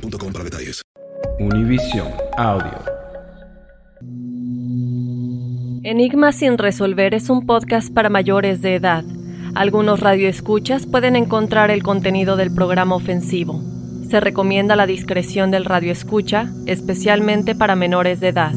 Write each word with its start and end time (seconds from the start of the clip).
boostmobile.com 0.00 0.32
para 0.32 0.44
detalles. 0.44 0.82
Univision 1.38 2.12
Audio. 2.36 2.78
Enigma 5.82 6.32
sin 6.32 6.58
resolver 6.58 7.14
es 7.14 7.30
un 7.30 7.46
podcast 7.46 7.92
para 7.92 8.08
mayores 8.08 8.60
de 8.60 8.74
edad. 8.74 9.04
Algunos 9.54 10.00
radioescuchas 10.00 10.86
pueden 10.86 11.16
encontrar 11.16 11.70
el 11.70 11.82
contenido 11.82 12.36
del 12.36 12.52
programa 12.52 12.96
ofensivo. 12.96 13.62
Se 14.10 14.20
recomienda 14.20 14.76
la 14.76 14.86
discreción 14.86 15.50
del 15.50 15.64
radioescucha, 15.64 16.50
especialmente 16.66 17.54
para 17.54 17.76
menores 17.76 18.20
de 18.20 18.28
edad. 18.28 18.52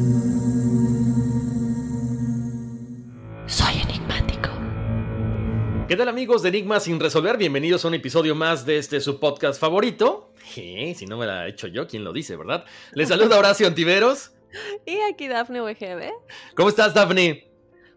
Soy. 3.46 3.79
¿Qué 5.90 5.96
tal 5.96 6.08
amigos 6.08 6.42
de 6.42 6.50
Enigma 6.50 6.78
sin 6.78 7.00
resolver? 7.00 7.36
Bienvenidos 7.36 7.84
a 7.84 7.88
un 7.88 7.94
episodio 7.94 8.36
más 8.36 8.64
de 8.64 8.78
este 8.78 9.00
su 9.00 9.18
podcast 9.18 9.60
favorito. 9.60 10.32
Je, 10.54 10.94
si 10.94 11.04
no 11.04 11.18
me 11.18 11.26
la 11.26 11.48
he 11.48 11.50
hecho 11.50 11.66
yo, 11.66 11.88
¿quién 11.88 12.04
lo 12.04 12.12
dice, 12.12 12.36
verdad? 12.36 12.64
Les 12.92 13.08
saluda 13.08 13.36
Horacio 13.36 13.66
Antiveros. 13.66 14.30
Y 14.86 15.00
aquí 15.12 15.26
Dafne 15.26 15.60
WGB. 15.60 16.12
¿Cómo 16.54 16.68
estás, 16.68 16.94
Daphne? 16.94 17.50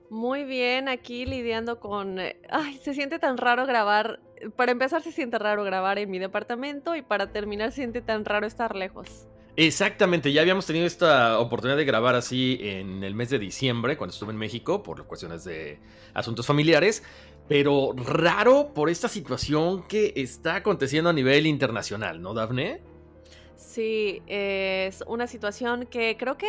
Muy 0.09 0.43
bien, 0.43 0.89
aquí 0.89 1.27
lidiando 1.27 1.80
con... 1.80 2.17
Ay, 2.49 2.80
se 2.83 2.95
siente 2.95 3.20
tan 3.20 3.37
raro 3.37 3.67
grabar. 3.67 4.20
Para 4.55 4.71
empezar, 4.71 5.04
se 5.04 5.11
siente 5.11 5.37
raro 5.37 5.64
grabar 5.64 5.99
en 5.99 6.10
mi 6.10 6.17
departamento 6.17 6.95
y 6.95 7.04
para 7.04 7.31
terminar, 7.31 7.73
se 7.73 7.75
siente 7.75 8.02
tan 8.02 8.25
raro 8.25 8.48
estar 8.48 8.75
lejos. 8.75 9.27
Exactamente, 9.55 10.33
ya 10.33 10.42
habíamos 10.42 10.65
tenido 10.65 10.87
esta 10.87 11.37
oportunidad 11.37 11.77
de 11.77 11.86
grabar 11.86 12.15
así 12.15 12.58
en 12.60 13.04
el 13.04 13.14
mes 13.14 13.30
de 13.30 13.37
diciembre, 13.37 13.98
cuando 13.98 14.11
estuve 14.11 14.31
en 14.31 14.37
México, 14.37 14.81
por 14.81 15.05
cuestiones 15.05 15.43
de 15.43 15.77
asuntos 16.15 16.48
familiares, 16.48 17.04
pero 17.48 17.93
raro 17.95 18.73
por 18.73 18.89
esta 18.89 19.08
situación 19.08 19.83
que 19.87 20.14
está 20.15 20.55
aconteciendo 20.55 21.09
a 21.09 21.14
nivel 21.14 21.45
internacional, 21.45 22.21
¿no, 22.21 22.33
Dafne? 22.33 22.81
Sí, 23.73 24.22
es 24.28 25.04
una 25.08 25.26
situación 25.26 25.88
que 25.88 26.16
creo 26.16 26.38
que 26.38 26.48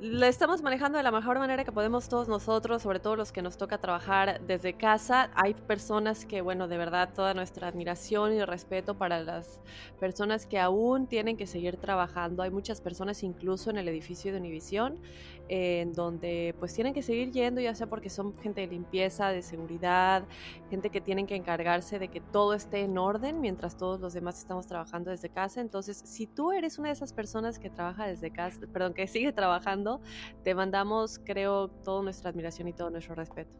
la 0.00 0.28
estamos 0.28 0.62
manejando 0.62 0.98
de 0.98 1.02
la 1.02 1.10
mejor 1.10 1.38
manera 1.38 1.64
que 1.64 1.72
podemos 1.72 2.08
todos 2.08 2.28
nosotros, 2.28 2.82
sobre 2.82 3.00
todo 3.00 3.16
los 3.16 3.32
que 3.32 3.40
nos 3.42 3.56
toca 3.56 3.78
trabajar 3.78 4.40
desde 4.42 4.74
casa. 4.74 5.30
Hay 5.34 5.54
personas 5.54 6.24
que, 6.26 6.42
bueno, 6.42 6.68
de 6.68 6.76
verdad, 6.76 7.14
toda 7.14 7.32
nuestra 7.34 7.66
admiración 7.66 8.34
y 8.34 8.44
respeto 8.44 8.96
para 8.96 9.24
las 9.24 9.60
personas 9.98 10.46
que 10.46 10.60
aún 10.60 11.06
tienen 11.06 11.36
que 11.36 11.46
seguir 11.46 11.78
trabajando. 11.78 12.42
Hay 12.42 12.50
muchas 12.50 12.80
personas 12.80 13.22
incluso 13.22 13.70
en 13.70 13.78
el 13.78 13.88
edificio 13.88 14.32
de 14.32 14.38
Univisión 14.38 15.00
eh, 15.48 15.80
en 15.80 15.92
donde 15.94 16.54
pues 16.58 16.74
tienen 16.74 16.92
que 16.92 17.02
seguir 17.02 17.30
yendo, 17.30 17.60
ya 17.60 17.74
sea 17.74 17.86
porque 17.86 18.10
son 18.10 18.36
gente 18.38 18.62
de 18.62 18.66
limpieza, 18.66 19.28
de 19.28 19.42
seguridad, 19.42 20.24
gente 20.68 20.90
que 20.90 21.00
tienen 21.00 21.26
que 21.26 21.36
encargarse 21.36 21.98
de 21.98 22.08
que 22.08 22.20
todo 22.20 22.52
esté 22.52 22.80
en 22.80 22.98
orden 22.98 23.40
mientras 23.40 23.76
todos 23.76 24.00
los 24.00 24.12
demás 24.12 24.38
estamos 24.38 24.66
trabajando 24.66 25.10
desde 25.10 25.28
casa. 25.30 25.60
Entonces, 25.60 25.96
si 26.04 26.26
tú 26.36 26.52
eres 26.52 26.78
una 26.78 26.88
de 26.88 26.94
esas 26.94 27.12
personas 27.12 27.58
que 27.58 27.70
trabaja 27.70 28.06
desde 28.06 28.30
casa, 28.30 28.60
perdón, 28.72 28.94
que 28.94 29.08
sigue 29.08 29.32
trabajando, 29.32 30.00
te 30.44 30.54
mandamos, 30.54 31.18
creo, 31.24 31.68
toda 31.68 32.02
nuestra 32.02 32.30
admiración 32.30 32.68
y 32.68 32.72
todo 32.72 32.90
nuestro 32.90 33.16
respeto. 33.16 33.50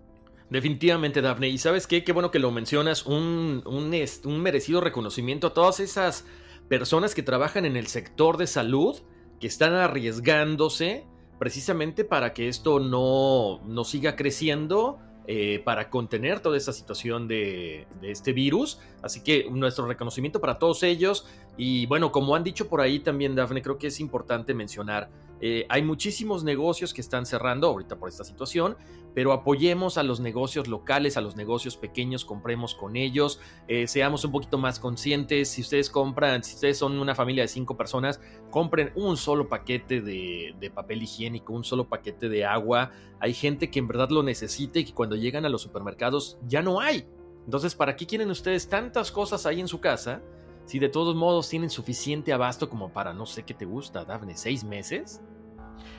Definitivamente, 0.51 1.23
Dafne. 1.23 1.49
Y 1.49 1.59
sabes 1.59 1.89
qué, 1.89 2.05
qué 2.05 2.13
bueno 2.13 2.31
que 2.31 2.39
lo 2.39 2.53
mencionas, 2.53 3.05
un, 3.05 3.63
un, 3.67 3.93
un 4.25 4.41
merecido 4.41 4.81
reconocimiento 4.81 5.49
a 5.49 5.55
todas 5.55 5.81
esas 5.81 6.25
personas 6.69 7.15
que 7.15 7.23
trabajan 7.23 7.65
en 7.65 7.77
el 7.77 7.89
sector 7.89 8.37
de 8.37 8.47
salud, 8.47 9.01
que 9.41 9.49
están 9.49 9.75
arriesgándose 9.75 11.05
precisamente 11.39 12.05
para 12.05 12.33
que 12.33 12.49
esto 12.49 12.79
no, 12.79 13.61
no 13.67 13.85
siga 13.85 14.17
creciendo, 14.17 14.99
eh, 15.29 15.61
para 15.65 15.91
contener 15.91 16.41
toda 16.41 16.57
esta 16.57 16.73
situación 16.73 17.27
de, 17.27 17.87
este 18.03 18.33
virus. 18.33 18.79
Así 19.03 19.23
que 19.23 19.49
nuestro 19.51 19.87
reconocimiento 19.87 20.41
para 20.41 20.59
todos 20.59 20.83
ellos. 20.83 21.27
Y 21.57 21.87
bueno, 21.87 22.13
como 22.13 22.37
han 22.37 22.45
dicho 22.45 22.69
por 22.69 22.81
ahí 22.81 23.01
también, 23.01 23.35
Dafne, 23.35 23.63
creo 23.63 23.79
que 23.79 23.89
es 23.89 23.99
importante 23.99 24.55
mencionar, 24.55 25.11
eh, 25.41 25.67
hay 25.69 25.83
muchísimos 25.83 26.45
negocios 26.45 26.95
que 26.95 27.01
están 27.01 27.27
cerrando 27.27 27.67
ahorita 27.69 27.97
por 27.97 28.09
esta 28.09 28.25
situación, 28.25 28.77
pero 29.17 29.33
apoyemos 29.33 29.97
a 29.97 30.03
los 30.03 30.21
negocios 30.21 30.69
locales, 30.69 31.17
a 31.17 31.23
los 31.23 31.37
negocios 31.37 31.79
pequeños, 31.79 32.27
compremos 32.27 32.75
con 32.75 32.97
ellos, 32.97 33.41
eh, 33.67 33.87
seamos 33.87 34.27
un 34.27 34.31
poquito 34.31 34.59
más 34.59 34.79
conscientes. 34.79 35.49
Si 35.49 35.63
ustedes 35.63 35.89
compran, 35.89 36.45
si 36.45 36.55
ustedes 36.55 36.77
son 36.77 36.99
una 36.99 37.15
familia 37.15 37.43
de 37.43 37.49
cinco 37.49 37.79
personas, 37.79 38.21
compren 38.51 38.93
un 38.95 39.17
solo 39.17 39.49
paquete 39.49 40.03
de, 40.03 40.55
de 40.61 40.71
papel 40.71 41.03
higiénico, 41.03 41.55
un 41.55 41.65
solo 41.65 41.89
paquete 41.89 42.29
de 42.29 42.45
agua. 42.45 42.91
Hay 43.19 43.33
gente 43.33 43.71
que 43.71 43.79
en 43.79 43.89
verdad 43.89 44.11
lo 44.11 44.23
necesita 44.23 44.81
y 44.81 44.85
que 44.85 44.93
cuando 44.93 45.17
llegan 45.17 45.47
a 45.47 45.49
los 45.49 45.63
supermercados 45.63 46.37
ya 46.47 46.61
no 46.61 46.81
hay. 46.81 47.07
Entonces, 47.47 47.75
¿para 47.75 47.97
qué 47.97 48.05
quieren 48.05 48.31
ustedes 48.31 48.69
tantas 48.69 49.11
cosas 49.11 49.47
ahí 49.47 49.61
en 49.61 49.69
su 49.69 49.81
casa? 49.81 50.21
Si 50.67 50.79
de 50.79 50.91
todos 50.91 51.17
modos 51.17 51.49
tienen 51.49 51.71
suficiente 51.71 52.35
abasto 52.35 52.69
como 52.69 52.93
para 52.93 53.15
no 53.15 53.25
sé 53.25 53.45
qué 53.45 53.55
te 53.55 53.65
gusta, 53.65 54.05
Dafne, 54.05 54.37
seis 54.37 54.63
meses. 54.63 55.23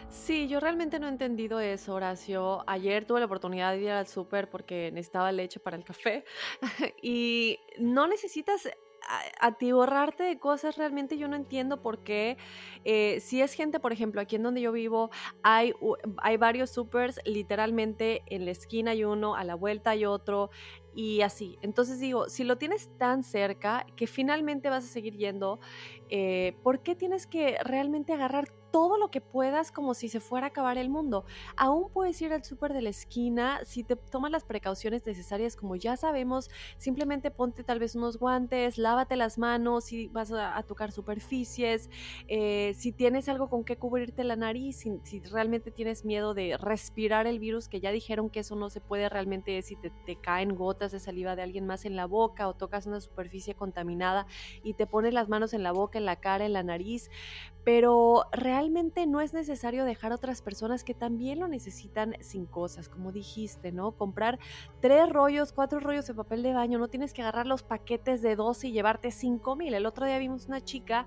Sí, 0.10 0.48
yo 0.48 0.60
realmente 0.60 1.00
no 1.00 1.08
he 1.08 1.10
entendido 1.10 1.60
eso, 1.60 1.94
Horacio. 1.94 2.64
Ayer 2.68 3.06
tuve 3.06 3.20
la 3.20 3.26
oportunidad 3.26 3.74
de 3.74 3.82
ir 3.82 3.90
al 3.92 4.08
súper 4.08 4.50
porque 4.50 4.90
necesitaba 4.92 5.32
leche 5.32 5.60
para 5.60 5.76
el 5.78 5.84
café 5.84 6.24
y 7.02 7.60
no 7.78 8.08
necesitas 8.08 8.68
a- 8.68 9.48
atiborrarte 9.48 10.24
de 10.24 10.40
cosas. 10.40 10.78
Realmente 10.78 11.18
yo 11.18 11.28
no 11.28 11.36
entiendo 11.36 11.82
por 11.82 12.04
qué. 12.04 12.38
eh, 12.86 13.20
si 13.20 13.42
es 13.42 13.54
gente, 13.54 13.80
por 13.82 13.92
ejemplo, 13.92 14.22
aquí 14.22 14.38
en 14.38 14.44
donde 14.44 14.62
yo 14.62 14.72
vivo, 14.72 15.12
hay, 15.44 15.74
hay 16.18 16.38
varios 16.38 16.72
supers, 16.72 17.20
literalmente 17.26 18.24
en 18.28 18.46
la 18.46 18.52
esquina 18.52 18.92
hay 18.92 19.04
uno, 19.04 19.36
a 19.36 19.44
la 19.44 19.56
vuelta 19.56 19.92
hay 19.92 20.06
otro 20.06 20.50
y 20.94 21.22
así. 21.22 21.58
Entonces 21.62 22.00
digo, 22.00 22.30
si 22.30 22.44
lo 22.44 22.58
tienes 22.58 22.90
tan 22.98 23.24
cerca 23.24 23.86
que 23.96 24.08
finalmente 24.08 24.70
vas 24.70 24.86
a 24.86 24.88
seguir 24.88 25.16
yendo, 25.18 25.60
eh, 26.10 26.58
¿por 26.64 26.82
qué 26.82 26.96
tienes 26.96 27.28
que 27.28 27.58
realmente 27.64 28.14
agarrar 28.14 28.48
todo 28.78 29.00
lo 29.00 29.10
que 29.10 29.22
puedas 29.22 29.72
como 29.72 29.96
si 29.96 30.08
se 30.08 30.20
fuera 30.20 30.46
a 30.46 30.50
acabar 30.50 30.78
el 30.78 30.88
mundo. 30.88 31.26
Aún 31.56 31.90
puedes 31.90 32.22
ir 32.22 32.32
al 32.32 32.44
súper 32.44 32.74
de 32.74 32.84
la 32.84 32.90
esquina 32.90 33.60
si 33.66 33.84
te 33.84 33.96
tomas 33.96 34.30
las 34.30 34.44
precauciones 34.44 35.04
necesarias, 35.04 35.56
como 35.56 35.76
ya 35.76 35.98
sabemos, 35.98 36.52
simplemente 36.78 37.32
ponte 37.32 37.64
tal 37.64 37.80
vez 37.80 37.96
unos 37.96 38.20
guantes, 38.20 38.78
lávate 38.78 39.16
las 39.16 39.40
manos 39.40 39.86
si 39.86 40.10
vas 40.10 40.32
a, 40.32 40.62
tocar 40.62 40.92
superficies, 40.92 41.90
eh, 42.28 42.76
si 42.78 42.92
tienes 42.92 43.28
algo 43.30 43.50
con 43.50 43.64
que 43.64 43.78
cubrirte 43.78 44.24
la 44.24 44.36
nariz, 44.36 44.86
si, 45.04 45.22
realmente 45.22 45.72
tienes 45.72 46.06
miedo 46.06 46.36
de 46.36 46.56
respirar 46.56 47.26
el 47.26 47.40
virus, 47.40 47.70
que 47.70 47.80
ya 47.80 47.92
dijeron 47.92 48.30
que 48.30 48.42
eso 48.42 48.56
no 48.56 48.70
se 48.70 48.80
puede 48.80 49.10
realmente 49.10 49.60
si 49.64 49.76
te, 49.76 49.90
te 50.06 50.18
caen 50.18 50.54
gotas 50.56 50.92
de 50.92 51.00
saliva 51.00 51.36
de 51.36 51.42
alguien 51.42 51.66
más 51.66 51.86
en 51.86 51.96
la 51.96 52.06
boca 52.06 52.48
o 52.48 52.54
tocas 52.54 52.86
una 52.86 53.02
superficie 53.02 53.56
contaminada 53.56 54.28
y 54.64 54.76
te 54.76 54.86
pones 54.86 55.16
las 55.16 55.30
manos 55.30 55.56
en 55.56 55.64
la 55.64 55.72
boca, 55.72 55.98
en 55.98 56.06
la 56.06 56.18
cara, 56.18 56.46
en 56.46 56.54
la 56.54 56.62
nariz, 56.62 57.10
pero 57.64 58.26
realmente 58.32 58.67
no 58.70 59.22
es 59.22 59.34
necesario 59.34 59.86
dejar 59.86 60.12
a 60.12 60.16
otras 60.16 60.42
personas 60.42 60.84
que 60.84 60.94
también 60.94 61.40
lo 61.40 61.48
necesitan 61.48 62.16
sin 62.20 62.46
cosas, 62.46 62.90
como 62.90 63.12
dijiste, 63.12 63.72
¿no? 63.72 63.92
Comprar 63.92 64.40
tres 64.82 65.10
rollos, 65.10 65.54
cuatro 65.54 65.80
rollos 65.80 66.08
de 66.08 66.14
papel 66.14 66.44
de 66.44 66.54
baño, 66.54 66.78
no 66.78 66.88
tienes 66.88 67.14
que 67.14 67.22
agarrar 67.22 67.48
los 67.48 67.64
paquetes 67.64 68.22
de 68.22 68.36
12 68.36 68.68
y 68.68 68.72
llevarte 68.72 69.12
cinco 69.12 69.56
mil. 69.56 69.74
El 69.74 69.86
otro 69.86 70.06
día 70.06 70.18
vimos 70.18 70.48
una 70.48 70.64
chica 70.64 71.06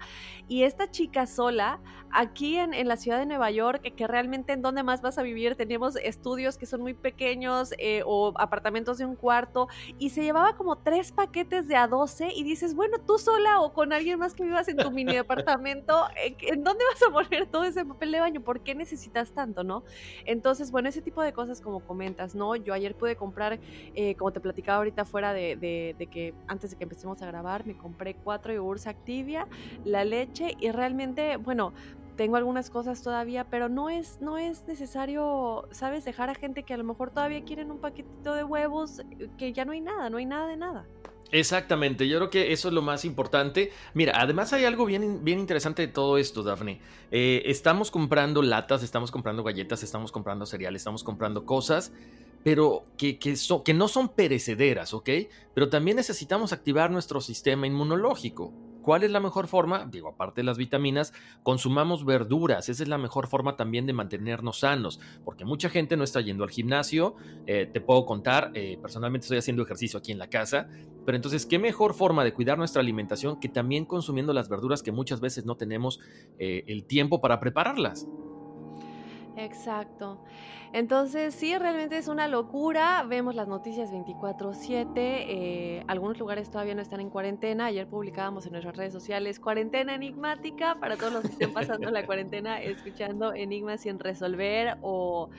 y 0.49 0.63
esta 0.63 0.91
chica 0.91 1.27
sola, 1.27 1.81
aquí 2.13 2.57
en, 2.57 2.71
la 2.89 2.97
ciudad 2.97 3.19
de 3.19 3.27
Nueva 3.27 3.51
York, 3.51 3.95
que, 3.95 4.07
realmente 4.07 4.53
en 4.53 4.63
dónde 4.63 4.83
más 4.83 5.03
vas 5.03 5.19
a 5.19 5.23
vivir, 5.23 5.55
teníamos 5.55 5.97
estudios 5.97 6.57
que 6.57 6.67
son 6.67 6.81
muy 6.81 6.95
pequeños 6.95 7.75
eh, 7.79 8.03
o 8.07 8.33
apartamentos 8.37 8.99
de 8.99 9.07
un 9.07 9.17
cuarto 9.17 9.69
y 9.99 10.11
se 10.11 10.23
llevaba 10.23 10.57
como 10.57 10.77
tres 10.77 11.13
paquetes 11.13 11.69
de 11.69 11.77
a 11.77 11.87
12 11.87 12.33
y 12.35 12.43
dices, 12.43 12.75
bueno, 12.75 12.99
tú 13.07 13.19
sola 13.19 13.61
o 13.61 13.73
con 13.73 13.93
alguien 13.93 14.19
más 14.19 14.35
que 14.35 14.45
vivas 14.45 14.67
en 14.69 14.77
tu 14.77 14.91
mini 14.91 15.15
departamento, 15.21 16.07
¿en 16.17 16.65
dónde 16.65 16.85
vas 16.93 17.03
a 17.09 17.13
poner 17.13 17.40
todo 17.47 17.65
ese 17.65 17.85
papel 17.85 18.13
de 18.13 18.21
baño? 18.21 18.41
¿Por 18.41 18.61
qué 18.61 18.75
necesitas 18.75 19.33
tanto, 19.33 19.65
no? 19.65 19.85
Entonces, 20.25 20.71
bueno, 20.71 20.89
ese 20.89 21.03
tipo 21.03 21.23
de 21.23 21.33
cosas 21.33 21.61
como 21.61 21.81
comentas, 21.81 22.35
¿no? 22.35 22.57
Yo 22.57 22.75
ayer 22.75 22.95
pude 22.95 23.17
comprar, 23.17 23.59
eh, 23.95 24.15
como 24.17 24.33
te 24.33 24.41
platicaba 24.41 24.79
ahorita 24.79 25.05
fuera 25.05 25.33
de, 25.33 25.57
de, 25.57 26.07
que 26.07 26.35
antes 26.47 26.71
de 26.71 26.77
que 26.77 26.85
empecemos 26.85 27.21
a 27.23 27.27
grabar, 27.27 27.67
me 27.67 27.77
compré 27.77 28.15
cuatro 28.15 28.53
yogurts 28.53 28.87
Activia, 28.87 29.47
la 29.85 30.05
leche 30.05 30.57
y 30.59 30.71
realmente, 30.71 31.37
bueno, 31.37 31.73
tengo 32.17 32.37
algunas 32.37 32.69
cosas 32.69 33.03
todavía, 33.03 33.45
pero 33.45 33.69
no 33.69 33.89
es, 33.89 34.21
no 34.21 34.37
es 34.37 34.67
necesario, 34.67 35.67
¿sabes? 35.71 36.05
Dejar 36.05 36.29
a 36.29 36.35
gente 36.35 36.65
que 36.65 36.75
a 36.75 36.77
lo 36.77 36.85
mejor 36.85 37.11
todavía 37.11 37.43
quieren 37.45 37.71
un 37.71 37.79
paquetito 37.79 38.35
de 38.35 38.45
huevos, 38.45 39.03
que 39.39 39.53
ya 39.53 39.65
no 39.65 39.73
hay 39.73 39.81
nada, 39.81 40.11
no 40.11 40.19
hay 40.19 40.27
nada 40.27 40.47
de 40.47 40.57
nada. 40.57 40.87
Exactamente, 41.33 42.09
yo 42.09 42.19
creo 42.19 42.31
que 42.31 42.53
eso 42.53 42.69
es 42.69 42.75
lo 42.75 42.83
más 42.83 43.05
importante. 43.05 43.73
Mira, 43.95 44.21
además 44.21 44.53
hay 44.53 44.65
algo 44.65 44.85
bien, 44.85 45.25
bien 45.25 45.39
interesante 45.39 45.83
de 45.83 45.89
todo 45.89 46.19
esto, 46.19 46.43
Daphne. 46.43 46.81
Eh, 47.13 47.43
estamos 47.47 47.91
comprando 47.91 48.43
latas, 48.43 48.83
estamos 48.83 49.11
comprando 49.11 49.45
galletas, 49.45 49.83
estamos 49.83 50.11
comprando 50.11 50.45
cereales, 50.45 50.81
estamos 50.81 51.05
comprando 51.05 51.45
cosas, 51.47 51.93
pero 52.43 52.85
que, 52.97 53.19
que, 53.19 53.37
que 53.65 53.75
no 53.75 53.87
son 53.87 54.09
perecederas, 54.09 54.93
¿ok? 54.93 55.09
Pero 55.55 55.69
también 55.69 55.97
necesitamos 55.97 56.53
activar 56.53 56.91
nuestro 56.91 57.21
sistema 57.21 57.67
inmunológico. 57.67 58.53
¿Cuál 58.83 59.03
es 59.03 59.11
la 59.11 59.21
mejor 59.21 59.47
forma? 59.47 59.87
Digo, 59.91 60.09
aparte 60.09 60.41
de 60.41 60.45
las 60.45 60.59
vitaminas, 60.59 61.13
consumamos 61.43 62.05
verduras. 62.05 62.69
Esa 62.69 62.83
es 62.83 62.89
la 62.89 62.99
mejor 62.99 63.27
forma 63.27 63.57
también 63.57 63.87
de 63.87 63.93
mantenernos 63.93 64.61
sanos, 64.61 65.01
porque 65.25 65.45
mucha 65.45 65.69
gente 65.69 65.97
no 65.97 66.05
está 66.05 66.21
yendo 66.21 66.45
al 66.45 66.51
gimnasio. 66.51 67.17
Eh, 67.47 67.69
te 67.73 67.81
puedo 67.81 68.07
contar, 68.07 68.51
eh, 68.55 68.79
personalmente 68.81 69.25
estoy 69.25 69.39
haciendo 69.39 69.63
ejercicio 69.63 69.99
aquí 69.99 70.13
en 70.13 70.19
la 70.19 70.29
casa, 70.29 70.69
pero 71.05 71.17
entonces, 71.17 71.47
¿qué 71.47 71.59
mejor 71.59 71.95
forma 71.95 72.25
de 72.25 72.33
cuidar 72.33 72.59
nuestra 72.59 72.81
alimentación 72.81 73.41
que 73.41 73.49
también 73.49 73.85
consumiendo 73.85 74.33
las 74.33 74.49
verduras 74.49 74.83
que 74.83 74.93
muchas 74.93 75.21
veces 75.21 75.45
no 75.45 75.57
tenemos 75.57 76.01
eh, 76.39 76.65
el 76.67 76.85
tiempo 76.85 77.21
para 77.21 77.41
prepararlas? 77.41 78.07
Exacto. 79.41 80.23
Entonces, 80.73 81.35
sí, 81.35 81.57
realmente 81.57 81.97
es 81.97 82.09
una 82.09 82.29
locura. 82.29 83.05
Vemos 83.09 83.35
las 83.35 83.49
noticias 83.49 83.91
24/7. 83.91 85.25
Eh, 85.29 85.85
algunos 85.89 86.19
lugares 86.19 86.51
todavía 86.51 86.75
no 86.75 86.83
están 86.83 87.01
en 87.01 87.09
cuarentena. 87.09 87.67
Ayer 87.67 87.87
publicábamos 87.89 88.45
en 88.47 88.53
nuestras 88.53 88.77
redes 88.77 88.93
sociales 88.93 89.41
cuarentena 89.41 89.95
enigmática 89.95 90.79
para 90.79 90.97
todos 90.97 91.13
los 91.13 91.23
que 91.23 91.29
estén 91.29 91.53
pasando 91.55 91.91
la 91.91 92.05
cuarentena 92.05 92.61
escuchando 92.63 93.33
enigmas 93.33 93.81
sin 93.81 93.99
resolver 93.99 94.77
o, 94.83 95.31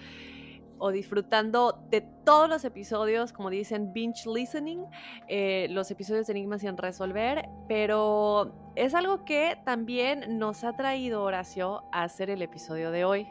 o 0.79 0.91
disfrutando 0.91 1.85
de 1.91 2.01
todos 2.01 2.49
los 2.49 2.65
episodios, 2.65 3.31
como 3.33 3.51
dicen, 3.51 3.93
binge 3.93 4.25
listening, 4.25 4.83
eh, 5.27 5.67
los 5.69 5.91
episodios 5.91 6.25
de 6.25 6.33
enigmas 6.33 6.61
sin 6.61 6.75
resolver. 6.75 7.47
Pero 7.67 8.51
es 8.75 8.95
algo 8.95 9.23
que 9.25 9.59
también 9.63 10.39
nos 10.39 10.63
ha 10.63 10.75
traído 10.75 11.21
Horacio 11.21 11.83
a 11.91 12.01
hacer 12.03 12.31
el 12.31 12.41
episodio 12.41 12.89
de 12.89 13.05
hoy. 13.05 13.27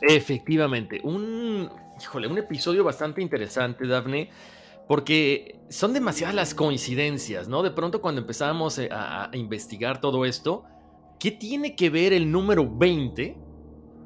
Efectivamente, 0.00 1.00
un, 1.02 1.70
híjole, 2.00 2.28
un 2.28 2.38
episodio 2.38 2.84
bastante 2.84 3.22
interesante, 3.22 3.86
Daphne, 3.86 4.30
porque 4.86 5.60
son 5.68 5.92
demasiadas 5.92 6.34
las 6.34 6.54
coincidencias, 6.54 7.48
¿no? 7.48 7.62
De 7.62 7.70
pronto 7.70 8.00
cuando 8.00 8.20
empezamos 8.20 8.78
eh, 8.78 8.88
a, 8.92 9.30
investigar 9.32 10.00
todo 10.00 10.24
esto, 10.24 10.64
¿qué 11.18 11.30
tiene 11.30 11.74
que 11.74 11.90
ver 11.90 12.12
el 12.12 12.30
número 12.30 12.68
20 12.70 13.36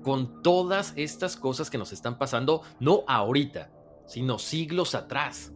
con 0.02 0.42
todas 0.42 0.94
estas 0.96 1.37
cosas 1.37 1.69
que 1.69 1.78
nos 1.78 1.92
están 1.92 2.16
pasando, 2.19 2.62
no 2.78 3.04
ahorita, 3.06 3.70
sino 4.06 4.38
siglos 4.38 4.94
atrás? 4.94 5.52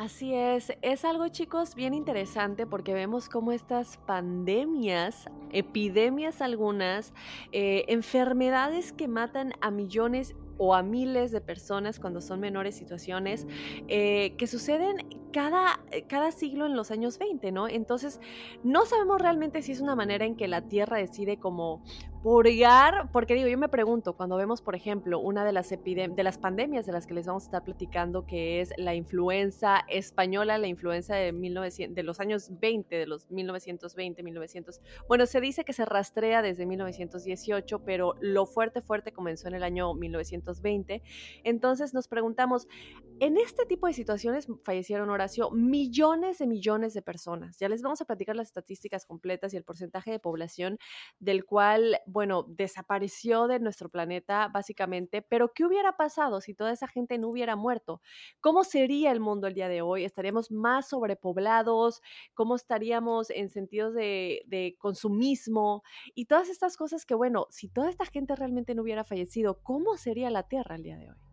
Así 0.00 0.32
es, 0.32 0.72
es 0.80 1.04
algo 1.04 1.28
chicos 1.28 1.74
bien 1.74 1.92
interesante 1.92 2.66
porque 2.66 2.94
vemos 2.94 3.28
cómo 3.28 3.52
estas 3.52 3.98
pandemias, 3.98 5.26
epidemias 5.52 6.40
algunas, 6.40 7.12
eh, 7.52 7.84
enfermedades 7.86 8.94
que 8.94 9.08
matan 9.08 9.52
a 9.60 9.70
millones 9.70 10.34
o 10.56 10.74
a 10.74 10.82
miles 10.82 11.32
de 11.32 11.42
personas 11.42 12.00
cuando 12.00 12.22
son 12.22 12.40
menores 12.40 12.76
situaciones 12.76 13.46
eh, 13.88 14.36
que 14.38 14.46
suceden 14.46 15.06
cada, 15.34 15.80
cada 16.08 16.32
siglo 16.32 16.64
en 16.64 16.76
los 16.76 16.90
años 16.90 17.18
20, 17.18 17.52
¿no? 17.52 17.68
Entonces, 17.68 18.20
no 18.64 18.86
sabemos 18.86 19.20
realmente 19.20 19.60
si 19.60 19.72
es 19.72 19.82
una 19.82 19.96
manera 19.96 20.24
en 20.24 20.34
que 20.34 20.48
la 20.48 20.62
Tierra 20.62 20.96
decide 20.96 21.38
como 21.38 21.82
purgar, 22.22 23.10
porque 23.12 23.34
digo, 23.34 23.48
yo 23.48 23.56
me 23.56 23.68
pregunto, 23.68 24.14
cuando 24.14 24.36
vemos, 24.36 24.60
por 24.60 24.74
ejemplo, 24.74 25.18
una 25.20 25.44
de 25.44 25.52
las, 25.52 25.70
de 25.70 26.22
las 26.22 26.38
pandemias 26.38 26.84
de 26.84 26.92
las 26.92 27.06
que 27.06 27.14
les 27.14 27.26
vamos 27.26 27.44
a 27.44 27.46
estar 27.46 27.64
platicando, 27.64 28.26
que 28.26 28.60
es 28.60 28.72
la 28.76 28.94
influenza 28.94 29.84
española, 29.88 30.58
la 30.58 30.66
influenza 30.66 31.14
de, 31.14 31.32
1900, 31.32 31.94
de 31.94 32.02
los 32.02 32.20
años 32.20 32.50
20, 32.60 32.94
de 32.94 33.06
los 33.06 33.30
1920, 33.30 34.22
1900, 34.22 34.80
bueno, 35.08 35.24
se 35.24 35.40
dice 35.40 35.64
que 35.64 35.72
se 35.72 35.86
rastrea 35.86 36.42
desde 36.42 36.66
1918, 36.66 37.84
pero 37.84 38.14
lo 38.20 38.44
fuerte, 38.44 38.82
fuerte 38.82 39.12
comenzó 39.12 39.48
en 39.48 39.54
el 39.54 39.62
año 39.62 39.94
1920. 39.94 41.02
Entonces 41.44 41.94
nos 41.94 42.06
preguntamos, 42.06 42.68
en 43.20 43.38
este 43.38 43.64
tipo 43.64 43.86
de 43.86 43.94
situaciones 43.94 44.46
fallecieron, 44.62 45.08
Horacio, 45.08 45.50
millones 45.50 46.38
de 46.38 46.46
millones 46.46 46.92
de 46.92 47.00
personas. 47.00 47.58
Ya 47.58 47.68
les 47.68 47.82
vamos 47.82 48.00
a 48.02 48.04
platicar 48.04 48.36
las 48.36 48.48
estadísticas 48.48 49.06
completas 49.06 49.54
y 49.54 49.56
el 49.56 49.64
porcentaje 49.64 50.10
de 50.10 50.18
población 50.18 50.78
del 51.18 51.44
cual 51.44 51.98
bueno, 52.10 52.44
desapareció 52.48 53.46
de 53.46 53.60
nuestro 53.60 53.88
planeta 53.88 54.48
básicamente, 54.48 55.22
pero 55.22 55.52
¿qué 55.52 55.64
hubiera 55.64 55.96
pasado 55.96 56.40
si 56.40 56.54
toda 56.54 56.72
esa 56.72 56.88
gente 56.88 57.18
no 57.18 57.28
hubiera 57.28 57.56
muerto? 57.56 58.00
¿Cómo 58.40 58.64
sería 58.64 59.12
el 59.12 59.20
mundo 59.20 59.46
el 59.46 59.54
día 59.54 59.68
de 59.68 59.82
hoy? 59.82 60.04
¿Estaríamos 60.04 60.50
más 60.50 60.88
sobrepoblados? 60.88 62.02
¿Cómo 62.34 62.56
estaríamos 62.56 63.30
en 63.30 63.50
sentidos 63.50 63.94
de, 63.94 64.42
de 64.46 64.76
consumismo? 64.78 65.82
Y 66.14 66.26
todas 66.26 66.48
estas 66.48 66.76
cosas 66.76 67.06
que, 67.06 67.14
bueno, 67.14 67.46
si 67.50 67.68
toda 67.68 67.90
esta 67.90 68.06
gente 68.06 68.36
realmente 68.36 68.74
no 68.74 68.82
hubiera 68.82 69.04
fallecido, 69.04 69.62
¿cómo 69.62 69.96
sería 69.96 70.30
la 70.30 70.48
Tierra 70.48 70.76
el 70.76 70.82
día 70.82 70.96
de 70.96 71.10
hoy? 71.10 71.29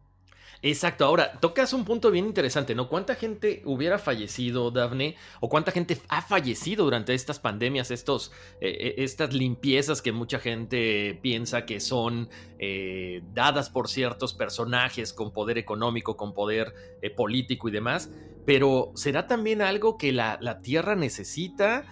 Exacto, 0.61 1.05
ahora 1.05 1.39
tocas 1.39 1.71
un 1.73 1.85
punto 1.85 2.09
bien 2.09 2.25
interesante, 2.25 2.73
¿no? 2.73 2.89
¿Cuánta 2.89 3.15
gente 3.15 3.61
hubiera 3.65 3.99
fallecido, 3.99 4.71
Daphne? 4.71 5.15
¿O 5.39 5.49
cuánta 5.49 5.71
gente 5.71 5.97
ha 6.09 6.21
fallecido 6.21 6.85
durante 6.85 7.13
estas 7.13 7.39
pandemias, 7.39 7.91
estos, 7.91 8.31
eh, 8.59 8.75
eh, 8.79 8.95
estas 8.97 9.33
limpiezas 9.33 10.01
que 10.01 10.11
mucha 10.11 10.39
gente 10.39 11.19
piensa 11.21 11.65
que 11.65 11.79
son 11.79 12.29
eh, 12.57 13.21
dadas 13.33 13.69
por 13.69 13.87
ciertos 13.87 14.33
personajes 14.33 15.13
con 15.13 15.31
poder 15.31 15.57
económico, 15.57 16.17
con 16.17 16.33
poder 16.33 16.73
político 17.15 17.69
y 17.69 17.71
demás? 17.71 18.09
Pero 18.45 18.91
¿será 18.95 19.27
también 19.27 19.61
algo 19.61 19.97
que 19.97 20.11
la, 20.11 20.37
la 20.41 20.59
Tierra 20.59 20.95
necesita? 20.95 21.85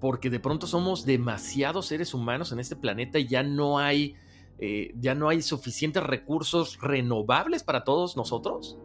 porque 0.00 0.28
de 0.28 0.38
pronto 0.38 0.66
somos 0.66 1.06
demasiados 1.06 1.86
seres 1.86 2.12
humanos 2.12 2.52
en 2.52 2.60
este 2.60 2.76
planeta 2.76 3.18
y 3.18 3.26
ya 3.26 3.42
no 3.42 3.78
hay 3.78 4.16
eh, 4.64 4.94
ya 5.00 5.16
no 5.16 5.28
hay 5.28 5.42
suficientes 5.42 6.04
recursos 6.04 6.78
renovables 6.80 7.64
para 7.64 7.82
todos 7.82 8.16
nosotros? 8.16 8.78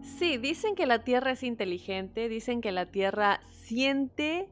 Sí, 0.00 0.38
dicen 0.38 0.76
que 0.76 0.86
la 0.86 1.02
Tierra 1.02 1.32
es 1.32 1.42
inteligente, 1.42 2.28
dicen 2.28 2.60
que 2.60 2.70
la 2.70 2.86
Tierra 2.86 3.40
siente 3.50 4.48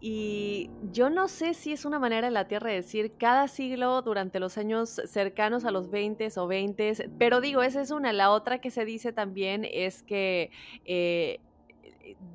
y 0.00 0.68
yo 0.90 1.10
no 1.10 1.28
sé 1.28 1.54
si 1.54 1.72
es 1.72 1.84
una 1.84 2.00
manera 2.00 2.26
de 2.26 2.32
la 2.32 2.48
Tierra 2.48 2.70
de 2.70 2.74
decir 2.74 3.12
cada 3.16 3.46
siglo 3.46 4.02
durante 4.02 4.40
los 4.40 4.58
años 4.58 5.00
cercanos 5.04 5.64
a 5.64 5.70
los 5.70 5.92
20 5.92 6.26
o 6.38 6.48
20, 6.48 7.10
pero 7.16 7.40
digo, 7.40 7.62
esa 7.62 7.82
es 7.82 7.92
una. 7.92 8.12
La 8.12 8.32
otra 8.32 8.60
que 8.60 8.72
se 8.72 8.84
dice 8.84 9.12
también 9.12 9.64
es 9.70 10.02
que... 10.02 10.50
Eh, 10.84 11.38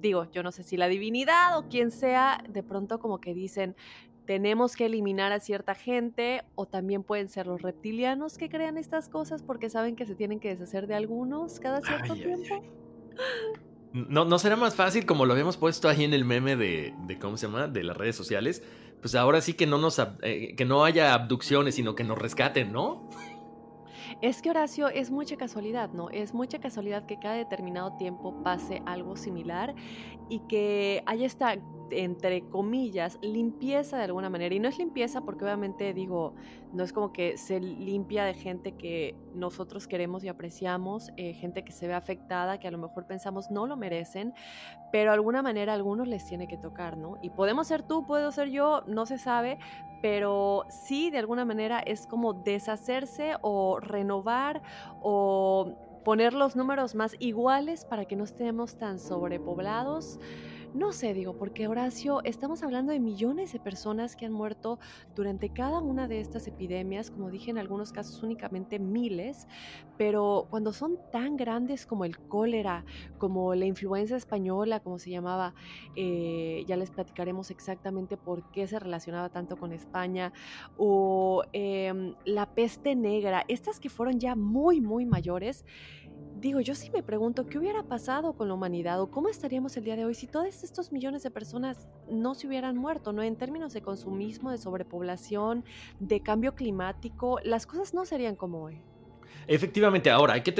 digo, 0.02 0.32
yo 0.32 0.44
no 0.44 0.52
sé 0.54 0.64
si 0.64 0.78
la 0.78 0.88
divinidad 0.88 1.58
o 1.58 1.68
quien 1.68 1.92
sea, 1.92 2.42
de 2.48 2.64
pronto 2.64 3.00
como 3.00 3.20
que 3.20 3.34
dicen, 3.34 3.76
tenemos 4.28 4.76
que 4.76 4.86
eliminar 4.86 5.32
a 5.32 5.40
cierta 5.40 5.74
gente 5.74 6.44
o 6.56 6.68
también 6.68 7.02
pueden 7.02 7.30
ser 7.30 7.48
los 7.48 7.62
reptilianos 7.62 8.38
que 8.38 8.50
crean 8.50 8.78
estas 8.78 9.08
cosas 9.08 9.42
porque 9.42 9.70
saben 9.70 9.96
que 9.96 10.06
se 10.06 10.16
tienen 10.16 10.42
que 10.42 10.50
deshacer 10.50 10.86
de 10.86 10.96
algunos 10.96 11.60
cada 11.60 11.82
cierto 11.82 12.14
tiempo. 12.14 12.62
¿No, 13.94 14.26
¿No 14.26 14.38
será 14.38 14.58
más 14.58 14.76
fácil 14.76 15.06
como 15.06 15.26
lo 15.26 15.32
habíamos 15.32 15.56
puesto 15.56 15.88
ahí 15.88 16.04
en 16.04 16.14
el 16.14 16.26
meme 16.26 16.58
de, 16.58 16.94
de 17.08 17.18
¿cómo 17.18 17.38
se 17.38 17.48
llama? 17.48 17.68
De 17.68 17.84
las 17.84 17.96
redes 17.96 18.18
sociales. 18.18 18.62
Pues 19.02 19.16
ahora 19.16 19.40
sí 19.40 19.54
que 19.54 19.66
no 19.66 19.78
nos 19.78 19.98
eh, 20.22 20.56
que 20.56 20.66
no 20.66 20.84
haya 20.84 21.14
abducciones, 21.14 21.76
sino 21.76 21.96
que 21.96 22.04
nos 22.04 22.18
rescaten, 22.18 22.74
¿no? 22.74 23.10
Es 24.22 24.42
que 24.42 24.50
Horacio 24.50 24.90
es 24.90 25.10
mucha 25.10 25.38
casualidad, 25.38 25.92
¿no? 25.94 26.10
Es 26.10 26.34
mucha 26.34 26.60
casualidad 26.60 27.06
que 27.06 27.18
cada 27.18 27.36
determinado 27.36 27.94
tiempo 27.98 28.44
pase 28.44 28.82
algo 28.86 29.16
similar 29.16 29.74
y 30.30 30.40
que 30.48 31.02
haya 31.06 31.26
esta 31.26 31.56
entre 31.92 32.42
comillas, 32.50 33.18
limpieza 33.22 33.98
de 33.98 34.04
alguna 34.04 34.30
manera. 34.30 34.54
Y 34.54 34.60
no 34.60 34.68
es 34.68 34.78
limpieza 34.78 35.22
porque 35.22 35.46
obviamente 35.46 35.94
digo, 35.94 36.34
no 36.74 36.84
es 36.84 36.94
como 36.94 37.14
que 37.14 37.38
se 37.38 37.60
limpia 37.60 38.26
de 38.26 38.34
gente 38.34 38.74
que 38.74 39.16
nosotros 39.34 39.88
queremos 39.88 40.24
y 40.24 40.28
apreciamos, 40.28 41.12
eh, 41.18 41.34
gente 41.34 41.64
que 41.64 41.72
se 41.72 41.88
ve 41.88 41.94
afectada, 41.94 42.60
que 42.60 42.68
a 42.68 42.72
lo 42.72 42.78
mejor 42.78 43.06
pensamos 43.06 43.52
no 43.52 43.68
lo 43.68 43.78
merecen, 43.78 44.34
pero 44.92 45.12
de 45.12 45.16
alguna 45.16 45.42
manera 45.42 45.74
a 45.74 45.76
algunos 45.76 46.08
les 46.08 46.26
tiene 46.26 46.48
que 46.48 46.58
tocar, 46.58 46.98
¿no? 46.98 47.18
Y 47.22 47.30
podemos 47.30 47.68
ser 47.68 47.84
tú, 47.84 48.06
puedo 48.06 48.32
ser 48.32 48.50
yo, 48.50 48.84
no 48.88 49.06
se 49.06 49.18
sabe, 49.18 49.60
pero 50.02 50.66
sí 50.70 51.10
de 51.10 51.18
alguna 51.20 51.46
manera 51.46 51.80
es 51.80 52.08
como 52.08 52.34
deshacerse 52.34 53.36
o 53.42 53.80
renovar 53.80 54.62
o 55.02 55.76
poner 56.08 56.34
los 56.34 56.56
números 56.56 56.96
más 56.96 57.16
iguales 57.20 57.84
para 57.84 58.06
que 58.06 58.16
no 58.16 58.24
estemos 58.24 58.78
tan 58.78 58.98
sobrepoblados. 58.98 60.20
No 60.74 60.92
sé, 60.92 61.14
digo, 61.14 61.34
porque 61.38 61.68
Horacio, 61.68 62.22
estamos 62.24 62.62
hablando 62.62 62.92
de 62.92 63.00
millones 63.00 63.54
de 63.54 63.60
personas 63.60 64.16
que 64.16 64.26
han 64.26 64.34
muerto 64.34 64.80
durante 65.16 65.50
cada 65.50 65.80
una 65.80 66.08
de 66.08 66.20
estas 66.20 66.46
epidemias, 66.46 67.10
como 67.10 67.32
dije 67.32 67.50
en 67.52 67.58
algunos 67.58 67.94
casos 67.94 68.22
únicamente 68.22 68.78
miles, 68.78 69.48
pero 69.98 70.46
cuando 70.50 70.74
son 70.74 70.98
tan 71.12 71.38
grandes 71.38 71.86
como 71.86 72.04
el 72.04 72.20
cólera, 72.20 72.84
como 73.18 73.56
la 73.56 73.66
influenza 73.66 74.18
española, 74.18 74.82
como 74.82 75.00
se 75.00 75.10
llamaba, 75.10 75.56
eh, 75.96 76.64
ya 76.68 76.76
les 76.76 76.92
platicaremos 76.92 77.50
exactamente 77.50 78.18
por 78.18 78.52
qué 78.52 78.68
se 78.68 78.78
relacionaba 78.78 79.30
tanto 79.30 79.56
con 79.56 79.72
España, 79.72 80.34
o 80.78 81.44
em, 81.54 82.14
la 82.26 82.46
peste 82.46 82.96
negra, 82.96 83.46
estas 83.48 83.80
que 83.80 83.90
fueron 83.90 84.20
ya 84.20 84.36
muy, 84.36 84.82
muy 84.82 85.06
mayores, 85.06 85.66
digo, 86.40 86.62
yo 86.62 86.76
sí 86.76 86.90
me 86.92 87.04
pregunto 87.04 87.46
qué 87.46 87.58
hubiera 87.58 87.84
pasado 87.84 88.34
con 88.34 88.48
la 88.48 88.54
humanidad 88.54 89.02
o 89.02 89.10
cómo 89.10 89.30
estaríamos 89.30 89.76
el 89.78 89.84
día 89.84 89.96
de 89.96 90.06
hoy 90.06 90.14
si 90.14 90.28
todos 90.28 90.64
estos 90.64 90.92
millones 90.92 91.24
de 91.24 91.32
personas 91.32 91.88
no 92.10 92.36
se 92.36 92.48
hubieran 92.48 92.78
muerto, 92.78 93.12
¿no? 93.12 93.24
En 93.24 93.36
términos 93.36 93.74
de 93.74 93.82
consumismo, 93.82 94.52
de 94.52 94.58
sobrepoblación, 94.58 95.66
de 96.00 96.22
cambio 96.22 96.56
climático, 96.56 97.40
las 97.44 97.66
cosas 97.66 97.94
no 97.94 98.06
serían 98.06 98.36
como 98.36 98.64
hoy. 98.64 98.82
Efectivamente, 99.48 100.10
ahora 100.12 100.34
hay 100.34 100.42
que, 100.42 100.52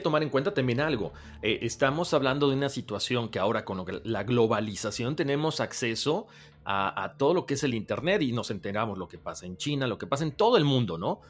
tomar 0.00 0.22
en 0.22 0.30
cuenta 0.30 0.54
también 0.54 0.80
algo. 0.80 1.12
Eh, 1.42 1.58
estamos 1.62 2.14
hablando 2.14 2.48
de 2.48 2.56
una 2.56 2.70
situación 2.70 3.28
que 3.28 3.38
ahora 3.38 3.66
con 3.66 3.84
la 4.04 4.24
globalización 4.24 5.14
tenemos 5.14 5.60
acceso 5.60 6.26
a, 6.64 7.04
a 7.04 7.18
todo 7.18 7.34
lo 7.34 7.44
que 7.44 7.54
es 7.54 7.64
el 7.64 7.74
Internet 7.74 8.22
y 8.22 8.32
nos 8.32 8.50
enteramos 8.50 8.96
lo 8.96 9.08
que 9.08 9.18
pasa 9.18 9.44
en 9.44 9.58
China, 9.58 9.86
lo 9.86 9.98
que 9.98 10.06
pasa 10.06 10.24
en 10.24 10.32
todo 10.32 10.56
el 10.56 10.64
mundo, 10.64 10.96
¿no? 10.96 11.20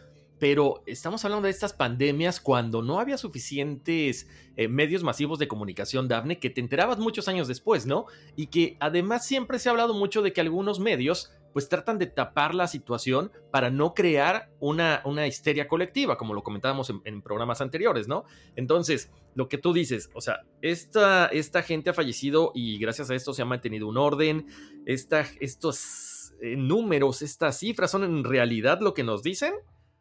Pero 0.40 0.82
estamos 0.86 1.22
hablando 1.24 1.44
de 1.44 1.50
estas 1.50 1.74
pandemias 1.74 2.40
cuando 2.40 2.80
no 2.82 2.98
había 2.98 3.18
suficientes 3.18 4.26
eh, 4.56 4.68
medios 4.68 5.02
masivos 5.02 5.38
de 5.38 5.46
comunicación, 5.46 6.08
Dafne, 6.08 6.40
que 6.40 6.48
te 6.48 6.62
enterabas 6.62 6.98
muchos 6.98 7.28
años 7.28 7.46
después, 7.46 7.84
¿no? 7.84 8.06
Y 8.36 8.46
que 8.46 8.78
además 8.80 9.26
siempre 9.26 9.58
se 9.58 9.68
ha 9.68 9.72
hablado 9.72 9.92
mucho 9.92 10.22
de 10.22 10.32
que 10.32 10.40
algunos 10.40 10.80
medios 10.80 11.30
pues 11.52 11.68
tratan 11.68 11.98
de 11.98 12.06
tapar 12.06 12.54
la 12.54 12.68
situación 12.68 13.32
para 13.50 13.70
no 13.70 13.92
crear 13.92 14.50
una, 14.60 15.02
una 15.04 15.26
histeria 15.26 15.68
colectiva, 15.68 16.16
como 16.16 16.32
lo 16.32 16.42
comentábamos 16.42 16.90
en, 17.04 17.22
programas 17.22 17.60
anteriores, 17.60 18.08
¿no? 18.08 18.24
Entonces, 18.56 19.10
lo 19.34 19.48
que 19.48 19.58
tú 19.58 19.74
dices, 19.74 20.10
o 20.14 20.22
sea, 20.22 20.46
esta, 20.62 21.26
esta 21.26 21.62
gente 21.62 21.90
ha 21.90 21.94
fallecido 21.94 22.52
y 22.54 22.78
gracias 22.78 23.10
a 23.10 23.14
esto 23.14 23.34
se 23.34 23.42
ha 23.42 23.46
mantenido 23.46 23.88
un 23.88 23.98
orden, 23.98 24.46
estos 24.86 26.32
eh, 26.40 26.56
números, 26.56 27.20
estas 27.20 27.58
cifras 27.58 27.90
son 27.90 28.04
en 28.04 28.24
realidad 28.24 28.80
lo 28.80 28.94
que 28.94 29.04
nos 29.04 29.22
dicen 29.22 29.52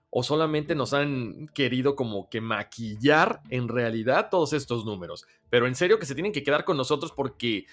o 0.10 0.24
solamente 0.24 0.76
nos 0.76 0.94
han 0.94 1.48
querido 1.54 1.96
como 1.96 2.30
que 2.30 2.42
maquillar 2.42 3.42
en 3.50 3.68
realidad 3.68 4.30
todos 4.32 4.54
estos 4.54 4.86
números. 4.86 5.26
Pero 5.50 5.68
en 5.68 5.76
serio 5.76 6.00
que 6.00 6.06
se 6.06 6.16
tienen 6.16 6.32
que 6.32 6.44
quedar 6.44 6.66
con 6.66 6.78
nosotros 6.78 7.12
porque 7.12 7.66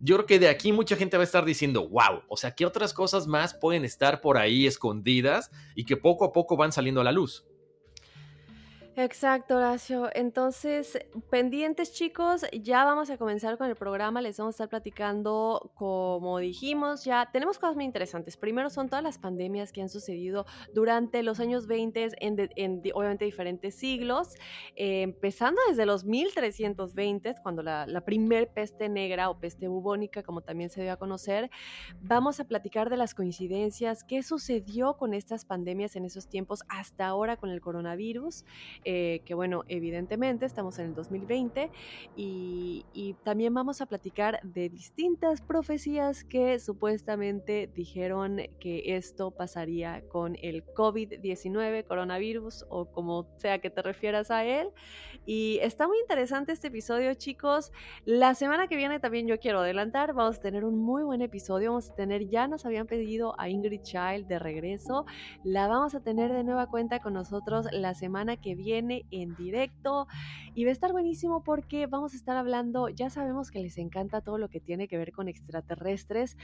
yo 0.00 0.16
creo 0.16 0.26
que 0.26 0.38
de 0.38 0.48
aquí 0.48 0.72
mucha 0.72 0.96
gente 0.96 1.16
va 1.16 1.22
a 1.22 1.24
estar 1.24 1.44
diciendo, 1.44 1.88
wow, 1.88 2.22
o 2.28 2.36
sea, 2.36 2.54
¿qué 2.54 2.66
otras 2.66 2.92
cosas 2.92 3.26
más 3.26 3.54
pueden 3.54 3.84
estar 3.84 4.20
por 4.20 4.38
ahí 4.38 4.66
escondidas 4.66 5.50
y 5.74 5.84
que 5.84 5.96
poco 5.96 6.24
a 6.24 6.32
poco 6.32 6.56
van 6.56 6.72
saliendo 6.72 7.00
a 7.00 7.04
la 7.04 7.12
luz? 7.12 7.44
Exacto, 8.96 9.56
Horacio. 9.56 10.08
Entonces, 10.14 10.96
pendientes 11.28 11.92
chicos, 11.92 12.46
ya 12.52 12.84
vamos 12.84 13.10
a 13.10 13.18
comenzar 13.18 13.58
con 13.58 13.68
el 13.68 13.74
programa. 13.74 14.22
Les 14.22 14.38
vamos 14.38 14.52
a 14.52 14.54
estar 14.54 14.68
platicando, 14.68 15.72
como 15.74 16.38
dijimos, 16.38 17.04
ya 17.04 17.28
tenemos 17.32 17.58
cosas 17.58 17.74
muy 17.74 17.86
interesantes. 17.86 18.36
Primero 18.36 18.70
son 18.70 18.88
todas 18.88 19.02
las 19.02 19.18
pandemias 19.18 19.72
que 19.72 19.82
han 19.82 19.88
sucedido 19.88 20.46
durante 20.74 21.24
los 21.24 21.40
años 21.40 21.66
20 21.66 22.10
en, 22.20 22.82
obviamente 22.94 23.24
diferentes 23.24 23.74
siglos, 23.74 24.36
eh, 24.76 25.02
empezando 25.02 25.60
desde 25.68 25.86
los 25.86 26.04
1320, 26.04 27.34
cuando 27.42 27.64
la, 27.64 27.88
la 27.88 28.02
primer 28.02 28.52
peste 28.52 28.88
negra 28.88 29.28
o 29.28 29.40
peste 29.40 29.66
bubónica, 29.66 30.22
como 30.22 30.42
también 30.42 30.70
se 30.70 30.82
dio 30.82 30.92
a 30.92 30.98
conocer. 30.98 31.50
Vamos 32.00 32.38
a 32.38 32.44
platicar 32.44 32.90
de 32.90 32.96
las 32.96 33.12
coincidencias, 33.16 34.04
qué 34.04 34.22
sucedió 34.22 34.96
con 34.96 35.14
estas 35.14 35.44
pandemias 35.44 35.96
en 35.96 36.04
esos 36.04 36.28
tiempos 36.28 36.62
hasta 36.68 37.08
ahora 37.08 37.36
con 37.36 37.50
el 37.50 37.60
coronavirus. 37.60 38.44
Eh, 38.86 39.22
que 39.24 39.32
bueno, 39.32 39.64
evidentemente 39.68 40.44
estamos 40.44 40.78
en 40.78 40.86
el 40.86 40.94
2020 40.94 41.70
y, 42.16 42.84
y, 42.92 43.14
también 43.24 43.54
vamos 43.54 43.80
a 43.80 43.86
platicar 43.86 44.40
de 44.42 44.68
distintas 44.68 45.40
profecías 45.40 46.22
que 46.22 46.58
supuestamente 46.58 47.70
dijeron 47.74 48.42
que 48.60 48.96
esto 48.96 49.30
pasaría 49.30 50.02
con 50.08 50.36
el 50.42 50.66
COVID-19, 50.66 51.84
coronavirus 51.84 52.66
o 52.68 52.84
como 52.84 53.26
sea 53.38 53.58
que 53.58 53.70
te 53.70 53.80
refieras 53.80 54.30
a 54.30 54.44
él. 54.44 54.68
Y 55.24 55.58
está 55.62 55.86
muy 55.88 55.98
interesante 56.00 56.52
este 56.52 56.68
episodio, 56.68 57.14
chicos. 57.14 57.72
La 58.04 58.34
semana 58.34 58.66
que 58.66 58.76
viene 58.76 59.00
también 59.00 59.26
yo 59.26 59.38
quiero 59.38 59.60
adelantar, 59.60 60.12
vamos 60.12 60.36
a 60.36 60.40
tener 60.40 60.66
un 60.66 60.76
muy 60.76 61.02
buen 61.04 61.22
episodio. 61.22 61.70
Vamos 61.70 61.88
a 61.88 61.94
tener, 61.94 62.28
ya 62.28 62.48
nos 62.48 62.66
habían 62.66 62.86
pedido 62.86 63.34
a 63.38 63.48
Ingrid 63.48 63.80
Child 63.80 64.26
de 64.26 64.38
regreso. 64.38 65.06
La 65.42 65.68
vamos 65.68 65.94
a 65.94 66.00
tener 66.00 66.30
de 66.34 66.44
nueva 66.44 66.66
cuenta 66.66 67.00
con 67.00 67.14
nosotros 67.14 67.66
la 67.72 67.94
semana 67.94 68.36
que 68.36 68.54
viene 68.54 68.73
en 68.78 69.34
directo 69.36 70.06
y 70.54 70.64
va 70.64 70.70
a 70.70 70.72
estar 70.72 70.92
buenísimo 70.92 71.42
porque 71.42 71.86
vamos 71.86 72.14
a 72.14 72.16
estar 72.16 72.36
hablando, 72.36 72.88
ya 72.88 73.10
sabemos 73.10 73.50
que 73.50 73.60
les 73.60 73.78
encanta 73.78 74.20
todo 74.20 74.38
lo 74.38 74.48
que 74.48 74.60
tiene 74.60 74.88
que 74.88 74.98
ver 74.98 75.12
con 75.12 75.28
extraterrestres, 75.28 76.36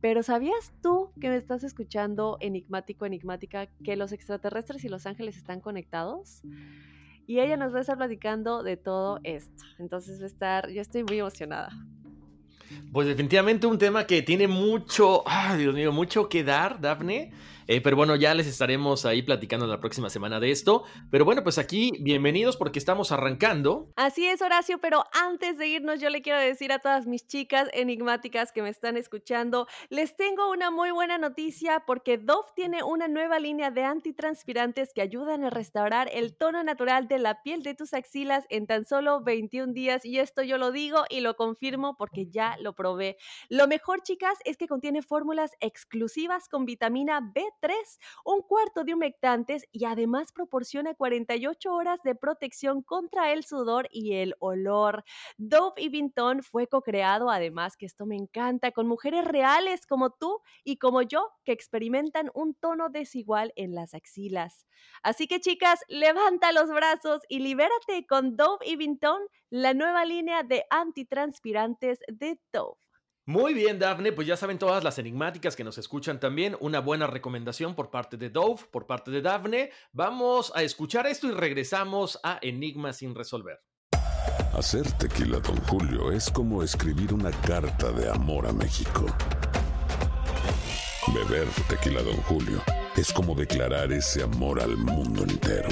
pero 0.00 0.22
¿sabías 0.22 0.72
tú 0.82 1.10
que 1.20 1.28
me 1.28 1.36
estás 1.36 1.64
escuchando 1.64 2.36
enigmático, 2.40 3.06
enigmática, 3.06 3.66
que 3.84 3.96
los 3.96 4.12
extraterrestres 4.12 4.84
y 4.84 4.88
los 4.88 5.06
ángeles 5.06 5.36
están 5.36 5.60
conectados? 5.60 6.42
Y 7.26 7.40
ella 7.40 7.56
nos 7.56 7.74
va 7.74 7.78
a 7.78 7.80
estar 7.80 7.96
platicando 7.96 8.62
de 8.62 8.76
todo 8.76 9.18
esto. 9.24 9.64
Entonces 9.78 10.20
va 10.20 10.24
a 10.24 10.28
estar, 10.28 10.70
yo 10.70 10.80
estoy 10.80 11.02
muy 11.02 11.18
emocionada. 11.18 11.70
Pues 12.92 13.06
definitivamente 13.08 13.66
un 13.66 13.78
tema 13.78 14.06
que 14.06 14.22
tiene 14.22 14.48
mucho, 14.48 15.22
ay 15.26 15.58
Dios 15.58 15.74
mío, 15.74 15.92
mucho 15.92 16.28
que 16.28 16.44
dar, 16.44 16.80
Dafne. 16.80 17.32
Eh, 17.68 17.80
pero 17.80 17.96
bueno, 17.96 18.14
ya 18.14 18.32
les 18.34 18.46
estaremos 18.46 19.04
ahí 19.06 19.22
platicando 19.22 19.66
la 19.66 19.80
próxima 19.80 20.08
semana 20.08 20.38
de 20.38 20.50
esto. 20.52 20.84
Pero 21.10 21.24
bueno, 21.24 21.42
pues 21.42 21.58
aquí 21.58 21.92
bienvenidos 22.00 22.56
porque 22.56 22.78
estamos 22.78 23.10
arrancando. 23.10 23.92
Así 23.96 24.26
es, 24.26 24.40
Horacio, 24.40 24.78
pero 24.78 25.04
antes 25.12 25.58
de 25.58 25.66
irnos 25.66 26.00
yo 26.00 26.08
le 26.10 26.22
quiero 26.22 26.38
decir 26.38 26.70
a 26.72 26.78
todas 26.78 27.06
mis 27.06 27.26
chicas 27.26 27.68
enigmáticas 27.72 28.52
que 28.52 28.62
me 28.62 28.68
están 28.68 28.96
escuchando, 28.96 29.66
les 29.88 30.14
tengo 30.14 30.50
una 30.50 30.70
muy 30.70 30.92
buena 30.92 31.18
noticia 31.18 31.82
porque 31.86 32.18
Dove 32.18 32.48
tiene 32.54 32.84
una 32.84 33.08
nueva 33.08 33.40
línea 33.40 33.70
de 33.70 33.82
antitranspirantes 33.82 34.92
que 34.94 35.02
ayudan 35.02 35.44
a 35.44 35.50
restaurar 35.50 36.08
el 36.12 36.36
tono 36.36 36.62
natural 36.62 37.08
de 37.08 37.18
la 37.18 37.42
piel 37.42 37.62
de 37.62 37.74
tus 37.74 37.94
axilas 37.94 38.44
en 38.48 38.66
tan 38.66 38.84
solo 38.84 39.22
21 39.22 39.72
días 39.72 40.04
y 40.04 40.20
esto 40.20 40.42
yo 40.42 40.56
lo 40.58 40.70
digo 40.70 41.04
y 41.10 41.20
lo 41.20 41.34
confirmo 41.34 41.96
porque 41.96 42.26
ya 42.26 42.56
lo 42.60 42.74
probé. 42.74 43.16
Lo 43.48 43.66
mejor, 43.66 44.02
chicas, 44.02 44.38
es 44.44 44.56
que 44.56 44.68
contiene 44.68 45.02
fórmulas 45.02 45.50
exclusivas 45.60 46.48
con 46.48 46.64
vitamina 46.64 47.20
B 47.20 47.44
3, 47.60 47.98
un 48.24 48.42
cuarto 48.42 48.84
de 48.84 48.94
humectantes 48.94 49.64
y 49.72 49.84
además 49.84 50.32
proporciona 50.32 50.94
48 50.94 51.72
horas 51.72 52.02
de 52.02 52.14
protección 52.14 52.82
contra 52.82 53.32
el 53.32 53.44
sudor 53.44 53.88
y 53.90 54.14
el 54.14 54.34
olor. 54.38 55.04
Dove 55.38 55.80
y 55.82 55.88
Vinton 55.88 56.42
fue 56.42 56.66
co-creado, 56.66 57.30
además 57.30 57.76
que 57.76 57.86
esto 57.86 58.06
me 58.06 58.16
encanta, 58.16 58.72
con 58.72 58.86
mujeres 58.86 59.24
reales 59.24 59.86
como 59.86 60.10
tú 60.10 60.40
y 60.64 60.78
como 60.78 61.02
yo 61.02 61.30
que 61.44 61.52
experimentan 61.52 62.30
un 62.34 62.54
tono 62.54 62.88
desigual 62.88 63.52
en 63.56 63.74
las 63.74 63.94
axilas. 63.94 64.66
Así 65.02 65.26
que 65.26 65.40
chicas, 65.40 65.80
levanta 65.88 66.52
los 66.52 66.68
brazos 66.70 67.22
y 67.28 67.40
libérate 67.40 68.06
con 68.06 68.36
Dove 68.36 68.66
y 68.66 68.76
Vinton, 68.76 69.22
la 69.50 69.74
nueva 69.74 70.04
línea 70.04 70.42
de 70.42 70.64
antitranspirantes 70.70 72.00
de 72.08 72.40
Dove. 72.52 72.85
Muy 73.28 73.54
bien, 73.54 73.80
Dafne, 73.80 74.12
pues 74.12 74.28
ya 74.28 74.36
saben 74.36 74.56
todas 74.56 74.84
las 74.84 75.00
enigmáticas 75.00 75.56
que 75.56 75.64
nos 75.64 75.78
escuchan 75.78 76.20
también. 76.20 76.56
Una 76.60 76.78
buena 76.78 77.08
recomendación 77.08 77.74
por 77.74 77.90
parte 77.90 78.16
de 78.16 78.30
Dove, 78.30 78.62
por 78.70 78.86
parte 78.86 79.10
de 79.10 79.20
Dafne. 79.20 79.72
Vamos 79.92 80.52
a 80.54 80.62
escuchar 80.62 81.08
esto 81.08 81.26
y 81.26 81.32
regresamos 81.32 82.20
a 82.22 82.38
Enigmas 82.40 82.98
sin 82.98 83.16
resolver. 83.16 83.60
Hacer 84.52 84.92
tequila, 84.92 85.40
don 85.40 85.56
Julio, 85.62 86.12
es 86.12 86.30
como 86.30 86.62
escribir 86.62 87.12
una 87.12 87.32
carta 87.32 87.90
de 87.90 88.08
amor 88.08 88.46
a 88.46 88.52
México. 88.52 89.06
Beber 91.12 91.48
tequila, 91.68 92.02
don 92.04 92.18
Julio, 92.18 92.62
es 92.96 93.12
como 93.12 93.34
declarar 93.34 93.90
ese 93.90 94.22
amor 94.22 94.60
al 94.60 94.76
mundo 94.76 95.24
entero. 95.24 95.70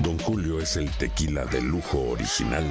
Don 0.00 0.18
Julio 0.18 0.60
es 0.60 0.76
el 0.76 0.90
tequila 0.98 1.46
de 1.46 1.62
lujo 1.62 2.10
original 2.10 2.70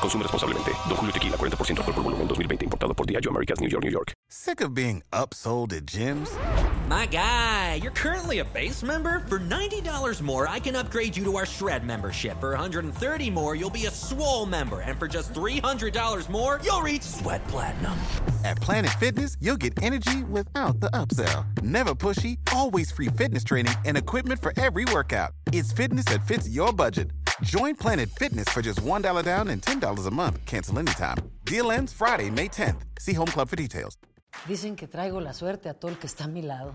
Consume 0.00 0.22
responsablemente. 0.22 0.72
Don 0.88 0.96
Julio 0.96 1.12
Tequila, 1.12 1.36
40% 1.36 1.78
alcohol 1.78 1.94
por 1.94 2.02
volumen, 2.02 2.28
2020. 2.28 2.64
Importado 2.66 2.94
por 2.94 3.06
Diageo 3.06 3.30
Americas, 3.30 3.60
New 3.60 3.68
York, 3.68 3.84
New 3.84 3.90
York. 3.90 4.12
Sick 4.28 4.60
of 4.60 4.74
being 4.74 5.02
upsold 5.12 5.72
at 5.72 5.86
gyms? 5.86 6.30
My 6.88 7.06
guy, 7.06 7.80
you're 7.82 7.92
currently 7.92 8.38
a 8.38 8.44
base 8.44 8.82
member. 8.82 9.20
For 9.28 9.38
$90 9.38 10.22
more, 10.22 10.48
I 10.48 10.58
can 10.58 10.76
upgrade 10.76 11.16
you 11.16 11.24
to 11.24 11.36
our 11.36 11.46
Shred 11.46 11.84
membership. 11.84 12.38
For 12.40 12.50
130 12.50 13.30
more, 13.30 13.54
you'll 13.54 13.70
be 13.70 13.86
a 13.86 13.90
Swole 13.90 14.46
member. 14.46 14.80
And 14.80 14.98
for 14.98 15.08
just 15.08 15.34
$300 15.34 16.28
more, 16.30 16.60
you'll 16.64 16.80
reach 16.80 17.02
Sweat 17.02 17.46
Platinum. 17.48 17.98
At 18.44 18.58
Planet 18.60 18.92
Fitness, 18.98 19.36
you'll 19.40 19.56
get 19.56 19.82
energy 19.82 20.22
without 20.24 20.80
the 20.80 20.90
upsell. 20.92 21.44
Never 21.62 21.94
pushy, 21.94 22.38
always 22.54 22.90
free 22.90 23.08
fitness 23.08 23.44
training 23.44 23.74
and 23.84 23.96
equipment 23.96 24.40
for 24.40 24.52
every 24.58 24.84
workout. 24.86 25.32
It's 25.52 25.72
fitness 25.72 26.04
that 26.06 26.26
fits 26.26 26.48
your 26.48 26.72
budget. 26.72 27.10
Join 27.42 27.76
Planet 27.76 28.08
Fitness 28.10 28.48
for 28.48 28.62
just 28.62 28.80
$1 28.80 29.22
down 29.24 29.48
and 29.48 29.62
$10 29.62 30.06
a 30.06 30.10
month. 30.10 30.44
Cancel 30.44 30.78
anytime. 30.78 31.16
Deal 31.44 31.70
ends 31.70 31.92
Friday, 31.92 32.30
May 32.30 32.48
10th. 32.48 32.82
See 32.98 33.14
Home 33.14 33.26
Club 33.26 33.48
for 33.48 33.56
details. 33.56 33.96
Dicen 34.46 34.76
que 34.76 34.86
traigo 34.86 35.20
la 35.20 35.32
suerte 35.32 35.68
a 35.68 35.74
todo 35.74 35.90
el 35.90 35.98
que 35.98 36.06
está 36.06 36.24
a 36.24 36.28
mi 36.28 36.42
lado. 36.42 36.74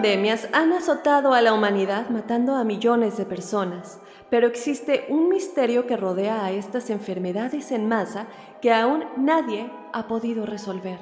Pandemias 0.00 0.48
han 0.54 0.72
azotado 0.72 1.34
a 1.34 1.42
la 1.42 1.52
humanidad 1.52 2.08
matando 2.08 2.56
a 2.56 2.64
millones 2.64 3.18
de 3.18 3.26
personas, 3.26 4.00
pero 4.30 4.46
existe 4.46 5.04
un 5.10 5.28
misterio 5.28 5.86
que 5.86 5.98
rodea 5.98 6.42
a 6.42 6.52
estas 6.52 6.88
enfermedades 6.88 7.70
en 7.70 7.86
masa 7.86 8.26
que 8.62 8.72
aún 8.72 9.04
nadie 9.18 9.70
ha 9.92 10.08
podido 10.08 10.46
resolver. 10.46 10.98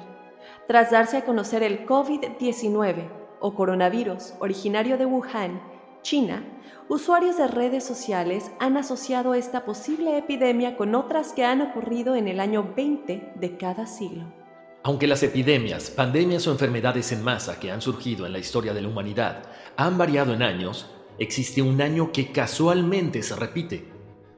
Tras 0.67 0.91
darse 0.91 1.15
a 1.15 1.23
conocer 1.23 1.63
el 1.63 1.85
COVID-19 1.85 3.09
o 3.39 3.55
coronavirus 3.55 4.33
originario 4.39 4.97
de 4.97 5.05
Wuhan, 5.05 5.61
China, 6.01 6.43
usuarios 6.89 7.37
de 7.37 7.47
redes 7.47 7.85
sociales 7.85 8.51
han 8.59 8.75
asociado 8.75 9.33
esta 9.33 9.63
posible 9.63 10.17
epidemia 10.17 10.75
con 10.75 10.93
otras 10.93 11.31
que 11.31 11.45
han 11.45 11.61
ocurrido 11.61 12.17
en 12.17 12.27
el 12.27 12.41
año 12.41 12.73
20 12.75 13.31
de 13.33 13.57
cada 13.57 13.87
siglo. 13.87 14.38
Aunque 14.81 15.07
las 15.07 15.23
epidemias, 15.23 15.89
pandemias 15.89 16.47
o 16.47 16.51
enfermedades 16.51 17.11
en 17.11 17.21
masa 17.21 17.59
que 17.59 17.69
han 17.71 17.81
surgido 17.81 18.25
en 18.25 18.31
la 18.31 18.39
historia 18.39 18.73
de 18.73 18.81
la 18.81 18.87
humanidad 18.87 19.43
han 19.75 19.97
variado 19.97 20.33
en 20.33 20.41
años, 20.41 20.87
existe 21.17 21.61
un 21.61 21.81
año 21.81 22.11
que 22.13 22.31
casualmente 22.31 23.21
se 23.21 23.35
repite. 23.35 23.91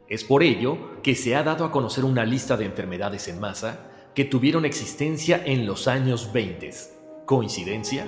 Es 0.09 0.23
por 0.23 0.41
ello 0.41 1.01
que 1.03 1.15
se 1.15 1.35
ha 1.35 1.43
dado 1.43 1.63
a 1.63 1.71
conocer 1.71 2.05
una 2.05 2.25
lista 2.25 2.57
de 2.57 2.65
enfermedades 2.65 3.27
en 3.27 3.39
masa 3.39 3.91
que 4.15 4.25
tuvieron 4.25 4.65
existencia 4.65 5.41
en 5.45 5.65
los 5.65 5.87
años 5.87 6.33
20. 6.33 6.71
¿Coincidencia? 7.25 8.05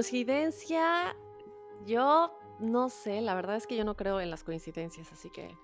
Coincidencia, 0.00 1.14
yo 1.84 2.32
no 2.58 2.88
sé, 2.88 3.20
la 3.20 3.34
verdad 3.34 3.56
es 3.56 3.66
que 3.66 3.76
yo 3.76 3.84
no 3.84 3.96
creo 3.96 4.18
en 4.18 4.30
las 4.30 4.44
coincidencias, 4.44 5.12
así 5.12 5.28
que... 5.28 5.54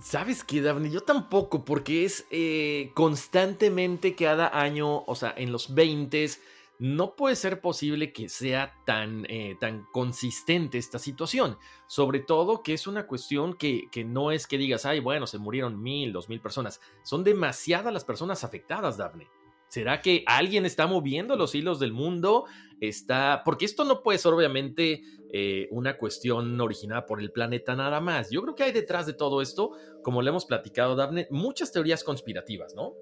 ¿Sabes 0.00 0.42
qué, 0.42 0.60
Daphne? 0.60 0.90
Yo 0.90 1.02
tampoco, 1.02 1.64
porque 1.64 2.04
es 2.04 2.26
eh, 2.32 2.90
constantemente 2.94 4.16
cada 4.16 4.48
año, 4.60 5.04
o 5.04 5.14
sea, 5.14 5.32
en 5.36 5.52
los 5.52 5.72
20 5.72 6.28
no 6.80 7.14
puede 7.14 7.36
ser 7.36 7.60
posible 7.60 8.12
que 8.12 8.28
sea 8.28 8.74
tan, 8.84 9.26
eh, 9.28 9.56
tan 9.60 9.86
consistente 9.92 10.78
esta 10.78 10.98
situación. 10.98 11.56
Sobre 11.86 12.18
todo 12.18 12.64
que 12.64 12.74
es 12.74 12.88
una 12.88 13.06
cuestión 13.06 13.54
que, 13.54 13.88
que, 13.92 14.02
no 14.02 14.32
es 14.32 14.48
que 14.48 14.58
digas, 14.58 14.86
ay, 14.86 14.98
bueno, 14.98 15.28
se 15.28 15.38
murieron 15.38 15.80
mil, 15.80 16.12
dos 16.12 16.28
mil 16.28 16.40
personas. 16.40 16.80
Son 17.04 17.22
demasiadas 17.22 17.92
las 17.92 18.04
personas 18.04 18.42
afectadas, 18.42 18.96
Daphne. 18.96 19.28
¿Será 19.70 20.02
que 20.02 20.24
alguien 20.26 20.66
está 20.66 20.88
moviendo 20.88 21.36
los 21.36 21.54
hilos 21.54 21.78
del 21.78 21.92
mundo? 21.92 22.44
Está. 22.80 23.42
Porque 23.44 23.64
esto 23.64 23.84
no 23.84 24.02
puede 24.02 24.18
ser, 24.18 24.32
obviamente, 24.32 25.00
eh, 25.32 25.68
una 25.70 25.96
cuestión 25.96 26.60
originada 26.60 27.06
por 27.06 27.20
el 27.20 27.30
planeta 27.30 27.76
nada 27.76 28.00
más. 28.00 28.30
Yo 28.32 28.42
creo 28.42 28.56
que 28.56 28.64
hay 28.64 28.72
detrás 28.72 29.06
de 29.06 29.12
todo 29.12 29.40
esto, 29.40 29.70
como 30.02 30.22
le 30.22 30.30
hemos 30.30 30.44
platicado, 30.44 30.96
Daphne, 30.96 31.28
muchas 31.30 31.70
teorías 31.70 32.02
conspirativas, 32.02 32.74
¿no? 32.74 32.94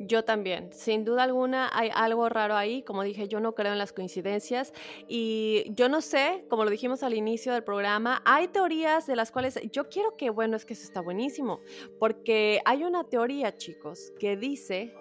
Yo 0.00 0.24
también, 0.24 0.72
sin 0.72 1.04
duda 1.04 1.22
alguna 1.22 1.70
hay 1.72 1.90
algo 1.94 2.28
raro 2.28 2.56
ahí, 2.56 2.82
como 2.82 3.04
dije, 3.04 3.28
yo 3.28 3.38
no 3.38 3.54
creo 3.54 3.70
en 3.72 3.78
las 3.78 3.92
coincidencias 3.92 4.72
y 5.06 5.66
yo 5.68 5.88
no 5.88 6.00
sé, 6.00 6.46
como 6.48 6.64
lo 6.64 6.70
dijimos 6.70 7.02
al 7.02 7.14
inicio 7.14 7.52
del 7.52 7.62
programa, 7.62 8.22
hay 8.24 8.48
teorías 8.48 9.06
de 9.06 9.14
las 9.14 9.30
cuales 9.30 9.60
yo 9.70 9.88
quiero 9.90 10.16
que, 10.16 10.30
bueno, 10.30 10.56
es 10.56 10.64
que 10.64 10.72
eso 10.72 10.84
está 10.84 11.02
buenísimo, 11.02 11.60
porque 12.00 12.60
hay 12.64 12.84
una 12.84 13.04
teoría, 13.04 13.56
chicos, 13.56 14.12
que 14.18 14.36
dice 14.36 14.94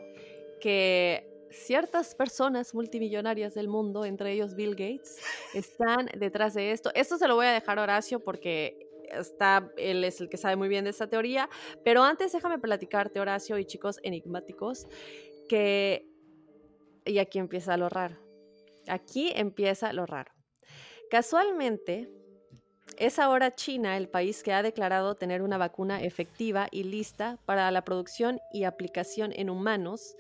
que 0.62 1.28
ciertas 1.52 2.16
personas 2.16 2.74
multimillonarias 2.74 3.54
del 3.54 3.68
mundo, 3.68 4.06
entre 4.06 4.32
ellos 4.32 4.56
Bill 4.56 4.72
Gates, 4.72 5.18
están 5.54 6.10
detrás 6.18 6.54
de 6.54 6.72
esto. 6.72 6.92
Esto 6.96 7.18
se 7.18 7.28
lo 7.28 7.36
voy 7.36 7.48
a 7.48 7.52
dejar 7.52 7.78
a 7.80 7.84
Horacio 7.84 8.22
porque 8.22 8.88
está, 9.12 9.70
él 9.78 10.04
es 10.04 10.22
el 10.22 10.30
que 10.30 10.38
sabe 10.38 10.56
muy 10.56 10.70
bien 10.70 10.86
de 10.86 10.92
esta 10.92 11.08
teoría, 11.08 11.50
pero 11.84 12.04
antes 12.04 12.32
déjame 12.32 12.60
platicarte, 12.60 13.20
Horacio 13.20 13.58
y 13.58 13.66
chicos 13.66 14.00
enigmáticos, 14.04 14.88
que... 15.50 16.08
Y 17.04 17.18
aquí 17.18 17.40
empieza 17.40 17.76
lo 17.78 17.90
raro. 17.90 18.18
Aquí 18.88 19.32
empieza 19.36 19.92
lo 19.92 20.06
raro. 20.06 20.32
Casualmente, 21.10 22.10
es 22.98 23.20
ahora 23.20 23.56
China 23.56 23.98
el 23.98 24.08
país 24.08 24.44
que 24.44 24.54
ha 24.54 24.62
declarado 24.62 25.16
tener 25.16 25.42
una 25.42 25.58
vacuna 25.58 26.04
efectiva 26.04 26.68
y 26.72 26.84
lista 26.84 27.40
para 27.46 27.70
la 27.72 27.84
producción 27.84 28.40
y 28.54 28.64
aplicación 28.64 29.34
en 29.34 29.50
humanos 29.50 30.16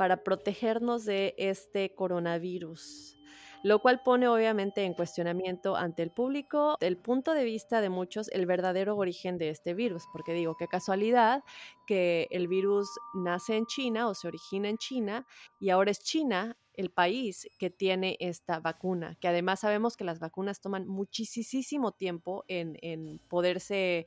para 0.00 0.24
protegernos 0.24 1.04
de 1.04 1.34
este 1.36 1.94
coronavirus 1.94 3.18
lo 3.62 3.80
cual 3.80 4.00
pone 4.02 4.26
obviamente 4.26 4.84
en 4.84 4.94
cuestionamiento 4.94 5.76
ante 5.76 6.02
el 6.02 6.10
público, 6.10 6.78
el 6.80 6.96
punto 6.96 7.34
de 7.34 7.44
vista 7.44 7.82
de 7.82 7.90
muchos, 7.90 8.28
el 8.28 8.46
verdadero 8.46 8.96
origen 8.96 9.36
de 9.36 9.50
este 9.50 9.74
virus, 9.74 10.04
porque 10.14 10.32
digo, 10.32 10.56
qué 10.58 10.68
casualidad 10.68 11.44
que 11.86 12.28
el 12.30 12.48
virus 12.48 12.88
nace 13.12 13.56
en 13.56 13.66
China 13.66 14.08
o 14.08 14.14
se 14.14 14.28
origina 14.28 14.70
en 14.70 14.78
China 14.78 15.26
y 15.60 15.68
ahora 15.68 15.90
es 15.90 15.98
China 16.02 16.56
el 16.72 16.90
país 16.90 17.50
que 17.58 17.68
tiene 17.68 18.16
esta 18.20 18.58
vacuna, 18.58 19.18
que 19.20 19.28
además 19.28 19.60
sabemos 19.60 19.98
que 19.98 20.04
las 20.04 20.18
vacunas 20.18 20.62
toman 20.62 20.88
muchísimo 20.88 21.92
tiempo 21.92 22.46
en, 22.48 22.78
en 22.80 23.18
poderse 23.28 24.06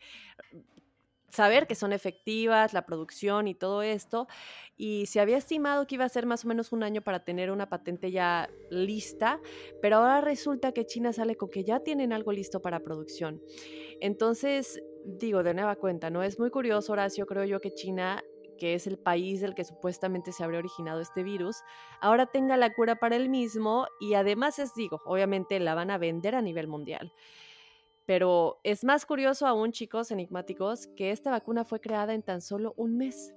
saber 1.33 1.65
que 1.65 1.75
son 1.75 1.93
efectivas, 1.93 2.73
la 2.73 2.85
producción 2.85 3.47
y 3.47 3.55
todo 3.55 3.81
esto. 3.81 4.27
Y 4.77 5.07
se 5.07 5.19
había 5.19 5.37
estimado 5.37 5.87
que 5.87 5.95
iba 5.95 6.05
a 6.05 6.09
ser 6.09 6.25
más 6.25 6.45
o 6.45 6.47
menos 6.47 6.71
un 6.71 6.83
año 6.83 7.01
para 7.01 7.23
tener 7.23 7.49
una 7.51 7.69
patente 7.69 8.11
ya 8.11 8.49
lista, 8.69 9.39
pero 9.81 9.97
ahora 9.97 10.21
resulta 10.21 10.71
que 10.71 10.85
China 10.85 11.11
sale 11.11 11.35
con 11.35 11.49
que 11.49 11.63
ya 11.63 11.79
tienen 11.79 12.13
algo 12.13 12.31
listo 12.31 12.61
para 12.61 12.81
producción. 12.81 13.41
Entonces, 13.99 14.81
digo, 15.05 15.43
de 15.43 15.53
nueva 15.53 15.75
cuenta, 15.75 16.09
¿no? 16.09 16.21
Es 16.23 16.39
muy 16.39 16.51
curioso, 16.51 16.93
Horacio, 16.93 17.25
creo 17.25 17.45
yo 17.45 17.59
que 17.59 17.73
China 17.73 18.23
que 18.57 18.75
es 18.75 18.87
el 18.87 18.97
país 18.97 19.41
del 19.41 19.55
que 19.55 19.63
supuestamente 19.63 20.31
se 20.31 20.43
habría 20.43 20.59
originado 20.59 21.01
este 21.01 21.23
virus, 21.23 21.57
ahora 21.99 22.27
tenga 22.27 22.55
la 22.55 22.71
cura 22.71 22.95
para 22.95 23.15
el 23.15 23.27
mismo 23.27 23.87
y 23.99 24.13
además 24.13 24.59
es, 24.59 24.73
digo, 24.75 25.01
obviamente 25.05 25.59
la 25.59 25.73
van 25.73 25.91
a 25.91 25.97
vender 25.97 26.35
a 26.35 26.41
nivel 26.41 26.67
mundial. 26.67 27.11
Pero 28.05 28.59
es 28.63 28.83
más 28.83 29.05
curioso 29.05 29.47
aún, 29.47 29.71
chicos 29.71 30.11
enigmáticos, 30.11 30.87
que 30.95 31.11
esta 31.11 31.31
vacuna 31.31 31.63
fue 31.63 31.79
creada 31.79 32.13
en 32.13 32.23
tan 32.23 32.41
solo 32.41 32.73
un 32.77 32.97
mes. 32.97 33.33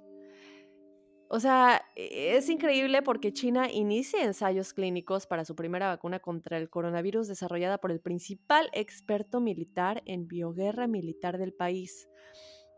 O 1.29 1.39
sea, 1.39 1.83
e, 1.95 2.37
es 2.37 2.49
increíble 2.49 3.01
porque 3.01 3.33
China 3.33 3.69
inicia 3.71 4.23
ensayos 4.23 4.73
clínicos 4.73 5.27
para 5.27 5.45
su 5.45 5.55
primera 5.55 5.87
vacuna 5.87 6.19
contra 6.19 6.57
el 6.57 6.69
coronavirus 6.69 7.27
desarrollada 7.27 7.77
por 7.79 7.91
el 7.91 7.99
principal 7.99 8.69
experto 8.73 9.41
militar 9.41 10.01
en 10.05 10.27
bioguerra 10.27 10.87
militar 10.87 11.37
del 11.37 11.53
país. 11.53 12.07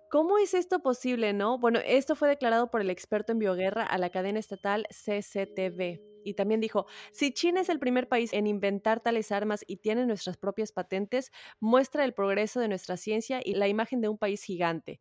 ¿Cómo 0.10 0.40
es 0.40 0.56
esto 0.56 0.80
posible, 0.80 1.34
no? 1.34 1.60
Bueno, 1.60 1.80
esto 1.86 2.16
fue 2.16 2.28
declarado 2.28 2.72
por 2.72 2.82
el 2.82 2.90
experto 2.90 3.32
en 3.32 3.40
bioguerra 3.40 3.84
a 3.84 4.00
la 4.00 4.10
cadena 4.10 4.40
estatal 4.40 4.88
CCTV. 4.90 6.09
Y 6.24 6.34
también 6.34 6.62
dijo, 6.62 6.86
si 7.12 7.32
China 7.32 7.62
es 7.62 7.70
el 7.70 7.80
primer 7.80 8.08
país 8.08 8.34
en 8.34 8.48
inventar 8.48 9.00
tales 9.00 9.32
armas 9.32 9.64
y 9.68 9.78
tiene 9.78 10.06
nuestras 10.06 10.38
propias 10.38 10.72
patentes, 10.72 11.32
muestra 11.60 12.06
el 12.06 12.14
progreso 12.14 12.60
de 12.60 12.68
nuestra 12.68 12.98
ciencia 12.98 13.42
y 13.44 13.56
la 13.56 13.68
imagen 13.68 14.02
de 14.02 14.10
un 14.10 14.18
país 14.18 14.44
gigante. 14.44 15.00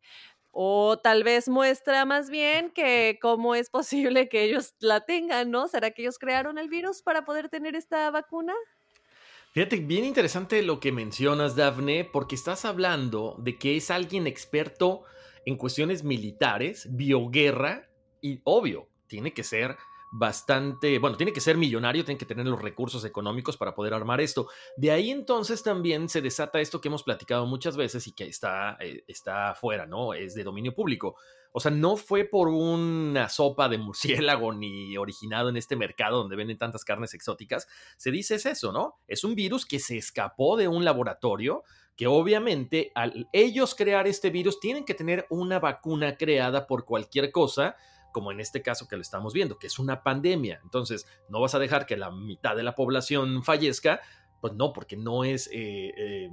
O 0.51 0.97
tal 0.97 1.23
vez 1.23 1.47
muestra 1.47 2.05
más 2.05 2.29
bien 2.29 2.71
que 2.71 3.19
cómo 3.21 3.55
es 3.55 3.69
posible 3.69 4.29
que 4.29 4.43
ellos 4.43 4.73
la 4.79 5.05
tengan, 5.05 5.51
¿no? 5.51 5.67
¿Será 5.67 5.91
que 5.91 6.01
ellos 6.01 6.17
crearon 6.17 6.57
el 6.57 6.69
virus 6.69 7.03
para 7.03 7.23
poder 7.23 7.49
tener 7.49 7.75
esta 7.75 8.09
vacuna? 8.11 8.53
Fíjate, 9.51 9.77
bien 9.77 10.05
interesante 10.05 10.61
lo 10.61 10.79
que 10.79 10.91
mencionas, 10.91 11.55
Dafne, 11.55 12.05
porque 12.05 12.35
estás 12.35 12.65
hablando 12.65 13.35
de 13.39 13.57
que 13.57 13.77
es 13.77 13.89
alguien 13.89 14.27
experto 14.27 15.03
en 15.45 15.57
cuestiones 15.57 16.03
militares, 16.03 16.87
bioguerra, 16.91 17.89
y 18.21 18.41
obvio, 18.43 18.89
tiene 19.07 19.33
que 19.33 19.43
ser 19.43 19.75
bastante, 20.11 20.99
bueno, 20.99 21.17
tiene 21.17 21.33
que 21.33 21.41
ser 21.41 21.57
millonario, 21.57 22.03
tiene 22.03 22.17
que 22.17 22.25
tener 22.25 22.45
los 22.45 22.61
recursos 22.61 23.05
económicos 23.05 23.57
para 23.57 23.75
poder 23.75 23.93
armar 23.93 24.21
esto. 24.21 24.47
De 24.75 24.91
ahí 24.91 25.11
entonces 25.11 25.63
también 25.63 26.09
se 26.09 26.21
desata 26.21 26.59
esto 26.59 26.81
que 26.81 26.87
hemos 26.87 27.03
platicado 27.03 27.45
muchas 27.45 27.77
veces 27.77 28.07
y 28.07 28.13
que 28.13 28.25
está, 28.25 28.77
eh, 28.79 29.03
está 29.07 29.51
afuera, 29.51 29.85
¿no? 29.85 30.13
Es 30.13 30.33
de 30.33 30.43
dominio 30.43 30.73
público. 30.73 31.15
O 31.51 31.59
sea, 31.59 31.71
no 31.71 31.97
fue 31.97 32.25
por 32.25 32.47
una 32.47 33.27
sopa 33.29 33.69
de 33.69 33.77
murciélago 33.77 34.53
ni 34.53 34.97
originado 34.97 35.49
en 35.49 35.57
este 35.57 35.75
mercado 35.75 36.17
donde 36.17 36.35
venden 36.35 36.57
tantas 36.57 36.85
carnes 36.85 37.13
exóticas. 37.13 37.67
Se 37.97 38.11
dice 38.11 38.35
es 38.35 38.45
eso, 38.45 38.71
¿no? 38.71 38.99
Es 39.07 39.23
un 39.23 39.35
virus 39.35 39.65
que 39.65 39.79
se 39.79 39.97
escapó 39.97 40.57
de 40.57 40.67
un 40.67 40.85
laboratorio 40.85 41.63
que 41.95 42.07
obviamente 42.07 42.91
al 42.95 43.27
ellos 43.33 43.75
crear 43.75 44.07
este 44.07 44.29
virus 44.29 44.59
tienen 44.59 44.85
que 44.85 44.93
tener 44.93 45.25
una 45.29 45.59
vacuna 45.59 46.15
creada 46.15 46.65
por 46.65 46.85
cualquier 46.85 47.31
cosa 47.31 47.75
como 48.11 48.31
en 48.31 48.39
este 48.39 48.61
caso 48.61 48.87
que 48.87 48.95
lo 48.95 49.01
estamos 49.01 49.33
viendo, 49.33 49.57
que 49.57 49.67
es 49.67 49.79
una 49.79 50.03
pandemia. 50.03 50.59
Entonces, 50.63 51.07
no 51.29 51.39
vas 51.41 51.55
a 51.55 51.59
dejar 51.59 51.85
que 51.85 51.97
la 51.97 52.11
mitad 52.11 52.55
de 52.55 52.63
la 52.63 52.75
población 52.75 53.43
fallezca, 53.43 54.01
pues 54.41 54.53
no, 54.53 54.73
porque 54.73 54.97
no 54.97 55.23
es, 55.23 55.47
eh, 55.47 55.93
eh, 55.97 56.29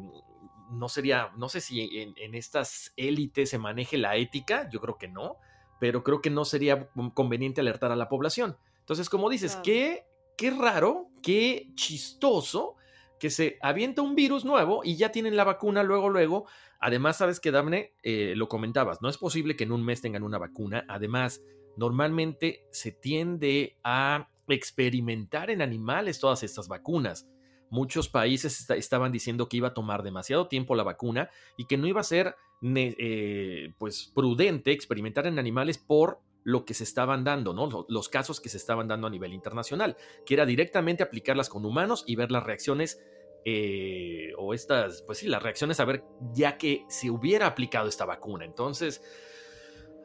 no 0.70 0.88
sería, 0.88 1.30
no 1.36 1.48
sé 1.48 1.60
si 1.60 1.88
en, 2.00 2.34
estas 2.34 2.92
élites 2.96 3.50
se 3.50 3.58
maneje 3.58 3.98
la 3.98 4.16
ética, 4.16 4.68
yo 4.70 4.80
creo 4.80 4.98
que 4.98 5.08
no, 5.08 5.36
pero 5.80 6.02
creo 6.02 6.20
que 6.20 6.30
no 6.30 6.44
sería 6.44 6.88
conveniente 7.14 7.60
alertar 7.60 7.92
a 7.92 7.96
la 7.96 8.08
población. 8.08 8.56
Entonces, 8.80 9.08
como 9.10 9.28
dices, 9.28 9.56
qué, 9.62 10.06
qué 10.36 10.50
raro, 10.50 11.08
qué 11.22 11.70
chistoso 11.74 12.76
que 13.18 13.30
se 13.30 13.58
avienta 13.62 14.02
un 14.02 14.14
virus 14.14 14.44
nuevo 14.44 14.82
y 14.84 14.96
ya 14.96 15.10
tienen 15.10 15.36
la 15.36 15.44
vacuna 15.44 15.82
luego, 15.82 16.08
luego. 16.08 16.46
Además, 16.78 17.16
sabes 17.16 17.40
que, 17.40 17.50
Damne, 17.50 17.94
eh, 18.02 18.34
lo 18.36 18.48
comentabas, 18.48 19.00
no 19.00 19.08
es 19.08 19.18
posible 19.18 19.56
que 19.56 19.64
en 19.64 19.72
un 19.72 19.84
mes 19.84 20.02
tengan 20.02 20.22
una 20.22 20.38
vacuna. 20.38 20.84
Además, 20.88 21.42
normalmente 21.76 22.66
se 22.70 22.92
tiende 22.92 23.78
a 23.84 24.28
experimentar 24.48 25.50
en 25.50 25.62
animales 25.62 26.18
todas 26.18 26.42
estas 26.42 26.68
vacunas. 26.68 27.28
Muchos 27.68 28.08
países 28.08 28.70
estaban 28.70 29.12
diciendo 29.12 29.48
que 29.48 29.56
iba 29.56 29.68
a 29.68 29.74
tomar 29.74 30.02
demasiado 30.02 30.48
tiempo 30.48 30.74
la 30.74 30.84
vacuna 30.84 31.30
y 31.56 31.66
que 31.66 31.76
no 31.76 31.86
iba 31.86 32.00
a 32.00 32.04
ser 32.04 32.36
eh, 32.62 33.72
pues 33.78 34.12
prudente 34.14 34.72
experimentar 34.72 35.26
en 35.26 35.38
animales 35.38 35.78
por 35.78 36.20
lo 36.44 36.64
que 36.64 36.74
se 36.74 36.84
estaban 36.84 37.24
dando, 37.24 37.52
¿no? 37.52 37.86
Los 37.88 38.08
casos 38.08 38.40
que 38.40 38.48
se 38.48 38.56
estaban 38.56 38.86
dando 38.86 39.08
a 39.08 39.10
nivel 39.10 39.32
internacional, 39.32 39.96
que 40.24 40.34
era 40.34 40.46
directamente 40.46 41.02
aplicarlas 41.02 41.48
con 41.48 41.66
humanos 41.66 42.04
y 42.06 42.14
ver 42.14 42.30
las 42.30 42.44
reacciones 42.44 43.00
eh, 43.44 44.32
o 44.38 44.54
estas, 44.54 45.02
pues 45.02 45.18
sí, 45.18 45.26
las 45.26 45.42
reacciones 45.42 45.80
a 45.80 45.84
ver 45.84 46.04
ya 46.32 46.56
que 46.56 46.84
se 46.88 47.10
hubiera 47.10 47.48
aplicado 47.48 47.88
esta 47.88 48.04
vacuna. 48.04 48.44
Entonces, 48.44 49.02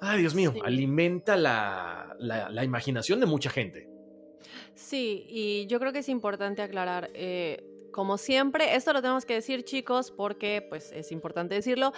ay 0.02 0.20
Dios 0.20 0.36
mío, 0.36 0.54
alimenta 0.64 1.38
la, 1.38 2.16
la 2.20 2.64
imaginación 2.64 3.20
de 3.20 3.26
mucha 3.26 3.50
gente. 3.50 3.92
Sí, 4.76 5.26
y 5.28 5.68
yo 5.68 5.80
creo 5.80 5.94
que 5.94 6.00
es 6.00 6.10
importante 6.10 6.62
aclarar, 6.62 7.12
eh, 7.14 7.64
como 7.92 8.18
siempre, 8.18 8.76
esto 8.76 8.94
lo 8.94 9.02
tenemos 9.02 9.26
que 9.26 9.36
decir 9.36 9.64
chicos 9.64 10.12
porque 10.12 10.66
pues 10.68 10.92
es 10.92 11.12
importante 11.12 11.56
decirlo, 11.56 11.94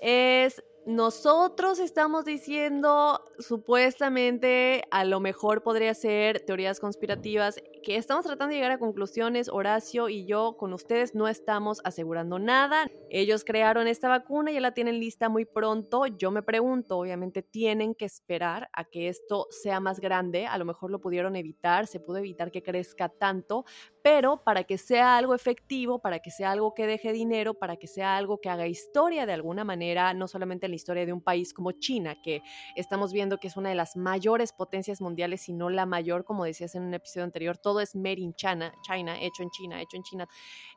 es 0.00 0.62
nosotros 0.86 1.78
estamos 1.78 2.26
diciendo 2.26 3.24
supuestamente 3.38 4.84
a 4.90 5.04
lo 5.04 5.18
mejor 5.18 5.62
podría 5.62 5.94
ser 5.94 6.40
teorías 6.40 6.78
conspirativas 6.78 7.62
que 7.82 7.96
estamos 7.96 8.26
tratando 8.26 8.50
de 8.50 8.56
llegar 8.56 8.72
a 8.72 8.78
conclusiones, 8.78 9.48
Horacio 9.48 10.08
y 10.08 10.26
yo 10.26 10.56
con 10.58 10.72
ustedes 10.72 11.14
no 11.14 11.28
estamos 11.28 11.80
asegurando 11.84 12.38
nada. 12.38 12.90
Ellos 13.10 13.44
crearon 13.44 13.88
esta 13.88 14.08
vacuna, 14.08 14.52
ya 14.52 14.60
la 14.60 14.74
tienen 14.74 15.00
lista 15.00 15.28
muy 15.28 15.44
pronto. 15.44 16.06
Yo 16.06 16.30
me 16.30 16.42
pregunto, 16.42 16.98
obviamente 16.98 17.42
tienen 17.42 17.94
que 17.94 18.04
esperar 18.04 18.68
a 18.72 18.84
que 18.84 19.08
esto 19.08 19.46
sea 19.50 19.80
más 19.80 20.00
grande, 20.00 20.46
a 20.46 20.58
lo 20.58 20.64
mejor 20.64 20.90
lo 20.90 21.00
pudieron 21.00 21.36
evitar, 21.36 21.86
se 21.86 22.00
pudo 22.00 22.18
evitar 22.18 22.50
que 22.50 22.62
crezca 22.62 23.08
tanto, 23.08 23.64
pero 24.04 24.44
para 24.44 24.64
que 24.64 24.76
sea 24.76 25.16
algo 25.16 25.34
efectivo, 25.34 25.98
para 25.98 26.18
que 26.18 26.30
sea 26.30 26.50
algo 26.50 26.74
que 26.74 26.86
deje 26.86 27.10
dinero, 27.10 27.54
para 27.54 27.78
que 27.78 27.86
sea 27.86 28.18
algo 28.18 28.38
que 28.38 28.50
haga 28.50 28.66
historia 28.66 29.24
de 29.24 29.32
alguna 29.32 29.64
manera, 29.64 30.12
no 30.12 30.28
solamente 30.28 30.66
en 30.66 30.72
la 30.72 30.76
historia 30.76 31.06
de 31.06 31.14
un 31.14 31.22
país 31.22 31.54
como 31.54 31.72
China, 31.72 32.14
que 32.22 32.42
estamos 32.76 33.14
viendo 33.14 33.38
que 33.38 33.48
es 33.48 33.56
una 33.56 33.70
de 33.70 33.74
las 33.74 33.96
mayores 33.96 34.52
potencias 34.52 35.00
mundiales, 35.00 35.40
sino 35.40 35.70
la 35.70 35.86
mayor, 35.86 36.26
como 36.26 36.44
decías 36.44 36.74
en 36.74 36.82
un 36.82 36.92
episodio 36.92 37.24
anterior, 37.24 37.56
todo 37.56 37.80
es 37.80 37.96
made 37.96 38.20
in 38.20 38.34
China, 38.34 38.74
China, 38.82 39.18
hecho 39.22 39.42
en 39.42 39.48
China, 39.48 39.80
hecho 39.80 39.96
en 39.96 40.02
China. 40.02 40.28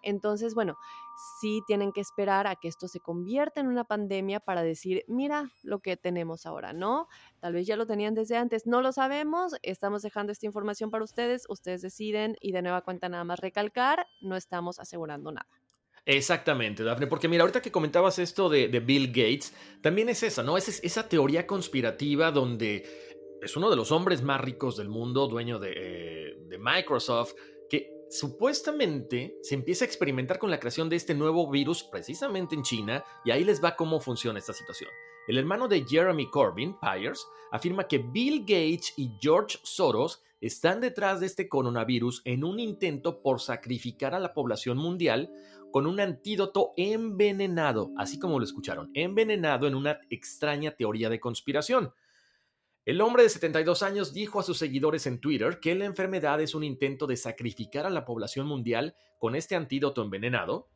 Entonces, 0.04 0.56
bueno, 0.56 0.78
sí 1.40 1.62
tienen 1.66 1.92
que 1.92 2.02
esperar 2.02 2.48
a 2.48 2.56
que 2.56 2.68
esto 2.68 2.88
se 2.88 3.00
convierta 3.00 3.60
en 3.60 3.68
una 3.68 3.84
pandemia 3.84 4.40
para 4.40 4.64
decir, 4.64 5.04
mira 5.08 5.52
lo 5.64 5.80
que 5.80 5.98
tenemos 5.98 6.46
ahora, 6.46 6.74
¿no? 6.74 7.08
Tal 7.40 7.54
vez 7.54 7.68
ya 7.68 7.76
lo 7.76 7.88
tenían 7.88 8.14
desde 8.14 8.38
antes, 8.38 8.68
no 8.68 8.82
lo 8.82 8.92
sabemos, 8.92 9.56
estamos 9.64 10.02
dejando 10.02 10.32
esta 10.32 10.46
información 10.46 10.92
para 10.92 11.04
ustedes, 11.04 11.46
ustedes 11.50 11.82
deciden 11.82 12.38
y 12.42 12.52
de 12.52 12.62
nueva 12.62 12.82
cuenta 12.82 13.10
nada 13.10 13.24
más 13.24 13.40
recalcar, 13.40 14.08
no 14.22 14.36
estamos 14.36 14.80
asegurando 14.80 15.32
nada. 15.32 15.48
Exactamente, 16.10 16.86
Dafne, 16.86 17.08
porque 17.08 17.28
mira, 17.28 17.44
ahorita 17.44 17.62
que 17.62 17.70
comentabas 17.70 18.18
esto 18.18 18.48
de, 18.48 18.68
Bill 18.80 19.08
Gates, 19.08 19.54
también 19.82 20.08
es 20.08 20.24
esa, 20.24 20.42
¿no? 20.42 20.56
Es 20.56 20.82
esa 20.82 21.10
teoría 21.10 21.46
conspirativa 21.46 22.32
donde 22.32 22.86
es 23.42 23.58
uno 23.58 23.70
de 23.70 23.76
los 23.76 23.92
hombres 23.92 24.22
más 24.22 24.40
ricos 24.40 24.78
del 24.78 24.88
mundo, 24.88 25.28
dueño 25.28 25.60
de, 25.60 25.74
eh, 25.76 26.58
Microsoft, 26.58 27.34
supuestamente 28.10 29.38
se 29.42 29.56
empieza 29.56 29.86
a 29.86 29.88
experimentar 29.88 30.40
con 30.40 30.50
la 30.50 30.60
creación 30.60 30.90
de 30.90 30.96
este 30.96 31.14
nuevo 31.14 31.50
virus 31.50 31.84
precisamente 31.84 32.56
en 32.56 32.64
China 32.64 33.04
y 33.26 33.32
ahí 33.32 33.44
les 33.44 33.64
va 33.64 33.76
cómo 33.76 34.00
funciona 34.00 34.40
esta 34.40 34.54
situación. 34.54 34.90
El 35.28 35.38
hermano 35.38 35.68
de 35.68 35.84
Jeremy 35.86 36.30
Corbyn, 36.30 36.78
Pyers, 36.80 37.28
afirma 37.52 37.88
que 37.88 37.98
Bill 37.98 38.42
Gates 38.42 38.94
y 38.96 39.12
George 39.20 39.60
Soros 39.62 40.24
están 40.40 40.80
detrás 40.80 41.20
de 41.20 41.26
este 41.26 41.50
coronavirus 41.50 42.22
en 42.24 42.44
un 42.44 42.60
intento 42.60 43.22
por 43.22 43.42
sacrificar 43.42 44.14
a 44.14 44.20
la 44.20 44.34
población 44.34 44.78
mundial 44.78 45.32
con 45.72 45.86
un 45.86 46.00
antídoto 46.00 46.74
envenenado, 46.78 47.92
así 47.98 48.20
como 48.20 48.40
lo 48.40 48.46
escucharon, 48.46 48.90
envenenado 48.94 49.68
en 49.68 49.76
una 49.76 50.00
extraña 50.10 50.72
teoría 50.72 51.10
de 51.10 51.20
conspiración. 51.20 51.92
El 52.88 53.02
hombre 53.02 53.24
de 53.24 53.28
72 53.28 53.84
años 53.84 54.14
dijo 54.14 54.40
a 54.40 54.44
sus 54.44 54.60
seguidores 54.60 55.08
en 55.08 55.20
Twitter 55.20 55.60
que 55.60 55.76
la 55.76 55.84
enfermedad 55.84 56.40
es 56.40 56.56
un 56.56 56.64
intento 56.64 57.06
de 57.06 57.18
sacrificar 57.18 57.86
a 57.86 57.90
la 57.90 58.06
población 58.06 58.48
mundial 58.48 58.96
con 59.20 59.36
este 59.36 59.58
antídoto 59.58 60.02
envenenado 60.02 60.70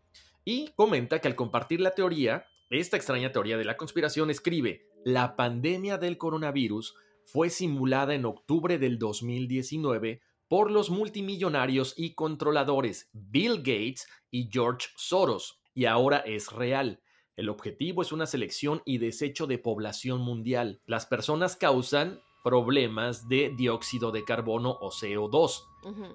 y 0.44 0.74
comenta 0.76 1.20
que 1.20 1.30
al 1.30 1.36
compartir 1.36 1.80
la 1.80 1.92
teoría, 1.92 2.48
esta 2.70 2.98
extraña 2.98 3.32
teoría 3.32 3.58
de 3.58 3.64
la 3.64 3.78
conspiración, 3.78 4.30
escribe, 4.30 4.90
la 5.06 5.38
pandemia 5.38 5.98
del 5.98 6.18
coronavirus 6.18 6.96
fue 7.24 7.50
simulada 7.50 8.14
en 8.14 8.26
octubre 8.26 8.78
del 8.78 9.00
2019 9.00 10.20
por 10.50 10.70
los 10.70 10.90
multimillonarios 10.90 11.94
y 11.96 12.14
controladores 12.14 13.10
Bill 13.14 13.60
Gates 13.60 14.06
y 14.30 14.50
George 14.52 14.90
Soros, 14.98 15.62
y 15.74 15.86
ahora 15.86 16.18
es 16.18 16.52
real. 16.52 17.00
El 17.36 17.50
objetivo 17.50 18.02
es 18.02 18.12
una 18.12 18.26
selección 18.26 18.82
y 18.86 18.98
desecho 18.98 19.48
de 19.48 19.58
población 19.58 20.22
mundial. 20.22 20.82
Las 20.86 21.06
personas 21.06 21.56
causan 21.56 22.22
problemas 22.44 23.28
de 23.28 23.54
dióxido 23.56 24.12
de 24.12 24.24
carbono 24.24 24.72
o 24.82 24.90
CO2. 24.90 25.68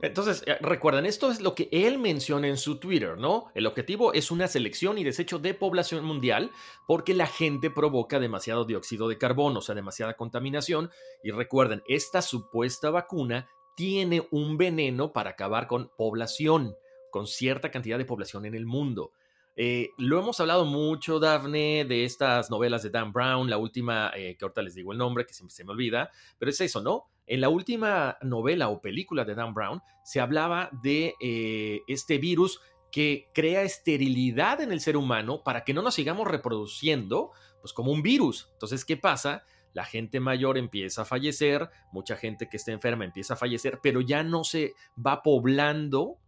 Entonces, 0.03 0.45
eh, 0.47 0.57
recuerden, 0.61 1.07
esto 1.07 1.31
es 1.31 1.41
lo 1.41 1.55
que 1.55 1.69
él 1.73 1.99
menciona 1.99 2.47
en 2.47 2.57
su 2.57 2.79
Twitter, 2.79 3.19
¿no? 3.19 3.47
El 3.55 3.67
objetivo 3.67 4.13
es 4.13 4.31
una 4.31 4.47
selección 4.47 4.99
y 4.99 5.05
desecho 5.05 5.39
de 5.39 5.55
población 5.55 6.05
mundial 6.05 6.53
porque 6.87 7.15
la 7.15 7.27
gente 7.27 7.71
provoca 7.71 8.21
demasiado 8.21 8.65
dióxido 8.65 9.09
de 9.09 9.19
carbono, 9.19 9.59
o 9.59 9.63
sea, 9.63 9.75
demasiada 9.75 10.15
contaminación. 10.15 10.91
Y 11.25 11.33
recuerden, 11.33 11.83
esta 11.89 12.23
supuesta 12.23 12.91
vacuna 12.91 13.49
tiene 13.77 14.27
un 14.31 14.57
veneno 14.57 15.13
para 15.13 15.31
acabar 15.31 15.67
con 15.67 15.91
población, 15.97 16.77
con 17.11 17.27
cierta 17.27 17.71
cantidad 17.71 17.99
de 17.99 18.05
población 18.05 18.47
en 18.47 18.55
el 18.55 18.67
mundo. 18.67 19.13
Eh, 19.59 19.91
lo 19.97 20.19
hemos 20.19 20.39
hablado 20.39 20.67
mucho, 20.67 21.19
Daphne, 21.19 21.87
de 21.87 22.05
estas 22.05 22.51
novelas 22.51 22.83
de 22.83 22.91
Dan 22.91 23.11
Brown, 23.11 23.49
la 23.49 23.57
última, 23.57 24.13
eh, 24.15 24.37
que 24.39 24.45
ahorita 24.45 24.61
les 24.61 24.75
digo 24.75 24.93
el 24.93 24.99
nombre, 24.99 25.25
que 25.25 25.33
siempre 25.33 25.55
se 25.55 25.65
me 25.65 25.73
olvida, 25.73 26.11
pero 26.39 26.51
es 26.51 26.61
eso, 26.61 26.83
¿no? 26.83 27.09
En 27.27 27.41
la 27.41 27.49
última 27.49 28.19
novela 28.21 28.69
o 28.69 28.83
película 28.83 29.25
de 29.25 29.35
Dan 29.35 29.55
Brown 29.55 29.81
se 30.05 30.21
hablaba 30.21 30.69
de 30.83 31.15
eh, 31.21 31.81
este 31.89 32.19
virus 32.19 32.61
que 32.93 33.31
crea 33.35 33.63
esterilidad 33.63 34.61
en 34.61 34.73
el 34.73 34.81
ser 34.81 34.97
humano 34.97 35.43
para 35.43 35.65
que 35.65 35.75
no 35.75 35.83
nos 35.83 35.95
sigamos 35.95 36.29
reproduciendo, 36.29 37.33
pues 37.61 37.73
como 37.73 37.91
un 37.93 38.03
virus. 38.03 38.49
Entonces, 38.53 38.85
¿qué 38.85 38.97
pasa? 38.97 39.43
La 39.73 39.85
gente 39.85 40.21
mayor 40.21 40.57
empieza 40.57 41.03
a 41.03 41.05
fallecer, 41.07 41.69
mucha 41.93 42.17
gente 42.17 42.49
que 42.49 42.59
está 42.59 42.73
enferma 42.73 43.05
empieza 43.05 43.35
a 43.35 43.37
fallecer, 43.37 43.81
pero 43.83 44.01
ya 44.03 44.23
no 44.23 44.45
se 44.45 44.75
va 45.05 45.23
poblando 45.23 46.19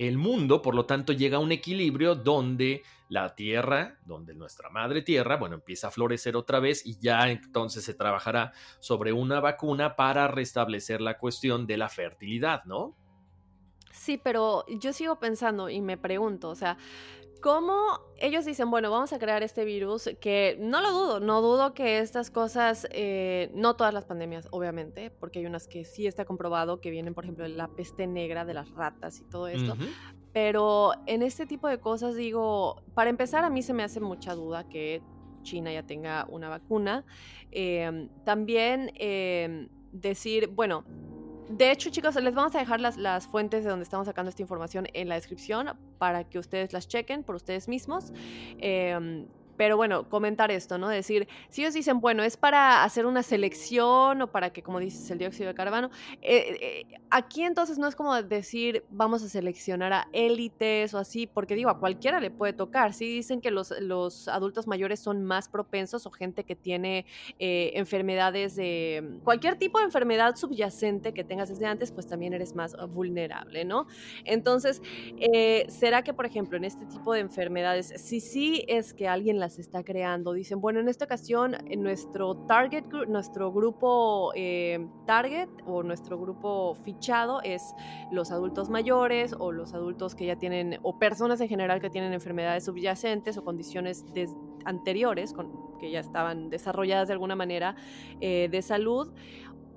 el 0.00 0.16
mundo, 0.16 0.62
por 0.62 0.74
lo 0.74 0.86
tanto, 0.86 1.12
llega 1.12 1.36
a 1.36 1.40
un 1.40 1.52
equilibrio 1.52 2.14
donde 2.14 2.82
la 3.10 3.34
tierra, 3.34 3.98
donde 4.06 4.34
nuestra 4.34 4.70
madre 4.70 5.02
tierra, 5.02 5.36
bueno, 5.36 5.56
empieza 5.56 5.88
a 5.88 5.90
florecer 5.90 6.36
otra 6.36 6.58
vez 6.58 6.86
y 6.86 6.98
ya 6.98 7.30
entonces 7.30 7.84
se 7.84 7.92
trabajará 7.92 8.52
sobre 8.78 9.12
una 9.12 9.40
vacuna 9.40 9.96
para 9.96 10.26
restablecer 10.26 11.02
la 11.02 11.18
cuestión 11.18 11.66
de 11.66 11.76
la 11.76 11.90
fertilidad, 11.90 12.64
¿no? 12.64 12.96
Sí, 13.92 14.16
pero 14.16 14.64
yo 14.68 14.94
sigo 14.94 15.18
pensando 15.18 15.68
y 15.68 15.82
me 15.82 15.98
pregunto, 15.98 16.48
o 16.48 16.54
sea, 16.54 16.78
¿Cómo 17.40 18.00
ellos 18.18 18.44
dicen, 18.44 18.70
bueno, 18.70 18.90
vamos 18.90 19.12
a 19.12 19.18
crear 19.18 19.42
este 19.42 19.64
virus? 19.64 20.10
Que 20.20 20.58
no 20.60 20.82
lo 20.82 20.92
dudo, 20.92 21.20
no 21.20 21.40
dudo 21.40 21.72
que 21.72 21.98
estas 21.98 22.30
cosas, 22.30 22.86
eh, 22.90 23.50
no 23.54 23.76
todas 23.76 23.94
las 23.94 24.04
pandemias, 24.04 24.46
obviamente, 24.50 25.10
porque 25.10 25.38
hay 25.38 25.46
unas 25.46 25.66
que 25.66 25.84
sí 25.84 26.06
está 26.06 26.26
comprobado 26.26 26.80
que 26.80 26.90
vienen, 26.90 27.14
por 27.14 27.24
ejemplo, 27.24 27.44
de 27.44 27.50
la 27.50 27.68
peste 27.68 28.06
negra 28.06 28.44
de 28.44 28.54
las 28.54 28.70
ratas 28.72 29.20
y 29.20 29.24
todo 29.24 29.48
esto. 29.48 29.74
Pero 30.32 30.92
en 31.06 31.22
este 31.22 31.46
tipo 31.46 31.66
de 31.66 31.78
cosas 31.78 32.14
digo, 32.14 32.82
para 32.94 33.08
empezar, 33.08 33.42
a 33.44 33.50
mí 33.50 33.62
se 33.62 33.72
me 33.72 33.82
hace 33.82 34.00
mucha 34.00 34.34
duda 34.34 34.68
que 34.68 35.02
China 35.42 35.72
ya 35.72 35.82
tenga 35.82 36.26
una 36.28 36.48
vacuna. 36.48 37.04
Em, 37.50 38.08
también 38.24 38.92
em, 38.96 39.68
decir, 39.92 40.48
bueno, 40.48 40.84
de 41.50 41.72
hecho, 41.72 41.90
chicos, 41.90 42.14
les 42.14 42.34
vamos 42.34 42.54
a 42.54 42.58
dejar 42.58 42.80
las, 42.80 42.96
las, 42.96 43.26
fuentes 43.26 43.64
de 43.64 43.70
donde 43.70 43.82
estamos 43.82 44.06
sacando 44.06 44.30
esta 44.30 44.42
información 44.42 44.86
en 44.92 45.08
la 45.08 45.16
descripción 45.16 45.76
para 45.98 46.24
que 46.24 46.38
ustedes 46.38 46.72
las 46.72 46.86
chequen 46.86 47.24
por 47.24 47.34
ustedes 47.34 47.68
mismos. 47.68 48.12
Eh, 48.58 49.26
pero 49.60 49.76
bueno, 49.76 50.08
comentar 50.08 50.50
esto, 50.50 50.78
¿no? 50.78 50.88
Decir, 50.88 51.28
si 51.50 51.60
ellos 51.60 51.74
dicen, 51.74 52.00
bueno, 52.00 52.22
es 52.22 52.38
para 52.38 52.82
hacer 52.82 53.04
una 53.04 53.22
selección 53.22 54.22
o 54.22 54.32
para 54.32 54.54
que, 54.54 54.62
como 54.62 54.80
dices, 54.80 55.10
el 55.10 55.18
dióxido 55.18 55.48
de 55.48 55.54
carbono, 55.54 55.90
eh, 56.22 56.56
eh, 56.62 56.98
aquí 57.10 57.42
entonces 57.42 57.76
no 57.76 57.86
es 57.86 57.94
como 57.94 58.22
decir, 58.22 58.86
vamos 58.88 59.22
a 59.22 59.28
seleccionar 59.28 59.92
a 59.92 60.08
élites 60.14 60.94
o 60.94 60.98
así, 60.98 61.26
porque 61.26 61.56
digo, 61.56 61.68
a 61.68 61.78
cualquiera 61.78 62.20
le 62.20 62.30
puede 62.30 62.54
tocar. 62.54 62.94
Si 62.94 63.04
dicen 63.04 63.42
que 63.42 63.50
los, 63.50 63.78
los 63.82 64.28
adultos 64.28 64.66
mayores 64.66 64.98
son 64.98 65.24
más 65.24 65.50
propensos 65.50 66.06
o 66.06 66.10
gente 66.10 66.44
que 66.44 66.56
tiene 66.56 67.04
eh, 67.38 67.72
enfermedades 67.74 68.56
de 68.56 69.18
cualquier 69.24 69.56
tipo 69.56 69.78
de 69.78 69.84
enfermedad 69.84 70.36
subyacente 70.36 71.12
que 71.12 71.22
tengas 71.22 71.50
desde 71.50 71.66
antes, 71.66 71.92
pues 71.92 72.06
también 72.06 72.32
eres 72.32 72.54
más 72.54 72.74
vulnerable, 72.88 73.66
¿no? 73.66 73.88
Entonces, 74.24 74.80
¿será 75.68 76.02
que, 76.02 76.14
por 76.14 76.24
ejemplo, 76.24 76.56
en 76.56 76.64
este 76.64 76.86
tipo 76.86 77.12
de 77.12 77.20
enfermedades, 77.20 77.92
si 77.96 78.20
sí 78.20 78.64
es 78.66 78.94
que 78.94 79.06
alguien 79.06 79.38
las 79.38 79.49
se 79.50 79.60
está 79.60 79.82
creando. 79.84 80.32
Dicen, 80.32 80.60
bueno, 80.60 80.80
en 80.80 80.88
esta 80.88 81.04
ocasión 81.04 81.56
en 81.68 81.82
nuestro 81.82 82.36
target, 82.46 82.84
nuestro 83.08 83.52
grupo 83.52 84.32
eh, 84.34 84.86
target 85.06 85.48
o 85.66 85.82
nuestro 85.82 86.18
grupo 86.18 86.74
fichado 86.84 87.40
es 87.42 87.62
los 88.10 88.30
adultos 88.30 88.70
mayores 88.70 89.34
o 89.38 89.52
los 89.52 89.74
adultos 89.74 90.14
que 90.14 90.26
ya 90.26 90.36
tienen, 90.36 90.78
o 90.82 90.98
personas 90.98 91.40
en 91.40 91.48
general 91.48 91.80
que 91.80 91.90
tienen 91.90 92.12
enfermedades 92.12 92.64
subyacentes 92.64 93.36
o 93.36 93.44
condiciones 93.44 94.04
anteriores 94.64 95.32
con, 95.32 95.78
que 95.78 95.90
ya 95.90 96.00
estaban 96.00 96.50
desarrolladas 96.50 97.08
de 97.08 97.14
alguna 97.14 97.36
manera 97.36 97.74
eh, 98.20 98.48
de 98.50 98.62
salud. 98.62 99.12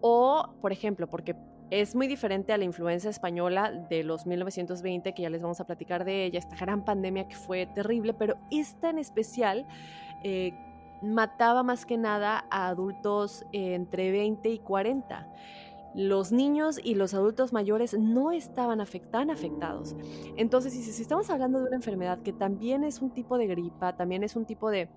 O, 0.02 0.56
por 0.62 0.74
ejemplo, 0.74 1.08
porque 1.08 1.34
es 1.82 1.96
muy 1.96 2.08
diferente 2.08 2.54
a 2.54 2.58
la 2.58 2.66
influenza 2.66 3.10
española 3.10 3.72
de 3.72 4.04
los 4.04 4.28
1920, 4.28 5.14
que 5.14 5.22
ya 5.24 5.30
les 5.32 5.42
vamos 5.42 5.60
a 5.60 5.66
platicar 5.66 6.06
de 6.06 6.26
ella, 6.26 6.38
esta 6.38 6.56
gran 6.56 6.86
pandemia 6.86 7.28
que 7.28 7.36
fue 7.36 7.66
terrible, 7.66 8.14
pero 8.14 8.38
esta 8.52 8.92
en 8.92 9.00
especial 9.00 9.66
eh, 10.24 10.54
mataba 11.02 11.64
más 11.64 11.88
que 11.88 11.98
nada 11.98 12.46
a 12.52 12.68
adultos 12.68 13.44
entre 13.52 14.12
20 14.12 14.50
y 14.50 14.60
40 14.60 15.28
los 15.96 16.32
niños 16.32 16.80
y 16.84 16.96
los 16.96 17.14
adultos 17.14 17.54
mayores 17.54 17.98
no 17.98 18.32
estaban 18.32 18.84
tan 19.12 19.30
afectados. 19.30 19.96
Entonces, 20.38 20.74
si, 20.74 21.02
estamos 21.02 21.30
hablando 21.30 21.60
de 21.60 21.68
una 21.68 21.76
enfermedad 21.76 22.20
que 22.24 22.34
también 22.34 22.84
es 22.84 23.00
un 23.00 23.12
tipo 23.12 23.38
de 23.38 23.48
gripa, 23.48 23.96
también 23.96 24.24
es 24.24 24.36
un 24.36 24.46
tipo 24.46 24.72
de 24.72 24.90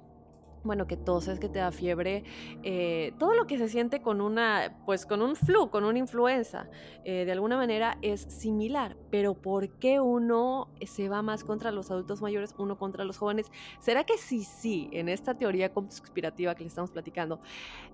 bueno, 0.66 0.86
que 0.86 0.96
toses, 0.96 1.38
que 1.38 1.48
te 1.48 1.58
da 1.58 1.72
fiebre, 1.72 2.24
eh, 2.62 3.12
todo 3.18 3.34
lo 3.34 3.46
que 3.46 3.58
se 3.58 3.68
siente 3.68 4.00
con 4.00 4.20
una, 4.20 4.76
pues 4.84 5.06
con 5.06 5.22
un 5.22 5.36
flu, 5.36 5.70
con 5.70 5.84
una 5.84 5.98
influenza, 5.98 6.68
eh, 7.04 7.24
de 7.24 7.32
alguna 7.32 7.56
manera 7.56 7.98
es 8.02 8.22
similar, 8.22 8.96
pero 9.10 9.34
¿por 9.34 9.68
qué 9.78 10.00
uno 10.00 10.68
se 10.84 11.08
va 11.08 11.22
más 11.22 11.44
contra 11.44 11.70
los 11.70 11.90
adultos 11.90 12.20
mayores, 12.22 12.54
uno 12.58 12.78
contra 12.78 13.04
los 13.04 13.18
jóvenes? 13.18 13.50
¿Será 13.80 14.04
que 14.04 14.18
sí, 14.18 14.42
sí, 14.42 14.88
en 14.92 15.08
esta 15.08 15.34
teoría 15.34 15.72
conspirativa 15.72 16.54
que 16.54 16.64
le 16.64 16.68
estamos 16.68 16.90
platicando, 16.90 17.40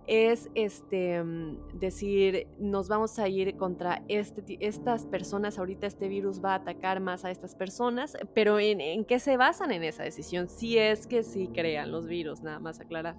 es 0.06 0.50
este, 0.54 1.22
mm, 1.22 1.78
decir, 1.78 2.46
nos 2.58 2.88
vamos 2.88 3.18
a 3.18 3.28
ir 3.28 3.56
contra 3.56 4.02
este, 4.08 4.58
estas 4.60 5.06
personas, 5.06 5.58
ahorita 5.58 5.86
este 5.86 6.08
virus 6.08 6.42
va 6.44 6.52
a 6.52 6.56
atacar 6.56 7.00
más 7.00 7.24
a 7.24 7.30
estas 7.30 7.54
personas, 7.54 8.16
pero 8.34 8.58
¿en, 8.58 8.80
en 8.80 9.04
qué 9.04 9.18
se 9.18 9.36
basan 9.36 9.72
en 9.72 9.84
esa 9.84 10.02
decisión? 10.02 10.48
Si 10.48 10.78
es 10.78 11.06
que 11.06 11.22
sí 11.22 11.48
crean 11.52 11.92
los 11.92 12.06
virus, 12.06 12.42
nada 12.42 12.58
más 12.62 12.80
aclarar. 12.80 13.16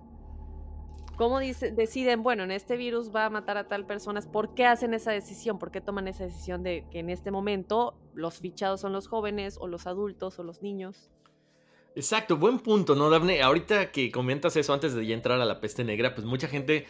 ¿Cómo 1.15 1.39
dice, 1.39 1.71
deciden, 1.71 2.23
bueno, 2.23 2.43
en 2.43 2.51
este 2.51 2.75
virus 2.75 3.13
va 3.15 3.25
a 3.25 3.29
matar 3.29 3.57
a 3.57 3.67
tal 3.67 3.85
personas? 3.85 4.25
¿Por 4.25 4.55
qué 4.55 4.65
hacen 4.65 4.95
esa 4.95 5.11
decisión? 5.11 5.59
¿Por 5.59 5.69
qué 5.69 5.79
toman 5.79 6.07
esa 6.07 6.23
decisión 6.23 6.63
de 6.63 6.87
que 6.91 6.99
en 6.99 7.11
este 7.11 7.29
momento 7.29 7.95
los 8.15 8.39
fichados 8.39 8.81
son 8.81 8.93
los 8.93 9.07
jóvenes 9.07 9.57
o 9.59 9.67
los 9.67 9.85
adultos 9.85 10.39
o 10.39 10.43
los 10.43 10.63
niños? 10.63 11.11
Exacto, 11.95 12.37
buen 12.37 12.57
punto, 12.57 12.95
¿no, 12.95 13.11
Daphne? 13.11 13.43
Ahorita 13.43 13.91
que 13.91 14.09
comentas 14.09 14.55
eso 14.55 14.73
antes 14.73 14.95
de 14.95 15.05
ya 15.05 15.13
entrar 15.13 15.39
a 15.39 15.45
la 15.45 15.61
peste 15.61 15.83
negra, 15.83 16.15
pues 16.15 16.25
mucha 16.25 16.47
gente 16.47 16.87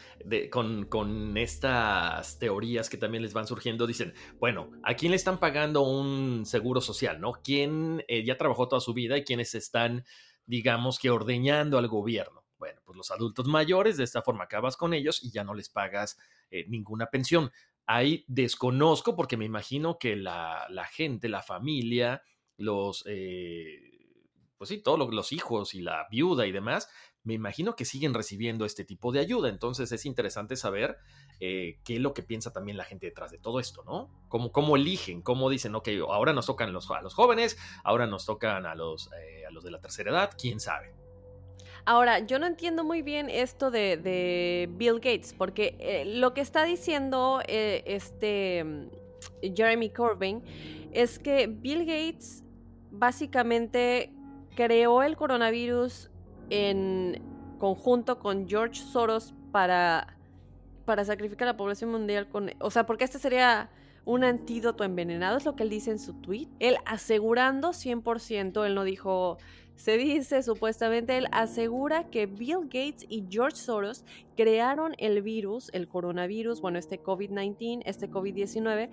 con, 0.49 0.85
con, 0.85 1.35
estas 1.35 2.39
teorías 2.39 2.89
que 2.89 2.95
también 2.95 3.21
les 3.21 3.33
van 3.33 3.45
surgiendo 3.45 3.85
dicen, 3.85 4.13
bueno, 4.39 4.71
¿a 4.83 4.93
quién 4.93 5.11
le 5.11 5.17
están 5.17 5.41
pagando 5.41 5.81
un 5.81 6.45
seguro 6.45 6.79
social, 6.79 7.19
no? 7.19 7.33
¿Quién 7.43 8.05
eh, 8.07 8.23
ya 8.23 8.37
trabajó 8.37 8.69
toda 8.69 8.79
su 8.79 8.93
vida 8.93 9.17
y 9.17 9.25
quiénes 9.25 9.53
están 9.55 10.05
digamos 10.45 10.99
que 10.99 11.09
ordeñando 11.09 11.77
al 11.77 11.87
gobierno. 11.87 12.42
Bueno, 12.63 12.79
pues 12.85 12.95
los 12.95 13.11
adultos 13.11 13.45
mayores, 13.45 13.97
de 13.97 14.05
esta 14.05 14.21
forma 14.21 14.45
acabas 14.45 14.77
con 14.77 14.93
ellos 14.93 15.21
y 15.21 15.31
ya 15.31 15.43
no 15.43 15.53
les 15.53 15.67
pagas 15.67 16.17
eh, 16.49 16.63
ninguna 16.69 17.07
pensión. 17.07 17.51
Ahí 17.85 18.23
desconozco 18.29 19.17
porque 19.17 19.35
me 19.35 19.43
imagino 19.43 19.97
que 19.99 20.15
la, 20.15 20.65
gente, 20.93 21.27
la 21.27 21.41
familia, 21.41 22.23
los, 22.55 23.03
eh, 23.05 23.81
pues 24.57 24.69
sí, 24.69 24.81
todos 24.81 25.13
los 25.13 25.33
hijos 25.33 25.75
y 25.75 25.81
la 25.81 26.07
viuda 26.09 26.47
y 26.47 26.53
demás, 26.53 26.87
me 27.23 27.33
imagino 27.33 27.75
que 27.75 27.83
siguen 27.83 28.13
recibiendo 28.13 28.63
este 28.63 28.85
tipo 28.85 29.11
de 29.11 29.19
ayuda. 29.19 29.49
Entonces 29.49 29.91
es 29.91 30.05
interesante 30.05 30.55
saber 30.55 30.95
eh, 31.41 31.81
qué 31.83 31.95
es 31.95 32.01
lo 32.01 32.13
que 32.13 32.23
piensa 32.23 32.53
también 32.53 32.77
la 32.77 32.85
gente 32.85 33.07
detrás 33.07 33.29
de 33.29 33.39
todo 33.39 33.59
esto, 33.59 33.83
¿no? 33.83 34.09
Cómo, 34.29 34.53
cómo 34.53 34.77
eligen, 34.77 35.21
cómo 35.21 35.49
dicen, 35.49 35.75
ok, 35.75 35.89
ahora 36.07 36.31
nos 36.31 36.45
tocan 36.45 36.71
los, 36.71 36.89
a 36.91 37.01
los 37.01 37.13
jóvenes, 37.13 37.57
ahora 37.83 38.07
nos 38.07 38.25
tocan 38.25 38.65
a 38.65 38.73
los, 38.73 39.09
eh, 39.21 39.45
a 39.45 39.51
los 39.51 39.65
de 39.65 39.71
la 39.71 39.81
tercera 39.81 40.11
edad, 40.11 40.31
quién 40.39 40.61
sabe. 40.61 41.02
Ahora, 41.85 42.19
yo 42.19 42.39
no 42.39 42.45
entiendo 42.45 42.83
muy 42.83 43.01
bien 43.01 43.29
esto 43.29 43.69
de, 43.69 44.69
Bill 44.77 44.95
Gates, 44.95 45.33
porque 45.37 45.75
eh, 45.79 46.05
lo 46.05 46.33
que 46.33 46.41
está 46.41 46.63
diciendo 46.63 47.41
este 47.47 48.63
mm, 48.63 49.53
Jeremy 49.55 49.89
Corbyn 49.89 50.41
es 50.93 51.19
que 51.19 51.47
Bill 51.47 51.85
Gates 51.85 52.43
básicamente 52.91 54.13
creó 54.55 55.03
el 55.03 55.17
coronavirus 55.17 56.09
en 56.49 57.21
conjunto 57.57 58.19
con 58.19 58.47
George 58.47 58.81
Soros 58.81 59.33
para, 59.51 60.17
para 60.85 61.03
sacrificar 61.03 61.47
a 61.47 61.51
la 61.51 61.57
población 61.57 61.91
mundial 61.91 62.29
con... 62.29 62.51
O 62.59 62.71
sea, 62.71 62.85
porque 62.85 63.03
este 63.03 63.19
sería 63.19 63.69
un 64.05 64.23
antídoto 64.23 64.83
envenenado, 64.83 65.37
es 65.37 65.45
lo 65.45 65.55
que 65.55 65.63
él 65.63 65.69
dice 65.69 65.91
en 65.91 65.99
su 65.99 66.13
tweet. 66.13 66.47
Él 66.59 66.77
asegurando 66.85 67.69
100%, 67.69 68.65
él 68.65 68.75
no 68.75 68.83
dijo, 68.83 69.37
se 69.75 69.97
dice 69.97 70.43
supuestamente, 70.43 71.17
él 71.17 71.27
asegura 71.31 72.09
que 72.09 72.25
Bill 72.25 72.63
Gates 72.63 73.05
y 73.09 73.25
George 73.29 73.57
Soros 73.57 74.05
crearon 74.37 74.95
el 74.97 75.21
virus, 75.21 75.69
el 75.73 75.87
coronavirus, 75.87 76.61
bueno, 76.61 76.79
este 76.79 77.01
COVID-19, 77.01 77.81
este 77.85 78.09
COVID-19. 78.09 78.89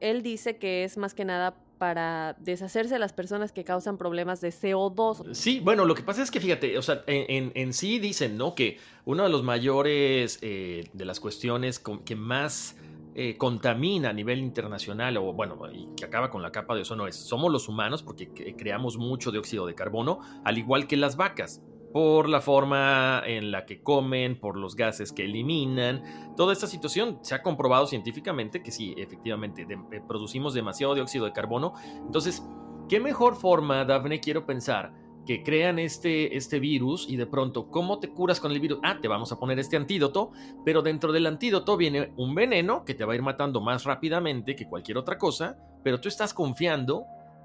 Él 0.00 0.22
dice 0.22 0.56
que 0.56 0.84
es 0.84 0.96
más 0.96 1.14
que 1.14 1.24
nada 1.24 1.56
para 1.78 2.36
deshacerse 2.40 2.94
de 2.94 2.98
las 2.98 3.12
personas 3.12 3.52
que 3.52 3.64
causan 3.64 3.98
problemas 3.98 4.40
de 4.40 4.48
CO2. 4.48 5.34
Sí, 5.34 5.60
bueno, 5.60 5.84
lo 5.84 5.94
que 5.94 6.02
pasa 6.02 6.22
es 6.22 6.30
que 6.30 6.40
fíjate, 6.40 6.76
o 6.76 6.82
sea, 6.82 7.04
en, 7.06 7.72
sí 7.72 7.98
dicen, 7.98 8.36
¿no? 8.36 8.54
Que 8.54 8.78
uno 9.04 9.22
de 9.22 9.28
los 9.30 9.44
mayores 9.44 10.38
eh, 10.42 10.88
de 10.92 11.04
las 11.04 11.20
cuestiones 11.20 11.80
que 12.04 12.16
más 12.16 12.76
eh, 13.20 13.36
contamina 13.36 14.10
a 14.10 14.12
nivel 14.12 14.38
internacional 14.38 15.16
o 15.16 15.32
bueno, 15.32 15.58
y 15.72 15.88
que 15.96 16.04
acaba 16.04 16.30
con 16.30 16.40
la 16.40 16.52
capa 16.52 16.76
de 16.76 16.82
ozono 16.82 17.08
es, 17.08 17.16
somos 17.16 17.50
los 17.50 17.68
humanos 17.68 18.04
porque 18.04 18.28
creamos 18.56 18.96
mucho 18.96 19.32
dióxido 19.32 19.66
de 19.66 19.74
carbono, 19.74 20.20
al 20.44 20.56
igual 20.56 20.86
que 20.86 20.96
las 20.96 21.16
vacas 21.16 21.60
por 21.92 22.28
la 22.28 22.40
forma 22.40 23.20
en 23.26 23.50
la 23.50 23.66
que 23.66 23.82
comen, 23.82 24.38
por 24.38 24.56
los 24.56 24.76
gases 24.76 25.10
que 25.10 25.24
eliminan. 25.24 26.34
Toda 26.36 26.52
esta 26.52 26.68
situación 26.68 27.18
se 27.22 27.34
ha 27.34 27.42
comprobado 27.42 27.88
científicamente 27.88 28.62
que 28.62 28.70
sí, 28.70 28.94
efectivamente, 28.96 29.66
eh, 29.68 30.00
producimos 30.06 30.54
demasiado 30.54 30.94
dióxido 30.94 31.24
de 31.24 31.32
carbono. 31.32 31.72
Entonces, 32.06 32.46
¿qué 32.88 33.00
mejor 33.00 33.34
forma, 33.34 33.84
Dafne, 33.84 34.20
quiero 34.20 34.46
pensar, 34.46 34.92
que 35.28 35.42
crean 35.42 35.78
este, 35.78 36.38
este 36.38 36.58
virus 36.58 37.06
y 37.06 37.16
de 37.16 37.26
pronto, 37.26 37.70
¿cómo 37.70 37.98
te 37.98 38.08
curas 38.08 38.40
con 38.40 38.50
el 38.50 38.60
virus? 38.60 38.78
Ah, 38.82 38.96
te 38.98 39.08
vamos 39.08 39.30
a 39.30 39.38
poner 39.38 39.58
este 39.58 39.76
antídoto, 39.76 40.30
pero 40.64 40.80
dentro 40.80 41.12
del 41.12 41.26
antídoto 41.26 41.76
viene 41.76 42.14
un 42.16 42.34
veneno 42.34 42.82
que 42.82 42.94
te 42.94 43.04
va 43.04 43.12
a 43.12 43.16
ir 43.16 43.20
matando 43.20 43.60
más 43.60 43.84
rápidamente 43.84 44.56
que 44.56 44.66
cualquier 44.66 44.96
otra 44.96 45.18
cosa, 45.18 45.58
pero 45.84 46.00
tú 46.00 46.08
estás 46.08 46.32
confiando 46.32 47.04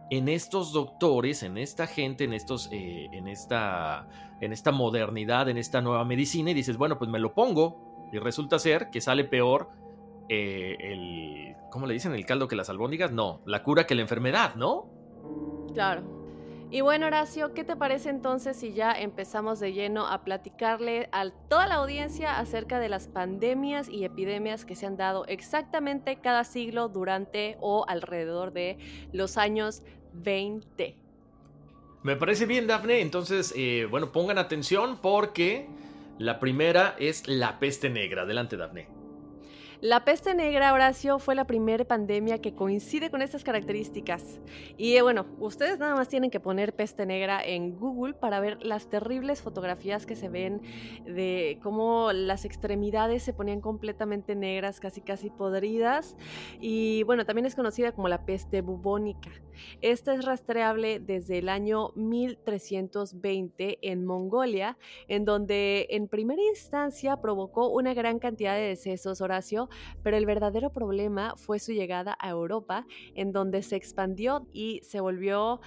en 0.09 0.29
estos 0.29 0.71
doctores, 0.71 1.43
en 1.43 1.57
esta 1.57 1.85
gente, 1.85 2.23
en, 2.23 2.31
estos, 2.31 2.69
eh, 2.71 3.09
en, 3.11 3.27
esta, 3.27 4.07
en 4.39 4.53
esta 4.53 4.71
modernidad, 4.71 5.49
en 5.49 5.57
esta 5.57 5.81
nueva 5.81 6.05
medicina 6.05 6.51
y 6.51 6.53
dices, 6.53 6.77
bueno, 6.77 6.97
pues 6.97 7.11
me 7.11 7.19
lo 7.19 7.33
pongo 7.33 8.07
y 8.13 8.17
resulta 8.17 8.59
ser 8.59 8.91
que 8.91 9.01
sale 9.01 9.25
peor 9.25 9.67
eh, 10.29 10.77
el, 10.79 11.57
¿cómo 11.69 11.85
le 11.85 11.95
dicen? 11.95 12.13
El 12.13 12.25
caldo 12.25 12.47
que 12.47 12.55
las 12.55 12.69
albóndigas, 12.69 13.11
no, 13.11 13.41
la 13.45 13.61
cura 13.61 13.85
que 13.85 13.93
la 13.93 14.03
enfermedad, 14.03 14.55
¿no? 14.55 14.87
Claro. 15.73 16.12
Y 16.73 16.81
bueno, 16.81 17.05
Horacio, 17.05 17.53
¿qué 17.53 17.63
te 17.63 17.75
parece 17.75 18.09
entonces 18.09 18.57
si 18.57 18.73
ya 18.73 18.93
empezamos 18.93 19.59
de 19.59 19.73
lleno 19.73 20.07
a 20.07 20.23
platicarle 20.23 21.07
a 21.11 21.29
toda 21.29 21.67
la 21.67 21.75
audiencia 21.75 22.39
acerca 22.39 22.79
de 22.79 22.89
las 22.89 23.07
pandemias 23.07 23.87
y 23.87 24.05
epidemias 24.05 24.65
que 24.65 24.75
se 24.75 24.87
han 24.87 24.97
dado 24.97 25.23
exactamente 25.27 26.15
cada 26.15 26.43
siglo 26.43 26.89
durante 26.89 27.57
o 27.59 27.85
alrededor 27.87 28.53
de 28.53 28.79
los 29.11 29.37
años 29.37 29.83
20? 30.13 30.97
Me 32.01 32.15
parece 32.15 32.47
bien, 32.47 32.65
Dafne. 32.65 33.01
Entonces, 33.01 33.53
eh, 33.55 33.85
bueno, 33.87 34.11
pongan 34.11 34.39
atención 34.39 34.97
porque 34.99 35.67
la 36.17 36.39
primera 36.39 36.95
es 36.97 37.27
la 37.27 37.59
peste 37.59 37.91
negra. 37.91 38.23
Adelante, 38.23 38.57
Dafne. 38.57 39.02
La 39.83 40.05
peste 40.05 40.33
negra, 40.33 40.71
Horacio, 40.71 41.19
fue 41.19 41.35
la 41.35 41.45
primera 41.45 41.83
pandemia 41.83 42.39
que 42.39 42.55
coincide 42.55 43.11
con 43.11 43.21
estas 43.21 43.43
características. 43.43 44.39
Y 44.77 44.95
eh, 44.95 45.01
bueno, 45.01 45.25
ustedes 45.39 45.77
nada 45.77 45.93
más 45.93 46.07
tienen 46.07 46.31
que 46.31 46.39
poner 46.39 46.73
peste 46.73 47.05
negra 47.05 47.43
en 47.43 47.77
Google 47.77 48.13
para 48.13 48.39
ver 48.39 48.63
las 48.63 48.89
terribles 48.89 49.41
fotografías 49.41 50.05
que 50.05 50.15
se 50.15 50.29
ven 50.29 50.61
de 51.05 51.59
cómo 51.61 52.13
las 52.13 52.45
extremidades 52.45 53.23
se 53.23 53.33
ponían 53.33 53.59
completamente 53.59 54.35
negras, 54.35 54.79
casi 54.79 55.01
casi 55.01 55.29
podridas. 55.29 56.15
Y 56.61 57.03
bueno, 57.03 57.25
también 57.25 57.45
es 57.45 57.53
conocida 57.53 57.91
como 57.91 58.07
la 58.07 58.25
peste 58.25 58.61
bubónica. 58.61 59.31
Esta 59.81 60.13
es 60.13 60.23
rastreable 60.23 61.01
desde 61.01 61.39
el 61.39 61.49
año 61.49 61.89
1320 61.95 63.79
en 63.81 64.05
Mongolia, 64.05 64.77
en 65.09 65.25
donde 65.25 65.87
en 65.89 66.07
primera 66.07 66.41
instancia 66.41 67.17
provocó 67.17 67.67
una 67.67 67.93
gran 67.93 68.19
cantidad 68.19 68.55
de 68.55 68.61
decesos, 68.61 69.19
Horacio, 69.19 69.67
pero 70.03 70.17
el 70.17 70.25
verdadero 70.25 70.71
problema 70.71 71.35
fue 71.35 71.59
su 71.59 71.71
llegada 71.71 72.15
a 72.19 72.29
Europa, 72.29 72.85
en 73.15 73.31
donde 73.31 73.63
se 73.63 73.75
expandió 73.75 74.47
y 74.51 74.81
se 74.83 74.99
volvió 74.99 75.61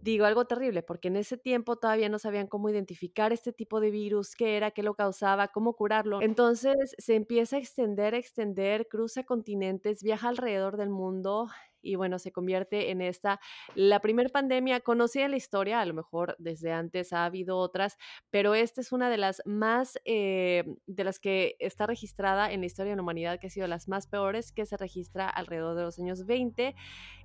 digo 0.00 0.24
algo 0.24 0.44
terrible, 0.46 0.82
porque 0.82 1.08
en 1.08 1.16
ese 1.16 1.36
tiempo 1.36 1.76
todavía 1.76 2.08
no 2.08 2.18
sabían 2.18 2.46
cómo 2.46 2.70
identificar 2.70 3.32
este 3.32 3.52
tipo 3.52 3.80
de 3.80 3.90
virus, 3.90 4.36
qué 4.36 4.56
era, 4.56 4.70
qué 4.70 4.82
lo 4.82 4.94
causaba, 4.94 5.48
cómo 5.48 5.74
curarlo. 5.74 6.22
Entonces 6.22 6.94
se 6.98 7.14
empieza 7.14 7.56
a 7.56 7.58
extender, 7.58 8.14
extender, 8.14 8.86
cruza 8.88 9.24
continentes, 9.24 10.02
viaja 10.02 10.28
alrededor 10.28 10.76
del 10.76 10.90
mundo 10.90 11.48
y 11.82 11.96
bueno, 11.96 12.18
se 12.18 12.32
convierte 12.32 12.90
en 12.90 13.00
esta, 13.00 13.40
la 13.74 14.00
primera 14.00 14.28
pandemia 14.28 14.80
conocida 14.80 15.24
en 15.24 15.32
la 15.32 15.36
historia, 15.36 15.80
a 15.80 15.86
lo 15.86 15.94
mejor 15.94 16.36
desde 16.38 16.72
antes 16.72 17.12
ha 17.12 17.24
habido 17.24 17.56
otras, 17.58 17.96
pero 18.30 18.54
esta 18.54 18.80
es 18.80 18.92
una 18.92 19.10
de 19.10 19.16
las 19.16 19.42
más, 19.44 19.98
eh, 20.04 20.64
de 20.86 21.04
las 21.04 21.18
que 21.18 21.56
está 21.58 21.86
registrada 21.86 22.52
en 22.52 22.60
la 22.60 22.66
historia 22.66 22.92
de 22.92 22.96
la 22.96 23.02
humanidad, 23.02 23.38
que 23.38 23.48
ha 23.48 23.50
sido 23.50 23.66
las 23.66 23.88
más 23.88 24.06
peores, 24.06 24.52
que 24.52 24.66
se 24.66 24.76
registra 24.76 25.28
alrededor 25.28 25.76
de 25.76 25.82
los 25.82 25.98
años 25.98 26.26
20 26.26 26.74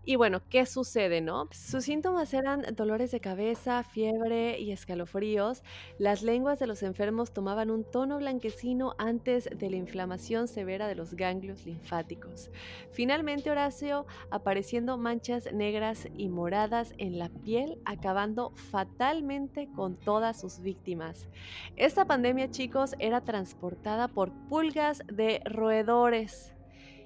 y 0.06 0.18
bueno, 0.18 0.42
¿qué 0.50 0.66
sucede, 0.66 1.22
no? 1.22 1.48
Sus 1.52 1.86
síntomas 1.86 2.34
eran 2.34 2.64
dolores 2.76 3.12
de 3.12 3.22
cabeza, 3.22 3.84
fiebre 3.84 4.60
y 4.60 4.72
escalofríos. 4.72 5.64
Las 5.98 6.24
lenguas 6.24 6.60
de 6.60 6.68
los 6.68 6.84
enfermos 6.84 7.34
tomaban 7.34 7.72
un 7.72 7.84
tono 7.84 8.18
blanquecino 8.18 8.96
antes 8.98 9.50
de 9.56 9.70
la 9.70 9.78
inflamación 9.78 10.48
severa 10.50 10.88
de 10.88 10.96
los 10.96 11.14
ganglios 11.14 11.66
linfáticos. 11.66 12.50
Finalmente, 12.92 13.50
Horacio, 13.50 14.06
apareciendo 14.30 14.98
manchas 14.98 15.52
negras 15.54 16.08
y 16.18 16.28
moradas 16.28 16.94
en 16.98 17.18
la 17.18 17.30
piel, 17.30 17.80
acabando 17.86 18.52
fatalmente 18.56 19.70
con 19.74 19.96
todas 19.96 20.42
sus 20.42 20.60
víctimas. 20.60 21.30
Esta 21.78 22.06
pandemia, 22.06 22.52
chicos, 22.52 22.96
era 23.00 23.22
transportada 23.22 24.10
por 24.10 24.32
pulgas 24.50 25.02
de 25.08 25.42
roedores. 25.46 26.53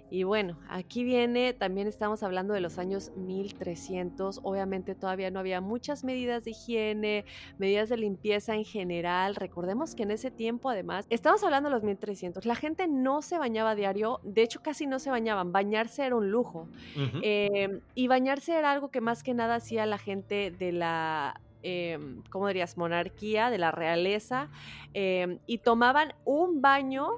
Y 0.09 0.23
bueno, 0.23 0.57
aquí 0.69 1.03
viene, 1.03 1.53
también 1.53 1.87
estamos 1.87 2.23
hablando 2.23 2.53
de 2.53 2.61
los 2.61 2.77
años 2.77 3.11
1300, 3.17 4.39
obviamente 4.43 4.95
todavía 4.95 5.31
no 5.31 5.39
había 5.39 5.59
muchas 5.59 6.05
medidas 6.05 6.45
de 6.45 6.51
higiene, 6.51 7.25
medidas 7.57 7.89
de 7.89 7.97
limpieza 7.97 8.55
en 8.55 8.63
general, 8.63 9.35
recordemos 9.35 9.95
que 9.95 10.03
en 10.03 10.11
ese 10.11 10.31
tiempo 10.31 10.69
además, 10.69 11.05
estamos 11.09 11.43
hablando 11.43 11.69
de 11.69 11.75
los 11.75 11.83
1300, 11.83 12.45
la 12.45 12.55
gente 12.55 12.87
no 12.87 13.21
se 13.21 13.37
bañaba 13.37 13.71
a 13.71 13.75
diario, 13.75 14.21
de 14.23 14.43
hecho 14.43 14.61
casi 14.61 14.87
no 14.87 14.99
se 14.99 15.09
bañaban, 15.09 15.51
bañarse 15.51 16.05
era 16.05 16.15
un 16.15 16.31
lujo, 16.31 16.69
em, 17.21 17.81
y 17.93 18.07
bañarse 18.07 18.57
era 18.57 18.71
algo 18.71 18.89
que 18.89 19.01
más 19.01 19.23
que 19.23 19.33
nada 19.33 19.55
hacía 19.55 19.85
la 19.85 19.97
gente 19.97 20.51
de 20.51 20.71
la 20.71 21.41
em, 21.63 22.21
¿cómo 22.29 22.47
dirías? 22.47 22.77
Monarquía, 22.77 23.49
de 23.49 23.57
la 23.57 23.71
realeza, 23.71 24.49
em, 24.93 25.39
y 25.47 25.57
tomaban 25.57 26.13
un 26.23 26.61
baño 26.61 27.09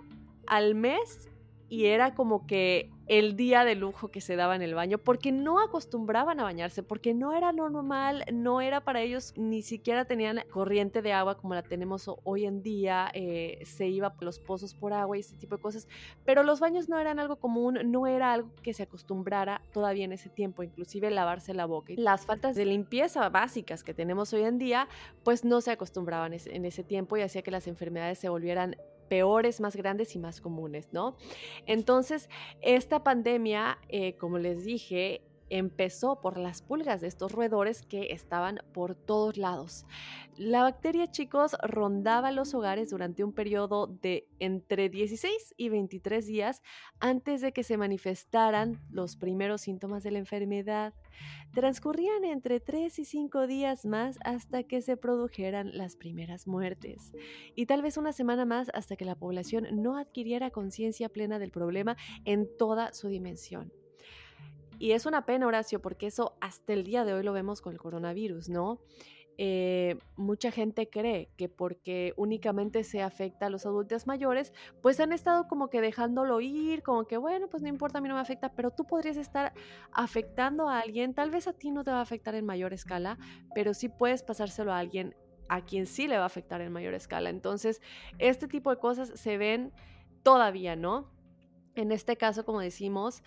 al 0.47 0.73
mes 0.73 1.28
y 1.69 1.85
era 1.85 2.15
como 2.15 2.45
que 2.45 2.97
el 3.09 3.35
día 3.35 3.65
de 3.65 3.73
lujo 3.73 4.09
que 4.09 4.21
se 4.21 4.35
daba 4.35 4.55
en 4.55 4.61
el 4.61 4.75
baño, 4.75 4.99
porque 4.99 5.31
no 5.31 5.59
acostumbraban 5.59 6.39
a 6.39 6.43
bañarse, 6.43 6.83
porque 6.83 7.15
no 7.15 7.33
era 7.33 7.51
normal, 7.51 8.23
no 8.31 8.61
era 8.61 8.81
para 8.81 9.01
ellos, 9.01 9.33
ni 9.35 9.63
siquiera 9.63 10.05
tenían 10.05 10.41
corriente 10.51 11.01
de 11.01 11.11
agua 11.11 11.35
como 11.35 11.55
la 11.55 11.63
tenemos 11.63 12.09
hoy 12.23 12.45
en 12.45 12.61
día, 12.61 13.09
eh, 13.15 13.61
se 13.65 13.87
iba 13.87 14.13
por 14.13 14.25
los 14.25 14.39
pozos 14.39 14.75
por 14.75 14.93
agua 14.93 15.17
y 15.17 15.21
ese 15.21 15.35
tipo 15.35 15.55
de 15.55 15.61
cosas, 15.61 15.87
pero 16.23 16.43
los 16.43 16.59
baños 16.59 16.87
no 16.87 16.99
eran 16.99 17.17
algo 17.17 17.37
común, 17.37 17.79
no 17.85 18.05
era 18.05 18.31
algo 18.31 18.51
que 18.61 18.73
se 18.73 18.83
acostumbrara 18.83 19.63
todavía 19.73 20.05
en 20.05 20.13
ese 20.13 20.29
tiempo, 20.29 20.61
inclusive 20.61 21.09
lavarse 21.09 21.55
la 21.55 21.65
boca. 21.65 21.93
Las 21.97 22.27
faltas 22.27 22.55
de 22.55 22.65
limpieza 22.65 23.27
básicas 23.29 23.83
que 23.83 23.95
tenemos 23.95 24.33
hoy 24.33 24.43
en 24.43 24.59
día, 24.59 24.87
pues 25.23 25.43
no 25.43 25.61
se 25.61 25.71
acostumbraban 25.71 26.33
en 26.33 26.65
ese 26.65 26.83
tiempo 26.83 27.17
y 27.17 27.21
hacía 27.21 27.41
que 27.41 27.49
las 27.49 27.65
enfermedades 27.65 28.19
se 28.19 28.29
volvieran 28.29 28.75
peores, 29.09 29.59
más 29.59 29.75
grandes 29.75 30.15
y 30.15 30.19
más 30.19 30.39
comunes, 30.39 30.87
¿no? 30.93 31.17
Entonces, 31.65 32.29
esta 32.61 32.98
pandemia, 33.03 33.77
eh, 33.87 34.15
como 34.17 34.37
les 34.37 34.63
dije, 34.63 35.21
empezó 35.49 36.21
por 36.21 36.37
las 36.37 36.61
pulgas 36.61 37.01
de 37.01 37.07
estos 37.07 37.31
roedores 37.31 37.81
que 37.81 38.11
estaban 38.11 38.59
por 38.73 38.95
todos 38.95 39.37
lados. 39.37 39.85
La 40.37 40.63
bacteria, 40.63 41.11
chicos, 41.11 41.55
rondaba 41.61 42.31
los 42.31 42.53
hogares 42.53 42.89
durante 42.91 43.23
un 43.23 43.33
periodo 43.33 43.87
de 43.87 44.27
entre 44.39 44.89
16 44.89 45.55
y 45.57 45.69
23 45.69 46.25
días 46.25 46.61
antes 46.99 47.41
de 47.41 47.51
que 47.51 47.63
se 47.63 47.77
manifestaran 47.77 48.79
los 48.89 49.15
primeros 49.15 49.61
síntomas 49.61 50.03
de 50.03 50.11
la 50.11 50.19
enfermedad. 50.19 50.93
Transcurrían 51.53 52.23
entre 52.23 52.59
3 52.59 52.99
y 52.99 53.05
5 53.05 53.47
días 53.47 53.85
más 53.85 54.19
hasta 54.23 54.63
que 54.63 54.81
se 54.81 54.97
produjeran 54.97 55.77
las 55.77 55.95
primeras 55.95 56.47
muertes. 56.47 57.13
Y 57.55 57.65
tal 57.65 57.81
vez 57.81 57.97
una 57.97 58.13
semana 58.13 58.45
más 58.45 58.69
hasta 58.73 58.95
que 58.95 59.05
la 59.05 59.15
población 59.15 59.67
no 59.71 59.97
adquiriera 59.97 60.51
conciencia 60.51 61.09
plena 61.09 61.39
del 61.39 61.51
problema 61.51 61.97
en 62.25 62.47
toda 62.57 62.93
su 62.93 63.07
dimensión. 63.07 63.71
Y 64.79 64.91
es 64.93 65.05
una 65.05 65.25
pena, 65.25 65.45
Horacio, 65.45 65.81
porque 65.81 66.07
eso 66.07 66.37
hasta 66.39 66.71
el 66.71 66.85
día 66.85 67.03
de 67.03 67.13
hoy 67.13 67.21
lo 67.21 67.33
vemos 67.33 67.61
con 67.61 67.73
el 67.73 67.79
coronavirus, 67.79 68.47
¿no? 68.47 68.79
Eh, 69.41 69.97
mucha 70.17 70.51
gente 70.51 70.89
cree 70.89 71.29
que 71.37 71.47
porque 71.47 72.13
únicamente 72.17 72.83
se 72.83 73.01
afecta 73.01 73.45
a 73.45 73.49
los 73.49 73.65
adultos 73.65 74.05
mayores, 74.05 74.51
pues 74.81 74.99
han 74.99 75.13
estado 75.13 75.47
como 75.47 75.69
que 75.69 75.79
dejándolo 75.79 76.41
ir, 76.41 76.83
como 76.83 77.07
que 77.07 77.15
bueno, 77.15 77.47
pues 77.47 77.63
no 77.63 77.69
importa, 77.69 77.99
a 77.99 78.01
mí 78.01 78.09
no 78.09 78.15
me 78.15 78.19
afecta, 78.19 78.51
pero 78.51 78.71
tú 78.71 78.83
podrías 78.83 79.15
estar 79.15 79.53
afectando 79.93 80.67
a 80.67 80.79
alguien, 80.79 81.13
tal 81.13 81.31
vez 81.31 81.47
a 81.47 81.53
ti 81.53 81.71
no 81.71 81.85
te 81.85 81.91
va 81.91 81.99
a 81.99 82.01
afectar 82.01 82.35
en 82.35 82.45
mayor 82.45 82.73
escala, 82.73 83.17
pero 83.55 83.73
sí 83.73 83.87
puedes 83.87 84.23
pasárselo 84.23 84.73
a 84.73 84.79
alguien 84.79 85.15
a 85.47 85.61
quien 85.61 85.85
sí 85.85 86.09
le 86.09 86.17
va 86.17 86.23
a 86.23 86.27
afectar 86.27 86.59
en 86.59 86.73
mayor 86.73 86.93
escala. 86.93 87.29
Entonces, 87.29 87.81
este 88.17 88.49
tipo 88.49 88.71
de 88.71 88.77
cosas 88.77 89.09
se 89.15 89.37
ven 89.37 89.71
todavía, 90.21 90.75
¿no? 90.75 91.09
En 91.75 91.93
este 91.93 92.17
caso, 92.17 92.43
como 92.43 92.59
decimos, 92.59 93.23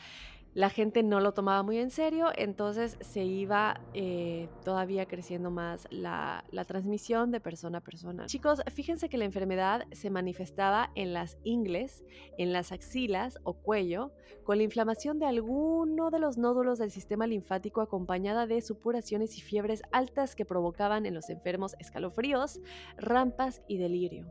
la 0.55 0.69
gente 0.69 1.03
no 1.03 1.21
lo 1.21 1.33
tomaba 1.33 1.63
muy 1.63 1.79
en 1.79 1.91
serio, 1.91 2.29
entonces 2.37 2.99
se 3.01 3.25
iba 3.25 3.81
eh, 3.95 4.49
todavía 4.65 5.07
creciendo 5.07 5.51
más 5.51 5.87
la, 5.91 6.45
la, 6.51 6.65
transmisión 6.65 7.31
de 7.31 7.41
persona 7.41 7.79
a 7.79 7.81
persona. 7.81 8.27
Chicos, 8.27 8.63
fíjense 8.73 9.09
que 9.09 9.17
la 9.17 9.25
enfermedad 9.25 9.87
se 9.93 10.11
manifestaba 10.11 10.91
en 10.95 11.15
las 11.15 11.39
ingles, 11.43 12.05
en 12.37 12.53
las 12.53 12.71
axilas 12.71 13.39
o 13.45 13.55
cuello, 13.55 14.13
con 14.45 14.59
la 14.59 14.65
inflamación 14.65 15.19
de 15.19 15.27
alguno 15.27 16.11
de 16.11 16.19
los 16.19 16.37
nódulos 16.37 16.79
del 16.79 16.91
sistema 16.91 17.27
linfático 17.27 17.81
acompañada 17.81 18.47
de 18.47 18.61
supuraciones 18.61 19.39
y 19.39 19.41
fiebres 19.41 19.83
altas 19.93 20.35
que 20.35 20.45
provocaban 20.45 21.07
en 21.07 21.15
los 21.15 21.31
enfermos 21.31 21.77
escalofríos, 21.79 22.61
rampas 22.99 23.63
y 23.69 23.79
delirio. 23.79 24.27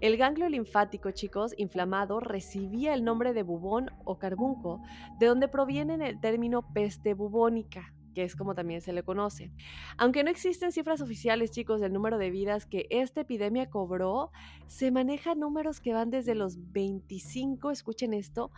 El 0.00 0.16
ganglio 0.16 0.48
linfático, 0.48 1.10
chicos, 1.10 1.54
inflamado, 1.58 2.20
recibía 2.20 2.94
el 2.94 3.04
nombre 3.04 3.32
de 3.32 3.42
bubón 3.42 3.90
o 4.04 4.18
carbunco, 4.18 4.80
de 5.18 5.26
donde 5.26 5.48
proviene 5.66 5.94
el 6.08 6.20
término 6.20 6.62
peste 6.62 7.12
bubónica 7.12 7.92
que 8.16 8.24
es 8.24 8.34
como 8.34 8.54
también 8.54 8.80
se 8.80 8.94
le 8.94 9.02
conoce. 9.02 9.50
Aunque 9.98 10.24
no 10.24 10.30
existen 10.30 10.72
cifras 10.72 11.02
oficiales, 11.02 11.50
chicos, 11.50 11.82
del 11.82 11.92
número 11.92 12.16
de 12.16 12.30
vidas 12.30 12.64
que 12.64 12.86
esta 12.88 13.20
epidemia 13.20 13.68
cobró, 13.68 14.32
se 14.68 14.90
manejan 14.90 15.38
números 15.38 15.82
que 15.82 15.92
van 15.92 16.08
desde 16.08 16.34
los 16.34 16.72
25, 16.72 17.70
escuchen 17.70 18.14
esto, 18.14 18.50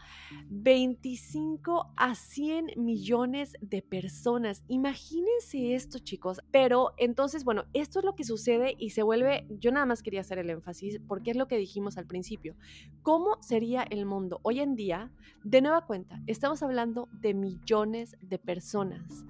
25 0.49 1.93
a 1.97 2.15
100 2.15 2.75
millones 2.77 3.55
de 3.61 3.83
personas. 3.83 4.63
Imagínense 4.69 5.75
esto, 5.75 5.99
chicos. 5.99 6.41
Pero 6.53 6.93
entonces, 6.97 7.43
bueno, 7.43 7.65
esto 7.73 7.99
es 7.99 8.05
lo 8.05 8.15
que 8.15 8.23
sucede 8.23 8.77
y 8.79 8.91
se 8.91 9.03
vuelve, 9.03 9.45
yo 9.51 9.73
nada 9.73 9.87
más 9.87 10.05
quería 10.05 10.21
hacer 10.21 10.39
el 10.39 10.51
énfasis 10.51 11.01
porque 11.09 11.33
es 11.33 11.37
lo 11.37 11.49
que 11.49 11.59
dijimos 11.59 11.99
al 11.99 12.07
principio. 12.07 12.55
¿Cómo 13.03 13.43
sería 13.43 13.83
el 13.83 14.07
mundo 14.07 14.39
hoy 14.45 14.61
en 14.61 14.77
día? 14.77 15.11
De 15.43 15.61
nueva 15.63 15.85
cuenta, 15.85 16.23
estamos 16.29 16.63
hablando 16.63 17.09
de 17.21 17.35
millones 17.35 18.17
de 18.21 18.39
personas. 18.39 19.25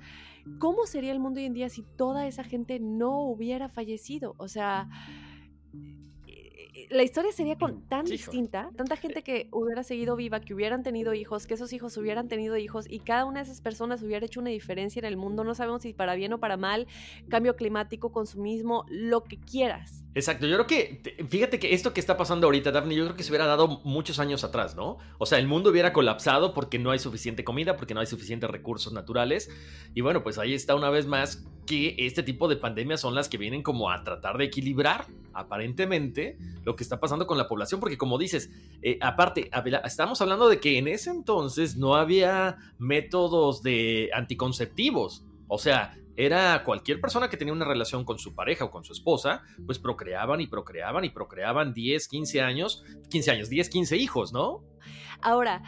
¿Cómo 0.59 0.86
sería 0.86 1.12
el 1.12 1.20
mundo 1.20 1.40
hoy 1.40 1.46
en 1.46 1.55
día 1.55 1.68
si 1.68 1.82
toda 1.82 2.26
esa 2.26 2.44
gente 2.44 2.80
no 2.80 3.22
hubiera 3.22 3.68
fallecido? 3.68 4.34
O 4.38 4.49
sea, 4.49 4.88
la 6.90 7.03
historia 7.03 7.32
sería 7.32 7.57
con, 7.57 7.82
tan 7.82 8.05
distinta, 8.05 8.70
tanta 8.76 8.96
gente 8.96 9.22
que 9.22 9.49
hubiera 9.53 9.82
seguido 9.82 10.16
viva, 10.16 10.40
que 10.40 10.55
hubieran 10.55 10.82
tenido 10.82 11.14
hijos, 11.14 11.46
que 11.46 11.55
esos 11.55 11.72
hijos 11.72 11.96
hubieran 11.96 12.28
tenido 12.28 12.57
hijos 12.57 12.86
y 12.88 13.01
cada 13.01 13.24
una 13.24 13.40
de 13.40 13.44
esas 13.44 13.61
personas 13.61 14.03
hubiera 14.03 14.24
hecho 14.24 14.40
una 14.40 14.51
diferencia 14.51 15.01
en 15.01 15.07
el 15.07 15.16
mundo, 15.16 15.44
no 15.44 15.55
sabemos 15.55 15.82
si 15.82 15.92
para 15.92 16.14
bien 16.14 16.32
o 16.32 16.38
para 16.38 16.57
mal, 16.57 16.86
cambio 17.28 17.57
climático, 17.57 18.12
consumismo, 18.12 18.84
lo 18.88 19.24
que 19.24 19.38
quieras. 19.38 20.05
Exacto, 20.19 20.49
yo 20.49 20.57
creo 20.57 20.66
que, 20.66 21.01
fíjate 21.29 21.61
que 21.61 21.75
esto 21.75 21.93
que 21.93 22.01
está 22.01 22.16
pasando 22.16 22.49
ahorita, 22.49 22.73
Daphne, 22.73 22.97
yo 22.97 23.05
creo 23.05 23.16
que 23.16 23.23
se 23.23 23.31
hubiera 23.31 23.47
dado 23.47 23.81
muchos 23.85 24.19
años 24.19 24.43
atrás, 24.43 24.75
¿no? 24.75 24.99
O 25.19 25.27
sea, 25.27 25.39
el 25.39 25.47
mundo 25.47 25.71
hubiera 25.71 25.93
colapsado 25.93 26.55
porque 26.55 26.81
no 26.81 26.91
hay 26.91 26.99
suficiente 26.99 27.45
comida, 27.45 27.77
porque 27.77 27.95
no 27.95 28.01
hay 28.01 28.07
suficientes 28.09 28.51
recursos 28.51 28.93
naturales. 28.93 29.49
Y 29.95 30.01
bueno, 30.01 30.25
pues 30.25 30.37
ahí 30.39 30.55
está 30.55 30.75
una 30.75 30.91
vez 30.91 31.07
más 31.07 31.47
que 31.66 31.95
este 31.99 32.25
tipo 32.25 32.49
de 32.49 32.57
pandemias 32.57 33.01
son 33.01 33.14
las 33.14 33.29
que 33.29 33.39
vienen 33.39 33.62
como 33.62 33.93
a 33.93 34.03
tratar 34.03 34.39
de 34.39 34.47
equilibrar, 34.47 35.07
aparentemente, 35.35 36.37
lo 36.64 36.75
que 36.75 36.83
está 36.83 36.99
pasando 36.99 37.29
con 37.29 37.39
la 37.39 37.47
población, 37.47 37.79
porque 37.79 37.97
como 37.97 38.19
dices, 38.19 38.51
eh, 38.83 38.99
aparte, 39.01 39.49
estamos 39.85 40.21
hablando 40.21 40.49
de 40.49 40.59
que 40.59 40.79
en 40.79 40.89
ese 40.89 41.11
entonces 41.11 41.77
no 41.77 41.95
había 41.95 42.57
métodos 42.79 43.62
de 43.62 44.11
anticonceptivos. 44.12 45.25
O 45.47 45.59
sea, 45.59 45.97
era 46.19 46.64
cualquier 46.64 47.01
persona 47.01 47.31
que 47.31 47.37
tenía 47.37 47.55
una 47.55 47.64
relación 47.64 48.05
con 48.05 48.19
su 48.19 48.35
pareja 48.35 48.64
o 48.64 48.73
con 48.73 48.83
su 48.83 48.93
esposa, 48.93 49.45
pues 49.64 49.79
procreaban 49.79 50.41
y 50.41 50.49
procreaban 50.49 51.05
y 51.05 51.11
procreaban 51.11 51.73
10, 51.73 52.09
15 52.09 52.41
años, 52.43 52.85
15 53.09 53.31
años, 53.31 53.49
10, 53.49 53.71
15 53.71 53.97
hijos, 53.97 54.33
¿no? 54.33 54.64
Ahora, 55.23 55.62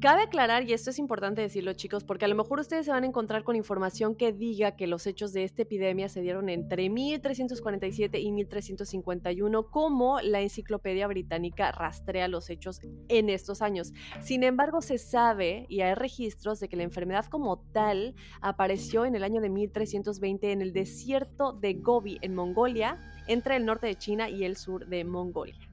Cabe 0.00 0.22
aclarar, 0.22 0.62
y 0.62 0.72
esto 0.72 0.90
es 0.90 1.00
importante 1.00 1.42
decirlo 1.42 1.72
chicos, 1.72 2.04
porque 2.04 2.24
a 2.24 2.28
lo 2.28 2.36
mejor 2.36 2.60
ustedes 2.60 2.86
se 2.86 2.92
van 2.92 3.02
a 3.02 3.06
encontrar 3.08 3.42
con 3.42 3.56
información 3.56 4.14
que 4.14 4.32
diga 4.32 4.76
que 4.76 4.86
los 4.86 5.08
hechos 5.08 5.32
de 5.32 5.42
esta 5.42 5.62
epidemia 5.62 6.08
se 6.08 6.20
dieron 6.20 6.48
entre 6.48 6.88
1347 6.88 8.20
y 8.20 8.30
1351, 8.30 9.70
como 9.70 10.20
la 10.20 10.40
enciclopedia 10.40 11.08
británica 11.08 11.72
rastrea 11.72 12.28
los 12.28 12.48
hechos 12.48 12.80
en 13.08 13.28
estos 13.28 13.60
años. 13.60 13.92
Sin 14.20 14.44
embargo, 14.44 14.82
se 14.82 14.98
sabe 14.98 15.66
y 15.68 15.80
hay 15.80 15.94
registros 15.94 16.60
de 16.60 16.68
que 16.68 16.76
la 16.76 16.84
enfermedad 16.84 17.26
como 17.26 17.58
tal 17.72 18.14
apareció 18.40 19.04
en 19.04 19.16
el 19.16 19.24
año 19.24 19.40
de 19.40 19.50
1320 19.50 20.52
en 20.52 20.62
el 20.62 20.72
desierto 20.72 21.52
de 21.52 21.74
Gobi, 21.74 22.18
en 22.22 22.36
Mongolia, 22.36 23.00
entre 23.26 23.56
el 23.56 23.66
norte 23.66 23.88
de 23.88 23.96
China 23.96 24.30
y 24.30 24.44
el 24.44 24.56
sur 24.56 24.86
de 24.86 25.02
Mongolia. 25.04 25.68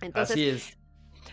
Entonces, 0.00 0.36
Así 0.36 0.46
es. 0.46 0.85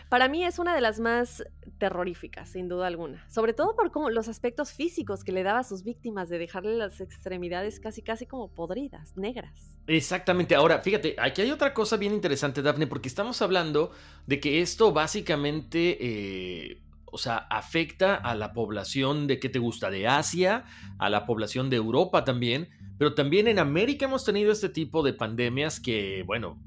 Para 0.08 0.28
mí 0.28 0.44
es 0.44 0.58
una 0.58 0.74
de 0.74 0.80
las 0.80 1.00
más 1.00 1.44
terroríficas, 1.78 2.50
sin 2.50 2.68
duda 2.68 2.86
alguna. 2.86 3.24
Sobre 3.30 3.52
todo 3.52 3.74
por 3.76 4.12
los 4.12 4.28
aspectos 4.28 4.72
físicos 4.72 5.24
que 5.24 5.32
le 5.32 5.42
daba 5.42 5.60
a 5.60 5.64
sus 5.64 5.84
víctimas 5.84 6.28
de 6.28 6.38
dejarle 6.38 6.76
las 6.76 7.00
extremidades 7.00 7.80
casi 7.80 8.02
casi 8.02 8.26
como 8.26 8.48
podridas, 8.48 9.16
negras. 9.16 9.76
Exactamente. 9.86 10.54
Ahora, 10.54 10.80
fíjate, 10.80 11.16
aquí 11.18 11.42
hay 11.42 11.50
otra 11.50 11.74
cosa 11.74 11.96
bien 11.96 12.12
interesante, 12.14 12.62
Daphne, 12.62 12.86
porque 12.86 13.08
estamos 13.08 13.42
hablando 13.42 13.90
de 14.26 14.40
que 14.40 14.60
esto 14.60 14.92
básicamente... 14.92 15.98
Eh, 16.00 16.80
o 17.14 17.18
sea, 17.18 17.36
afecta 17.48 18.16
a 18.16 18.34
la 18.34 18.52
población 18.52 19.28
de, 19.28 19.38
¿qué 19.38 19.48
te 19.48 19.60
gusta? 19.60 19.88
De 19.88 20.08
Asia, 20.08 20.64
a 20.98 21.08
la 21.08 21.26
población 21.26 21.70
de 21.70 21.76
Europa 21.76 22.24
también, 22.24 22.70
pero 22.98 23.14
también 23.14 23.46
en 23.46 23.60
América 23.60 24.06
hemos 24.06 24.24
tenido 24.24 24.50
este 24.50 24.68
tipo 24.68 25.04
de 25.04 25.12
pandemias 25.12 25.78
que, 25.78 26.24
bueno, 26.26 26.58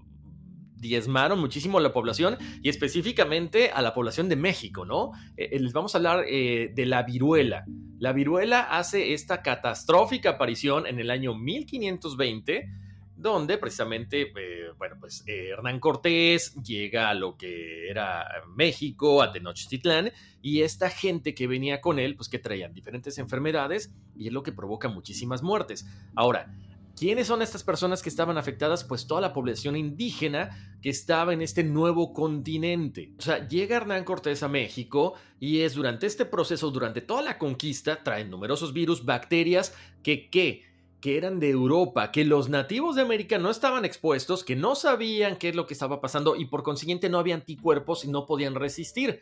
diezmaron 0.79 1.39
muchísimo 1.39 1.77
a 1.77 1.81
la 1.81 1.93
población 1.93 2.37
y 2.61 2.69
específicamente 2.69 3.71
a 3.71 3.81
la 3.81 3.93
población 3.93 4.29
de 4.29 4.35
México, 4.35 4.85
¿no? 4.85 5.11
Eh, 5.35 5.49
eh, 5.51 5.59
les 5.59 5.73
vamos 5.73 5.95
a 5.95 5.97
hablar 5.97 6.25
eh, 6.27 6.71
de 6.73 6.85
la 6.85 7.03
viruela. 7.03 7.65
La 7.99 8.13
viruela 8.13 8.61
hace 8.61 9.13
esta 9.13 9.41
catastrófica 9.41 10.31
aparición 10.31 10.85
en 10.85 10.99
el 10.99 11.09
año 11.09 11.33
1520 11.33 12.69
donde 13.15 13.57
precisamente, 13.57 14.31
bueno, 14.77 14.95
pues 14.99 15.23
Hernán 15.25 15.79
Cortés 15.79 16.53
llega 16.61 17.09
a 17.09 17.15
lo 17.15 17.35
que 17.35 17.89
era 17.89 18.27
México, 18.55 19.23
a 19.23 19.31
Tenochtitlán, 19.31 20.11
y 20.43 20.61
esta 20.61 20.91
gente 20.91 21.33
que 21.33 21.47
venía 21.47 21.81
con 21.81 21.97
él, 21.97 22.15
pues 22.15 22.29
que 22.29 22.37
traían 22.37 22.75
diferentes 22.75 23.17
enfermedades, 23.17 23.91
y 24.15 24.27
es 24.27 24.33
lo 24.33 24.43
que 24.43 24.51
provoca 24.51 24.87
muchísimas 24.87 25.41
muertes. 25.41 25.87
Ahora, 26.15 26.53
¿Quiénes 26.97 27.27
son 27.27 27.43
estas 27.43 27.63
personas 27.63 28.01
que 28.01 28.09
estaban 28.09 28.39
afectadas? 28.39 28.83
Pues 28.83 29.05
toda 29.05 29.21
la 29.21 29.31
población 29.31 29.75
indígena 29.75 30.77
que 30.81 30.89
estaba 30.89 31.31
en 31.31 31.43
este 31.43 31.63
nuevo 31.63 32.11
continente. 32.11 33.13
O 33.19 33.21
sea, 33.21 33.47
llega 33.47 33.77
Hernán 33.77 34.03
Cortés 34.03 34.41
a 34.41 34.47
México 34.47 35.13
y 35.39 35.59
es 35.59 35.75
durante 35.75 36.07
este 36.07 36.25
proceso, 36.25 36.71
durante 36.71 37.01
toda 37.01 37.21
la 37.21 37.37
conquista, 37.37 38.03
traen 38.03 38.31
numerosos 38.31 38.73
virus, 38.73 39.05
bacterias 39.05 39.75
que, 40.01 40.27
¿qué? 40.31 40.63
que 40.99 41.17
eran 41.17 41.39
de 41.39 41.51
Europa, 41.51 42.11
que 42.11 42.25
los 42.25 42.49
nativos 42.49 42.95
de 42.95 43.03
América 43.03 43.37
no 43.37 43.51
estaban 43.51 43.85
expuestos, 43.85 44.43
que 44.43 44.55
no 44.55 44.73
sabían 44.73 45.37
qué 45.37 45.49
es 45.49 45.55
lo 45.55 45.67
que 45.67 45.75
estaba 45.75 46.01
pasando 46.01 46.35
y 46.35 46.45
por 46.45 46.63
consiguiente 46.63 47.09
no 47.09 47.19
había 47.19 47.35
anticuerpos 47.35 48.05
y 48.05 48.07
no 48.07 48.25
podían 48.25 48.55
resistir. 48.55 49.21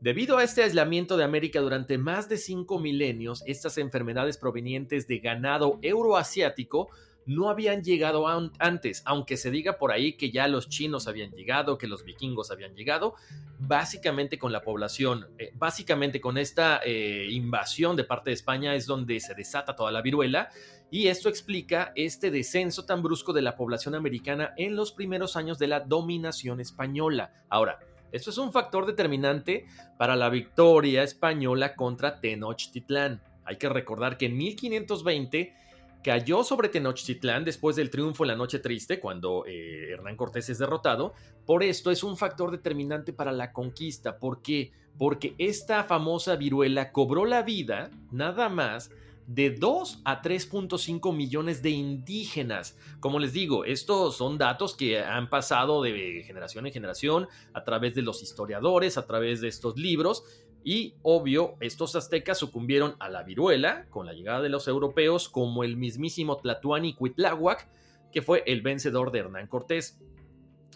Debido 0.00 0.38
a 0.38 0.44
este 0.44 0.62
aislamiento 0.62 1.18
de 1.18 1.24
América 1.24 1.60
durante 1.60 1.98
más 1.98 2.30
de 2.30 2.38
cinco 2.38 2.78
milenios, 2.78 3.42
estas 3.44 3.76
enfermedades 3.76 4.38
provenientes 4.38 5.06
de 5.06 5.18
ganado 5.18 5.78
euroasiático 5.82 6.88
no 7.26 7.48
habían 7.48 7.82
llegado 7.82 8.26
antes, 8.58 9.02
aunque 9.04 9.36
se 9.36 9.50
diga 9.50 9.78
por 9.78 9.92
ahí 9.92 10.14
que 10.14 10.30
ya 10.30 10.48
los 10.48 10.68
chinos 10.68 11.06
habían 11.06 11.30
llegado, 11.30 11.78
que 11.78 11.86
los 11.86 12.04
vikingos 12.04 12.50
habían 12.50 12.74
llegado, 12.74 13.14
básicamente 13.58 14.38
con 14.38 14.52
la 14.52 14.62
población, 14.62 15.28
eh, 15.38 15.52
básicamente 15.54 16.20
con 16.20 16.38
esta 16.38 16.80
eh, 16.84 17.28
invasión 17.30 17.96
de 17.96 18.04
parte 18.04 18.30
de 18.30 18.34
España 18.34 18.74
es 18.74 18.86
donde 18.86 19.20
se 19.20 19.34
desata 19.34 19.76
toda 19.76 19.92
la 19.92 20.02
viruela 20.02 20.50
y 20.90 21.06
esto 21.06 21.28
explica 21.28 21.92
este 21.94 22.30
descenso 22.30 22.84
tan 22.84 23.02
brusco 23.02 23.32
de 23.32 23.42
la 23.42 23.56
población 23.56 23.94
americana 23.94 24.54
en 24.56 24.74
los 24.74 24.92
primeros 24.92 25.36
años 25.36 25.58
de 25.58 25.68
la 25.68 25.80
dominación 25.80 26.60
española. 26.60 27.32
Ahora, 27.48 27.78
esto 28.12 28.30
es 28.30 28.38
un 28.38 28.50
factor 28.50 28.86
determinante 28.86 29.66
para 29.96 30.16
la 30.16 30.30
victoria 30.30 31.04
española 31.04 31.76
contra 31.76 32.20
Tenochtitlán. 32.20 33.22
Hay 33.44 33.56
que 33.56 33.68
recordar 33.68 34.16
que 34.16 34.26
en 34.26 34.36
1520 34.36 35.54
cayó 36.02 36.44
sobre 36.44 36.68
Tenochtitlán 36.68 37.44
después 37.44 37.76
del 37.76 37.90
triunfo 37.90 38.24
en 38.24 38.28
la 38.28 38.36
Noche 38.36 38.58
Triste, 38.58 39.00
cuando 39.00 39.44
eh, 39.46 39.90
Hernán 39.92 40.16
Cortés 40.16 40.48
es 40.48 40.58
derrotado. 40.58 41.14
Por 41.46 41.62
esto 41.62 41.90
es 41.90 42.02
un 42.02 42.16
factor 42.16 42.50
determinante 42.50 43.12
para 43.12 43.32
la 43.32 43.52
conquista. 43.52 44.18
¿Por 44.18 44.42
qué? 44.42 44.72
Porque 44.98 45.34
esta 45.38 45.84
famosa 45.84 46.36
viruela 46.36 46.92
cobró 46.92 47.24
la 47.24 47.42
vida, 47.42 47.90
nada 48.10 48.48
más, 48.48 48.90
de 49.30 49.50
2 49.50 50.00
a 50.04 50.22
3.5 50.22 51.14
millones 51.14 51.62
de 51.62 51.70
indígenas. 51.70 52.76
Como 52.98 53.20
les 53.20 53.32
digo, 53.32 53.64
estos 53.64 54.16
son 54.16 54.38
datos 54.38 54.74
que 54.74 54.98
han 54.98 55.30
pasado 55.30 55.82
de 55.82 56.24
generación 56.26 56.66
en 56.66 56.72
generación 56.72 57.28
a 57.52 57.62
través 57.62 57.94
de 57.94 58.02
los 58.02 58.22
historiadores, 58.24 58.98
a 58.98 59.06
través 59.06 59.40
de 59.40 59.46
estos 59.46 59.76
libros. 59.76 60.24
Y 60.62 60.94
obvio, 61.02 61.56
estos 61.60 61.96
aztecas 61.96 62.38
sucumbieron 62.38 62.96
a 62.98 63.08
la 63.08 63.22
viruela 63.22 63.86
con 63.90 64.06
la 64.06 64.12
llegada 64.12 64.42
de 64.42 64.50
los 64.50 64.68
europeos, 64.68 65.28
como 65.28 65.64
el 65.64 65.76
mismísimo 65.76 66.36
Tlatuani 66.36 66.94
Cuitláhuac, 66.94 67.68
que 68.12 68.22
fue 68.22 68.42
el 68.46 68.60
vencedor 68.60 69.10
de 69.10 69.20
Hernán 69.20 69.46
Cortés. 69.46 70.00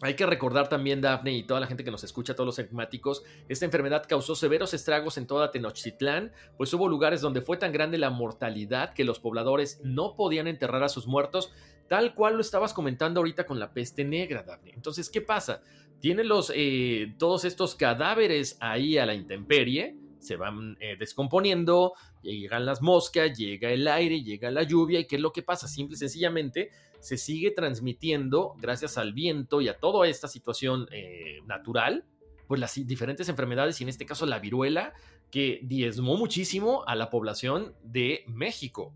Hay 0.01 0.15
que 0.15 0.27
recordar 0.27 0.69
también, 0.69 1.01
Dafne, 1.01 1.33
y 1.33 1.45
toda 1.45 1.61
la 1.61 1.67
gente 1.67 1.85
que 1.85 1.91
nos 1.91 2.03
escucha, 2.03 2.35
todos 2.35 2.47
los 2.47 2.59
enigmáticos, 2.59 3.23
esta 3.49 3.65
enfermedad 3.65 4.05
causó 4.09 4.35
severos 4.35 4.75
estragos 4.75 5.19
en 5.19 5.27
toda 5.27 5.51
Tenochtitlán, 5.51 6.33
pues 6.57 6.73
hubo 6.75 6.89
lugares 6.89 7.21
donde 7.21 7.43
fue 7.43 7.57
tan 7.57 7.73
grande 7.73 7.97
la 7.97 8.11
mortalidad 8.11 8.93
que 8.93 9.05
los 9.05 9.21
pobladores 9.21 9.81
no 9.85 10.17
podían 10.17 10.49
enterrar 10.49 10.83
a 10.83 10.89
sus 10.89 11.07
muertos, 11.07 11.53
tal 11.89 12.15
cual 12.15 12.35
lo 12.35 12.41
estabas 12.41 12.75
comentando 12.75 13.21
ahorita 13.21 13.47
con 13.47 13.61
la 13.61 13.73
peste 13.73 14.05
negra, 14.05 14.43
Dafne. 14.43 14.73
Entonces, 14.75 15.09
¿qué 15.09 15.21
pasa? 15.21 15.63
Tienen 16.05 16.29
los, 16.29 16.53
eh, 16.55 17.15
todos 17.17 17.47
estos 17.47 17.77
cadáveres 17.77 18.59
ahí 18.61 18.99
a 18.99 19.07
la 19.07 19.15
intemperie, 19.15 19.97
se 20.19 20.37
van 20.37 20.77
eh, 20.79 20.97
descomponiendo, 20.99 21.95
llegan 22.21 22.67
las 22.67 22.83
moscas, 22.83 23.35
llega 23.39 23.71
el 23.71 23.89
aire, 23.89 24.23
llega 24.23 24.51
la 24.51 24.65
lluvia, 24.65 25.01
y 25.01 25.07
¿qué 25.07 25.17
es 25.17 25.23
lo 25.23 25.33
que 25.33 25.43
pasa? 25.43 25.67
Simple 25.67 25.95
y 25.95 25.99
sencillamente 25.99 26.69
se 27.01 27.17
sigue 27.17 27.53
transmitiendo 27.53 28.55
gracias 28.59 28.99
al 28.99 29.15
viento 29.15 29.63
y 29.63 29.69
a 29.69 29.79
toda 29.79 30.07
esta 30.07 30.29
situación 30.29 30.89
eh, 30.93 31.39
natural, 31.47 32.05
pues 32.49 32.61
las 32.61 32.75
diferentes 32.75 33.31
enfermedades 33.31 33.81
y 33.81 33.85
en 33.85 33.89
este 33.89 34.05
caso 34.05 34.27
la 34.27 34.41
viruela 34.41 34.93
que 35.31 35.61
diezmó 35.63 36.19
muchísimo 36.19 36.85
a 36.87 36.97
la 36.97 37.09
población 37.09 37.77
de 37.83 38.25
México. 38.27 38.93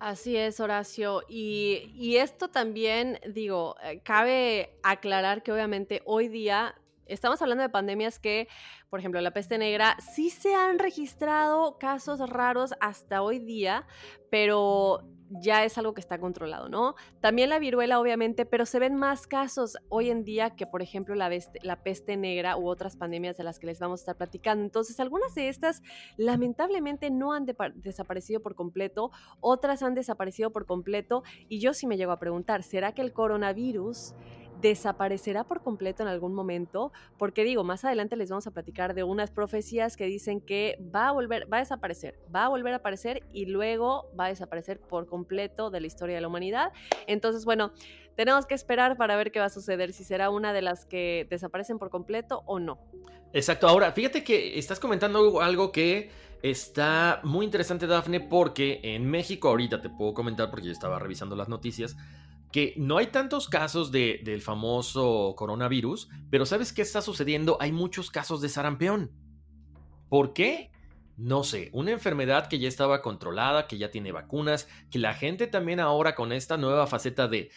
Así 0.00 0.34
es, 0.34 0.60
Horacio. 0.60 1.24
Y, 1.28 1.92
y 1.94 2.16
esto 2.16 2.48
también, 2.48 3.20
digo, 3.34 3.76
eh, 3.82 4.00
cabe 4.02 4.78
aclarar 4.82 5.42
que 5.42 5.52
obviamente 5.52 6.00
hoy 6.06 6.28
día 6.28 6.74
estamos 7.04 7.42
hablando 7.42 7.62
de 7.62 7.68
pandemias 7.68 8.18
que, 8.18 8.48
por 8.88 9.00
ejemplo, 9.00 9.20
la 9.20 9.32
peste 9.32 9.58
negra, 9.58 9.98
sí 10.00 10.30
se 10.30 10.54
han 10.54 10.78
registrado 10.78 11.76
casos 11.78 12.18
raros 12.30 12.72
hasta 12.80 13.20
hoy 13.20 13.40
día, 13.40 13.86
pero 14.30 15.02
ya 15.30 15.64
es 15.64 15.78
algo 15.78 15.94
que 15.94 16.00
está 16.00 16.18
controlado, 16.18 16.68
¿no? 16.68 16.94
También 17.20 17.50
la 17.50 17.58
viruela, 17.58 18.00
obviamente, 18.00 18.46
pero 18.46 18.66
se 18.66 18.78
ven 18.78 18.96
más 18.96 19.26
casos 19.26 19.76
hoy 19.88 20.10
en 20.10 20.24
día 20.24 20.50
que, 20.50 20.66
por 20.66 20.82
ejemplo, 20.82 21.14
la, 21.14 21.30
peste 21.82 22.16
negra 22.16 22.56
u 22.56 22.68
otras 22.68 22.96
pandemias 22.96 23.36
de 23.36 23.44
las 23.44 23.58
que 23.58 23.66
les 23.66 23.78
vamos 23.78 24.00
a 24.00 24.02
estar 24.02 24.16
platicando. 24.16 24.64
Entonces, 24.64 24.98
algunas 24.98 25.34
de 25.34 25.48
estas 25.48 25.82
lamentablemente 26.16 27.10
no 27.10 27.32
han 27.32 27.46
desaparecido 27.76 28.40
por 28.40 28.54
completo, 28.54 29.10
otras 29.40 29.82
han 29.82 29.94
desaparecido 29.94 30.50
por 30.50 30.66
completo, 30.66 31.22
y 31.48 31.60
yo 31.60 31.74
sí 31.74 31.86
me 31.86 31.96
llego 31.96 32.12
a 32.12 32.18
preguntar, 32.18 32.62
¿será 32.62 32.92
que 32.92 33.02
el 33.02 33.12
coronavirus 33.12 34.14
desaparecerá 34.60 35.44
por 35.44 35.62
completo 35.62 36.02
en 36.02 36.08
algún 36.08 36.34
momento, 36.34 36.92
porque 37.18 37.44
digo, 37.44 37.64
más 37.64 37.84
adelante 37.84 38.16
les 38.16 38.30
vamos 38.30 38.46
a 38.46 38.50
platicar 38.50 38.94
de 38.94 39.02
unas 39.02 39.30
profecías 39.30 39.96
que 39.96 40.06
dicen 40.06 40.40
que 40.40 40.78
va 40.94 41.08
a 41.08 41.12
volver, 41.12 41.52
va 41.52 41.58
a 41.58 41.60
desaparecer, 41.60 42.18
va 42.34 42.44
a 42.44 42.48
volver 42.48 42.72
a 42.74 42.76
aparecer 42.76 43.22
y 43.32 43.46
luego 43.46 44.10
va 44.18 44.26
a 44.26 44.28
desaparecer 44.28 44.80
por 44.80 45.06
completo 45.06 45.70
de 45.70 45.80
la 45.80 45.86
historia 45.86 46.16
de 46.16 46.20
la 46.20 46.28
humanidad. 46.28 46.72
Entonces, 47.06 47.44
bueno, 47.44 47.72
tenemos 48.16 48.46
que 48.46 48.54
esperar 48.54 48.96
para 48.96 49.16
ver 49.16 49.32
qué 49.32 49.40
va 49.40 49.46
a 49.46 49.50
suceder, 49.50 49.92
si 49.92 50.04
será 50.04 50.30
una 50.30 50.52
de 50.52 50.62
las 50.62 50.84
que 50.84 51.26
desaparecen 51.30 51.78
por 51.78 51.90
completo 51.90 52.42
o 52.46 52.58
no. 52.58 52.78
Exacto, 53.32 53.68
ahora 53.68 53.92
fíjate 53.92 54.24
que 54.24 54.58
estás 54.58 54.80
comentando 54.80 55.40
algo 55.40 55.70
que 55.70 56.10
está 56.42 57.20
muy 57.22 57.44
interesante, 57.44 57.86
Dafne, 57.86 58.20
porque 58.20 58.80
en 58.82 59.08
México 59.08 59.48
ahorita 59.48 59.80
te 59.80 59.88
puedo 59.88 60.14
comentar, 60.14 60.50
porque 60.50 60.66
yo 60.66 60.72
estaba 60.72 60.98
revisando 60.98 61.36
las 61.36 61.48
noticias, 61.48 61.96
que 62.52 62.74
no 62.76 62.98
hay 62.98 63.08
tantos 63.08 63.48
casos 63.48 63.92
de, 63.92 64.20
del 64.24 64.42
famoso 64.42 65.34
coronavirus, 65.36 66.08
pero 66.30 66.46
¿sabes 66.46 66.72
qué 66.72 66.82
está 66.82 67.02
sucediendo? 67.02 67.56
Hay 67.60 67.72
muchos 67.72 68.10
casos 68.10 68.40
de 68.40 68.48
sarampión. 68.48 69.12
¿Por 70.08 70.32
qué? 70.32 70.70
No 71.16 71.44
sé, 71.44 71.70
una 71.72 71.90
enfermedad 71.90 72.48
que 72.48 72.58
ya 72.58 72.66
estaba 72.66 73.02
controlada, 73.02 73.66
que 73.66 73.78
ya 73.78 73.90
tiene 73.90 74.10
vacunas, 74.10 74.68
que 74.90 74.98
la 74.98 75.14
gente 75.14 75.46
también 75.46 75.78
ahora 75.78 76.14
con 76.14 76.32
esta 76.32 76.56
nueva 76.56 76.86
faceta 76.86 77.28
de 77.28 77.50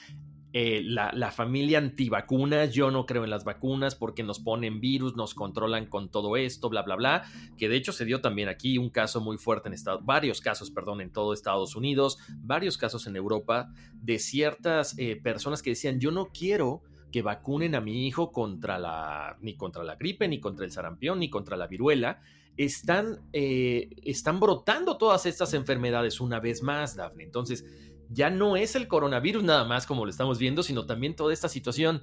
eh, 0.55 0.83
la, 0.83 1.31
familia 1.31 1.79
antivacunas, 1.79 2.71
yo 2.71 2.91
no 2.91 3.07
creo 3.07 3.23
en 3.23 3.31
las 3.31 3.43
vacunas 3.43 3.95
porque 3.95 4.21
nos 4.21 4.39
ponen 4.39 4.79
virus, 4.79 5.15
nos 5.15 5.33
controlan 5.33 5.87
con 5.87 6.09
todo 6.09 6.37
esto, 6.37 6.69
bla, 6.69 6.83
bla, 6.83 6.95
bla, 6.95 7.23
que 7.57 7.67
de 7.69 7.75
hecho 7.75 7.91
se 7.91 8.05
dio 8.05 8.21
también 8.21 8.49
aquí 8.49 8.77
un 8.77 8.91
caso 8.91 9.19
muy 9.19 9.39
fuerte 9.39 9.67
en 9.69 9.73
Estados, 9.73 10.05
varios 10.05 10.41
casos, 10.41 10.69
perdón, 10.69 11.01
en 11.01 11.11
todo 11.11 11.33
Estados 11.33 11.75
Unidos, 11.75 12.19
varios 12.37 12.77
casos 12.77 13.07
en 13.07 13.15
Europa, 13.15 13.73
de 13.95 14.19
ciertas 14.19 14.95
eh, 14.99 15.15
personas 15.15 15.63
que 15.63 15.71
decían, 15.71 15.99
yo 15.99 16.11
no 16.11 16.27
quiero 16.27 16.83
que 17.11 17.23
vacunen 17.23 17.73
a 17.73 17.81
mi 17.81 18.05
hijo 18.05 18.31
contra 18.31 18.77
la, 18.77 19.37
ni 19.41 19.55
contra 19.55 19.83
la 19.83 19.95
gripe, 19.95 20.27
ni 20.27 20.39
contra 20.39 20.65
el 20.65 20.71
sarampión, 20.71 21.17
ni 21.17 21.31
contra 21.31 21.57
la 21.57 21.65
viruela, 21.65 22.21
están, 22.57 23.21
eh, 23.33 23.89
están 24.03 24.39
brotando 24.39 24.97
todas 24.97 25.25
estas 25.25 25.55
enfermedades 25.55 26.21
una 26.21 26.39
vez 26.39 26.61
más, 26.61 26.95
Dafne. 26.95 27.23
Entonces, 27.23 27.65
ya 28.13 28.29
no 28.29 28.55
es 28.55 28.75
el 28.75 28.87
coronavirus 28.87 29.43
nada 29.43 29.65
más 29.65 29.85
como 29.85 30.05
lo 30.05 30.11
estamos 30.11 30.39
viendo, 30.39 30.63
sino 30.63 30.85
también 30.85 31.15
toda 31.15 31.33
esta 31.33 31.49
situación 31.49 32.01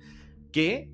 que 0.53 0.91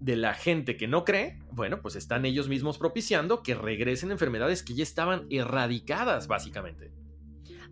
de 0.00 0.16
la 0.16 0.34
gente 0.34 0.76
que 0.76 0.88
no 0.88 1.04
cree, 1.04 1.38
bueno, 1.50 1.80
pues 1.80 1.96
están 1.96 2.24
ellos 2.26 2.48
mismos 2.48 2.76
propiciando 2.76 3.42
que 3.42 3.54
regresen 3.54 4.10
enfermedades 4.10 4.62
que 4.62 4.74
ya 4.74 4.82
estaban 4.82 5.26
erradicadas, 5.30 6.26
básicamente. 6.26 6.92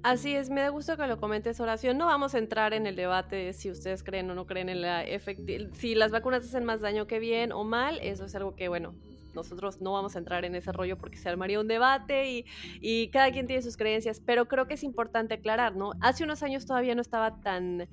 Así 0.03 0.35
es, 0.35 0.51
me 0.51 0.61
da 0.61 0.69
gusto 0.69 0.97
que 0.97 1.07
lo 1.07 1.19
comentes, 1.19 1.61
Horacio. 1.61 1.95
No 1.95 2.07
vamos 2.07 2.35
a 2.35 2.39
entrar 2.39 2.75
en 2.75 2.87
el 2.87 2.95
debate 2.95 3.37
de 3.37 3.53
si 3.55 3.71
ustedes 3.71 4.03
creen 4.03 4.31
o 4.31 4.35
no 4.35 4.47
creen 4.47 4.69
en 4.69 4.83
la 4.83 5.03
efectividad, 5.03 5.71
si 5.73 5.95
las 5.95 6.11
vacunas 6.11 6.45
hacen 6.45 6.65
más 6.65 6.83
daño 6.83 7.07
que 7.07 7.19
bien 7.19 7.53
o 7.53 7.65
mal. 7.65 7.99
Eso 8.03 8.27
es 8.27 8.35
algo 8.35 8.55
que, 8.55 8.69
bueno, 8.69 8.95
nosotros 9.35 9.81
no 9.81 9.93
vamos 9.93 10.17
a 10.17 10.19
entrar 10.19 10.45
en 10.45 10.55
ese 10.55 10.73
rollo 10.73 10.97
porque 10.99 11.17
se 11.17 11.29
armaría 11.29 11.61
un 11.61 11.69
debate 11.69 12.31
y, 12.31 12.45
y 12.81 13.09
cada 13.09 13.31
quien 13.31 13.47
tiene 13.47 13.63
sus 13.63 13.77
creencias, 13.77 14.21
pero 14.21 14.47
creo 14.47 14.67
que 14.67 14.75
es 14.75 14.83
importante 14.83 15.35
aclarar, 15.35 15.77
¿no? 15.77 15.93
Hace 16.01 16.25
unos 16.25 16.43
años 16.43 16.67
todavía 16.67 16.95
no 16.95 17.01
estaba 17.01 17.41
tan 17.41 17.89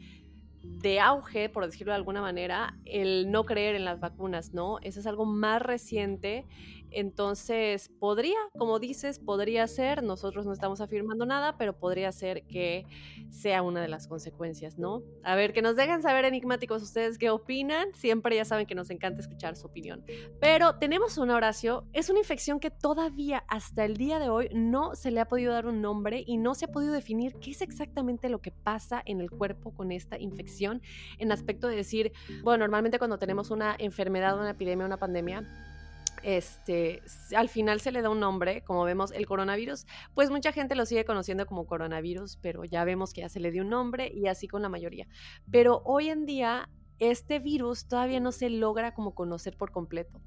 de 0.64 1.00
auge, 1.00 1.50
por 1.50 1.66
decirlo 1.66 1.92
de 1.92 1.98
alguna 1.98 2.22
manera, 2.22 2.78
el 2.86 3.32
no 3.32 3.46
creer 3.46 3.76
en 3.76 3.86
las 3.86 4.00
vacunas, 4.00 4.54
¿no? 4.54 4.78
Eso 4.82 5.00
es 5.00 5.08
algo 5.08 5.26
más 5.26 5.62
reciente 5.62 6.46
entonces, 6.92 7.90
podría, 8.00 8.38
como 8.58 8.80
dices, 8.80 9.20
podría 9.20 9.68
ser, 9.68 10.04
nosotros 10.04 10.46
no 10.46 10.54
estamos 10.54 10.82
afirmando 10.82 11.26
nada, 11.26 11.58
pero 11.58 11.78
podría 11.78 12.12
ser 12.12 12.44
que 12.44 12.86
sea 13.30 13.62
una 13.62 13.82
de 13.82 13.88
las 13.88 14.08
consecuencias, 14.08 14.78
¿no? 14.78 15.02
A 15.24 15.36
ver, 15.36 15.54
que 15.54 15.62
nos 15.62 15.76
dejen 15.76 16.02
saber 16.02 16.26
enigmáticos 16.26 16.84
ustedes 16.84 17.18
qué 17.18 17.30
opinan. 17.30 17.94
Siempre 17.94 18.36
ya 18.36 18.46
saben 18.46 18.66
que 18.66 18.76
nos 18.76 18.90
encanta 18.90 19.22
escuchar 19.22 19.56
su 19.56 19.68
opinión. 19.68 20.04
Pero 20.40 20.76
tenemos 20.76 21.18
una 21.18 21.36
Horacio, 21.36 21.86
es 21.94 22.10
una 22.10 22.20
infección 22.20 22.60
que 22.60 22.72
todavía 22.72 23.44
hasta 23.48 23.86
el 23.86 23.98
día 23.98 24.20
de 24.20 24.30
hoy 24.30 24.50
no 24.54 24.96
se 24.96 25.12
le 25.12 25.20
ha 25.20 25.28
podido 25.28 25.54
dar 25.54 25.66
un 25.66 25.82
nombre 25.82 26.24
y 26.26 26.38
no 26.38 26.56
se 26.56 26.66
ha 26.66 26.68
podido 26.68 26.94
definir 26.94 27.36
qué 27.36 27.52
es 27.52 27.62
exactamente 27.62 28.30
lo 28.30 28.40
que 28.40 28.52
pasa 28.52 29.02
en 29.06 29.22
el 29.22 29.32
cuerpo 29.32 29.74
con 29.74 29.92
esta 29.92 30.20
infección 30.20 30.82
en 31.18 31.32
aspecto 31.32 31.68
de 31.68 31.76
decir, 31.76 32.12
bueno, 32.44 32.60
normalmente 32.60 33.00
cuando 33.00 33.18
tenemos 33.18 33.52
una 33.52 33.76
enfermedad, 33.78 34.38
una 34.38 34.52
epidemia, 34.52 34.86
una 34.86 34.98
pandemia, 34.98 35.71
este, 36.24 37.02
al 37.36 37.50
final 37.50 37.80
se 37.82 37.92
le 37.92 38.02
da 38.02 38.10
un 38.10 38.20
nombre, 38.20 38.64
como 38.64 38.84
vemos 38.84 39.12
el 39.12 39.26
coronavirus, 39.26 39.86
pues 40.14 40.30
mucha 40.30 40.52
gente 40.52 40.76
lo 40.76 40.86
sigue 40.86 41.06
conociendo 41.06 41.46
como 41.46 41.66
coronavirus, 41.66 42.38
pero 42.42 42.64
ya 42.66 42.84
vemos 42.84 43.14
que 43.14 43.22
ya 43.22 43.30
se 43.30 43.40
le 43.40 43.52
dio 43.52 43.64
un 43.64 43.70
nombre 43.70 44.12
y 44.14 44.28
así 44.28 44.48
con 44.48 44.62
la 44.62 44.70
mayoría. 44.70 45.08
Pero 45.50 45.82
hoy 45.86 46.10
en 46.10 46.26
día 46.26 46.70
este 47.02 47.40
virus 47.40 47.88
todavía 47.88 48.20
no 48.20 48.32
se 48.32 48.50
logra 48.50 48.94
como 48.94 49.16
conocer 49.16 49.58
por 49.58 49.72
completo. 49.72 50.22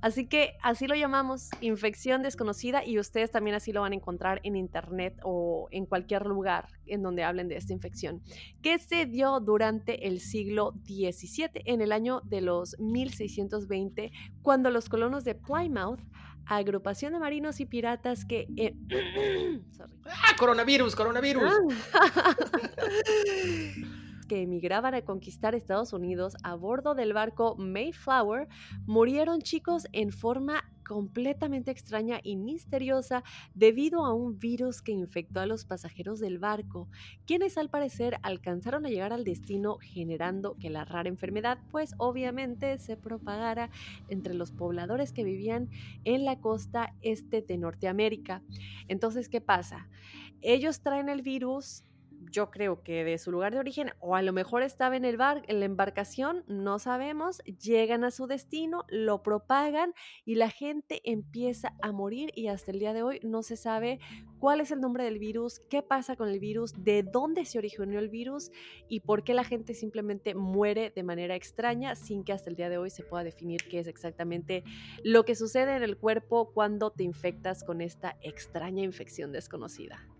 Así 0.00 0.26
que 0.26 0.56
así 0.62 0.86
lo 0.86 0.94
llamamos, 0.94 1.50
infección 1.60 2.22
desconocida, 2.22 2.84
y 2.84 2.98
ustedes 2.98 3.30
también 3.30 3.56
así 3.56 3.72
lo 3.72 3.80
van 3.80 3.92
a 3.92 3.96
encontrar 3.96 4.40
en 4.44 4.56
internet 4.56 5.18
o 5.22 5.68
en 5.70 5.86
cualquier 5.86 6.26
lugar 6.26 6.68
en 6.86 7.02
donde 7.02 7.24
hablen 7.24 7.48
de 7.48 7.56
esta 7.56 7.72
infección, 7.72 8.22
que 8.62 8.78
se 8.78 9.06
dio 9.06 9.40
durante 9.40 10.06
el 10.06 10.20
siglo 10.20 10.74
XVII, 10.84 11.62
en 11.64 11.80
el 11.80 11.92
año 11.92 12.20
de 12.24 12.40
los 12.40 12.78
1620, 12.78 14.12
cuando 14.42 14.70
los 14.70 14.88
colonos 14.88 15.24
de 15.24 15.34
Plymouth 15.34 16.00
agrupación 16.46 17.12
de 17.12 17.18
marinos 17.18 17.60
y 17.60 17.66
piratas 17.66 18.24
que... 18.24 18.46
Eh, 18.56 18.74
¡Ah, 20.06 20.36
coronavirus, 20.38 20.94
coronavirus! 20.94 21.42
que 24.26 24.42
emigraban 24.42 24.94
a 24.94 25.02
conquistar 25.02 25.54
Estados 25.54 25.92
Unidos 25.92 26.36
a 26.42 26.54
bordo 26.54 26.94
del 26.94 27.12
barco 27.12 27.56
Mayflower, 27.56 28.48
murieron 28.86 29.40
chicos 29.40 29.86
en 29.92 30.12
forma 30.12 30.64
completamente 30.86 31.70
extraña 31.70 32.20
y 32.22 32.36
misteriosa 32.36 33.24
debido 33.54 34.04
a 34.04 34.14
un 34.14 34.38
virus 34.38 34.82
que 34.82 34.92
infectó 34.92 35.40
a 35.40 35.46
los 35.46 35.64
pasajeros 35.64 36.20
del 36.20 36.38
barco, 36.38 36.88
quienes 37.26 37.58
al 37.58 37.68
parecer 37.68 38.18
alcanzaron 38.22 38.86
a 38.86 38.88
llegar 38.88 39.12
al 39.12 39.24
destino 39.24 39.78
generando 39.78 40.56
que 40.56 40.70
la 40.70 40.84
rara 40.84 41.08
enfermedad 41.08 41.58
pues 41.70 41.94
obviamente 41.98 42.78
se 42.78 42.96
propagara 42.96 43.70
entre 44.08 44.34
los 44.34 44.52
pobladores 44.52 45.12
que 45.12 45.24
vivían 45.24 45.68
en 46.04 46.24
la 46.24 46.40
costa 46.40 46.94
este 47.02 47.42
de 47.42 47.58
Norteamérica. 47.58 48.42
Entonces, 48.88 49.28
¿qué 49.28 49.40
pasa? 49.40 49.88
Ellos 50.40 50.80
traen 50.80 51.08
el 51.08 51.22
virus 51.22 51.82
yo 52.30 52.50
creo 52.50 52.82
que 52.82 53.04
de 53.04 53.18
su 53.18 53.30
lugar 53.30 53.52
de 53.52 53.60
origen, 53.60 53.90
o 54.00 54.14
a 54.16 54.22
lo 54.22 54.32
mejor 54.32 54.62
estaba 54.62 54.96
en 54.96 55.04
el 55.04 55.16
bar, 55.16 55.42
en 55.48 55.60
la 55.60 55.66
embarcación, 55.66 56.44
no 56.46 56.78
sabemos, 56.78 57.38
llegan 57.60 58.04
a 58.04 58.10
su 58.10 58.26
destino, 58.26 58.84
lo 58.88 59.22
propagan 59.22 59.94
y 60.24 60.36
la 60.36 60.50
gente 60.50 61.00
empieza 61.04 61.74
a 61.82 61.92
morir 61.92 62.30
y 62.34 62.48
hasta 62.48 62.70
el 62.70 62.78
día 62.78 62.92
de 62.92 63.02
hoy 63.02 63.20
no 63.22 63.42
se 63.42 63.56
sabe 63.56 64.00
cuál 64.38 64.60
es 64.60 64.70
el 64.70 64.80
nombre 64.80 65.04
del 65.04 65.18
virus, 65.18 65.60
qué 65.70 65.82
pasa 65.82 66.16
con 66.16 66.28
el 66.28 66.40
virus, 66.40 66.72
de 66.76 67.02
dónde 67.02 67.44
se 67.44 67.58
originó 67.58 67.98
el 67.98 68.08
virus 68.08 68.50
y 68.88 69.00
por 69.00 69.24
qué 69.24 69.34
la 69.34 69.44
gente 69.44 69.74
simplemente 69.74 70.34
muere 70.34 70.92
de 70.94 71.02
manera 71.02 71.34
extraña 71.34 71.94
sin 71.94 72.24
que 72.24 72.32
hasta 72.32 72.50
el 72.50 72.56
día 72.56 72.68
de 72.68 72.78
hoy 72.78 72.90
se 72.90 73.02
pueda 73.02 73.24
definir 73.24 73.62
qué 73.68 73.80
es 73.80 73.86
exactamente 73.86 74.64
lo 75.02 75.24
que 75.24 75.34
sucede 75.34 75.76
en 75.76 75.82
el 75.82 75.96
cuerpo 75.96 76.52
cuando 76.52 76.90
te 76.90 77.04
infectas 77.04 77.64
con 77.64 77.80
esta 77.80 78.16
extraña 78.22 78.82
infección 78.82 79.32
desconocida. 79.32 80.15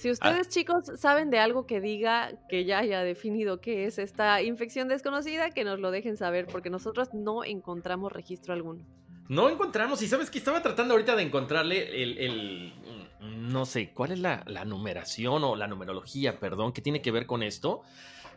Si 0.00 0.08
ah. 0.08 0.12
ustedes, 0.12 0.48
chicos, 0.48 0.90
saben 0.96 1.28
de 1.28 1.38
algo 1.38 1.66
que 1.66 1.80
diga 1.82 2.32
que 2.48 2.64
ya 2.64 2.78
haya 2.78 3.02
definido 3.02 3.60
qué 3.60 3.84
es 3.84 3.98
esta 3.98 4.42
infección 4.42 4.88
desconocida, 4.88 5.50
que 5.50 5.62
nos 5.62 5.78
lo 5.78 5.90
dejen 5.90 6.16
saber, 6.16 6.46
porque 6.46 6.70
nosotros 6.70 7.12
no 7.12 7.44
encontramos 7.44 8.10
registro 8.10 8.54
alguno. 8.54 8.82
No 9.28 9.50
encontramos, 9.50 10.00
y 10.00 10.08
sabes 10.08 10.30
que 10.30 10.38
estaba 10.38 10.62
tratando 10.62 10.94
ahorita 10.94 11.14
de 11.16 11.22
encontrarle 11.22 12.02
el, 12.02 12.72
no 13.20 13.66
sé, 13.66 13.92
cuál 13.92 14.12
es 14.12 14.18
la, 14.18 14.42
la, 14.46 14.64
numeración 14.64 15.44
o 15.44 15.54
la 15.54 15.68
numerología, 15.68 16.40
perdón, 16.40 16.72
que 16.72 16.80
tiene 16.80 17.02
que 17.02 17.10
ver 17.10 17.26
con 17.26 17.42
esto. 17.42 17.82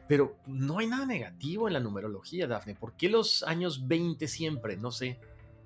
Pero 0.07 0.35
no 0.45 0.79
hay 0.79 0.87
nada 0.87 1.05
negativo 1.05 1.67
en 1.67 1.73
la 1.73 1.79
numerología, 1.79 2.45
Dafne. 2.45 2.75
¿Por 2.75 2.97
qué 2.97 3.07
los 3.07 3.41
años 3.43 3.87
20 3.87 4.27
siempre? 4.27 4.75
No 4.75 4.91
sé. 4.91 5.17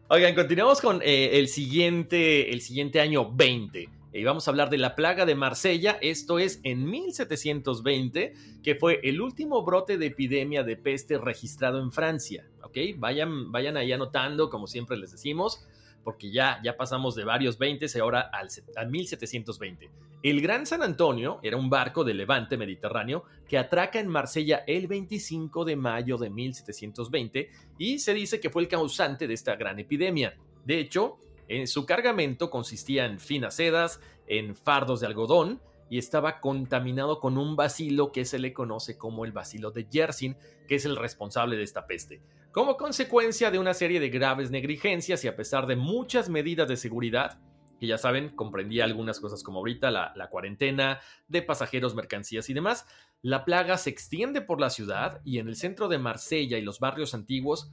Oigan, 0.09 0.35
continuamos 0.35 0.79
con 0.79 1.01
eh, 1.01 1.39
el, 1.39 1.47
siguiente, 1.47 2.53
el 2.53 2.61
siguiente 2.61 3.01
año 3.01 3.31
20 3.31 3.96
y 4.13 4.23
vamos 4.23 4.47
a 4.47 4.51
hablar 4.51 4.69
de 4.69 4.77
la 4.77 4.95
plaga 4.95 5.25
de 5.25 5.35
Marsella, 5.35 5.97
esto 6.01 6.39
es 6.39 6.59
en 6.63 6.89
1720, 6.89 8.33
que 8.63 8.75
fue 8.75 8.99
el 9.03 9.21
último 9.21 9.63
brote 9.63 9.97
de 9.97 10.07
epidemia 10.07 10.63
de 10.63 10.77
peste 10.77 11.17
registrado 11.17 11.79
en 11.81 11.91
Francia. 11.91 12.47
¿Ok? 12.63 12.77
Vayan, 12.97 13.51
vayan 13.51 13.77
ahí 13.77 13.91
anotando, 13.91 14.49
como 14.49 14.67
siempre 14.67 14.97
les 14.97 15.11
decimos, 15.11 15.67
porque 16.03 16.31
ya, 16.31 16.59
ya 16.63 16.77
pasamos 16.77 17.15
de 17.15 17.25
varios 17.25 17.57
20 17.57 17.85
y 17.93 17.99
ahora 17.99 18.21
al, 18.21 18.47
al 18.77 18.89
1720. 18.89 19.89
El 20.23 20.41
Gran 20.41 20.65
San 20.65 20.81
Antonio 20.81 21.39
era 21.43 21.57
un 21.57 21.69
barco 21.69 22.03
de 22.03 22.13
levante 22.13 22.57
mediterráneo 22.57 23.25
que 23.47 23.57
atraca 23.57 23.99
en 23.99 24.07
Marsella 24.07 24.63
el 24.67 24.87
25 24.87 25.63
de 25.65 25.75
mayo 25.75 26.17
de 26.17 26.29
1720 26.29 27.49
y 27.77 27.99
se 27.99 28.13
dice 28.13 28.39
que 28.39 28.49
fue 28.49 28.63
el 28.63 28.67
causante 28.67 29.27
de 29.27 29.33
esta 29.33 29.55
gran 29.57 29.79
epidemia. 29.79 30.35
De 30.65 30.79
hecho, 30.79 31.19
su 31.65 31.85
cargamento 31.85 32.49
consistía 32.49 33.05
en 33.05 33.19
finas 33.19 33.55
sedas, 33.55 34.01
en 34.27 34.55
fardos 34.55 34.99
de 34.99 35.07
algodón, 35.07 35.61
y 35.89 35.97
estaba 35.97 36.39
contaminado 36.39 37.19
con 37.19 37.37
un 37.37 37.55
bacilo 37.55 38.11
que 38.11 38.25
se 38.25 38.39
le 38.39 38.53
conoce 38.53 38.97
como 38.97 39.25
el 39.25 39.31
bacilo 39.31 39.71
de 39.71 39.87
Yersin, 39.89 40.35
que 40.67 40.75
es 40.75 40.85
el 40.85 40.97
responsable 40.97 41.55
de 41.55 41.63
esta 41.63 41.87
peste. 41.87 42.21
Como 42.51 42.75
consecuencia 42.75 43.51
de 43.51 43.59
una 43.59 43.73
serie 43.73 43.99
de 43.99 44.09
graves 44.09 44.51
negligencias 44.51 45.23
y 45.23 45.27
a 45.27 45.35
pesar 45.35 45.67
de 45.67 45.75
muchas 45.75 46.29
medidas 46.29 46.67
de 46.67 46.75
seguridad, 46.75 47.39
que 47.79 47.87
ya 47.87 47.97
saben, 47.97 48.29
comprendía 48.29 48.83
algunas 48.83 49.19
cosas 49.19 49.43
como 49.43 49.59
ahorita 49.59 49.91
la, 49.91 50.29
cuarentena 50.29 50.99
de 51.27 51.41
pasajeros, 51.41 51.95
mercancías 51.95 52.49
y 52.49 52.53
demás, 52.53 52.87
la 53.21 53.45
plaga 53.45 53.77
se 53.77 53.89
extiende 53.89 54.41
por 54.41 54.59
la 54.59 54.69
ciudad 54.69 55.21
y 55.23 55.39
en 55.39 55.47
el 55.47 55.55
centro 55.55 55.87
de 55.87 55.99
Marsella 55.99 56.57
y 56.57 56.63
los 56.63 56.79
barrios 56.79 57.13
antiguos 57.13 57.71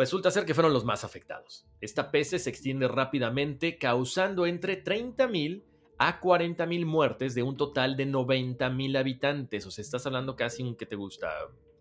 resulta 0.00 0.30
ser 0.30 0.46
que 0.46 0.54
fueron 0.54 0.72
los 0.72 0.86
más 0.86 1.04
afectados. 1.04 1.66
Esta 1.82 2.10
peste 2.10 2.38
se 2.38 2.48
extiende 2.48 2.88
rápidamente, 2.88 3.76
causando 3.76 4.46
entre 4.46 4.82
30.000 4.82 5.62
a 5.98 6.18
40.000 6.22 6.86
muertes 6.86 7.34
de 7.34 7.42
un 7.42 7.58
total 7.58 7.98
de 7.98 8.06
90.000 8.06 8.98
habitantes. 8.98 9.66
O 9.66 9.70
sea, 9.70 9.82
estás 9.82 10.06
hablando 10.06 10.36
casi 10.36 10.62
un 10.62 10.74
que 10.74 10.86
te 10.86 10.96
gusta 10.96 11.28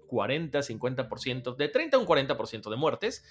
40, 0.07 0.59
50%, 0.59 1.55
de 1.55 1.70
30 1.70 1.95
a 1.95 1.99
un 2.01 2.05
40% 2.05 2.70
de 2.70 2.76
muertes. 2.76 3.24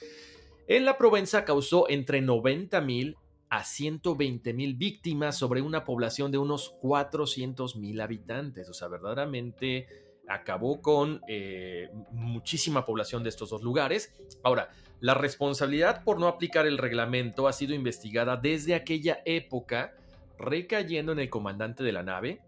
En 0.67 0.87
la 0.87 0.97
Provenza 0.97 1.45
causó 1.45 1.87
entre 1.91 2.23
90.000 2.23 3.17
a 3.51 3.63
120.000 3.63 4.79
víctimas 4.79 5.37
sobre 5.37 5.61
una 5.61 5.85
población 5.85 6.33
de 6.33 6.39
unos 6.39 6.75
400.000 6.81 8.03
habitantes. 8.03 8.71
O 8.71 8.73
sea, 8.73 8.89
verdaderamente 8.89 10.08
acabó 10.29 10.81
con 10.81 11.21
eh, 11.29 11.91
muchísima 12.13 12.85
población 12.85 13.23
de 13.23 13.31
estos 13.31 13.51
dos 13.51 13.63
lugares. 13.63 14.15
Ahora, 14.43 14.71
la 15.01 15.15
responsabilidad 15.15 16.03
por 16.05 16.19
no 16.19 16.27
aplicar 16.27 16.67
el 16.67 16.79
reglamento 16.79 17.49
ha 17.49 17.53
sido 17.53 17.75
investigada 17.75 18.37
desde 18.37 18.75
aquella 18.75 19.23
época, 19.25 19.95
recayendo 20.39 21.13
en 21.13 21.21
el 21.21 21.31
comandante 21.31 21.83
de 21.85 21.93
la 21.93 22.03
nave, 22.03 22.41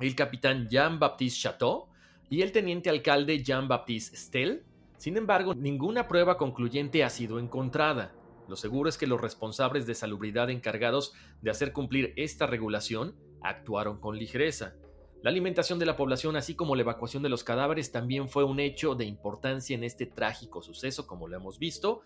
el 0.00 0.14
capitán 0.14 0.68
Jean-Baptiste 0.68 1.40
Chateau, 1.40 1.88
y 2.30 2.42
el 2.42 2.52
teniente 2.52 2.90
alcalde 2.90 3.42
Jean-Baptiste 3.42 4.16
Stel. 4.16 4.64
Sin 4.98 5.16
embargo, 5.16 5.54
ninguna 5.54 6.08
prueba 6.08 6.36
concluyente 6.36 7.04
ha 7.04 7.10
sido 7.10 7.38
encontrada. 7.38 8.12
Lo 8.48 8.56
seguro 8.56 8.88
es 8.88 8.98
que 8.98 9.06
los 9.06 9.20
responsables 9.20 9.86
de 9.86 9.94
salubridad 9.94 10.50
encargados 10.50 11.14
de 11.40 11.50
hacer 11.50 11.72
cumplir 11.72 12.12
esta 12.16 12.46
regulación 12.46 13.14
actuaron 13.42 14.00
con 14.00 14.18
ligereza. 14.18 14.74
La 15.22 15.30
alimentación 15.30 15.80
de 15.80 15.86
la 15.86 15.96
población, 15.96 16.36
así 16.36 16.54
como 16.54 16.76
la 16.76 16.82
evacuación 16.82 17.22
de 17.22 17.28
los 17.28 17.42
cadáveres, 17.42 17.90
también 17.90 18.28
fue 18.28 18.44
un 18.44 18.60
hecho 18.60 18.94
de 18.94 19.04
importancia 19.04 19.74
en 19.74 19.82
este 19.82 20.06
trágico 20.06 20.62
suceso, 20.62 21.06
como 21.06 21.26
lo 21.26 21.36
hemos 21.36 21.58
visto. 21.58 22.02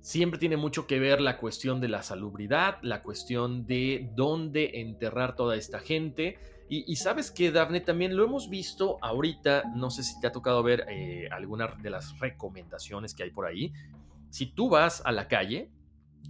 Siempre 0.00 0.38
tiene 0.38 0.56
mucho 0.56 0.86
que 0.86 0.98
ver 0.98 1.20
la 1.20 1.38
cuestión 1.38 1.80
de 1.80 1.88
la 1.88 2.02
salubridad, 2.02 2.78
la 2.82 3.02
cuestión 3.02 3.66
de 3.66 4.10
dónde 4.14 4.80
enterrar 4.80 5.34
toda 5.34 5.56
esta 5.56 5.78
gente. 5.78 6.38
Y, 6.68 6.96
sabes 6.96 7.30
que, 7.30 7.50
Daphne, 7.50 7.82
también 7.82 8.16
lo 8.16 8.24
hemos 8.24 8.48
visto 8.48 8.96
ahorita, 9.02 9.64
no 9.76 9.90
sé 9.90 10.02
si 10.02 10.18
te 10.20 10.26
ha 10.26 10.32
tocado 10.32 10.62
ver 10.62 10.86
eh, 10.88 11.28
alguna 11.30 11.66
de 11.66 11.90
las 11.90 12.18
recomendaciones 12.18 13.12
que 13.12 13.24
hay 13.24 13.30
por 13.30 13.44
ahí. 13.44 13.74
Si 14.30 14.46
tú 14.46 14.70
vas 14.70 15.02
a 15.04 15.12
la 15.12 15.28
calle, 15.28 15.68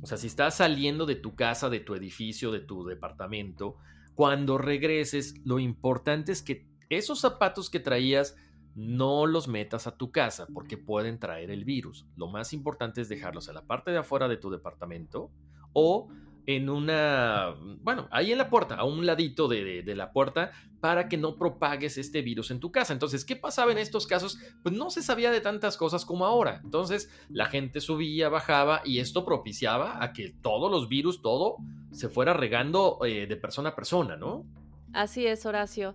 o 0.03 0.07
sea, 0.07 0.19
si 0.19 0.27
estás 0.27 0.57
saliendo 0.57 1.07
de 1.07 1.15
tu 1.15 1.37
casa, 1.37 1.71
de 1.71 1.79
tu 1.79 1.95
edificio, 1.95 2.51
de 2.51 2.59
tu 2.59 2.85
departamento, 2.85 3.77
cuando 4.15 4.59
regreses, 4.59 5.35
lo 5.45 5.59
importante 5.59 6.33
es 6.33 6.43
que 6.43 6.67
esos 6.91 7.21
zapatos 7.21 7.71
que 7.71 7.81
traías 7.81 8.37
no 8.75 9.27
los 9.27 9.49
metas 9.49 9.87
a 9.87 9.97
tu 9.97 10.11
casa 10.11 10.47
porque 10.53 10.79
pueden 10.79 11.19
traer 11.19 11.51
el 11.51 11.65
virus. 11.65 12.07
Lo 12.17 12.29
más 12.29 12.53
importante 12.53 13.01
es 13.01 13.09
dejarlos 13.09 13.49
en 13.49 13.55
la 13.55 13.67
parte 13.67 13.91
de 13.91 13.99
afuera 13.99 14.29
de 14.29 14.37
tu 14.37 14.51
departamento 14.51 15.31
o 15.73 16.09
en 16.47 16.69
una, 16.69 17.55
bueno, 17.83 18.09
ahí 18.11 18.33
en 18.33 18.39
la 18.39 18.51
puerta, 18.51 18.75
a 18.77 18.85
un 18.85 19.07
ladito 19.07 19.49
de, 19.49 19.83
la 19.95 20.13
puerta, 20.13 20.53
para 20.81 21.09
que 21.09 21.17
no 21.17 21.37
propagues 21.37 21.99
este 21.99 22.23
virus 22.23 22.51
en 22.51 22.59
tu 22.59 22.73
casa. 22.73 22.93
Entonces, 22.93 23.25
¿qué 23.25 23.37
pasaba 23.37 23.71
en 23.73 23.79
estos 23.79 24.07
casos? 24.07 24.39
Pues 24.63 24.75
no 24.75 24.91
se 24.91 25.03
sabía 25.03 25.31
de 25.31 25.41
tantas 25.41 25.77
cosas 25.77 26.05
como 26.05 26.27
ahora. 26.27 26.61
Entonces, 26.65 27.11
la 27.29 27.47
gente 27.47 27.81
subía, 27.81 28.29
bajaba 28.29 28.83
y 28.85 28.99
esto 28.99 29.25
propiciaba 29.25 30.03
a 30.03 30.13
que 30.13 30.31
todos 30.31 30.71
los 30.71 30.89
virus, 30.89 31.23
todo, 31.23 31.57
se 31.93 32.09
fuera 32.09 32.33
regando 32.33 32.99
eh, 33.05 33.27
de 33.27 33.37
persona 33.37 33.71
a 33.71 33.77
persona, 33.77 34.17
¿no? 34.17 34.45
Así 34.93 35.27
es, 35.27 35.47
Horacio. 35.47 35.95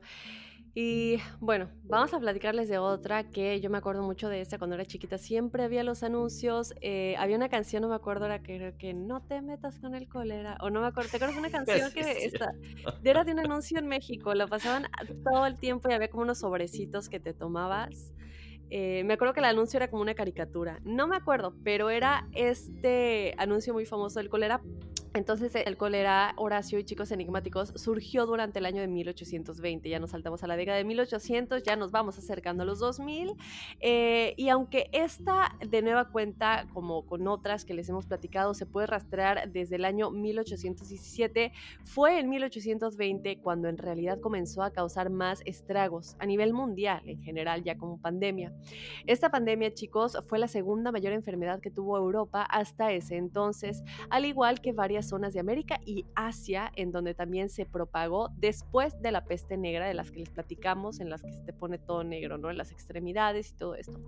Y 0.80 1.18
bueno, 1.40 1.72
vamos 1.86 2.14
a 2.14 2.20
platicarles 2.20 2.70
de 2.70 2.78
otra 2.78 3.32
que 3.32 3.60
yo 3.62 3.72
me 3.72 3.80
acuerdo 3.80 4.04
mucho 4.04 4.30
de 4.30 4.42
esta 4.42 4.60
cuando 4.60 4.76
era 4.76 4.86
chiquita. 4.86 5.18
Siempre 5.18 5.64
había 5.64 5.84
los 5.84 6.04
anuncios. 6.04 6.76
Eh, 6.82 7.16
había 7.18 7.36
una 7.36 7.50
canción, 7.50 7.82
no 7.82 7.90
me 7.90 7.96
acuerdo, 7.96 8.28
era 8.28 8.44
que, 8.44 8.76
que 8.78 8.94
no 8.94 9.24
te 9.24 9.42
metas 9.42 9.80
con 9.80 9.96
el 9.96 10.08
cólera. 10.08 10.56
O 10.62 10.70
no 10.70 10.82
me 10.82 10.86
acuerdo. 10.86 11.10
¿Te 11.10 11.18
acuerdas 11.18 11.36
de 11.36 11.40
una 11.40 11.50
canción 11.66 11.92
que 11.92 12.32
era 13.04 13.24
de 13.24 13.32
un 13.32 13.40
anuncio 13.40 13.80
en 13.80 13.88
México? 13.88 14.36
Lo 14.36 14.48
pasaban 14.48 14.86
todo 15.24 15.48
el 15.48 15.58
tiempo 15.58 15.90
y 15.90 15.94
había 15.94 16.10
como 16.12 16.22
unos 16.22 16.38
sobrecitos 16.38 17.10
que 17.10 17.20
te 17.20 17.34
tomabas. 17.34 18.14
Eh, 18.70 19.04
me 19.04 19.16
acuerdo 19.16 19.34
que 19.34 19.40
el 19.40 19.48
anuncio 19.48 19.78
era 19.78 19.90
como 19.90 20.04
una 20.04 20.14
caricatura. 20.14 20.80
No 20.84 21.08
me 21.08 21.16
acuerdo, 21.16 21.56
pero 21.64 21.90
era 21.90 22.28
este 22.34 23.34
anuncio 23.40 23.74
muy 23.74 23.88
famoso 23.88 24.20
del 24.20 24.30
cólera 24.30 24.62
Entonces 25.18 25.54
el 25.56 25.78
cólera, 25.78 26.34
Horacio 26.38 26.78
y 26.78 26.84
chicos 26.84 27.12
enigmáticos 27.12 27.74
surgió 27.76 28.28
durante 28.28 28.60
el 28.60 28.68
año 28.68 28.82
de 28.82 28.88
1820. 28.88 29.90
Ya 29.90 30.00
nos 30.00 30.12
saltamos 30.12 30.44
a 30.44 30.48
la 30.48 30.56
década 30.56 30.78
de 30.78 30.84
1800, 30.84 31.64
ya 31.64 31.76
nos 31.76 31.92
vamos 31.92 32.20
acercando 32.20 32.62
a 32.62 32.66
los 32.68 32.78
2000. 32.78 33.34
Eh, 33.80 34.36
y 34.38 34.50
aunque 34.50 34.90
esta 34.92 35.56
de 35.68 35.82
nueva 35.82 36.10
cuenta, 36.10 36.68
como 36.72 37.06
con 37.08 37.28
otras 37.28 37.66
que 37.66 37.74
les 37.74 37.90
hemos 37.90 38.06
platicado, 38.06 38.54
se 38.54 38.68
puede 38.68 38.86
rastrear 38.86 39.52
desde 39.52 39.78
el 39.78 39.86
año 39.86 40.12
1817, 40.12 41.52
fue 41.84 42.20
en 42.20 42.30
1820 42.30 43.40
cuando 43.40 43.70
en 43.70 43.78
realidad 43.78 44.20
comenzó 44.20 44.62
a 44.62 44.72
causar 44.72 45.10
más 45.10 45.42
estragos 45.46 46.16
a 46.20 46.28
nivel 46.28 46.54
mundial, 46.54 47.02
en 47.06 47.24
general 47.24 47.64
ya 47.64 47.76
como 47.76 48.00
pandemia. 48.00 48.54
Esta 49.08 49.32
pandemia, 49.32 49.74
chicos, 49.74 50.18
fue 50.28 50.38
la 50.38 50.48
segunda 50.48 50.92
mayor 50.92 51.14
enfermedad 51.14 51.60
que 51.60 51.72
tuvo 51.72 51.98
Europa 51.98 52.44
hasta 52.44 52.92
ese 52.92 53.18
entonces, 53.18 53.84
al 54.12 54.26
igual 54.26 54.62
que 54.62 54.74
varias 54.74 55.07
zonas 55.08 55.34
de 55.34 55.40
América 55.40 55.80
y 55.86 56.06
Asia, 56.16 56.72
en 56.76 56.92
donde 56.92 57.14
también 57.14 57.50
se 57.50 57.66
propagó 57.66 58.30
después 58.38 59.02
de 59.02 59.12
la 59.12 59.26
peste 59.26 59.58
negra 59.58 59.88
de 59.88 59.94
las 59.94 60.12
que 60.12 60.20
les 60.20 60.30
platicamos, 60.30 61.00
en 61.00 61.10
las 61.10 61.24
que 61.24 61.34
se 61.34 61.42
te 61.42 61.54
pone 61.54 61.78
todo 61.78 62.04
negro, 62.04 62.38
¿no? 62.38 62.50
En 62.50 62.58
las 62.58 62.72
extremidades 62.72 63.52
y 63.52 63.56
todo 63.56 63.76
esto. 63.76 64.00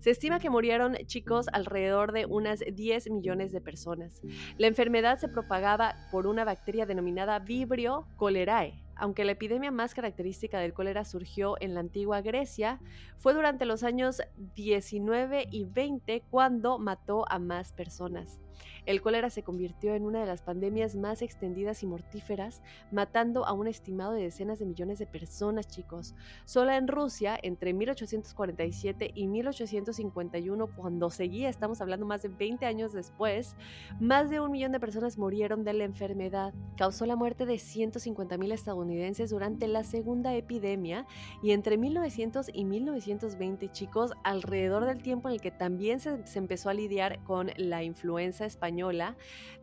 Se 0.00 0.10
estima 0.10 0.38
que 0.38 0.50
murieron, 0.50 0.94
chicos, 1.06 1.46
alrededor 1.52 2.12
de 2.12 2.26
unas 2.26 2.60
10 2.60 3.10
millones 3.10 3.52
de 3.52 3.60
personas. 3.60 4.20
La 4.56 4.66
enfermedad 4.66 5.18
se 5.18 5.28
propagaba 5.28 6.08
por 6.10 6.26
una 6.26 6.44
bacteria 6.44 6.86
denominada 6.86 7.38
Vibrio 7.38 8.06
cholerae 8.18 8.88
aunque 8.98 9.24
la 9.24 9.32
epidemia 9.32 9.70
más 9.70 9.94
característica 9.94 10.58
del 10.58 10.74
cólera 10.74 11.04
surgió 11.04 11.54
en 11.60 11.72
la 11.72 11.80
antigua 11.80 12.20
Grecia, 12.20 12.80
fue 13.16 13.32
durante 13.32 13.64
los 13.64 13.84
años 13.84 14.20
19 14.56 15.46
y 15.50 15.64
20 15.64 16.24
cuando 16.28 16.78
mató 16.78 17.24
a 17.30 17.38
más 17.38 17.72
personas. 17.72 18.40
El 18.88 19.02
cólera 19.02 19.28
se 19.28 19.42
convirtió 19.42 19.94
en 19.94 20.06
una 20.06 20.20
de 20.20 20.24
las 20.24 20.40
pandemias 20.40 20.96
más 20.96 21.20
extendidas 21.20 21.82
y 21.82 21.86
mortíferas, 21.86 22.62
matando 22.90 23.44
a 23.44 23.52
un 23.52 23.66
estimado 23.66 24.12
de 24.12 24.22
decenas 24.22 24.60
de 24.60 24.64
millones 24.64 24.98
de 24.98 25.06
personas, 25.06 25.68
chicos. 25.68 26.14
Solo 26.46 26.72
en 26.72 26.88
Rusia, 26.88 27.38
entre 27.42 27.74
1847 27.74 29.10
y 29.14 29.26
1851, 29.26 30.74
cuando 30.74 31.10
seguía, 31.10 31.50
estamos 31.50 31.82
hablando 31.82 32.06
más 32.06 32.22
de 32.22 32.30
20 32.30 32.64
años 32.64 32.94
después, 32.94 33.56
más 34.00 34.30
de 34.30 34.40
un 34.40 34.50
millón 34.52 34.72
de 34.72 34.80
personas 34.80 35.18
murieron 35.18 35.64
de 35.64 35.74
la 35.74 35.84
enfermedad. 35.84 36.54
Causó 36.78 37.04
la 37.04 37.14
muerte 37.14 37.44
de 37.44 37.58
150 37.58 38.38
mil 38.38 38.52
estadounidenses 38.52 39.28
durante 39.28 39.68
la 39.68 39.84
segunda 39.84 40.34
epidemia 40.34 41.06
y 41.42 41.50
entre 41.50 41.76
1900 41.76 42.48
y 42.54 42.64
1920, 42.64 43.68
chicos, 43.68 44.14
alrededor 44.24 44.86
del 44.86 45.02
tiempo 45.02 45.28
en 45.28 45.34
el 45.34 45.42
que 45.42 45.50
también 45.50 46.00
se, 46.00 46.26
se 46.26 46.38
empezó 46.38 46.70
a 46.70 46.74
lidiar 46.74 47.22
con 47.24 47.50
la 47.58 47.82
influenza 47.82 48.46
española, 48.46 48.77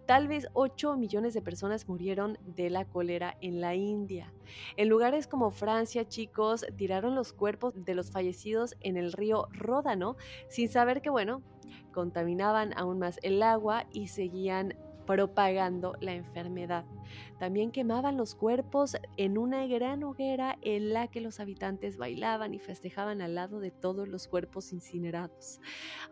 tal 0.06 0.28
vez 0.28 0.48
8 0.54 0.98
millones 0.98 1.34
de 1.34 1.42
personas 1.42 1.88
murieron 1.88 2.38
de 2.46 2.70
la 2.70 2.86
cólera 2.86 3.38
en 3.42 3.62
la 3.62 3.76
India. 3.76 4.34
En 4.78 4.90
lugares 4.90 5.28
como 5.28 5.52
Francia, 5.52 6.08
chicos, 6.08 6.66
tiraron 6.76 7.16
los 7.16 7.34
cuerpos 7.34 7.74
de 7.76 7.96
los 7.96 8.12
fallecidos 8.12 8.76
en 8.82 8.98
el 8.98 9.14
río 9.14 9.48
Ródano 9.52 10.16
sin 10.48 10.70
saber 10.70 11.02
que, 11.02 11.10
bueno, 11.10 11.42
contaminaban 11.92 12.78
aún 12.78 13.00
más 13.00 13.20
el 13.24 13.42
agua 13.42 13.88
y 13.92 14.08
seguían 14.08 14.76
propagando 15.06 15.96
la 16.00 16.14
enfermedad. 16.14 16.86
También 17.40 17.72
quemaban 17.72 18.18
los 18.18 18.36
cuerpos 18.36 18.98
en 19.18 19.38
una 19.38 19.68
gran 19.68 20.04
hoguera 20.04 20.58
en 20.62 20.94
la 20.94 21.08
que 21.08 21.22
los 21.22 21.40
habitantes 21.40 21.98
bailaban 21.98 22.54
y 22.54 22.60
festejaban 22.60 23.22
al 23.22 23.36
lado 23.36 23.60
de 23.60 23.72
todos 23.72 24.08
los 24.08 24.28
cuerpos 24.28 24.72
incinerados. 24.74 25.60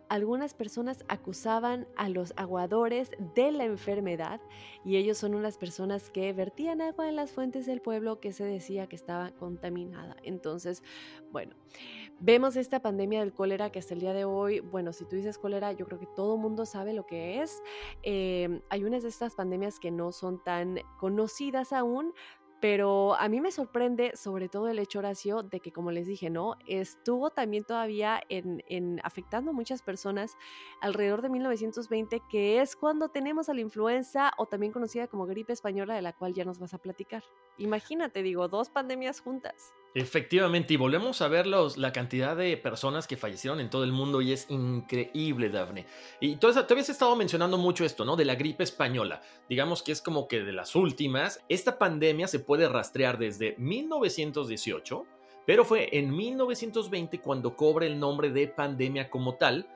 Algunas 0.10 0.54
personas 0.54 1.04
acusaban 1.08 1.88
a 1.96 2.10
los 2.10 2.34
aguadores 2.36 3.12
de 3.36 3.52
la 3.52 3.66
enfermedad 3.66 4.42
y 4.86 4.98
ellos 4.98 5.18
son 5.18 5.34
unas 5.34 5.58
personas 5.58 6.10
que 6.10 6.34
vertían 6.34 6.82
agua 6.82 7.10
en 7.10 7.16
las 7.16 7.32
fuentes 7.32 7.66
del 7.66 7.82
pueblo 7.82 8.20
que 8.20 8.34
se 8.34 8.44
decía 8.44 8.88
que 8.88 8.96
estaba 8.96 9.32
contaminada. 9.32 10.18
Entonces, 10.24 10.84
bueno, 11.32 11.56
vemos 12.24 12.56
esta 12.56 12.82
pandemia 12.82 13.20
del 13.20 13.34
cólera 13.34 13.70
que 13.70 13.80
hasta 13.80 13.94
el 13.94 14.00
día 14.00 14.14
de 14.14 14.24
hoy, 14.24 14.62
bueno, 14.62 14.94
si 14.94 15.04
tú 15.04 15.18
dices 15.18 15.38
cólera, 15.38 15.74
yo 15.74 15.86
creo 15.86 16.00
que 16.00 16.08
todo 16.16 16.38
mundo 16.38 16.66
sabe 16.66 16.94
lo 16.94 17.06
que 17.06 17.42
es. 17.42 17.62
Eh, 18.02 18.62
hay 18.70 18.86
unas 18.86 19.04
de 19.04 19.10
estas 19.10 19.36
pandemias 19.36 19.78
que 19.78 19.92
no 19.92 20.14
son 20.14 20.42
tan 20.42 20.80
conocidas 20.98 21.74
aún, 21.74 22.14
pero 22.62 23.16
a 23.16 23.28
mí 23.28 23.42
me 23.42 23.52
sorprende 23.52 24.16
sobre 24.16 24.48
todo 24.48 24.70
el 24.70 24.80
hecho, 24.80 25.00
Horacio, 25.00 25.44
de 25.44 25.60
que 25.60 25.74
como 25.74 25.92
les 25.92 26.08
dije, 26.08 26.30
¿no? 26.30 26.56
Estuvo 26.66 27.30
también 27.30 27.66
todavía 27.66 28.22
en, 28.30 28.64
en, 28.70 29.02
afectando 29.04 29.52
a 29.52 29.54
muchas 29.54 29.82
personas 29.82 30.38
alrededor 30.80 31.22
de 31.24 31.28
1920, 31.28 32.22
que 32.30 32.62
es 32.62 32.78
cuando 32.78 33.10
tenemos 33.10 33.50
a 33.50 33.54
la 33.54 33.60
influenza 33.60 34.32
o 34.38 34.46
también 34.46 34.72
conocida 34.72 35.08
como 35.08 35.26
gripe 35.26 35.52
española, 35.52 35.94
de 35.94 36.02
la 36.02 36.14
cual 36.14 36.34
ya 36.34 36.46
nos 36.46 36.58
vas 36.58 36.74
a 36.74 36.78
platicar. 36.78 37.26
Imagínate, 37.58 38.24
digo, 38.24 38.48
dos 38.48 38.70
pandemias 38.70 39.20
juntas. 39.20 39.74
Efectivamente, 39.96 40.74
y 40.74 40.78
volvemos 40.78 41.22
a 41.22 41.28
ver 41.28 41.46
los, 41.46 41.78
la 41.78 41.94
cantidad 41.94 42.36
de 42.36 42.58
personas 42.58 43.06
que 43.06 43.16
fallecieron 43.16 43.60
en 43.60 43.70
todo 43.70 43.84
el 43.84 43.92
mundo 43.92 44.22
y 44.22 44.32
es 44.32 44.50
increíble, 44.50 45.50
Dafne. 45.50 45.86
Y 46.20 46.38
tú, 46.38 46.52
tú 46.52 46.74
habías 46.74 46.90
estado 46.90 47.16
mencionando 47.16 47.60
mucho 47.60 47.86
esto, 47.86 48.04
¿no? 48.04 48.16
De 48.16 48.26
la 48.26 48.34
gripe 48.34 48.64
española. 48.64 49.22
Digamos 49.48 49.84
que 49.84 49.92
es 49.92 50.02
como 50.02 50.28
que 50.28 50.42
de 50.42 50.52
las 50.52 50.76
últimas. 50.76 51.44
Esta 51.48 51.78
pandemia 51.78 52.28
se 52.28 52.40
puede 52.40 52.68
rastrear 52.68 53.20
desde 53.20 53.56
1918, 53.60 55.06
pero 55.46 55.64
fue 55.64 55.96
en 55.96 56.16
1920 56.16 57.22
cuando 57.22 57.56
cobra 57.56 57.86
el 57.86 58.00
nombre 58.00 58.32
de 58.32 58.48
pandemia 58.48 59.12
como 59.12 59.36
tal, 59.36 59.68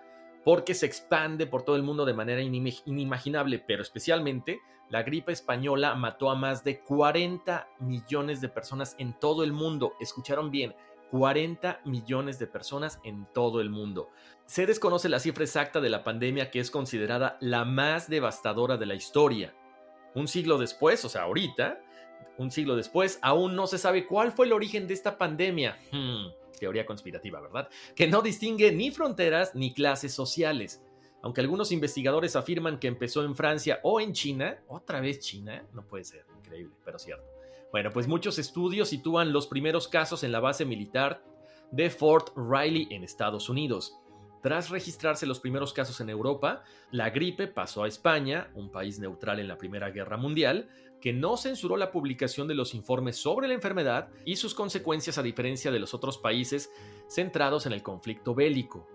porque 0.47 0.73
se 0.75 0.85
expande 0.85 1.45
por 1.45 1.63
todo 1.63 1.75
el 1.75 1.83
mundo 1.83 2.05
de 2.05 2.13
manera 2.13 2.41
inimaginable, 2.41 3.59
pero 3.59 3.81
especialmente 3.81 4.61
la 4.89 5.03
gripe 5.03 5.33
española 5.33 5.93
mató 5.95 6.29
a 6.29 6.35
más 6.35 6.63
de 6.63 6.79
40 6.79 7.67
millones 7.81 8.39
de 8.39 8.47
personas 8.47 8.95
en 8.97 9.11
todo 9.19 9.43
el 9.43 9.51
mundo. 9.51 9.95
Escucharon 9.99 10.49
bien, 10.49 10.73
40 11.11 11.81
millones 11.83 12.39
de 12.39 12.47
personas 12.47 13.01
en 13.03 13.27
todo 13.33 13.59
el 13.59 13.69
mundo. 13.69 14.09
Se 14.45 14.65
desconoce 14.65 15.09
la 15.09 15.19
cifra 15.19 15.43
exacta 15.43 15.81
de 15.81 15.89
la 15.89 16.05
pandemia 16.05 16.49
que 16.49 16.61
es 16.61 16.71
considerada 16.71 17.37
la 17.41 17.65
más 17.65 18.09
devastadora 18.09 18.77
de 18.77 18.85
la 18.85 18.95
historia. 18.95 19.53
Un 20.15 20.29
siglo 20.29 20.57
después, 20.57 21.03
o 21.03 21.09
sea, 21.09 21.23
ahorita, 21.23 21.81
un 22.37 22.51
siglo 22.51 22.77
después, 22.77 23.19
aún 23.21 23.57
no 23.57 23.67
se 23.67 23.77
sabe 23.77 24.07
cuál 24.07 24.31
fue 24.31 24.45
el 24.45 24.53
origen 24.53 24.87
de 24.87 24.93
esta 24.93 25.17
pandemia. 25.17 25.77
Hmm, 25.91 26.27
teoría 26.59 26.85
conspirativa, 26.85 27.39
¿verdad? 27.41 27.69
Que 27.95 28.07
no 28.07 28.21
distingue 28.21 28.71
ni 28.71 28.91
fronteras 28.91 29.55
ni 29.55 29.73
clases 29.73 30.13
sociales. 30.13 30.83
Aunque 31.21 31.41
algunos 31.41 31.71
investigadores 31.71 32.35
afirman 32.35 32.79
que 32.79 32.87
empezó 32.87 33.23
en 33.23 33.35
Francia 33.35 33.79
o 33.83 33.99
en 33.99 34.13
China, 34.13 34.59
otra 34.67 35.01
vez 35.01 35.19
China, 35.19 35.65
no 35.73 35.85
puede 35.85 36.03
ser, 36.03 36.25
increíble, 36.37 36.75
pero 36.85 36.99
cierto. 36.99 37.25
Bueno, 37.71 37.91
pues 37.91 38.07
muchos 38.07 38.39
estudios 38.39 38.89
sitúan 38.89 39.33
los 39.33 39.47
primeros 39.47 39.87
casos 39.87 40.23
en 40.23 40.31
la 40.31 40.39
base 40.39 40.63
militar 40.63 41.23
de 41.71 41.89
Fort 41.89 42.29
Riley 42.37 42.87
en 42.91 43.03
Estados 43.03 43.49
Unidos. 43.49 43.97
Tras 44.41 44.69
registrarse 44.69 45.25
los 45.25 45.39
primeros 45.39 45.73
casos 45.73 45.99
en 45.99 46.09
Europa, 46.09 46.63
la 46.91 47.09
gripe 47.09 47.47
pasó 47.47 47.83
a 47.83 47.87
España, 47.87 48.49
un 48.53 48.71
país 48.71 48.99
neutral 48.99 49.39
en 49.39 49.47
la 49.47 49.57
Primera 49.57 49.89
Guerra 49.89 50.15
Mundial, 50.15 50.69
que 51.01 51.13
no 51.13 51.37
censuró 51.37 51.77
la 51.77 51.91
publicación 51.91 52.47
de 52.47 52.55
los 52.55 52.73
informes 52.73 53.17
sobre 53.17 53.47
la 53.47 53.53
enfermedad 53.53 54.09
y 54.25 54.37
sus 54.37 54.53
consecuencias 54.53 55.17
a 55.17 55.23
diferencia 55.23 55.71
de 55.71 55.79
los 55.79 55.93
otros 55.93 56.17
países 56.17 56.71
centrados 57.07 57.65
en 57.65 57.73
el 57.73 57.83
conflicto 57.83 58.33
bélico. 58.33 58.87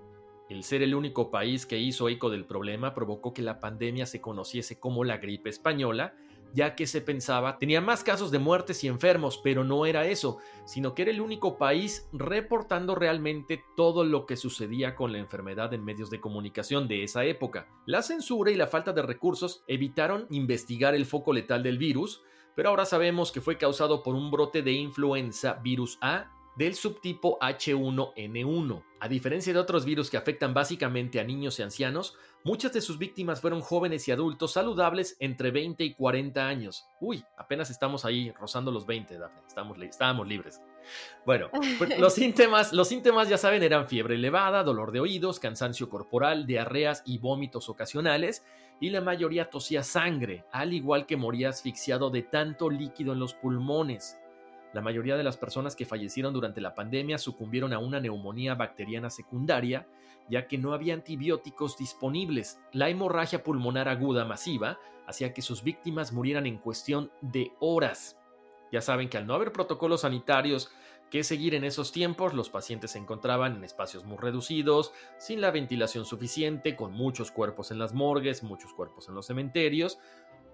El 0.48 0.64
ser 0.64 0.82
el 0.82 0.94
único 0.94 1.30
país 1.30 1.64
que 1.64 1.78
hizo 1.78 2.08
eco 2.08 2.28
del 2.28 2.44
problema 2.44 2.94
provocó 2.94 3.32
que 3.32 3.42
la 3.42 3.60
pandemia 3.60 4.06
se 4.06 4.20
conociese 4.20 4.78
como 4.78 5.04
la 5.04 5.18
gripe 5.18 5.48
española, 5.48 6.14
ya 6.54 6.74
que 6.74 6.86
se 6.86 7.00
pensaba 7.00 7.58
tenía 7.58 7.80
más 7.80 8.04
casos 8.04 8.30
de 8.30 8.38
muertes 8.38 8.82
y 8.84 8.88
enfermos, 8.88 9.40
pero 9.42 9.64
no 9.64 9.86
era 9.86 10.06
eso, 10.06 10.38
sino 10.64 10.94
que 10.94 11.02
era 11.02 11.10
el 11.10 11.20
único 11.20 11.58
país 11.58 12.08
reportando 12.12 12.94
realmente 12.94 13.64
todo 13.76 14.04
lo 14.04 14.26
que 14.26 14.36
sucedía 14.36 14.94
con 14.94 15.12
la 15.12 15.18
enfermedad 15.18 15.72
en 15.74 15.84
medios 15.84 16.10
de 16.10 16.20
comunicación 16.20 16.88
de 16.88 17.04
esa 17.04 17.24
época. 17.24 17.68
La 17.86 18.02
censura 18.02 18.50
y 18.50 18.54
la 18.54 18.66
falta 18.66 18.92
de 18.92 19.02
recursos 19.02 19.64
evitaron 19.66 20.26
investigar 20.30 20.94
el 20.94 21.06
foco 21.06 21.32
letal 21.32 21.62
del 21.62 21.78
virus, 21.78 22.22
pero 22.54 22.68
ahora 22.68 22.84
sabemos 22.84 23.32
que 23.32 23.40
fue 23.40 23.56
causado 23.56 24.02
por 24.02 24.14
un 24.14 24.30
brote 24.30 24.62
de 24.62 24.72
influenza 24.72 25.54
virus 25.54 25.98
A 26.00 26.30
del 26.56 26.74
subtipo 26.74 27.38
H1N1. 27.40 28.84
A 29.00 29.08
diferencia 29.08 29.52
de 29.52 29.58
otros 29.58 29.84
virus 29.84 30.10
que 30.10 30.16
afectan 30.16 30.54
básicamente 30.54 31.18
a 31.18 31.24
niños 31.24 31.58
y 31.58 31.62
ancianos, 31.62 32.16
muchas 32.44 32.72
de 32.72 32.80
sus 32.80 32.98
víctimas 32.98 33.40
fueron 33.40 33.60
jóvenes 33.60 34.06
y 34.06 34.12
adultos 34.12 34.52
saludables 34.52 35.16
entre 35.18 35.50
20 35.50 35.82
y 35.82 35.94
40 35.94 36.46
años. 36.46 36.86
Uy, 37.00 37.24
apenas 37.36 37.70
estamos 37.70 38.04
ahí 38.04 38.30
rozando 38.32 38.70
los 38.70 38.86
20, 38.86 39.18
Daphne. 39.18 39.40
Estamos, 39.46 39.78
estábamos 39.82 40.28
libres. 40.28 40.60
Bueno, 41.24 41.48
pues, 41.78 41.98
los, 41.98 42.14
síntomas, 42.14 42.72
los 42.72 42.88
síntomas 42.88 43.28
ya 43.28 43.38
saben 43.38 43.62
eran 43.62 43.88
fiebre 43.88 44.14
elevada, 44.14 44.62
dolor 44.62 44.92
de 44.92 45.00
oídos, 45.00 45.40
cansancio 45.40 45.88
corporal, 45.88 46.46
diarreas 46.46 47.02
y 47.06 47.18
vómitos 47.18 47.68
ocasionales, 47.68 48.44
y 48.80 48.90
la 48.90 49.00
mayoría 49.00 49.48
tosía 49.48 49.84
sangre, 49.84 50.44
al 50.50 50.72
igual 50.72 51.06
que 51.06 51.16
moría 51.16 51.50
asfixiado 51.50 52.10
de 52.10 52.22
tanto 52.22 52.68
líquido 52.68 53.12
en 53.12 53.20
los 53.20 53.34
pulmones. 53.34 54.18
La 54.72 54.80
mayoría 54.80 55.16
de 55.16 55.24
las 55.24 55.36
personas 55.36 55.76
que 55.76 55.84
fallecieron 55.84 56.32
durante 56.32 56.60
la 56.60 56.74
pandemia 56.74 57.18
sucumbieron 57.18 57.72
a 57.72 57.78
una 57.78 58.00
neumonía 58.00 58.54
bacteriana 58.54 59.10
secundaria, 59.10 59.86
ya 60.28 60.46
que 60.46 60.58
no 60.58 60.72
había 60.72 60.94
antibióticos 60.94 61.76
disponibles. 61.76 62.58
La 62.72 62.88
hemorragia 62.88 63.42
pulmonar 63.42 63.88
aguda 63.88 64.24
masiva 64.24 64.78
hacía 65.06 65.34
que 65.34 65.42
sus 65.42 65.62
víctimas 65.62 66.12
murieran 66.12 66.46
en 66.46 66.58
cuestión 66.58 67.10
de 67.20 67.52
horas. 67.60 68.18
Ya 68.70 68.80
saben 68.80 69.10
que 69.10 69.18
al 69.18 69.26
no 69.26 69.34
haber 69.34 69.52
protocolos 69.52 70.00
sanitarios 70.02 70.70
que 71.10 71.24
seguir 71.24 71.54
en 71.54 71.64
esos 71.64 71.92
tiempos, 71.92 72.32
los 72.32 72.48
pacientes 72.48 72.92
se 72.92 72.98
encontraban 72.98 73.56
en 73.56 73.64
espacios 73.64 74.06
muy 74.06 74.16
reducidos, 74.16 74.94
sin 75.18 75.42
la 75.42 75.50
ventilación 75.50 76.06
suficiente, 76.06 76.74
con 76.74 76.92
muchos 76.92 77.30
cuerpos 77.30 77.70
en 77.70 77.78
las 77.78 77.92
morgues, 77.92 78.42
muchos 78.42 78.72
cuerpos 78.72 79.10
en 79.10 79.14
los 79.14 79.26
cementerios. 79.26 79.98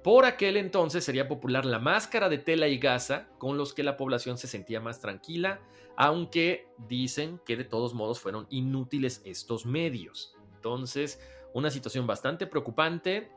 Por 0.03 0.25
aquel 0.25 0.57
entonces 0.57 1.05
sería 1.05 1.29
popular 1.29 1.65
la 1.65 1.79
máscara 1.79 2.29
de 2.29 2.39
tela 2.39 2.69
y 2.69 2.79
gasa, 2.79 3.29
con 3.39 3.59
los 3.59 3.75
que 3.75 3.83
la 3.83 3.97
población 3.97 4.39
se 4.39 4.47
sentía 4.47 4.81
más 4.81 5.01
tranquila, 5.01 5.61
aunque 5.97 6.69
dicen 6.89 7.41
que 7.45 7.57
de 7.57 7.65
todos 7.65 7.95
modos 7.95 8.21
fueron 8.21 8.47
inútiles 8.51 9.21
estos 9.25 9.67
medios. 9.67 10.37
Entonces, 10.55 11.21
una 11.53 11.71
situación 11.71 12.07
bastante 12.07 12.47
preocupante. 12.47 13.31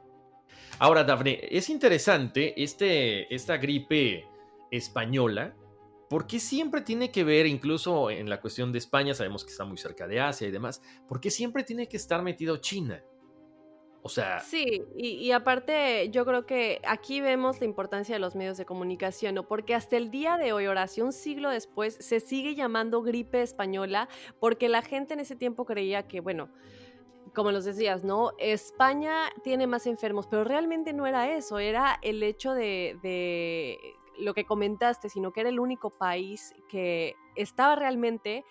Ahora, 0.78 1.04
Dafne, 1.04 1.40
es 1.50 1.70
interesante 1.70 2.62
este, 2.62 3.34
esta 3.34 3.58
gripe 3.58 4.28
española, 4.70 5.56
¿por 6.10 6.28
qué 6.28 6.40
siempre 6.40 6.82
tiene 6.82 7.12
que 7.12 7.24
ver, 7.24 7.46
incluso 7.48 8.12
en 8.12 8.30
la 8.30 8.40
cuestión 8.40 8.72
de 8.72 8.78
España, 8.78 9.14
sabemos 9.14 9.44
que 9.44 9.52
está 9.52 9.66
muy 9.66 9.78
cerca 9.78 10.08
de 10.08 10.20
Asia 10.20 10.48
y 10.48 10.52
demás, 10.52 10.82
¿por 11.08 11.20
qué 11.20 11.32
siempre 11.32 11.64
tiene 11.64 11.88
que 11.88 11.98
estar 11.98 12.22
metido 12.22 12.58
China? 12.58 13.04
O 14.04 14.10
sea... 14.10 14.40
Sí, 14.40 14.84
y, 14.96 15.32
aparte 15.32 16.10
yo 16.10 16.26
creo 16.26 16.46
que 16.46 16.82
aquí 16.88 17.22
vemos 17.22 17.60
la 17.60 17.66
importancia 17.66 18.16
de 18.16 18.20
los 18.20 18.36
medios 18.36 18.58
de 18.58 18.66
comunicación, 18.66 19.36
¿no? 19.36 19.48
Porque 19.48 19.76
hasta 19.76 19.98
el 19.98 20.10
día 20.10 20.38
de 20.38 20.54
hoy, 20.54 20.66
Horacio, 20.68 21.06
un 21.06 21.14
siglo 21.14 21.50
después, 21.50 21.98
se 22.00 22.20
sigue 22.20 22.56
llamando 22.56 23.04
gripe 23.04 23.42
española 23.42 24.10
porque 24.40 24.70
la 24.70 24.82
gente 24.82 25.14
en 25.14 25.20
ese 25.20 25.36
tiempo 25.36 25.66
creía 25.66 26.08
que, 26.08 26.20
bueno, 26.20 26.50
como 27.36 27.52
los 27.52 27.64
decías, 27.64 28.04
¿no? 28.04 28.32
España 28.40 29.30
tiene 29.44 29.68
más 29.68 29.86
enfermos, 29.86 30.28
pero 30.28 30.44
realmente 30.44 30.94
no 30.94 31.06
era 31.06 31.30
eso, 31.32 31.60
era 31.60 32.00
el 32.02 32.24
hecho 32.24 32.54
de, 32.54 32.98
de 33.04 33.78
lo 34.18 34.34
que 34.34 34.46
comentaste, 34.46 35.10
sino 35.10 35.32
que 35.32 35.42
era 35.42 35.50
el 35.50 35.60
único 35.60 35.92
país 35.92 36.54
que 36.70 37.16
estaba 37.36 37.76
realmente 37.76 38.46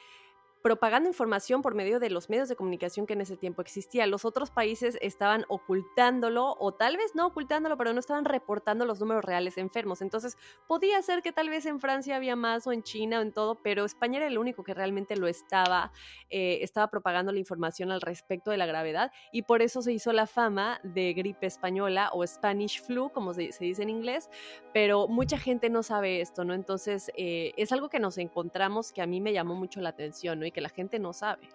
propagando 0.63 1.09
información 1.09 1.63
por 1.63 1.75
medio 1.75 2.01
de 2.01 2.11
los 2.11 2.29
medios 2.29 2.49
de 2.49 2.57
comunicación 2.57 3.07
que 3.07 3.15
en 3.15 3.23
ese 3.23 3.37
tiempo 3.37 3.63
existían. 3.63 4.11
Los 4.11 4.25
otros 4.25 4.51
países 4.51 4.99
estaban 5.01 5.45
ocultándolo 5.49 6.57
o 6.59 6.73
tal 6.73 6.97
vez 6.97 7.15
no 7.15 7.27
ocultándolo, 7.27 7.77
pero 7.77 7.93
no 7.93 8.01
estaban 8.01 8.25
reportando 8.25 8.85
los 8.85 9.01
números 9.01 9.25
reales 9.25 9.57
enfermos. 9.59 10.03
Entonces 10.03 10.37
podía 10.67 11.01
ser 11.03 11.23
que 11.23 11.33
tal 11.33 11.49
vez 11.49 11.65
en 11.67 11.81
Francia 11.81 12.17
había 12.17 12.37
más 12.37 12.67
o 12.67 12.73
en 12.73 12.83
China 12.83 13.21
o 13.21 13.23
en 13.23 13.33
todo, 13.33 13.57
pero 13.63 13.85
España 13.85 14.19
era 14.19 14.27
el 14.27 14.39
único 14.39 14.63
que 14.63 14.75
realmente 14.75 15.17
lo 15.17 15.29
estaba, 15.29 15.93
eh, 16.29 16.59
estaba 16.63 16.89
propagando 16.89 17.33
la 17.33 17.39
información 17.39 17.91
al 17.91 18.01
respecto 18.01 18.51
de 18.51 18.59
la 18.59 18.67
gravedad 18.67 19.13
y 19.33 19.43
por 19.43 19.63
eso 19.63 19.81
se 19.83 19.93
hizo 19.93 20.13
la 20.13 20.27
fama 20.27 20.81
de 20.83 21.13
gripe 21.15 21.47
española 21.47 22.11
o 22.13 22.27
Spanish 22.27 22.83
flu, 22.83 23.11
como 23.11 23.33
se, 23.33 23.51
dice 23.61 23.83
en 23.83 23.91
inglés, 23.91 24.29
pero 24.75 25.09
mucha 25.09 25.39
gente 25.39 25.71
no 25.71 25.83
sabe 25.83 26.21
esto, 26.21 26.45
¿no? 26.45 26.55
Entonces 26.55 27.11
eh, 27.17 27.53
es 27.57 27.73
algo 27.73 27.89
que 27.89 27.99
nos 27.99 28.19
encontramos 28.19 28.93
que 28.93 29.03
a 29.03 29.07
mí 29.07 29.21
me 29.21 29.33
llamó 29.33 29.55
mucho 29.55 29.81
la 29.81 29.91
atención, 29.91 30.41
¿no? 30.41 30.50
Que 30.53 30.61
la 30.61 30.69
gente 30.69 30.99
no 30.99 31.13
sabe. 31.13 31.49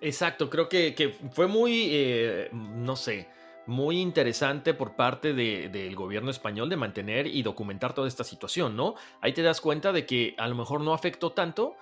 Exacto, 0.00 0.50
creo 0.50 0.68
que, 0.68 1.16
fue 1.30 1.46
muy, 1.46 1.88
eh, 1.90 2.50
no 2.52 2.96
sé, 2.96 3.28
muy 3.66 4.00
interesante 4.00 4.74
por 4.74 4.96
parte 4.96 5.32
del 5.32 5.96
gobierno 5.96 6.30
español 6.30 6.68
de 6.68 6.76
mantener 6.76 7.26
y 7.26 7.42
documentar 7.42 7.94
toda 7.94 8.08
esta 8.08 8.24
situación, 8.24 8.76
¿no? 8.76 8.94
Ahí 9.20 9.32
te 9.32 9.42
das 9.42 9.60
cuenta 9.60 9.92
de 9.92 10.04
que 10.04 10.34
a 10.36 10.46
lo 10.48 10.54
mejor 10.54 10.82
no 10.82 10.92
afectó 10.92 11.32
tanto, 11.32 11.76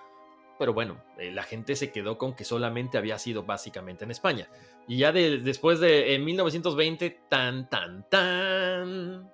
pero 0.57 0.73
bueno, 0.73 1.03
eh, 1.17 1.31
la 1.31 1.43
gente 1.43 1.75
se 1.75 1.91
quedó 1.91 2.17
con 2.17 2.35
que 2.35 2.45
solamente 2.45 2.97
había 2.97 3.19
sido 3.19 3.43
básicamente 3.43 4.05
en 4.05 4.11
España. 4.11 4.47
Y 4.87 4.97
ya 4.97 5.11
después 5.11 5.79
de 5.79 6.15
en 6.15 6.23
1920, 6.23 7.09
tan, 7.29 7.69
tan, 7.69 8.07
tan, 8.09 9.31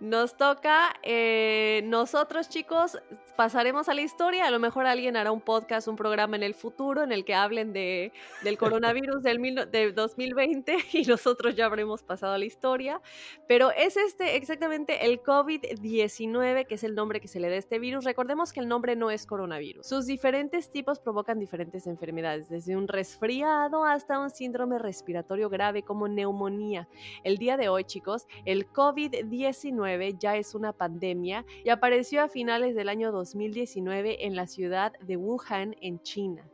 nos 0.00 0.36
toca, 0.36 0.94
eh, 1.02 1.82
nosotros 1.84 2.48
chicos, 2.48 2.98
pasaremos 3.36 3.88
a 3.88 3.94
la 3.94 4.00
historia. 4.00 4.46
A 4.46 4.50
lo 4.50 4.58
mejor 4.58 4.86
alguien 4.86 5.16
hará 5.16 5.30
un 5.30 5.40
podcast, 5.40 5.88
un 5.88 5.96
programa 5.96 6.36
en 6.36 6.42
el 6.42 6.54
futuro 6.54 7.02
en 7.02 7.12
el 7.12 7.24
que 7.24 7.34
hablen 7.34 7.72
de, 7.72 8.12
del 8.42 8.58
coronavirus 8.58 9.22
del, 9.22 9.68
del 9.70 9.94
2020 9.94 10.76
y 10.92 11.02
nosotros 11.02 11.54
ya 11.54 11.66
habremos 11.66 12.02
pasado 12.02 12.32
a 12.32 12.38
la 12.38 12.44
historia. 12.44 13.00
Pero 13.46 13.70
es 13.70 13.96
este 13.96 14.36
exactamente 14.36 15.06
el 15.06 15.22
COVID-19, 15.22 16.66
que 16.66 16.74
es 16.74 16.84
el 16.84 16.94
nombre 16.94 17.20
que 17.20 17.28
se 17.28 17.38
le 17.38 17.48
da 17.48 17.54
a 17.54 17.58
este 17.58 17.78
virus. 17.78 18.04
Recordemos 18.04 18.52
que 18.52 18.60
el 18.60 18.68
nombre 18.68 18.96
no 18.96 19.10
es 19.10 19.26
coronavirus. 19.26 19.86
Sus 19.86 20.06
diferentes 20.06 20.70
tipos 20.70 20.98
provocan 20.98 21.38
diferentes 21.38 21.86
enfermedades, 21.86 22.48
desde 22.48 22.76
un 22.76 22.88
resfriado 22.88 23.84
hasta 23.84 24.18
un 24.18 24.30
síndrome 24.30 24.78
respiratorio 24.78 25.48
grave 25.50 25.82
como 25.82 26.08
neumonía. 26.08 26.88
El 27.22 27.36
día 27.36 27.56
de 27.56 27.68
hoy, 27.68 27.84
chicos, 27.84 28.26
el 28.44 28.70
COVID-19 28.72 29.85
ya 30.18 30.36
es 30.36 30.54
una 30.54 30.72
pandemia 30.72 31.44
y 31.64 31.70
apareció 31.70 32.22
a 32.22 32.28
finales 32.28 32.74
del 32.74 32.88
año 32.88 33.12
2019 33.12 34.26
en 34.26 34.36
la 34.36 34.46
ciudad 34.46 34.92
de 35.00 35.16
Wuhan, 35.16 35.76
en 35.80 36.02
China. 36.02 36.48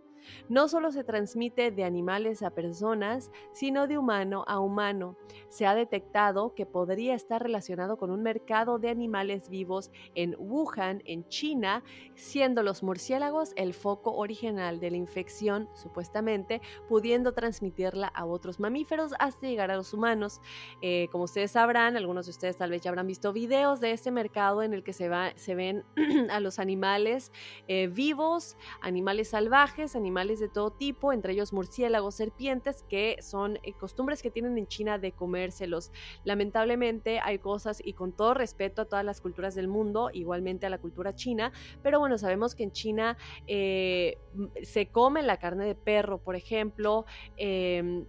No 0.49 0.68
solo 0.68 0.93
se 0.93 1.05
transmite 1.05 1.70
de 1.70 1.85
animales 1.85 2.43
a 2.43 2.51
personas, 2.51 3.31
sino 3.53 3.87
de 3.87 3.99
humano 3.99 4.45
a 4.47 4.61
humano. 4.61 5.16
Se 5.49 5.66
ha 5.66 5.75
detectado 5.75 6.55
que 6.55 6.66
podría 6.66 7.14
estar 7.14 7.43
relacionado 7.43 7.97
con 7.97 8.11
un 8.11 8.23
mercado 8.23 8.79
de 8.79 8.89
animales 8.89 9.49
vivos 9.49 9.91
en 10.14 10.37
Wuhan, 10.39 11.03
en 11.07 11.27
China, 11.29 11.83
siendo 12.14 12.62
los 12.62 12.83
murciélagos 12.83 13.53
el 13.57 13.75
foco 13.75 14.14
original 14.14 14.81
de 14.81 14.91
la 14.91 14.97
infección, 14.97 15.68
supuestamente, 15.75 16.61
pudiendo 16.89 17.33
transmitirla 17.33 18.07
a 18.09 18.25
otros 18.25 18.61
mamíferos 18.61 19.12
hasta 19.18 19.47
llegar 19.47 19.70
a 19.70 19.77
los 19.77 19.93
humanos. 19.93 20.41
Eh, 20.81 21.09
como 21.11 21.25
ustedes 21.25 21.53
sabrán, 21.53 21.97
algunos 21.97 22.27
de 22.27 22.31
ustedes 22.31 22.57
tal 22.57 22.70
vez 22.70 22.83
ya 22.83 22.91
habrán 22.91 23.07
visto 23.07 23.33
videos 23.33 23.81
de 23.81 23.93
este 23.93 24.11
mercado 24.11 24.62
en 24.62 24.75
el 24.75 24.83
que 24.83 24.93
se, 24.93 25.09
va, 25.09 25.33
se 25.37 25.55
ven 25.55 25.85
a 26.31 26.41
los 26.41 26.59
animales 26.59 27.33
eh, 27.68 27.89
vivos, 27.89 28.57
animales 28.81 29.29
salvajes, 29.29 29.97
animales 29.97 30.12
de 30.13 30.49
todo 30.49 30.71
tipo, 30.71 31.13
entre 31.13 31.33
ellos 31.33 31.53
murciélagos, 31.53 32.15
serpientes, 32.15 32.85
que 32.89 33.17
son 33.23 33.59
eh, 33.63 33.73
costumbres 33.73 34.23
que 34.23 34.31
tienen 34.31 34.59
en 34.59 34.67
China 34.67 34.99
de 34.99 35.13
comérselos. 35.13 35.91
Lamentablemente 36.25 37.19
hay 37.21 37.39
cosas, 37.39 37.83
y 37.85 37.95
con 37.95 38.13
todo 38.13 38.35
respeto 38.35 38.83
a 38.83 38.85
todas 38.85 39.05
las 39.05 39.21
culturas 39.21 39.55
del 39.55 39.69
mundo, 39.69 40.11
igualmente 40.13 40.67
a 40.67 40.71
la 40.71 40.79
cultura 40.79 41.15
china, 41.15 41.53
pero 41.83 41.99
bueno, 41.99 42.19
sabemos 42.19 42.55
que 42.55 42.65
en 42.65 42.73
China 42.73 43.17
eh, 43.47 44.19
se 44.63 44.87
come 44.87 45.23
la 45.23 45.39
carne 45.39 45.65
de 45.65 45.75
perro, 45.75 46.19
por 46.19 46.37
ejemplo, 46.37 47.07
em, 47.37 48.05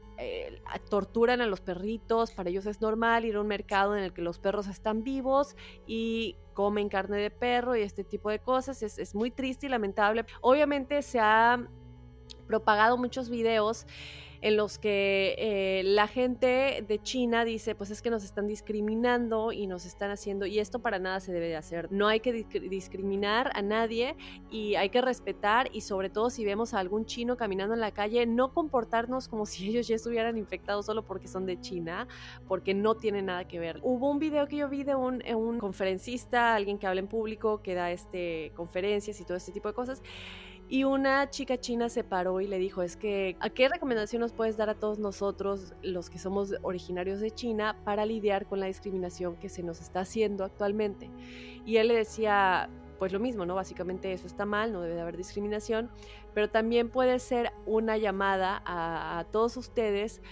torturan 0.89 1.41
a 1.41 1.47
los 1.47 1.62
perritos, 1.62 2.32
para 2.32 2.49
ellos 2.49 2.66
es 2.66 2.82
normal 2.82 3.26
ir 3.26 3.36
a 3.36 3.41
un 3.41 3.47
mercado 3.47 3.95
en 3.97 4.04
el 4.04 4.14
que 4.14 4.22
los 4.22 4.39
perros 4.39 4.68
están 4.68 5.04
vivos 5.04 5.56
y 5.86 6.38
comen 6.54 6.89
carne 6.89 7.18
de 7.18 7.32
perro 7.32 7.76
y 7.76 7.82
este 7.82 8.04
tipo 8.04 8.30
de 8.30 8.39
cosas. 8.39 8.82
Es, 8.84 8.97
es 8.99 9.16
muy 9.16 9.32
triste 9.32 9.66
y 9.66 9.70
lamentable. 9.70 10.26
Obviamente 10.41 11.01
se 11.01 11.20
ha 11.20 11.68
propagado 12.47 12.97
muchos 12.97 13.29
videos 13.29 13.85
en 14.43 14.57
los 14.57 14.77
que 14.77 15.35
eh, 15.37 15.83
la 15.85 16.05
gente 16.05 16.83
de 16.85 17.01
China 17.01 17.45
dice, 17.45 17.75
pues 17.75 17.91
es 17.91 18.01
que 18.01 18.09
nos 18.09 18.25
están 18.25 18.45
discriminando 18.45 19.53
y 19.53 19.67
nos 19.67 19.85
están 19.85 20.11
haciendo, 20.11 20.45
y 20.45 20.59
esto 20.59 20.79
para 20.79 20.99
nada 20.99 21.21
se 21.21 21.31
debe 21.31 21.47
de 21.47 21.55
hacer. 21.55 21.89
No 21.93 22.09
hay 22.09 22.19
que 22.19 22.33
discriminar 22.33 23.51
a 23.55 23.61
nadie 23.61 24.17
y 24.51 24.75
hay 24.75 24.89
que 24.89 24.99
respetar 24.99 25.69
y 25.71 25.79
sobre 25.79 26.09
todo 26.09 26.29
si 26.29 26.43
vemos 26.43 26.73
a 26.73 26.79
algún 26.79 27.05
chino 27.05 27.37
caminando 27.37 27.73
en 27.73 27.79
la 27.79 27.91
calle, 27.91 28.25
no 28.25 28.53
comportarnos 28.53 29.29
como 29.29 29.45
si 29.45 29.69
ellos 29.69 29.87
ya 29.87 29.95
estuvieran 29.95 30.37
infectados 30.37 30.87
solo 30.87 31.05
porque 31.05 31.29
son 31.29 31.45
de 31.45 31.61
China, 31.61 32.09
porque 32.45 32.73
no 32.73 32.95
tiene 32.95 33.21
nada 33.21 33.47
que 33.47 33.59
ver. 33.59 33.79
Hubo 33.81 34.11
un 34.11 34.19
video 34.19 34.49
que 34.49 34.57
yo 34.57 34.67
vi 34.67 34.83
de 34.83 34.95
un, 34.95 35.23
un 35.33 35.57
conferencista, 35.57 36.53
alguien 36.53 36.77
que 36.77 36.85
habla 36.85 36.99
en 36.99 37.07
público, 37.07 37.61
que 37.61 37.75
da 37.75 37.91
este, 37.91 38.51
conferencias 38.57 39.21
y 39.21 39.23
todo 39.23 39.37
este 39.37 39.53
tipo 39.53 39.69
de 39.69 39.73
cosas 39.73 40.03
y 40.74 40.86
una 40.86 41.30
chica 41.30 41.59
china 41.59 41.88
se 41.88 42.03
paró 42.03 42.41
y 42.41 42.47
le 42.47 42.57
dijo, 42.57 42.82
es 42.82 42.97
que, 42.97 43.38
¿a 43.39 43.51
qué 43.51 43.69
recomendación 43.69 44.21
nos 44.21 44.34
puedes 44.34 44.57
dar 44.57 44.71
a 44.71 44.74
todos 44.74 44.97
nosotros, 44.97 45.76
los 45.84 46.09
que 46.09 46.17
somos 46.17 46.55
originarios 46.63 47.19
de 47.19 47.30
China, 47.30 47.78
para 47.86 48.07
lidiar 48.07 48.47
con 48.47 48.59
la 48.59 48.65
discriminación 48.65 49.36
que 49.36 49.49
se 49.49 49.61
nos 49.61 49.82
está 49.82 49.99
haciendo 49.99 50.43
actualmente? 50.43 51.11
Y 51.63 51.78
él 51.78 51.89
le 51.89 51.93
decía, 51.93 52.71
pues 52.97 53.13
lo 53.13 53.19
mismo, 53.19 53.45
¿no? 53.45 53.53
Básicamente 53.53 54.13
eso 54.13 54.26
está 54.26 54.47
mal, 54.47 54.74
no 54.74 54.82
debe 54.82 54.95
de 54.95 55.01
haber 55.01 55.15
discriminación, 55.15 55.91
pero 56.34 56.49
también 56.49 56.89
puede 56.89 57.19
ser 57.19 57.51
una 57.67 57.97
llamada 57.97 58.63
a, 58.65 59.26
todos 59.32 59.57
ustedes 59.57 60.24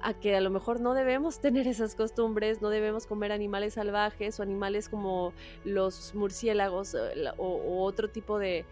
a 0.00 0.14
que 0.14 0.36
a 0.36 0.40
lo 0.40 0.48
mejor 0.48 0.80
no 0.80 0.94
debemos 0.94 1.40
tener 1.40 1.68
esas 1.68 1.94
costumbres, 1.94 2.62
no 2.62 2.70
debemos 2.70 3.06
comer 3.06 3.30
animales 3.30 3.74
salvajes 3.74 4.40
o 4.40 4.42
animales 4.42 4.88
como 4.88 5.34
los 5.64 6.14
murciélagos 6.14 6.94
eh, 6.94 7.30
o 7.36 7.84
otro 7.84 8.08
tipo 8.08 8.38
de, 8.38 8.64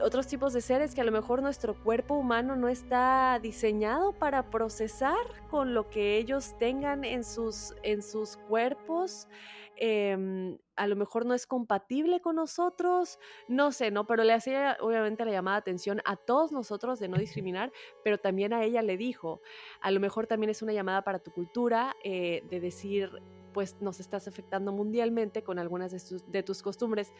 otros 0.00 0.26
tipos 0.26 0.52
de 0.52 0.60
seres 0.60 0.94
que 0.94 1.00
a 1.00 1.04
lo 1.04 1.12
mejor 1.12 1.42
nuestro 1.42 1.74
cuerpo 1.82 2.14
humano 2.14 2.56
no 2.56 2.68
está 2.68 3.38
diseñado 3.42 4.12
para 4.12 4.50
procesar 4.50 5.16
con 5.50 5.74
lo 5.74 5.90
que 5.90 6.16
ellos 6.16 6.56
tengan 6.58 7.04
en 7.04 7.24
sus, 7.24 7.74
en 7.82 8.02
sus 8.02 8.36
cuerpos. 8.36 9.28
Em, 9.76 10.58
a 10.76 10.86
lo 10.86 10.96
mejor 10.96 11.26
no 11.26 11.34
es 11.34 11.46
compatible 11.46 12.20
con 12.20 12.36
nosotros, 12.36 13.18
no 13.48 13.72
sé, 13.72 13.90
¿no? 13.90 14.06
Pero 14.06 14.22
le 14.22 14.32
hacía 14.32 14.76
obviamente 14.80 15.24
la 15.24 15.32
llamada 15.32 15.56
atención 15.56 16.00
a 16.04 16.16
todos 16.16 16.52
nosotros 16.52 16.98
de 17.00 17.08
no 17.08 17.18
discriminar, 17.18 17.72
pero 18.04 18.18
también 18.18 18.52
a 18.52 18.62
ella 18.64 18.82
le 18.82 18.96
dijo, 18.96 19.40
a 19.80 19.90
lo 19.90 19.98
mejor 19.98 20.26
también 20.26 20.50
es 20.50 20.62
una 20.62 20.72
llamada 20.72 21.02
para 21.02 21.18
tu 21.18 21.32
cultura 21.32 21.96
eh, 22.04 22.42
de 22.48 22.60
decir, 22.60 23.10
pues 23.52 23.80
nos 23.80 24.00
estás 24.00 24.28
afectando 24.28 24.72
mundialmente 24.72 25.42
con 25.42 25.58
algunas 25.58 25.90
de, 25.90 26.22
de 26.26 26.42
tus 26.42 26.62
costumbres. 26.62 27.12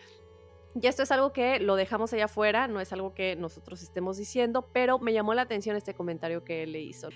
Y 0.81 0.87
esto 0.87 1.03
es 1.03 1.13
algo 1.13 1.33
que 1.33 1.61
lo 1.61 1.77
dejamos 1.77 2.13
allá 2.13 2.25
afuera, 2.25 2.67
no 2.67 2.81
es 2.81 2.93
algo 2.93 3.15
que 3.15 3.37
nosotros 3.37 3.83
estemos 3.83 4.17
diciendo, 4.17 4.69
pero 4.73 4.99
me 4.99 5.13
llamó 5.13 5.35
la 5.35 5.43
atención 5.43 5.77
este 5.77 5.95
comentario 5.95 6.45
que 6.45 6.67
le 6.67 6.81
hizo. 6.81 7.11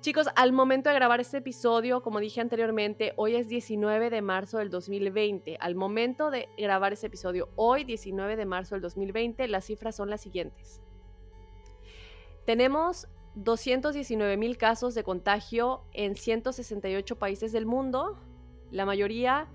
Chicos, 0.00 0.28
al 0.36 0.52
momento 0.52 0.88
de 0.88 0.94
grabar 0.94 1.20
este 1.20 1.38
episodio, 1.38 2.02
como 2.02 2.20
dije 2.20 2.40
anteriormente, 2.40 3.12
hoy 3.16 3.34
es 3.34 3.48
19 3.48 4.10
de 4.10 4.22
marzo 4.22 4.58
del 4.58 4.70
2020. 4.70 5.58
Al 5.60 5.74
momento 5.74 6.30
de 6.30 6.48
grabar 6.56 6.92
este 6.92 7.08
episodio, 7.08 7.48
hoy 7.56 7.84
19 7.84 8.36
de 8.36 8.46
marzo 8.46 8.76
del 8.76 8.82
2020, 8.82 9.46
las 9.48 9.66
cifras 9.66 9.96
son 9.96 10.08
las 10.08 10.20
siguientes. 10.20 10.80
Tenemos 12.46 13.08
219 13.34 14.36
mil 14.36 14.56
casos 14.56 14.94
de 14.94 15.02
contagio 15.02 15.82
en 15.92 16.14
168 16.14 17.18
países 17.18 17.52
del 17.52 17.66
mundo, 17.66 18.16
la 18.70 18.86
mayoría 18.86 19.48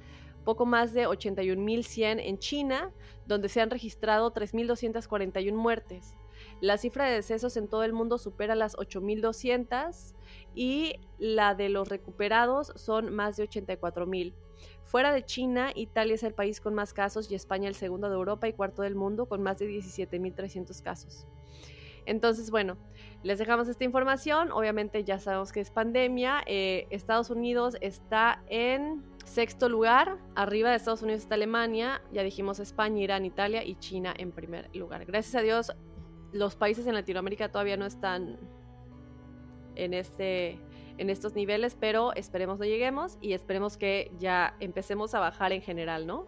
poco 0.43 0.65
más 0.65 0.93
de 0.93 1.07
81.100 1.07 2.19
en 2.19 2.37
China, 2.39 2.91
donde 3.25 3.49
se 3.49 3.61
han 3.61 3.69
registrado 3.69 4.33
3.241 4.33 5.53
muertes. 5.53 6.15
La 6.61 6.77
cifra 6.77 7.05
de 7.05 7.15
decesos 7.15 7.57
en 7.57 7.67
todo 7.67 7.83
el 7.83 7.93
mundo 7.93 8.17
supera 8.17 8.55
las 8.55 8.75
8.200 8.75 10.13
y 10.55 10.95
la 11.17 11.55
de 11.55 11.69
los 11.69 11.89
recuperados 11.89 12.71
son 12.75 13.13
más 13.13 13.37
de 13.37 13.49
84.000. 13.49 14.33
Fuera 14.83 15.11
de 15.11 15.25
China, 15.25 15.71
Italia 15.75 16.15
es 16.15 16.23
el 16.23 16.33
país 16.33 16.61
con 16.61 16.73
más 16.73 16.93
casos 16.93 17.31
y 17.31 17.35
España 17.35 17.67
el 17.67 17.75
segundo 17.75 18.09
de 18.09 18.15
Europa 18.15 18.47
y 18.47 18.53
cuarto 18.53 18.81
del 18.81 18.95
mundo 18.95 19.25
con 19.25 19.41
más 19.41 19.59
de 19.59 19.67
17.300 19.67 20.81
casos. 20.81 21.25
Entonces, 22.05 22.51
bueno, 22.51 22.77
les 23.23 23.39
dejamos 23.39 23.67
esta 23.67 23.83
información. 23.85 24.51
Obviamente 24.51 25.03
ya 25.03 25.19
sabemos 25.19 25.51
que 25.51 25.61
es 25.61 25.71
pandemia. 25.71 26.43
Eh, 26.45 26.87
Estados 26.89 27.29
Unidos 27.29 27.77
está 27.81 28.43
en 28.47 29.03
sexto 29.23 29.69
lugar. 29.69 30.17
Arriba 30.35 30.69
de 30.69 30.75
Estados 30.75 31.01
Unidos 31.01 31.21
está 31.21 31.35
Alemania. 31.35 32.01
Ya 32.11 32.23
dijimos 32.23 32.59
España, 32.59 33.01
Irán, 33.01 33.25
Italia 33.25 33.63
y 33.63 33.75
China 33.75 34.13
en 34.17 34.31
primer 34.31 34.69
lugar. 34.75 35.05
Gracias 35.05 35.35
a 35.35 35.41
Dios, 35.41 35.71
los 36.31 36.55
países 36.55 36.87
en 36.87 36.93
Latinoamérica 36.93 37.49
todavía 37.49 37.77
no 37.77 37.85
están 37.85 38.39
en, 39.75 39.93
este, 39.93 40.59
en 40.97 41.09
estos 41.09 41.35
niveles, 41.35 41.77
pero 41.79 42.13
esperemos 42.13 42.59
no 42.59 42.65
lleguemos 42.65 43.17
y 43.21 43.33
esperemos 43.33 43.77
que 43.77 44.11
ya 44.19 44.55
empecemos 44.59 45.13
a 45.13 45.19
bajar 45.19 45.53
en 45.53 45.61
general, 45.61 46.05
¿no? 46.05 46.25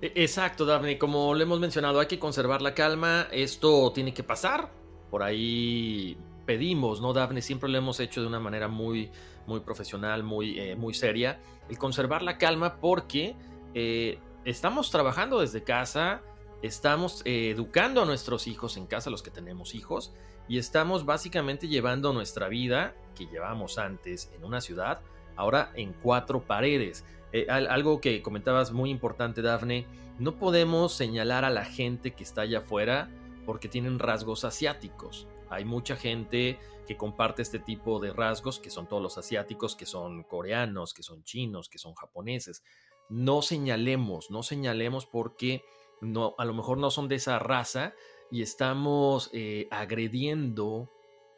E, 0.00 0.12
exacto, 0.16 0.64
Daphne. 0.64 0.98
Como 0.98 1.34
le 1.34 1.44
hemos 1.44 1.60
mencionado, 1.60 2.00
hay 2.00 2.06
que 2.06 2.18
conservar 2.18 2.62
la 2.62 2.74
calma. 2.74 3.28
Esto 3.30 3.92
tiene 3.92 4.12
que 4.12 4.22
pasar. 4.22 4.70
Por 5.10 5.22
ahí 5.22 6.16
pedimos, 6.44 7.00
¿no, 7.00 7.12
Daphne? 7.12 7.42
Siempre 7.42 7.68
lo 7.68 7.78
hemos 7.78 8.00
hecho 8.00 8.20
de 8.20 8.26
una 8.26 8.40
manera 8.40 8.68
muy, 8.68 9.10
muy 9.46 9.60
profesional, 9.60 10.22
muy, 10.22 10.58
eh, 10.58 10.76
muy 10.76 10.94
seria. 10.94 11.40
El 11.68 11.78
conservar 11.78 12.22
la 12.22 12.38
calma 12.38 12.76
porque 12.80 13.36
eh, 13.74 14.18
estamos 14.44 14.90
trabajando 14.90 15.40
desde 15.40 15.62
casa 15.62 16.22
estamos 16.62 17.20
eh, 17.26 17.50
educando 17.50 18.00
a 18.02 18.06
nuestros 18.06 18.46
hijos 18.46 18.78
en 18.78 18.86
casa, 18.86 19.10
los 19.10 19.22
que 19.22 19.30
tenemos 19.30 19.74
hijos, 19.74 20.14
y 20.48 20.56
estamos 20.56 21.04
básicamente 21.04 21.68
llevando 21.68 22.14
nuestra 22.14 22.48
vida 22.48 22.94
que 23.14 23.26
llevamos 23.26 23.76
antes 23.76 24.30
en 24.34 24.44
una 24.44 24.62
ciudad, 24.62 25.00
ahora 25.36 25.72
en 25.74 25.92
cuatro 25.92 26.42
paredes. 26.42 27.04
Algo 27.48 28.00
que 28.00 28.22
comentabas 28.22 28.70
muy 28.72 28.90
importante, 28.90 29.42
Dafne, 29.42 29.86
no 30.18 30.36
podemos 30.38 30.94
señalar 30.94 31.44
a 31.44 31.50
la 31.50 31.64
gente 31.64 32.12
que 32.12 32.22
está 32.22 32.42
allá 32.42 32.58
afuera 32.60 33.10
porque 33.44 33.68
tienen 33.68 33.98
rasgos 33.98 34.44
asiáticos. 34.44 35.26
Hay 35.54 35.64
mucha 35.64 35.96
gente 35.96 36.58
que 36.86 36.96
comparte 36.96 37.42
este 37.42 37.58
tipo 37.58 38.00
de 38.00 38.12
rasgos, 38.12 38.58
que 38.58 38.70
son 38.70 38.88
todos 38.88 39.02
los 39.02 39.18
asiáticos, 39.18 39.76
que 39.76 39.86
son 39.86 40.22
coreanos, 40.24 40.94
que 40.94 41.02
son 41.02 41.22
chinos, 41.24 41.68
que 41.68 41.78
son 41.78 41.94
japoneses. 41.94 42.62
No 43.08 43.42
señalemos, 43.42 44.30
no 44.30 44.42
señalemos 44.42 45.06
porque 45.06 45.64
no, 46.00 46.34
a 46.38 46.44
lo 46.44 46.54
mejor 46.54 46.78
no 46.78 46.90
son 46.90 47.08
de 47.08 47.16
esa 47.16 47.38
raza 47.38 47.94
y 48.30 48.42
estamos 48.42 49.30
eh, 49.32 49.68
agrediendo 49.70 50.90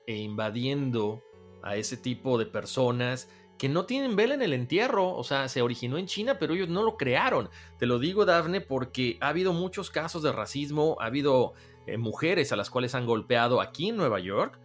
e 0.07 0.17
invadiendo 0.17 1.23
a 1.63 1.77
ese 1.77 1.97
tipo 1.97 2.39
de 2.39 2.47
personas 2.47 3.29
que 3.59 3.69
no 3.69 3.87
tienen 3.87 4.17
vela 4.17 4.35
en 4.35 4.43
el 4.43 4.53
entierro, 4.53 5.15
o 5.15 5.25
sea, 5.25 5.49
se 5.49 5.63
originó 5.63 5.99
en 5.99 6.07
China, 6.07 6.39
pero 6.39 6.55
ellos 6.55 6.69
no 6.69 6.83
lo 6.83 6.97
crearon. 6.97 7.49
Te 7.79 7.87
lo 7.87 7.99
digo, 7.99 8.25
Dafne, 8.25 8.61
porque 8.61 9.17
ha 9.21 9.29
habido 9.29 9.53
muchos 9.53 9.91
casos 9.91 10.23
de 10.23 10.33
racismo, 10.33 10.97
ha 11.01 11.07
habido 11.07 11.55
eh, 11.87 11.99
mujeres 11.99 12.53
a 12.53 12.57
las 12.57 12.71
cuales 12.71 12.95
han 12.95 13.07
golpeado 13.07 13.61
aquí 13.61 13.89
en 13.89 13.97
Nueva 13.97 14.21
York 14.21 14.59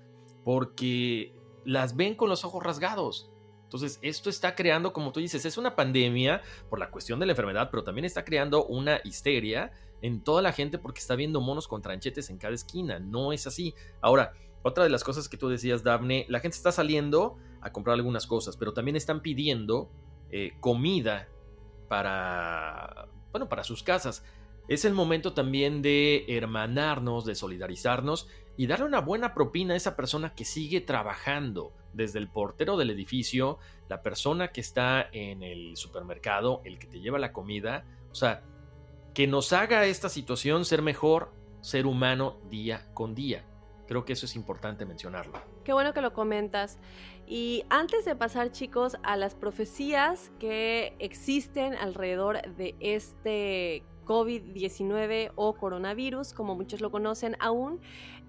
porque 0.44 1.34
las 1.66 1.96
ven 1.96 2.16
con 2.16 2.30
los 2.30 2.44
ojos 2.44 2.64
rasgados. 2.64 3.32
Entonces, 3.64 4.00
esto 4.02 4.30
está 4.30 4.54
creando, 4.54 4.92
como 4.92 5.14
tú 5.14 5.22
dices, 5.22 5.46
es 5.46 5.58
una 5.58 5.76
pandemia 5.76 6.42
por 6.70 6.78
la 6.78 6.92
cuestión 6.92 7.20
de 7.20 7.26
la 7.26 7.32
enfermedad, 7.32 7.70
pero 7.72 7.84
también 7.84 8.04
está 8.04 8.26
creando 8.26 8.66
una 8.66 9.00
histeria 9.06 9.72
en 10.02 10.22
toda 10.24 10.42
la 10.42 10.52
gente 10.52 10.78
porque 10.78 11.00
está 11.00 11.16
viendo 11.16 11.40
monos 11.40 11.68
con 11.68 11.82
tranchetes 11.82 12.30
en 12.30 12.38
cada 12.38 12.54
esquina. 12.54 13.00
No 13.00 13.32
es 13.32 13.48
así. 13.48 13.74
Ahora, 14.02 14.34
otra 14.64 14.84
de 14.84 14.90
las 14.90 15.04
cosas 15.04 15.30
que 15.30 15.38
tú 15.38 15.48
decías, 15.48 15.84
Daphne, 15.84 16.26
la 16.28 16.40
gente 16.40 16.58
está 16.58 16.72
saliendo 16.72 17.38
a 17.62 17.72
comprar 17.72 17.94
algunas 17.94 18.28
cosas, 18.28 18.58
pero 18.58 18.74
también 18.74 18.96
están 18.98 19.22
pidiendo 19.22 19.90
eh, 20.32 20.54
comida 20.60 21.30
para, 21.88 23.08
bueno, 23.32 23.48
para 23.48 23.64
sus 23.64 23.84
casas. 23.84 24.24
Es 24.72 24.86
el 24.86 24.94
momento 24.94 25.34
también 25.34 25.82
de 25.82 26.24
hermanarnos, 26.30 27.26
de 27.26 27.36
solidarizarnos 27.36 28.30
y 28.56 28.68
darle 28.68 28.86
una 28.86 29.02
buena 29.02 29.34
propina 29.34 29.74
a 29.74 29.76
esa 29.76 29.98
persona 29.98 30.34
que 30.34 30.46
sigue 30.46 30.80
trabajando, 30.80 31.74
desde 31.92 32.20
el 32.20 32.30
portero 32.30 32.78
del 32.78 32.90
edificio, 32.90 33.60
la 33.90 34.02
persona 34.02 34.54
que 34.54 34.62
está 34.62 35.10
en 35.12 35.44
el 35.44 35.76
supermercado, 35.76 36.62
el 36.64 36.80
que 36.80 36.88
te 36.88 37.02
lleva 37.02 37.20
la 37.20 37.34
comida, 37.34 37.84
o 38.12 38.16
sea, 38.16 38.44
que 39.14 39.28
nos 39.28 39.52
haga 39.52 39.84
esta 39.88 40.08
situación 40.08 40.64
ser 40.64 40.82
mejor 40.82 41.34
ser 41.60 41.86
humano 41.86 42.38
día 42.50 42.88
con 42.94 43.14
día. 43.14 43.44
Creo 43.90 44.06
que 44.06 44.14
eso 44.14 44.26
es 44.26 44.38
importante 44.38 44.86
mencionarlo. 44.86 45.34
Qué 45.66 45.74
bueno 45.74 45.94
que 45.94 46.00
lo 46.00 46.14
comentas. 46.14 46.80
Y 47.28 47.66
antes 47.70 48.06
de 48.06 48.16
pasar, 48.16 48.54
chicos, 48.54 48.96
a 49.04 49.18
las 49.18 49.36
profecías 49.36 50.32
que 50.40 50.96
existen 51.00 51.76
alrededor 51.76 52.42
de 52.56 52.74
este 52.80 53.84
COVID-19 54.12 55.32
o 55.36 55.54
coronavirus, 55.54 56.34
como 56.34 56.54
muchos 56.54 56.82
lo 56.82 56.92
conocen 56.92 57.38
aún. 57.40 57.80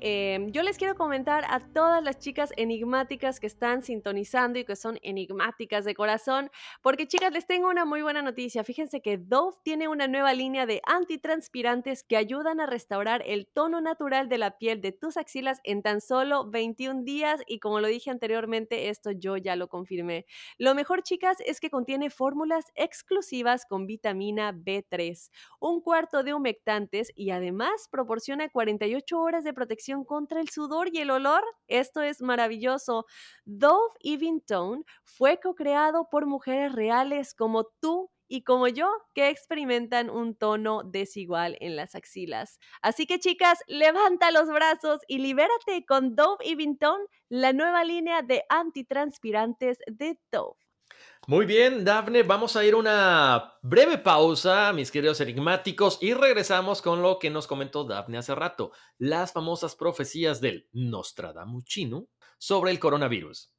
Em, 0.05 0.51
yo 0.51 0.65
les 0.65 0.79
quiero 0.79 0.97
comentar 0.97 1.45
a 1.49 1.61
todas 1.61 2.03
las 2.03 2.19
chicas 2.19 2.53
enigmáticas 2.57 3.39
que 3.39 3.47
están 3.47 3.83
sintonizando 3.83 4.59
y 4.59 4.65
que 4.65 4.75
son 4.75 4.99
enigmáticas 5.01 5.85
de 5.85 5.95
corazón, 5.95 6.51
porque 6.83 7.07
chicas, 7.07 7.33
les 7.33 7.47
tengo 7.47 7.69
una 7.69 7.85
muy 7.85 8.03
buena 8.03 8.21
noticia. 8.21 8.65
Fíjense 8.65 9.01
que 9.01 9.17
Dove 9.17 9.57
tiene 9.63 9.87
una 9.87 10.09
nueva 10.09 10.35
línea 10.35 10.67
de 10.67 10.83
antitranspirantes 10.87 12.03
que 12.03 12.17
ayudan 12.17 12.59
a 12.59 12.67
restaurar 12.67 13.23
el 13.25 13.47
tono 13.47 13.81
natural 13.81 14.29
de 14.29 14.39
la 14.39 14.59
piel 14.59 14.81
de 14.81 14.91
tus 14.91 15.17
axilas 15.17 15.61
en 15.63 15.83
tan 15.83 16.01
solo 16.01 16.51
21 16.51 17.05
días 17.05 17.41
y 17.47 17.61
como 17.61 17.79
lo 17.79 17.87
dije 17.87 18.11
anteriormente, 18.11 18.89
esto 18.89 19.13
yo 19.13 19.37
ya 19.37 19.55
lo 19.55 19.69
confirmé. 19.69 20.27
Lo 20.59 20.75
mejor, 20.75 21.05
chicas, 21.05 21.37
es 21.47 21.61
que 21.61 21.71
contiene 21.71 22.11
fórmulas 22.11 22.65
exclusivas 22.75 23.67
con 23.67 23.87
vitamina 23.87 24.53
B3 24.53 25.31
un 25.61 25.81
cuarto 25.81 26.25
de 26.25 26.35
humectantes 26.35 27.13
y 27.15 27.31
además 27.31 27.89
proporciona 27.89 28.49
48 28.49 29.21
horas 29.21 29.45
de 29.45 29.53
protección 29.53 29.92
contra 30.05 30.41
el 30.41 30.49
sudor 30.49 30.89
y 30.93 30.99
el 31.01 31.11
olor. 31.11 31.43
Esto 31.69 32.03
es 32.03 32.21
maravilloso. 32.23 33.07
Dove 33.45 33.93
Even 34.03 34.41
Tone 34.41 34.83
fue 35.05 35.39
co-creado 35.41 36.09
por 36.11 36.27
mujeres 36.27 36.73
reales 36.73 37.35
como 37.35 37.65
tú 37.81 38.11
y 38.29 38.45
como 38.45 38.67
yo, 38.67 38.91
que 39.15 39.29
experimentan 39.29 40.09
un 40.09 40.35
tono 40.35 40.83
desigual 40.85 41.57
en 41.61 41.77
las 41.77 41.95
axilas. 41.95 42.59
Así 42.81 43.07
que 43.07 43.19
chicas, 43.19 43.59
levanta 43.67 44.31
los 44.31 44.49
brazos 44.49 45.01
y 45.07 45.19
libérate 45.19 45.85
con 45.87 46.17
Dove 46.17 46.39
Even 46.47 46.79
Tone, 46.79 47.05
la 47.29 47.53
nueva 47.53 47.85
línea 47.85 48.23
de 48.23 48.43
antitranspirantes 48.49 49.79
de 49.87 50.19
Dove. 50.31 50.62
Muy 51.29 51.47
bien, 51.47 51.85
Dafne, 51.85 52.25
vamos 52.25 52.57
a 52.57 52.65
ir 52.65 52.75
a 52.75 52.79
una 52.79 53.55
breve 53.63 53.97
pausa, 53.99 54.73
mis 54.73 54.91
queridos 54.91 55.21
enigmáticos, 55.21 55.99
y 56.01 56.15
regresamos 56.15 56.83
con 56.83 57.01
lo 57.01 57.21
que 57.21 57.31
nos 57.31 57.47
comentó 57.47 57.85
Dafne 57.85 58.19
hace 58.19 58.35
rato, 58.35 58.73
las 58.99 59.33
famosas 59.33 59.77
profecías 59.77 60.41
del 60.41 60.69
Nostradamuchino 60.73 62.09
sobre 62.39 62.73
el 62.73 62.81
coronavirus. 62.81 63.53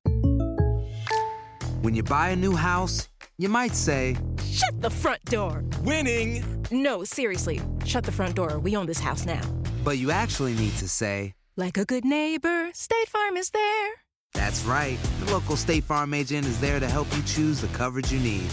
When 1.84 1.96
you 1.96 2.04
buy 2.04 2.30
a 2.30 2.36
new 2.36 2.56
house, 2.56 3.08
you 3.38 3.48
might 3.50 3.74
say, 3.74 4.18
Shut 4.44 4.82
the 4.82 4.90
front 4.90 5.24
door! 5.26 5.64
Winning! 5.84 6.44
No, 6.70 7.04
seriously, 7.06 7.62
shut 7.86 8.04
the 8.04 8.12
front 8.12 8.36
door. 8.36 8.60
We 8.60 8.76
own 8.76 8.88
this 8.88 9.00
house 9.00 9.26
now. 9.26 9.42
But 9.86 9.98
you 9.98 10.12
actually 10.12 10.54
need 10.54 10.78
to 10.80 10.88
say, 10.88 11.34
Like 11.56 11.78
a 11.78 11.86
good 11.86 12.04
neighbor, 12.04 12.72
State 12.74 13.08
Farm 13.08 13.38
is 13.38 13.52
there. 13.52 14.04
That's 14.34 14.64
right. 14.66 14.98
The 15.20 15.32
local 15.32 15.56
State 15.56 15.84
Farm 15.84 16.14
agent 16.14 16.46
is 16.46 16.60
there 16.60 16.80
to 16.80 16.88
help 16.88 17.08
you 17.16 17.24
choose 17.24 17.62
the 17.62 17.68
coverage 17.68 18.12
you 18.12 18.20
need. 18.20 18.48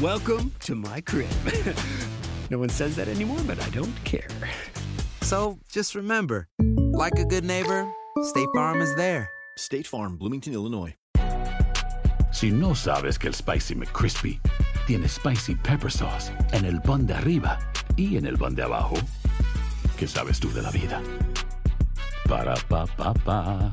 Welcome 0.00 0.52
to 0.60 0.74
my 0.74 1.00
crib. 1.00 1.30
no 2.50 2.58
one 2.58 2.68
says 2.68 2.96
that 2.96 3.08
anymore, 3.08 3.40
but 3.46 3.60
I 3.60 3.68
don't 3.70 3.94
care. 4.04 4.28
So 5.22 5.58
just 5.70 5.94
remember, 5.94 6.48
like 6.92 7.18
a 7.18 7.24
good 7.24 7.44
neighbor, 7.44 7.90
State 8.22 8.48
Farm 8.54 8.80
is 8.80 8.94
there. 8.96 9.30
State 9.56 9.86
Farm, 9.86 10.16
Bloomington, 10.16 10.52
Illinois. 10.52 10.94
Si 12.32 12.50
no 12.50 12.74
sabes 12.74 13.18
que 13.18 13.28
el 13.28 13.34
Spicy 13.34 13.74
McCrispy 13.74 14.40
tiene 14.86 15.08
Spicy 15.08 15.54
Pepper 15.56 15.90
Sauce 15.90 16.32
en 16.52 16.64
el 16.64 16.80
pan 16.80 17.06
de 17.06 17.14
arriba 17.14 17.58
y 17.96 18.16
en 18.16 18.26
el 18.26 18.38
pan 18.38 18.54
de 18.54 18.62
abajo, 18.62 18.94
¿qué 19.98 20.06
sabes 20.06 20.40
tú 20.40 20.50
de 20.52 20.62
la 20.62 20.70
vida? 20.70 21.02
Para, 22.28 22.54
pa, 22.68 22.86
pa, 22.86 23.12
pa. 23.12 23.72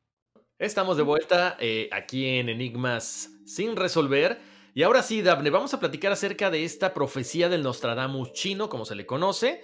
Estamos 0.61 0.95
de 0.95 1.01
vuelta 1.01 1.57
eh, 1.59 1.89
aquí 1.91 2.37
en 2.37 2.47
Enigmas 2.47 3.31
sin 3.47 3.75
resolver. 3.75 4.37
Y 4.75 4.83
ahora 4.83 5.01
sí, 5.01 5.23
Daphne, 5.23 5.49
vamos 5.49 5.73
a 5.73 5.79
platicar 5.79 6.11
acerca 6.11 6.51
de 6.51 6.63
esta 6.63 6.93
profecía 6.93 7.49
del 7.49 7.63
Nostradamus 7.63 8.31
chino, 8.33 8.69
como 8.69 8.85
se 8.85 8.93
le 8.93 9.07
conoce. 9.07 9.63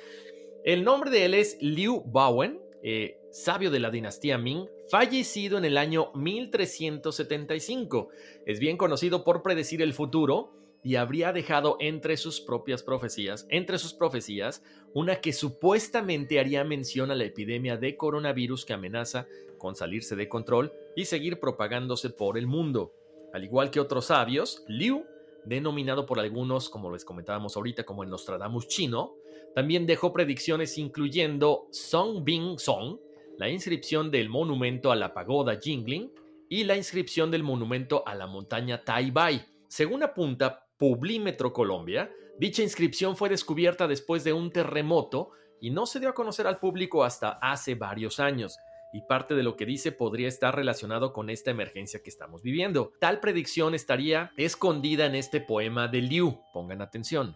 El 0.65 0.83
nombre 0.83 1.11
de 1.11 1.25
él 1.25 1.35
es 1.35 1.59
Liu 1.61 2.01
Baowen, 2.03 2.59
eh, 2.81 3.19
sabio 3.31 3.69
de 3.69 3.79
la 3.79 3.91
dinastía 3.91 4.39
Ming, 4.39 4.65
fallecido 4.89 5.59
en 5.59 5.65
el 5.65 5.77
año 5.77 6.11
1375. 6.15 8.09
Es 8.47 8.59
bien 8.59 8.75
conocido 8.75 9.23
por 9.23 9.43
predecir 9.43 9.83
el 9.83 9.93
futuro 9.93 10.51
y 10.83 10.95
habría 10.95 11.31
dejado 11.31 11.77
entre 11.79 12.17
sus 12.17 12.41
propias 12.41 12.81
profecías, 12.81 13.45
entre 13.51 13.77
sus 13.77 13.93
profecías, 13.93 14.63
una 14.95 15.17
que 15.17 15.31
supuestamente 15.31 16.39
haría 16.39 16.63
mención 16.63 17.11
a 17.11 17.15
la 17.15 17.25
epidemia 17.25 17.77
de 17.77 17.97
coronavirus 17.97 18.65
que 18.65 18.73
amenaza 18.73 19.27
con 19.59 19.75
salirse 19.75 20.15
de 20.15 20.27
control 20.27 20.73
y 20.97 21.05
seguir 21.05 21.39
propagándose 21.39 22.09
por 22.09 22.39
el 22.39 22.47
mundo. 22.47 22.91
Al 23.31 23.43
igual 23.43 23.69
que 23.69 23.79
otros 23.79 24.05
sabios, 24.05 24.63
Liu, 24.67 25.05
denominado 25.45 26.07
por 26.07 26.19
algunos, 26.19 26.69
como 26.69 26.91
les 26.91 27.05
comentábamos 27.05 27.55
ahorita, 27.55 27.83
como 27.85 28.01
el 28.01 28.09
Nostradamus 28.09 28.67
chino, 28.67 29.13
también 29.53 29.85
dejó 29.85 30.11
predicciones 30.11 30.75
incluyendo 30.79 31.67
Song 31.71 32.23
Bing 32.23 32.57
Song, 32.57 32.97
la 33.37 33.47
inscripción 33.47 34.09
del 34.09 34.27
monumento 34.27 34.91
a 34.91 34.95
la 34.95 35.13
pagoda 35.13 35.59
Jingling 35.61 36.11
y 36.49 36.63
la 36.63 36.75
inscripción 36.75 37.29
del 37.29 37.43
monumento 37.43 38.01
a 38.07 38.15
la 38.15 38.25
montaña 38.25 38.83
Tai 38.83 39.11
Bai. 39.11 39.45
Según 39.67 40.01
apunta 40.01 40.65
Publímetro 40.79 41.53
Colombia, 41.53 42.11
dicha 42.39 42.63
inscripción 42.63 43.15
fue 43.15 43.29
descubierta 43.29 43.87
después 43.87 44.23
de 44.23 44.33
un 44.33 44.51
terremoto 44.51 45.29
y 45.61 45.69
no 45.69 45.85
se 45.85 45.99
dio 45.99 46.09
a 46.09 46.15
conocer 46.15 46.47
al 46.47 46.57
público 46.57 47.03
hasta 47.03 47.37
hace 47.39 47.75
varios 47.75 48.19
años, 48.19 48.57
y 48.93 49.01
parte 49.01 49.35
de 49.35 49.43
lo 49.43 49.55
que 49.55 49.65
dice 49.65 49.91
podría 49.91 50.27
estar 50.27 50.55
relacionado 50.55 51.13
con 51.13 51.29
esta 51.29 51.51
emergencia 51.51 52.01
que 52.01 52.09
estamos 52.09 52.41
viviendo. 52.41 52.93
Tal 52.99 53.19
predicción 53.19 53.75
estaría 53.75 54.31
escondida 54.37 55.05
en 55.05 55.15
este 55.15 55.41
poema 55.41 55.87
de 55.87 56.01
Liu. 56.01 56.41
Pongan 56.53 56.81
atención. 56.81 57.35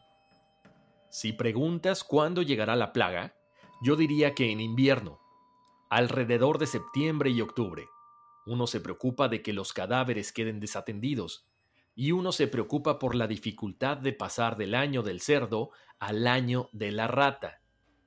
Si 1.10 1.34
preguntas 1.34 2.04
cuándo 2.04 2.42
llegará 2.42 2.76
la 2.76 2.94
plaga, 2.94 3.36
yo 3.84 3.96
diría 3.96 4.34
que 4.34 4.52
en 4.52 4.62
invierno, 4.62 5.20
alrededor 5.90 6.58
de 6.58 6.68
septiembre 6.68 7.32
y 7.32 7.42
octubre. 7.42 7.86
Uno 8.46 8.66
se 8.66 8.80
preocupa 8.80 9.28
de 9.28 9.42
que 9.42 9.54
los 9.54 9.74
cadáveres 9.74 10.32
queden 10.32 10.60
desatendidos, 10.60 11.48
y 11.96 12.14
uno 12.14 12.32
se 12.32 12.48
preocupa 12.48 12.98
por 12.98 13.16
la 13.16 13.28
dificultad 13.28 13.98
de 13.98 14.14
pasar 14.14 14.56
del 14.56 14.74
año 14.74 15.04
del 15.04 15.20
cerdo 15.20 15.72
al 16.00 16.28
año 16.28 16.70
de 16.72 16.92
la 16.92 17.08
rata. 17.08 17.62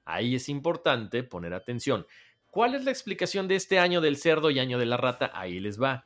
Ahí 0.05 0.35
es 0.35 0.49
importante 0.49 1.23
poner 1.23 1.55
atención. 1.55 2.07
¿Cuál 2.55 2.77
es 2.77 2.85
la 2.85 2.93
explicación 2.93 3.49
de 3.49 3.57
este 3.57 3.81
año 3.81 4.01
del 4.01 4.17
cerdo 4.17 4.49
y 4.49 4.61
año 4.61 4.79
de 4.79 4.87
la 4.87 4.97
rata? 4.97 5.33
Ahí 5.35 5.59
les 5.59 5.83
va. 5.83 6.05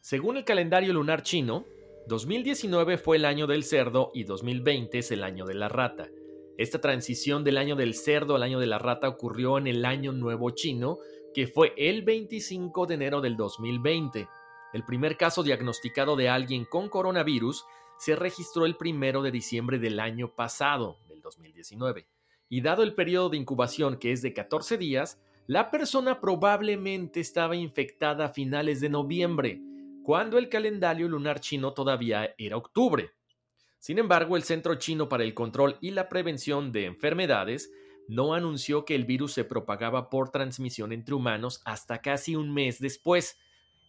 Según 0.00 0.36
el 0.36 0.44
calendario 0.44 0.92
lunar 0.92 1.22
chino, 1.22 1.66
2019 2.08 2.98
fue 2.98 3.16
el 3.18 3.24
año 3.24 3.46
del 3.46 3.62
cerdo 3.62 4.10
y 4.12 4.24
2020 4.24 4.98
es 4.98 5.12
el 5.12 5.22
año 5.22 5.44
de 5.44 5.54
la 5.54 5.68
rata. 5.68 6.08
Esta 6.58 6.80
transición 6.80 7.44
del 7.44 7.58
año 7.58 7.76
del 7.76 7.94
cerdo 7.94 8.34
al 8.34 8.42
año 8.42 8.58
de 8.58 8.66
la 8.66 8.80
rata 8.80 9.08
ocurrió 9.08 9.56
en 9.56 9.68
el 9.68 9.84
año 9.84 10.10
nuevo 10.10 10.50
chino, 10.50 10.98
que 11.32 11.46
fue 11.46 11.72
el 11.76 12.02
25 12.02 12.86
de 12.86 12.94
enero 12.94 13.20
del 13.20 13.36
2020. 13.36 14.26
El 14.72 14.84
primer 14.84 15.16
caso 15.16 15.44
diagnosticado 15.44 16.16
de 16.16 16.28
alguien 16.28 16.64
con 16.64 16.88
coronavirus 16.88 17.64
se 17.98 18.16
registró 18.16 18.66
el 18.66 18.74
primero 18.74 19.22
de 19.22 19.30
diciembre 19.30 19.78
del 19.78 20.00
año 20.00 20.34
pasado, 20.34 20.98
del 21.06 21.20
2019. 21.20 22.08
Y 22.48 22.62
dado 22.62 22.82
el 22.82 22.94
periodo 22.94 23.28
de 23.28 23.36
incubación 23.36 23.96
que 23.96 24.10
es 24.10 24.22
de 24.22 24.32
14 24.32 24.76
días, 24.76 25.20
la 25.46 25.70
persona 25.70 26.20
probablemente 26.20 27.20
estaba 27.20 27.54
infectada 27.54 28.26
a 28.26 28.28
finales 28.30 28.80
de 28.80 28.88
noviembre, 28.88 29.60
cuando 30.02 30.38
el 30.38 30.48
calendario 30.48 31.08
lunar 31.08 31.40
chino 31.40 31.74
todavía 31.74 32.34
era 32.38 32.56
octubre. 32.56 33.10
Sin 33.78 33.98
embargo, 33.98 34.36
el 34.36 34.44
Centro 34.44 34.76
Chino 34.76 35.08
para 35.08 35.24
el 35.24 35.34
Control 35.34 35.76
y 35.82 35.90
la 35.90 36.08
Prevención 36.08 36.72
de 36.72 36.86
Enfermedades 36.86 37.70
no 38.08 38.32
anunció 38.32 38.86
que 38.86 38.94
el 38.94 39.04
virus 39.04 39.32
se 39.32 39.44
propagaba 39.44 40.08
por 40.08 40.30
transmisión 40.30 40.92
entre 40.92 41.14
humanos 41.14 41.60
hasta 41.66 42.00
casi 42.00 42.36
un 42.36 42.52
mes 42.52 42.80
después, 42.80 43.38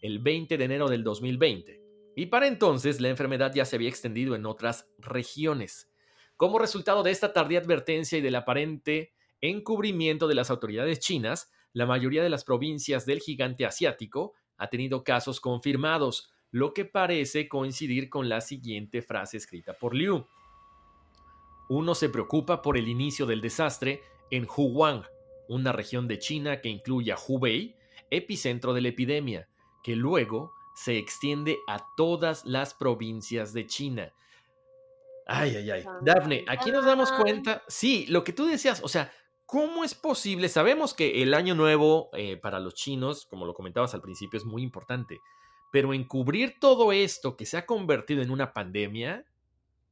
el 0.02 0.20
20 0.20 0.58
de 0.58 0.64
enero 0.66 0.90
del 0.90 1.04
2020. 1.04 1.82
Y 2.18 2.26
para 2.28 2.48
entonces 2.48 3.00
la 3.00 3.10
enfermedad 3.10 3.54
ya 3.54 3.64
se 3.64 3.78
había 3.78 3.90
extendido 3.90 4.36
en 4.36 4.46
otras 4.46 4.90
regiones. 4.98 5.90
Como 6.36 6.60
resultado 6.60 7.04
de 7.04 7.12
esta 7.12 7.32
tardía 7.32 7.60
advertencia 7.60 8.18
y 8.18 8.22
del 8.22 8.36
aparente 8.36 9.14
encubrimiento 9.42 10.28
de 10.28 10.36
las 10.36 10.50
autoridades 10.50 11.00
chinas, 11.00 11.52
la 11.74 11.86
mayoría 11.86 12.24
de 12.24 12.30
las 12.30 12.44
provincias 12.44 13.06
del 13.06 13.20
gigante 13.20 13.66
asiático 13.66 14.34
ha 14.58 14.70
tenido 14.70 15.04
casos 15.04 15.42
confirmados, 15.42 16.30
lo 16.52 16.74
que 16.74 16.86
parece 16.86 17.50
coincidir 17.50 18.10
con 18.10 18.30
la 18.30 18.42
siguiente 18.42 19.02
frase 19.02 19.38
escrita 19.38 19.74
por 19.74 19.94
Liu. 19.94 20.26
Uno 21.68 21.96
se 21.96 22.10
preocupa 22.10 22.62
por 22.62 22.78
el 22.78 22.88
inicio 22.88 23.26
del 23.26 23.42
desastre 23.42 24.02
en 24.32 24.48
Huang, 24.56 25.04
una 25.50 25.72
región 25.72 26.08
de 26.08 26.20
China 26.20 26.62
que 26.62 26.70
incluye 26.70 27.12
a 27.12 27.18
Hubei, 27.18 27.76
epicentro 28.10 28.74
de 28.74 28.82
la 28.82 28.90
epidemia, 28.90 29.50
que 29.84 29.96
luego 29.96 30.54
se 30.76 30.98
extiende 30.98 31.58
a 31.68 31.86
todas 31.98 32.46
las 32.46 32.74
provincias 32.74 33.54
de 33.54 33.66
China. 33.66 34.14
Ay, 35.28 35.56
ay, 35.56 35.72
ay. 35.72 35.86
Daphne, 36.02 36.46
aquí 36.48 36.72
nos 36.72 36.86
damos 36.86 37.12
cuenta, 37.12 37.64
sí, 37.68 38.06
lo 38.08 38.24
que 38.24 38.34
tú 38.34 38.46
decías, 38.46 38.82
o 38.84 38.88
sea, 38.88 39.12
¿cómo 39.46 39.84
es 39.84 39.96
posible? 39.96 40.50
Sabemos 40.50 40.94
que 40.94 41.22
el 41.24 41.34
año 41.34 41.56
nuevo 41.56 42.10
eh, 42.14 42.38
para 42.38 42.60
los 42.60 42.74
chinos, 42.74 43.26
como 43.26 43.46
lo 43.46 43.54
comentabas 43.54 43.94
al 43.94 44.02
principio, 44.02 44.38
es 44.38 44.46
muy 44.46 44.64
importante, 44.64 45.20
pero 45.72 45.94
encubrir 45.94 46.60
todo 46.60 46.92
esto 46.92 47.36
que 47.36 47.46
se 47.46 47.58
ha 47.58 47.66
convertido 47.66 48.22
en 48.22 48.32
una 48.32 48.54
pandemia 48.54 49.26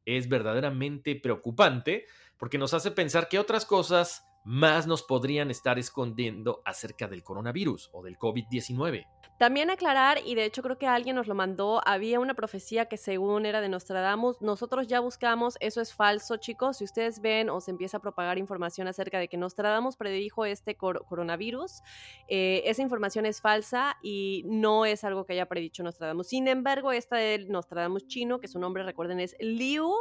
es 0.06 0.28
verdaderamente 0.28 1.16
preocupante 1.16 2.06
porque 2.38 2.58
nos 2.58 2.74
hace 2.74 2.92
pensar 2.92 3.30
que 3.30 3.40
otras 3.40 3.66
cosas 3.66 4.26
más 4.44 4.88
nos 4.88 5.04
podrían 5.04 5.52
estar 5.52 5.80
escondiendo 5.80 6.62
acerca 6.66 7.08
del 7.08 7.24
coronavirus 7.24 7.90
o 7.94 8.04
del 8.04 8.18
COVID-19. 8.18 9.06
También 9.38 9.72
aclarar, 9.72 10.20
y 10.24 10.36
de 10.36 10.46
hecho 10.46 10.62
creo 10.62 10.78
que 10.78 10.86
alguien 10.86 11.16
nos 11.16 11.28
lo 11.28 11.34
mandó, 11.34 11.82
había 11.86 12.20
una 12.20 12.36
profecía 12.36 12.86
que 12.86 12.98
según 12.98 13.46
era 13.46 13.62
de 13.62 13.68
Nostradamus, 13.68 14.42
nosotros 14.42 14.88
ya 14.88 15.00
buscamos, 15.00 15.58
eso 15.60 15.82
es 15.82 15.94
falso 15.94 16.38
chicos, 16.38 16.78
si 16.78 16.84
ustedes 16.84 17.20
ven 17.20 17.50
o 17.50 17.60
se 17.60 17.72
empieza 17.72 17.98
a 17.98 18.00
propagar 18.00 18.38
información 18.38 18.88
acerca 18.88 19.18
de 19.18 19.28
que 19.28 19.38
Nostradamus 19.38 19.98
predijo 19.98 20.46
este 20.46 20.78
coronavirus, 20.78 21.82
eh, 22.28 22.62
esa 22.66 22.84
información 22.84 23.26
es 23.26 23.42
falsa 23.42 23.98
y 24.04 24.44
no 24.46 24.86
es 24.86 25.04
algo 25.04 25.26
que 25.26 25.34
haya 25.34 25.48
predicho 25.48 25.84
Nostradamus. 25.84 26.28
Sin 26.28 26.48
embargo, 26.48 26.92
esta 26.92 27.18
del 27.18 27.50
Nostradamus 27.50 28.08
chino, 28.08 28.40
que 28.40 28.48
su 28.48 28.60
nombre 28.60 28.84
recuerden 28.84 29.20
es 29.20 29.36
Liu, 29.40 29.94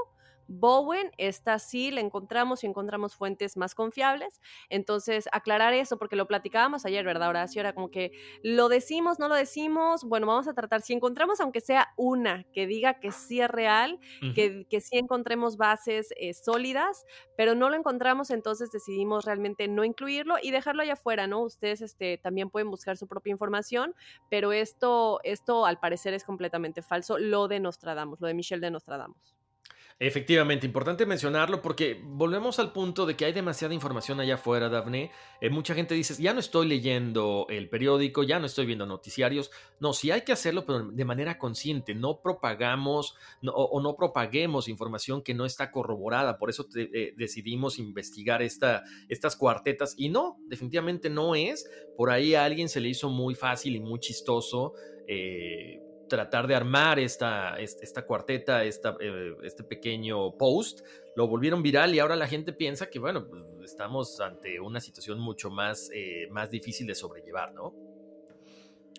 Bowen, 0.59 1.11
esta 1.19 1.59
sí 1.59 1.91
la 1.91 2.01
encontramos 2.01 2.63
y 2.63 2.67
encontramos 2.67 3.17
fuentes 3.17 3.57
más 3.57 3.75
confiables. 3.75 4.41
Entonces, 4.69 5.29
aclarar 5.33 5.73
eso, 5.73 5.99
porque 5.99 6.17
lo 6.17 6.27
platicábamos 6.27 6.85
ayer, 6.85 7.05
¿verdad, 7.05 7.31
Horacio? 7.31 7.61
Era 7.61 7.73
como 7.73 7.91
que 7.91 8.13
lo 8.43 8.69
decimos, 8.69 9.19
no 9.19 9.29
lo 9.29 9.35
decimos. 9.35 10.05
Bueno, 10.05 10.27
vamos 10.27 10.49
a 10.49 10.55
tratar, 10.55 10.83
si 10.83 10.93
encontramos, 10.93 11.41
aunque 11.41 11.61
sea 11.61 11.89
una 11.97 12.45
que 12.53 12.67
diga 12.67 13.01
que 13.01 13.13
sí 13.13 13.41
es 13.41 13.51
real, 13.51 13.99
que, 14.35 14.67
que, 14.69 14.81
sí 14.81 14.99
encontremos 14.99 15.57
bases 15.57 16.13
eh, 16.17 16.35
sólidas, 16.35 17.05
pero 17.37 17.55
no 17.55 17.71
lo 17.71 17.77
encontramos, 17.77 18.31
entonces 18.31 18.71
decidimos 18.73 19.25
realmente 19.25 19.69
no 19.69 19.85
incluirlo 19.85 20.37
y 20.43 20.51
dejarlo 20.51 20.83
allá 20.83 20.95
afuera, 20.95 21.27
¿no? 21.27 21.41
Ustedes 21.43 21.81
este, 21.81 22.19
también 22.19 22.51
pueden 22.51 22.71
buscar 22.71 22.97
su 22.97 23.07
propia 23.07 23.31
información, 23.31 23.95
pero 24.29 24.53
esto, 24.53 25.21
esto 25.25 25.67
al 25.67 25.79
parecer 25.79 26.15
es 26.15 26.25
completamente 26.25 26.83
falso, 26.83 27.19
lo 27.19 27.49
de 27.49 27.61
Nostradamus, 27.61 28.21
lo 28.21 28.27
de 28.27 28.35
Michelle 28.35 28.61
de 28.61 28.71
Nostradamus. 28.71 29.42
Efectivamente, 30.05 30.67
importante 30.67 31.07
mencionarlo 31.07 31.63
porque 31.63 32.01
volvemos 32.03 32.59
al 32.59 32.73
punto 32.73 33.07
de 33.07 33.15
que 33.15 33.25
hay 33.25 33.33
demasiada 33.33 33.73
información 33.73 34.19
allá 34.19 34.35
afuera, 34.35 34.69
Daphne. 34.69 35.13
Eh, 35.41 35.49
mucha 35.49 35.77
gente 35.77 35.95
dice, 35.95 36.21
ya 36.21 36.35
no 36.35 36.41
estoy 36.41 36.67
leyendo 36.67 37.47
el 37.49 37.69
periódico, 37.69 38.25
ya 38.25 38.41
no 38.41 38.47
estoy 38.47 38.67
viendo 38.67 38.85
noticiarios. 38.85 39.53
No, 39.79 39.93
sí 39.93 40.11
hay 40.11 40.23
que 40.23 40.33
hacerlo, 40.33 40.67
pero 40.67 40.91
de 40.91 41.05
manera 41.05 41.39
consciente. 41.39 41.95
No 41.95 42.21
propagamos 42.21 43.15
o, 43.47 43.81
no 43.81 43.95
propaguemos 43.95 44.67
información 44.67 45.23
que 45.23 45.35
no 45.35 45.47
está 45.47 45.71
corroborada. 45.71 46.37
Por 46.37 46.51
eso 46.51 46.67
eh, 46.75 47.15
decidimos 47.17 47.79
investigar 47.79 48.43
esta, 48.43 48.83
estas 49.09 49.37
cuartetas. 49.37 49.95
Y 49.97 50.09
no, 50.09 50.37
definitivamente 50.49 51.11
no 51.11 51.37
es. 51.37 51.71
Por 51.97 52.11
ahí 52.11 52.35
a 52.35 52.45
alguien 52.45 52.69
se 52.69 52.81
le 52.81 52.89
hizo 52.89 53.09
muy 53.09 53.37
fácil 53.37 53.77
y 53.77 53.81
muy 53.81 54.01
chistoso. 54.01 54.73
Eh, 55.07 55.82
tratar 56.13 56.47
de 56.47 56.55
armar 56.55 56.99
esta, 56.99 57.59
esta 57.59 58.05
cuarteta, 58.05 58.65
esta, 58.65 58.95
eh, 59.01 59.35
este 59.45 59.65
pequeño 59.65 60.37
post, 60.37 60.83
lo 61.17 61.27
volvieron 61.27 61.63
viral 61.63 61.95
y 61.95 62.01
ahora 62.01 62.17
la 62.17 62.29
gente 62.29 62.53
piensa 62.53 62.91
que, 62.91 62.99
bueno, 62.99 63.27
pues, 63.27 63.43
estamos 63.65 64.21
ante 64.21 64.61
una 64.61 64.79
situación 64.79 65.19
mucho 65.19 65.49
más, 65.49 65.89
eh, 65.95 66.29
más 66.31 66.51
difícil 66.51 66.87
de 66.87 66.95
sobrellevar, 66.95 67.55
¿no? 67.55 67.73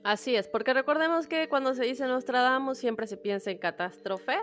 Así 0.04 0.36
es, 0.36 0.50
porque 0.50 0.74
recordemos 0.74 1.28
que 1.28 1.48
cuando 1.48 1.74
se 1.74 1.86
dice 1.86 2.06
Nostradamus 2.06 2.78
siempre 2.78 3.08
se 3.08 3.16
piensa 3.16 3.52
en 3.52 3.58
catástrofe. 3.58 4.34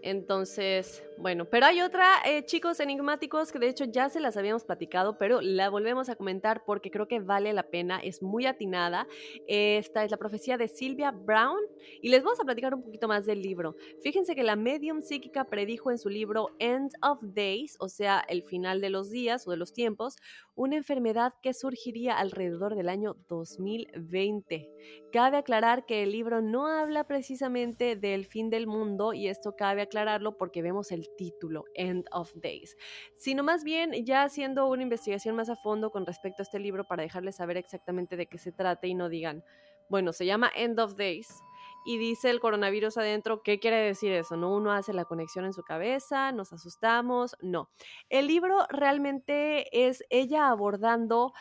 Entonces, 0.00 1.02
bueno, 1.18 1.44
pero 1.44 1.66
hay 1.66 1.80
otra, 1.80 2.06
eh, 2.24 2.44
chicos 2.44 2.78
enigmáticos, 2.78 3.50
que 3.50 3.58
de 3.58 3.68
hecho 3.68 3.84
ya 3.84 4.10
se 4.10 4.20
las 4.20 4.36
habíamos 4.36 4.62
platicado, 4.62 5.18
pero 5.18 5.40
la 5.40 5.70
volvemos 5.70 6.08
a 6.08 6.14
comentar 6.14 6.62
porque 6.64 6.92
creo 6.92 7.08
que 7.08 7.18
vale 7.18 7.52
la 7.52 7.64
pena, 7.64 7.98
es 7.98 8.22
muy 8.22 8.46
atinada. 8.46 9.08
Esta 9.48 10.04
es 10.04 10.12
la 10.12 10.18
profecía 10.18 10.56
de 10.56 10.68
Sylvia 10.68 11.10
Brown 11.10 11.58
y 12.00 12.10
les 12.10 12.22
vamos 12.22 12.38
a 12.38 12.44
platicar 12.44 12.72
un 12.72 12.84
poquito 12.84 13.08
más 13.08 13.26
del 13.26 13.42
libro. 13.42 13.74
Fíjense 14.04 14.36
que 14.36 14.44
la 14.44 14.54
medium 14.54 15.02
psíquica 15.02 15.46
predijo 15.46 15.90
en 15.90 15.98
su 15.98 16.10
libro 16.10 16.50
End 16.60 16.92
of 17.02 17.18
Days, 17.22 17.76
o 17.80 17.88
sea, 17.88 18.24
el 18.28 18.44
final 18.44 18.80
de 18.80 18.90
los 18.90 19.10
días 19.10 19.48
o 19.48 19.50
de 19.50 19.56
los 19.56 19.72
tiempos, 19.72 20.14
una 20.54 20.76
enfermedad 20.76 21.32
que 21.42 21.54
surgiría 21.54 22.16
alrededor 22.16 22.76
del 22.76 22.88
año 22.88 23.16
2020 23.28 24.68
Cabe 25.12 25.38
aclarar 25.38 25.86
que 25.86 26.02
el 26.02 26.12
libro 26.12 26.42
no 26.42 26.66
habla 26.66 27.04
precisamente 27.04 27.96
del 27.96 28.26
fin 28.26 28.50
del 28.50 28.66
mundo 28.66 29.14
y 29.14 29.28
esto 29.28 29.56
cabe 29.56 29.80
aclararlo 29.80 30.36
porque 30.36 30.60
vemos 30.60 30.92
el 30.92 31.08
título, 31.16 31.64
End 31.74 32.04
of 32.12 32.32
Days, 32.34 32.76
sino 33.16 33.42
más 33.42 33.64
bien 33.64 33.92
ya 34.04 34.22
haciendo 34.22 34.66
una 34.66 34.82
investigación 34.82 35.34
más 35.34 35.48
a 35.48 35.56
fondo 35.56 35.90
con 35.90 36.04
respecto 36.04 36.42
a 36.42 36.44
este 36.44 36.58
libro 36.58 36.84
para 36.84 37.02
dejarles 37.02 37.36
saber 37.36 37.56
exactamente 37.56 38.16
de 38.16 38.26
qué 38.26 38.36
se 38.36 38.52
trata 38.52 38.86
y 38.86 38.94
no 38.94 39.08
digan, 39.08 39.42
bueno, 39.88 40.12
se 40.12 40.26
llama 40.26 40.50
End 40.54 40.78
of 40.78 40.96
Days, 40.96 41.42
y 41.84 41.96
dice 41.96 42.28
el 42.28 42.40
coronavirus 42.40 42.98
adentro, 42.98 43.42
¿qué 43.42 43.58
quiere 43.58 43.78
decir 43.78 44.12
eso? 44.12 44.36
¿No? 44.36 44.54
Uno 44.54 44.72
hace 44.72 44.92
la 44.92 45.06
conexión 45.06 45.46
en 45.46 45.54
su 45.54 45.62
cabeza, 45.62 46.32
nos 46.32 46.52
asustamos, 46.52 47.34
no. 47.40 47.70
El 48.10 48.26
libro 48.26 48.66
realmente 48.68 49.88
es 49.88 50.04
ella 50.10 50.48
abordando 50.48 51.32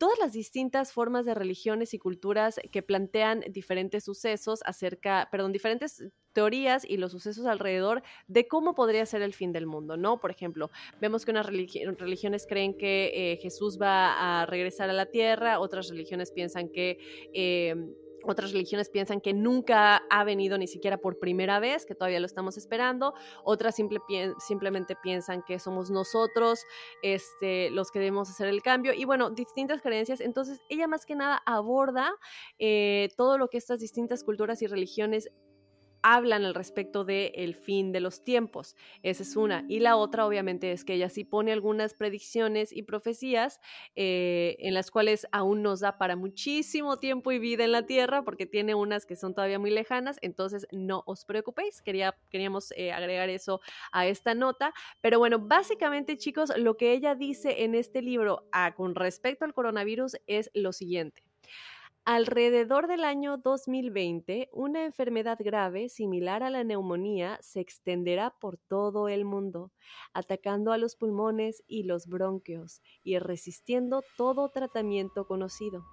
todas 0.00 0.18
las 0.18 0.32
distintas 0.32 0.94
formas 0.94 1.26
de 1.26 1.34
religiones 1.34 1.92
y 1.92 1.98
culturas 1.98 2.58
que 2.72 2.82
plantean 2.82 3.44
diferentes 3.50 4.02
sucesos 4.02 4.60
acerca, 4.64 5.28
perdón, 5.30 5.52
diferentes 5.52 6.02
teorías 6.32 6.86
y 6.88 6.96
los 6.96 7.12
sucesos 7.12 7.44
alrededor 7.44 8.02
de 8.26 8.48
cómo 8.48 8.74
podría 8.74 9.04
ser 9.04 9.20
el 9.20 9.34
fin 9.34 9.52
del 9.52 9.66
mundo, 9.66 9.98
¿no? 9.98 10.18
Por 10.18 10.30
ejemplo, 10.30 10.70
vemos 11.02 11.26
que 11.26 11.32
unas 11.32 11.44
religiones 11.44 12.46
creen 12.48 12.78
que 12.78 13.10
eh, 13.12 13.38
Jesús 13.42 13.78
va 13.78 14.40
a 14.40 14.46
regresar 14.46 14.88
a 14.88 14.94
la 14.94 15.04
tierra, 15.04 15.60
otras 15.60 15.90
religiones 15.90 16.32
piensan 16.32 16.70
que... 16.70 16.96
Em, 17.34 17.92
otras 18.24 18.52
religiones 18.52 18.90
piensan 18.90 19.20
que 19.20 19.32
nunca 19.32 20.02
ha 20.10 20.24
venido 20.24 20.58
ni 20.58 20.66
siquiera 20.66 20.98
por 20.98 21.18
primera 21.18 21.60
vez, 21.60 21.86
que 21.86 21.94
todavía 21.94 22.20
lo 22.20 22.26
estamos 22.26 22.56
esperando. 22.56 23.14
Otras 23.44 23.76
simplemente 23.76 24.96
piensan 25.02 25.42
que 25.42 25.58
somos 25.58 25.90
nosotros 25.90 26.64
este, 27.02 27.70
los 27.70 27.90
que 27.90 27.98
debemos 27.98 28.30
hacer 28.30 28.48
el 28.48 28.62
cambio. 28.62 28.92
Y 28.92 29.04
bueno, 29.04 29.30
distintas 29.30 29.82
creencias. 29.82 30.20
Entonces, 30.20 30.60
ella 30.68 30.86
más 30.86 31.06
que 31.06 31.14
nada 31.14 31.42
aborda 31.46 32.12
eh, 32.58 33.08
todo 33.16 33.38
lo 33.38 33.48
que 33.48 33.58
estas 33.58 33.80
distintas 33.80 34.24
culturas 34.24 34.62
y 34.62 34.66
religiones 34.66 35.30
hablan 36.02 36.44
al 36.44 36.54
respecto 36.54 37.04
del 37.04 37.32
el 37.34 37.54
fin 37.54 37.92
de 37.92 38.00
los 38.00 38.24
tiempos. 38.24 38.76
Esa 39.02 39.22
es 39.22 39.36
una. 39.36 39.64
Y 39.68 39.80
la 39.80 39.96
otra, 39.96 40.26
obviamente, 40.26 40.72
es 40.72 40.84
que 40.84 40.94
ella 40.94 41.08
sí 41.08 41.24
pone 41.24 41.52
algunas 41.52 41.94
predicciones 41.94 42.72
y 42.72 42.82
profecías 42.82 43.60
eh, 43.96 44.56
en 44.60 44.74
las 44.74 44.90
cuales 44.90 45.26
aún 45.32 45.62
nos 45.62 45.80
da 45.80 45.98
para 45.98 46.16
muchísimo 46.16 46.98
tiempo 46.98 47.32
y 47.32 47.38
vida 47.38 47.64
en 47.64 47.72
la 47.72 47.86
Tierra, 47.86 48.22
porque 48.22 48.46
tiene 48.46 48.74
unas 48.74 49.06
que 49.06 49.16
son 49.16 49.34
todavía 49.34 49.58
muy 49.58 49.70
lejanas. 49.70 50.18
Entonces, 50.22 50.66
no 50.72 51.02
os 51.06 51.24
preocupéis. 51.24 51.82
Quería, 51.82 52.16
queríamos 52.30 52.72
eh, 52.76 52.92
agregar 52.92 53.28
eso 53.28 53.60
a 53.92 54.06
esta 54.06 54.34
nota. 54.34 54.72
Pero 55.00 55.18
bueno, 55.18 55.38
básicamente, 55.38 56.16
chicos, 56.16 56.52
lo 56.56 56.76
que 56.76 56.92
ella 56.92 57.14
dice 57.14 57.64
en 57.64 57.74
este 57.74 58.02
libro 58.02 58.48
ah, 58.52 58.74
con 58.74 58.94
respecto 58.94 59.44
al 59.44 59.54
coronavirus 59.54 60.16
es 60.26 60.50
lo 60.54 60.72
siguiente. 60.72 61.29
Alrededor 62.12 62.88
del 62.88 63.04
año 63.04 63.36
2020, 63.36 64.48
una 64.52 64.84
enfermedad 64.84 65.38
grave 65.38 65.88
similar 65.88 66.42
a 66.42 66.50
la 66.50 66.64
neumonía 66.64 67.38
se 67.40 67.60
extenderá 67.60 68.30
por 68.30 68.56
todo 68.56 69.06
el 69.06 69.24
mundo, 69.24 69.70
atacando 70.12 70.72
a 70.72 70.76
los 70.76 70.96
pulmones 70.96 71.62
y 71.68 71.84
los 71.84 72.08
bronquios 72.08 72.82
y 73.04 73.20
resistiendo 73.20 74.02
todo 74.16 74.48
tratamiento 74.48 75.28
conocido. 75.28 75.84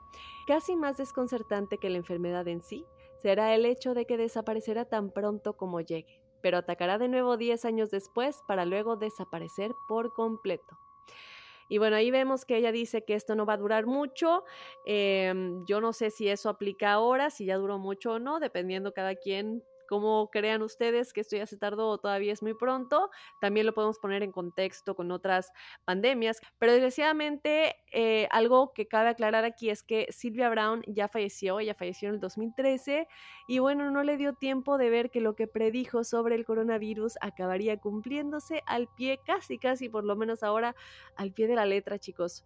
Casi 0.48 0.76
más 0.76 0.98
desconcertante 0.98 1.77
que 1.77 1.91
la 1.91 1.98
enfermedad 1.98 2.48
en 2.48 2.64
sí 2.64 2.84
será 3.22 3.53
el 3.53 3.68
hecho 3.68 3.94
de 3.94 4.07
que 4.07 4.18
desaparecerá 4.18 4.85
tan 4.85 5.11
pronto 5.11 5.56
como 5.56 5.81
llegue, 5.81 6.23
pero 6.41 6.57
atacará 6.57 6.98
de 6.98 7.10
nuevo 7.10 7.38
10 7.38 7.64
años 7.64 7.91
después 7.91 8.41
para 8.48 8.65
luego 8.65 8.95
desaparecer 8.95 9.72
por 9.88 10.11
completo. 10.15 10.80
Y 11.69 11.77
bueno, 11.77 11.95
ahí 11.95 12.11
vemos 12.11 12.45
que 12.45 12.57
ella 12.57 12.72
dice 12.72 13.03
que 13.03 13.14
esto 13.15 13.35
no 13.35 13.45
va 13.45 13.53
a 13.53 13.57
durar 13.57 13.85
mucho. 13.85 14.44
Em, 14.85 15.65
yo 15.65 15.81
no 15.81 15.94
sé 15.94 16.11
si 16.11 16.30
eso 16.30 16.49
aplica 16.49 16.94
ahora, 16.94 17.30
si 17.30 17.45
ya 17.45 17.57
duró 17.57 17.80
mucho 17.80 18.14
o 18.14 18.19
no, 18.19 18.39
dependiendo 18.39 18.94
cada 18.94 19.15
quien 19.15 19.64
cómo 19.88 20.30
crean 20.31 20.61
ustedes 20.61 21.14
que 21.14 21.22
esto 21.22 21.35
ya 21.35 21.47
se 21.47 21.57
tardó 21.57 21.89
o 21.89 21.97
todavía 21.97 22.34
es 22.34 22.43
muy 22.43 22.53
pronto. 22.53 23.09
También 23.41 23.65
lo 23.65 23.73
podemos 23.73 23.99
poner 23.99 24.23
en 24.23 24.31
contexto 24.31 24.95
con 24.95 25.11
otras 25.11 25.51
pandemias. 25.85 26.39
Pero 26.59 26.73
desgraciadamente, 26.73 27.76
eh, 27.91 28.27
algo 28.31 28.73
que 28.73 28.88
cabe 28.88 29.09
aclarar 29.09 29.45
aquí 29.45 29.69
es 29.69 29.84
que 29.84 30.07
Silvia 30.11 30.49
Brown 30.49 30.84
ya 30.88 31.07
falleció, 31.07 31.59
ella 31.59 31.73
falleció 31.73 32.09
en 32.09 32.15
el 32.15 32.22
2013 32.22 33.07
y 33.47 33.59
bueno, 33.59 33.89
no 33.91 34.03
le 34.03 34.18
dio 34.18 34.34
tiempo 34.34 34.77
de 34.77 34.89
ver 34.89 35.09
que 35.09 35.22
lo 35.22 35.35
que 35.35 35.47
predijo 35.47 36.03
sobre 36.03 36.35
el 36.35 36.45
coronavirus 36.45 37.18
acabaría 37.22 37.77
cumpliéndose 37.77 38.64
al 38.65 38.88
pie, 38.95 39.19
casi, 39.26 39.57
casi, 39.57 39.89
por 39.89 40.03
lo 40.03 40.15
menos 40.15 40.43
ahora, 40.43 40.76
al 41.15 41.31
pie 41.31 41.47
de 41.47 41.55
la 41.55 41.65
letra, 41.65 41.99
chicos 41.99 42.45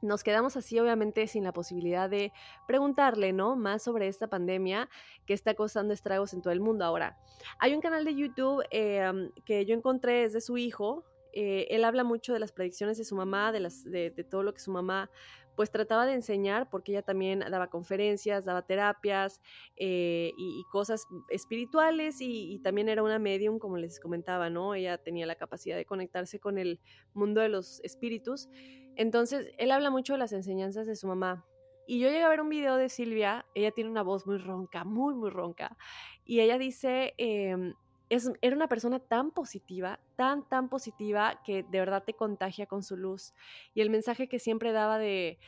nos 0.00 0.22
quedamos 0.22 0.56
así 0.56 0.78
obviamente 0.78 1.26
sin 1.26 1.44
la 1.44 1.52
posibilidad 1.52 2.08
de 2.08 2.32
preguntarle, 2.66 3.32
¿no? 3.32 3.56
Más 3.56 3.82
sobre 3.82 4.08
esta 4.08 4.28
pandemia 4.28 4.88
que 5.26 5.34
está 5.34 5.54
causando 5.54 5.92
estragos 5.92 6.32
en 6.34 6.42
todo 6.42 6.52
el 6.52 6.60
mundo. 6.60 6.84
Ahora, 6.84 7.18
hay 7.58 7.74
un 7.74 7.80
canal 7.80 8.04
de 8.04 8.14
YouTube 8.14 8.64
em, 8.70 9.30
que 9.44 9.64
yo 9.64 9.74
encontré, 9.74 10.24
es 10.24 10.32
de 10.32 10.40
su 10.40 10.56
hijo. 10.56 11.04
Eh, 11.32 11.66
él 11.70 11.84
habla 11.84 12.04
mucho 12.04 12.32
de 12.32 12.38
las 12.38 12.52
predicciones 12.52 12.98
de 12.98 13.04
su 13.04 13.14
mamá, 13.14 13.52
de, 13.52 13.60
las, 13.60 13.84
de, 13.84 14.10
todo 14.28 14.42
lo 14.42 14.54
que 14.54 14.60
su 14.60 14.70
mamá 14.70 15.10
pues 15.56 15.72
trataba 15.72 16.06
de 16.06 16.14
enseñar, 16.14 16.70
porque 16.70 16.92
ella 16.92 17.02
también 17.02 17.40
daba 17.40 17.68
conferencias, 17.68 18.44
daba 18.44 18.62
terapias 18.62 19.40
eh, 19.76 20.32
y, 20.38 20.62
cosas 20.70 21.04
espirituales 21.30 22.20
y, 22.20 22.52
y, 22.52 22.60
también 22.60 22.88
era 22.88 23.02
una 23.02 23.18
medium, 23.18 23.58
como 23.58 23.76
les 23.76 23.98
comentaba, 23.98 24.50
¿no? 24.50 24.76
Ella 24.76 24.98
tenía 24.98 25.26
la 25.26 25.34
capacidad 25.34 25.76
de 25.76 25.84
conectarse 25.84 26.38
con 26.38 26.58
el 26.58 26.78
mundo 27.12 27.40
de 27.40 27.48
los 27.48 27.80
espíritus. 27.80 28.48
Entonces, 28.98 29.54
él 29.56 29.70
habla 29.70 29.88
mucho 29.90 30.12
de 30.12 30.18
las 30.18 30.32
enseñanzas 30.34 30.86
de 30.86 30.96
su 30.96 31.06
mamá. 31.06 31.46
Y 31.86 32.00
yo 32.00 32.08
llegué 32.08 32.22
a 32.22 32.28
ver 32.28 32.42
un 32.42 32.50
video 32.50 32.76
de 32.76 32.90
Silvia, 32.90 33.46
ella 33.54 33.70
tiene 33.70 33.88
una 33.88 34.02
voz 34.02 34.26
muy 34.26 34.36
ronca, 34.36 34.84
muy, 34.84 35.14
muy 35.14 35.30
ronca, 35.30 35.78
y 36.26 36.40
ella 36.40 36.58
dice... 36.58 37.14
Eh, 37.16 37.72
es, 38.10 38.30
era 38.40 38.56
una 38.56 38.68
persona 38.68 39.00
tan 39.00 39.30
positiva, 39.30 40.00
tan, 40.16 40.48
tan 40.48 40.68
positiva, 40.68 41.42
que 41.44 41.62
de 41.62 41.78
verdad 41.78 42.04
te 42.04 42.14
contagia 42.14 42.66
con 42.66 42.82
su 42.82 42.96
luz. 42.96 43.34
Y 43.74 43.82
el 43.82 43.90
mensaje 43.90 44.28
que 44.28 44.38
siempre 44.38 44.72
daba 44.72 44.98
de, 44.98 45.38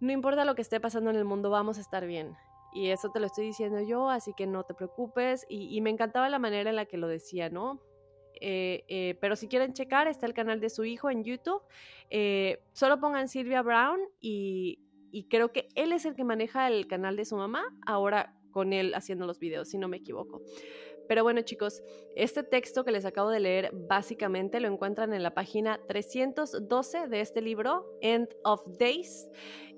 no 0.00 0.10
importa 0.12 0.44
lo 0.44 0.54
que 0.54 0.62
esté 0.62 0.80
pasando 0.80 1.10
en 1.10 1.16
el 1.16 1.24
mundo, 1.24 1.50
vamos 1.50 1.78
a 1.78 1.80
estar 1.80 2.06
bien. 2.06 2.36
Y 2.72 2.88
eso 2.88 3.10
te 3.10 3.20
lo 3.20 3.26
estoy 3.26 3.46
diciendo 3.46 3.80
yo, 3.82 4.08
así 4.10 4.32
que 4.34 4.46
no 4.46 4.64
te 4.64 4.74
preocupes. 4.74 5.46
Y, 5.48 5.76
y 5.76 5.80
me 5.80 5.90
encantaba 5.90 6.28
la 6.28 6.38
manera 6.38 6.70
en 6.70 6.76
la 6.76 6.86
que 6.86 6.96
lo 6.96 7.06
decía, 7.06 7.50
¿no? 7.50 7.80
Eh, 8.40 8.84
eh, 8.88 9.18
pero 9.20 9.36
si 9.36 9.48
quieren 9.48 9.72
checar, 9.72 10.08
está 10.08 10.26
el 10.26 10.34
canal 10.34 10.60
de 10.60 10.70
su 10.70 10.84
hijo 10.84 11.10
en 11.10 11.24
YouTube. 11.24 11.62
Eh, 12.10 12.62
solo 12.72 13.00
pongan 13.00 13.28
Silvia 13.28 13.62
Brown 13.62 14.00
y, 14.20 14.80
y 15.10 15.24
creo 15.28 15.52
que 15.52 15.68
él 15.74 15.92
es 15.92 16.04
el 16.04 16.14
que 16.14 16.24
maneja 16.24 16.68
el 16.68 16.86
canal 16.86 17.16
de 17.16 17.24
su 17.24 17.36
mamá, 17.36 17.64
ahora 17.86 18.34
con 18.50 18.72
él 18.72 18.94
haciendo 18.94 19.26
los 19.26 19.38
videos, 19.38 19.68
si 19.68 19.78
no 19.78 19.88
me 19.88 19.96
equivoco. 19.96 20.40
Pero 21.08 21.22
bueno 21.22 21.42
chicos, 21.42 21.82
este 22.16 22.42
texto 22.42 22.84
que 22.84 22.92
les 22.92 23.04
acabo 23.04 23.30
de 23.30 23.40
leer 23.40 23.70
básicamente 23.72 24.60
lo 24.60 24.68
encuentran 24.68 25.12
en 25.12 25.22
la 25.22 25.34
página 25.34 25.80
312 25.88 27.08
de 27.08 27.20
este 27.20 27.40
libro, 27.42 27.86
End 28.00 28.28
of 28.44 28.66
Days. 28.78 29.28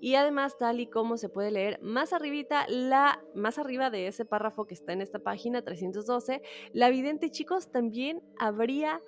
Y 0.01 0.17
además, 0.17 0.59
tal 0.59 0.81
y 0.81 0.87
como 0.87 1.17
se 1.17 1.29
puede 1.29 1.51
leer 1.51 1.81
más 1.81 2.13
arribita, 2.13 2.67
la, 2.69 3.23
más 3.35 3.59
arriba 3.59 3.91
de 3.91 4.07
ese 4.07 4.25
párrafo 4.25 4.67
que 4.67 4.75
está 4.75 4.93
en 4.93 5.01
esta 5.01 5.19
página 5.19 5.63
312, 5.63 6.43
la 6.73 6.91
vidente 6.91 7.31
chicos 7.31 7.71
también 7.71 8.21
habría 8.39 9.01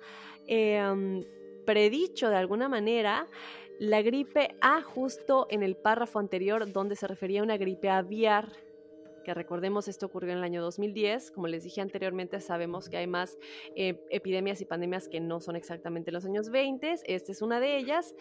eh, 0.47 1.23
predicho 1.65 2.29
de 2.29 2.37
alguna 2.37 2.69
manera 2.69 3.27
la 3.79 4.01
gripe 4.01 4.55
A 4.61 4.81
justo 4.81 5.47
en 5.49 5.61
el 5.61 5.75
párrafo 5.75 6.19
anterior 6.19 6.71
donde 6.71 6.95
se 6.95 7.07
refería 7.07 7.41
a 7.41 7.43
una 7.43 7.57
gripe 7.57 7.89
aviar 7.89 8.51
que 9.27 9.33
recordemos 9.33 9.89
esto 9.89 10.05
ocurrió 10.05 10.31
en 10.31 10.37
el 10.37 10.43
año 10.45 10.61
2010. 10.61 11.31
Como 11.31 11.47
les 11.47 11.65
dije 11.65 11.81
anteriormente, 11.81 12.39
sabemos 12.39 12.87
que 12.87 12.95
hay 12.95 13.07
más 13.07 13.37
eh, 13.75 14.01
epidemias 14.09 14.61
y 14.61 14.65
pandemias 14.65 15.09
que 15.09 15.19
no 15.19 15.41
son 15.41 15.57
exactamente 15.57 16.13
los 16.13 16.23
años 16.23 16.49
20. 16.49 17.01
Esta 17.03 17.31
es 17.33 17.41
una 17.41 17.59
de 17.59 17.75
ellas. 17.75 18.15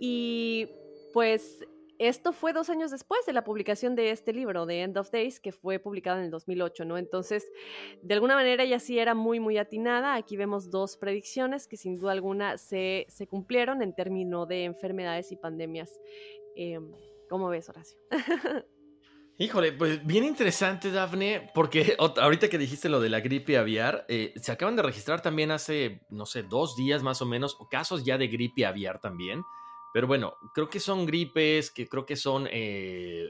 Y 0.00 0.70
pues 1.12 1.66
esto 1.98 2.32
fue 2.32 2.54
dos 2.54 2.70
años 2.70 2.90
después 2.90 3.26
de 3.26 3.34
la 3.34 3.44
publicación 3.44 3.94
de 3.94 4.10
este 4.10 4.32
libro, 4.32 4.64
de 4.64 4.80
End 4.80 4.96
of 4.96 5.10
Days, 5.10 5.38
que 5.38 5.52
fue 5.52 5.78
publicado 5.78 6.16
en 6.16 6.24
el 6.24 6.30
2008, 6.30 6.86
¿no? 6.86 6.96
Entonces, 6.96 7.52
de 8.00 8.14
alguna 8.14 8.34
manera 8.34 8.62
ella 8.62 8.78
sí 8.78 8.98
era 8.98 9.14
muy, 9.14 9.38
muy 9.38 9.58
atinada. 9.58 10.14
Aquí 10.14 10.38
vemos 10.38 10.70
dos 10.70 10.96
predicciones 10.96 11.68
que 11.68 11.76
sin 11.76 11.98
duda 11.98 12.12
alguna 12.12 12.56
se, 12.56 13.04
se 13.10 13.26
cumplieron 13.26 13.82
en 13.82 13.94
términos 13.94 14.48
de 14.48 14.64
enfermedades 14.64 15.30
y 15.30 15.36
pandemias. 15.36 16.00
Eh, 16.56 16.80
¿Cómo 17.28 17.50
ves, 17.50 17.68
Horacio? 17.68 17.98
Híjole, 19.38 19.72
pues 19.72 20.04
bien 20.06 20.24
interesante, 20.24 20.90
Dafne, 20.90 21.50
porque 21.54 21.96
ahorita 21.98 22.48
que 22.48 22.58
dijiste 22.58 22.88
lo 22.88 23.00
de 23.00 23.08
la 23.08 23.20
gripe 23.20 23.56
aviar, 23.56 24.04
eh, 24.08 24.34
se 24.36 24.52
acaban 24.52 24.76
de 24.76 24.82
registrar 24.82 25.22
también 25.22 25.50
hace, 25.50 26.02
no 26.10 26.26
sé, 26.26 26.42
dos 26.42 26.76
días 26.76 27.02
más 27.02 27.22
o 27.22 27.26
menos, 27.26 27.56
casos 27.70 28.04
ya 28.04 28.18
de 28.18 28.28
gripe 28.28 28.66
aviar 28.66 29.00
también. 29.00 29.42
Pero 29.92 30.06
bueno, 30.06 30.34
creo 30.54 30.70
que 30.70 30.80
son 30.80 31.06
gripes, 31.06 31.70
que 31.70 31.88
creo 31.88 32.06
que 32.06 32.16
son 32.16 32.48
eh, 32.50 33.26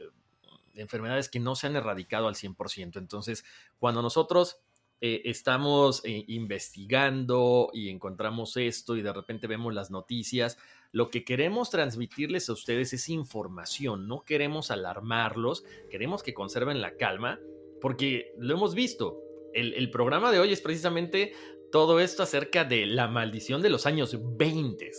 enfermedades 0.74 1.28
que 1.28 1.40
no 1.40 1.54
se 1.54 1.66
han 1.66 1.76
erradicado 1.76 2.28
al 2.28 2.34
100%. 2.34 2.98
Entonces, 2.98 3.44
cuando 3.78 4.02
nosotros 4.02 4.60
eh, 5.04 5.22
estamos 5.28 6.00
eh, 6.04 6.22
investigando 6.28 7.70
y 7.72 7.88
encontramos 7.88 8.56
esto 8.56 8.94
y 8.94 9.02
de 9.02 9.12
repente 9.12 9.48
vemos 9.48 9.74
las 9.74 9.90
noticias, 9.90 10.58
lo 10.92 11.10
que 11.10 11.24
queremos 11.24 11.70
transmitirles 11.70 12.48
a 12.48 12.52
ustedes 12.52 12.92
es 12.92 13.08
información, 13.08 14.06
no 14.06 14.24
queremos 14.24 14.70
alarmarlos, 14.70 15.64
queremos 15.90 16.22
que 16.22 16.34
conserven 16.34 16.80
la 16.80 16.96
calma, 16.96 17.40
porque 17.80 18.32
lo 18.38 18.54
hemos 18.54 18.76
visto. 18.76 19.18
El, 19.52 19.90
programa 19.90 20.30
de 20.30 20.38
hoy 20.38 20.52
es 20.52 20.60
precisamente 20.60 21.32
todo 21.72 21.98
esto 21.98 22.22
acerca 22.22 22.64
de 22.64 22.86
la 22.86 23.08
maldición 23.08 23.60
de 23.60 23.70
los 23.70 23.86
años 23.86 24.16
20 24.36 24.92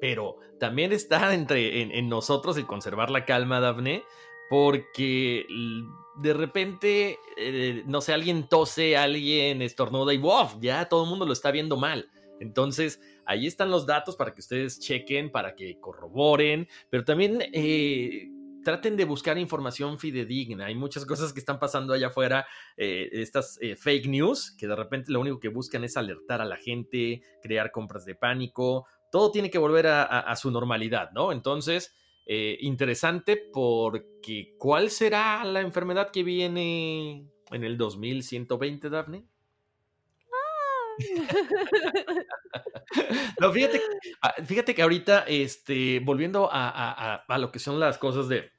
pero 0.00 0.38
también 0.58 0.92
está 0.92 1.32
entre 1.34 1.82
en, 1.82 1.92
en, 1.92 2.08
nosotros 2.08 2.56
el 2.56 2.66
conservar 2.66 3.10
la 3.10 3.24
calma, 3.24 3.60
Dafne, 3.60 4.02
porque 4.52 5.46
de 6.18 6.34
repente, 6.34 7.18
eh, 7.38 7.84
no 7.86 8.02
sé, 8.02 8.12
alguien 8.12 8.50
tose, 8.50 8.98
alguien 8.98 9.62
estornuda 9.62 10.12
y 10.12 10.18
¡wow! 10.18 10.60
Ya 10.60 10.90
todo 10.90 11.04
el 11.04 11.08
mundo 11.08 11.24
lo 11.24 11.32
está 11.32 11.50
viendo 11.50 11.78
mal. 11.78 12.10
Entonces, 12.38 13.00
ahí 13.24 13.46
están 13.46 13.70
los 13.70 13.86
datos 13.86 14.14
para 14.14 14.34
que 14.34 14.42
ustedes 14.42 14.78
chequen, 14.78 15.32
para 15.32 15.54
que 15.54 15.80
corroboren, 15.80 16.68
pero 16.90 17.02
también 17.02 17.42
eh, 17.54 18.28
traten 18.62 18.94
de 18.94 19.06
buscar 19.06 19.38
información 19.38 19.98
fidedigna. 19.98 20.66
Hay 20.66 20.74
muchas 20.74 21.06
cosas 21.06 21.32
que 21.32 21.40
están 21.40 21.58
pasando 21.58 21.94
allá 21.94 22.08
afuera, 22.08 22.46
eh, 22.76 23.08
estas 23.10 23.58
fake 23.78 24.06
news, 24.06 24.54
que 24.58 24.66
de 24.66 24.76
repente 24.76 25.12
lo 25.12 25.20
único 25.20 25.40
que 25.40 25.48
buscan 25.48 25.82
es 25.82 25.96
alertar 25.96 26.42
a 26.42 26.44
la 26.44 26.58
gente, 26.58 27.22
crear 27.40 27.70
compras 27.70 28.04
de 28.04 28.16
pánico, 28.16 28.86
todo 29.10 29.30
tiene 29.30 29.50
que 29.50 29.56
volver 29.56 29.86
a 29.86 30.36
su 30.36 30.50
normalidad, 30.50 31.10
¿no? 31.12 31.32
Entonces, 31.32 31.94
eh, 32.26 32.58
interesante 32.60 33.36
porque 33.36 34.54
¿cuál 34.58 34.90
será 34.90 35.44
la 35.44 35.60
enfermedad 35.60 36.10
que 36.10 36.22
viene 36.22 37.28
en 37.50 37.64
el 37.64 37.76
2120, 37.76 38.90
Daphne? 38.90 39.24
no, 43.40 43.52
fíjate, 43.52 43.80
ah, 44.22 44.34
fíjate, 44.44 44.74
que 44.74 44.82
ahorita, 44.82 45.24
este, 45.26 46.00
volviendo 46.00 46.52
a, 46.52 46.68
a, 46.68 47.14
a, 47.16 47.38
lo 47.38 47.50
que 47.50 47.58
son 47.58 47.80
las 47.80 47.98
cosas 47.98 48.28
de 48.28 48.50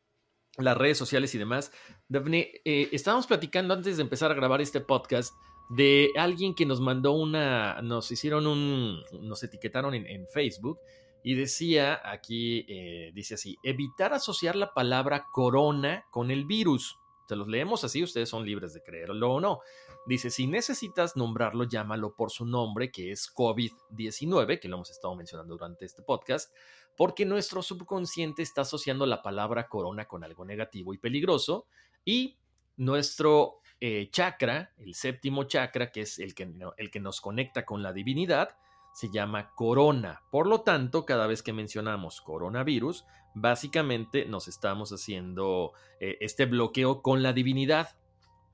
las 0.57 0.77
redes 0.77 0.98
sociales 0.98 1.34
y 1.35 1.38
demás, 1.38 1.72
Daphne, 2.07 2.61
eh, 2.65 2.90
estábamos 2.91 3.27
platicando 3.27 3.73
antes 3.73 3.98
de 3.98 4.03
empezar 4.03 4.31
a 4.31 4.35
grabar 4.35 4.61
este 4.61 4.81
podcast 4.81 5.34
de 5.69 6.10
alguien 6.18 6.53
que 6.53 6.65
nos 6.65 6.81
mandó 6.81 7.14
una, 7.14 7.81
nos 7.81 8.11
hicieron 8.11 8.48
un, 8.48 9.02
nos 9.22 9.44
etiquetaron 9.44 9.94
en, 9.94 10.06
en 10.07 10.27
Facebook 10.27 10.80
y 11.24 11.36
decía 11.36 12.02
aquí, 12.04 12.66
eh, 12.68 13.12
dice 13.14 13.36
así, 13.36 13.58
evitar 13.64 14.14
asociar 14.14 14.56
la 14.56 14.74
palabra 14.74 15.28
corona 15.32 16.06
con 16.12 16.32
el 16.32 16.45
virus. 16.45 17.00
Se 17.28 17.38
los 17.38 17.48
leemos 17.48 17.86
así, 17.86 18.04
ustedes 18.04 18.28
son 18.28 18.45
libres 18.45 18.74
de 18.74 18.84
creerlo 18.84 19.34
o 19.34 19.40
no. 19.40 19.62
Dice, 20.06 20.30
si 20.30 20.48
necesitas 20.48 21.16
nombrarlo, 21.16 21.64
llámalo 21.64 22.14
por 22.14 22.30
su 22.30 22.45
nombre, 22.45 22.91
que 22.91 23.12
es 23.12 23.34
COVID-19, 23.34 24.60
que 24.60 24.68
lo 24.68 24.76
hemos 24.76 24.91
estado 24.91 25.16
mencionando 25.16 25.54
durante 25.54 25.86
este 25.86 26.02
podcast, 26.02 26.54
porque 26.98 27.26
nuestro 27.26 27.64
subconsciente 27.64 28.41
está 28.41 28.62
asociando 28.62 29.06
la 29.06 29.22
palabra 29.22 29.70
corona 29.70 30.06
con 30.06 30.26
algo 30.26 30.44
negativo 30.44 30.94
y 30.94 30.98
peligroso, 30.98 31.68
y 32.04 32.38
nuestro 32.76 33.62
eh, 33.80 34.10
chakra, 34.12 34.74
el 34.78 34.94
séptimo 34.94 35.45
chakra, 35.45 35.90
que 35.90 36.02
es 36.02 36.20
el 36.20 36.36
que, 36.36 36.54
el 36.76 36.91
que 36.91 37.00
nos 37.00 37.22
conecta 37.22 37.66
con 37.66 37.82
la 37.82 37.94
divinidad, 37.94 38.58
se 38.94 39.10
llama 39.10 39.52
corona. 39.56 40.22
Por 40.32 40.48
lo 40.48 40.61
tanto, 40.61 41.06
cada 41.06 41.28
vez 41.28 41.44
que 41.44 41.52
mencionamos 41.52 42.22
coronavirus, 42.22 43.06
básicamente 43.34 44.26
nos 44.26 44.48
estamos 44.48 44.91
haciendo 44.91 45.74
eh, 45.99 46.18
este 46.22 46.45
bloqueo 46.45 47.02
con 47.02 47.24
la 47.24 47.34
divinidad. 47.34 47.98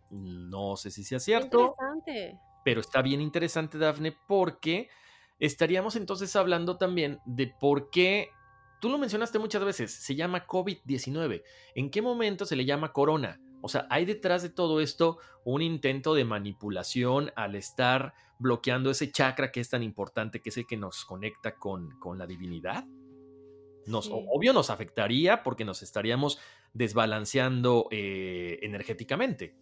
No 0.09 0.77
sé 0.77 0.91
si 0.91 1.03
sea 1.03 1.19
cierto. 1.19 1.75
Pero 2.63 2.81
está 2.81 3.01
bien 3.01 3.21
interesante, 3.21 3.77
Dafne, 3.77 4.15
porque 4.27 4.89
estaríamos 5.39 5.95
entonces 5.95 6.35
hablando 6.35 6.77
también 6.77 7.19
de 7.25 7.47
por 7.47 7.89
qué, 7.89 8.29
tú 8.79 8.89
lo 8.89 8.97
mencionaste 8.97 9.39
muchas 9.39 9.63
veces, 9.63 9.91
se 9.91 10.15
llama 10.15 10.45
COVID-19. 10.45 11.43
¿En 11.75 11.89
qué 11.89 12.01
momento 12.01 12.45
se 12.45 12.55
le 12.55 12.65
llama 12.65 12.91
corona? 12.91 13.39
O 13.61 13.69
sea, 13.69 13.87
hay 13.89 14.05
detrás 14.05 14.41
de 14.41 14.49
todo 14.49 14.81
esto 14.81 15.17
un 15.43 15.61
intento 15.61 16.13
de 16.13 16.25
manipulación 16.25 17.31
al 17.35 17.55
estar 17.55 18.13
bloqueando 18.39 18.89
ese 18.89 19.11
chakra 19.11 19.51
que 19.51 19.59
es 19.59 19.69
tan 19.69 19.83
importante, 19.83 20.41
que 20.41 20.49
es 20.49 20.57
el 20.57 20.65
que 20.65 20.77
nos 20.77 21.05
conecta 21.05 21.55
con, 21.55 21.99
con 21.99 22.17
la 22.17 22.25
divinidad. 22.25 22.85
Nos, 23.85 24.05
sí. 24.05 24.11
Obvio 24.13 24.53
nos 24.53 24.69
afectaría 24.69 25.43
porque 25.43 25.65
nos 25.65 25.81
estaríamos 25.81 26.39
desbalanceando 26.73 27.87
eh, 27.91 28.59
energéticamente. 28.61 29.55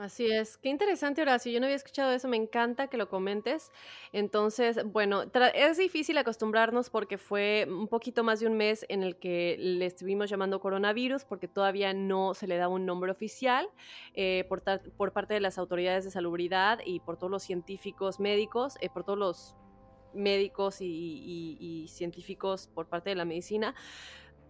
Así 0.00 0.32
es, 0.32 0.56
qué 0.56 0.70
interesante 0.70 1.20
Horacio, 1.20 1.52
yo 1.52 1.60
no 1.60 1.66
había 1.66 1.76
escuchado 1.76 2.10
eso, 2.10 2.26
me 2.26 2.38
encanta 2.38 2.88
que 2.88 2.96
lo 2.96 3.10
comentes. 3.10 3.70
Entonces, 4.14 4.80
bueno, 4.82 5.24
es 5.52 5.76
difícil 5.76 6.16
acostumbrarnos 6.16 6.88
porque 6.88 7.18
fue 7.18 7.66
un 7.68 7.86
poquito 7.86 8.24
más 8.24 8.40
de 8.40 8.46
un 8.46 8.56
mes 8.56 8.86
en 8.88 9.02
el 9.02 9.18
que 9.18 9.56
le 9.58 9.84
estuvimos 9.84 10.30
llamando 10.30 10.58
coronavirus 10.58 11.26
porque 11.26 11.48
todavía 11.48 11.92
no 11.92 12.32
se 12.32 12.46
le 12.46 12.56
da 12.56 12.68
un 12.68 12.86
nombre 12.86 13.12
oficial 13.12 13.68
eh, 14.14 14.46
por, 14.48 14.62
por, 14.96 15.12
parte 15.12 15.34
de 15.34 15.40
las 15.40 15.58
autoridades 15.58 16.04
de 16.04 16.10
salubridad 16.10 16.78
y 16.82 17.00
por 17.00 17.18
todos 17.18 17.30
los 17.30 17.42
científicos 17.42 18.20
médicos, 18.20 18.78
eh, 18.80 18.88
por 18.88 19.04
todos 19.04 19.18
los 19.18 19.54
médicos 20.14 20.78
y 20.80 21.86
científicos 21.90 22.68
por 22.74 22.88
parte 22.88 23.10
de 23.10 23.16
la 23.16 23.26
medicina 23.26 23.74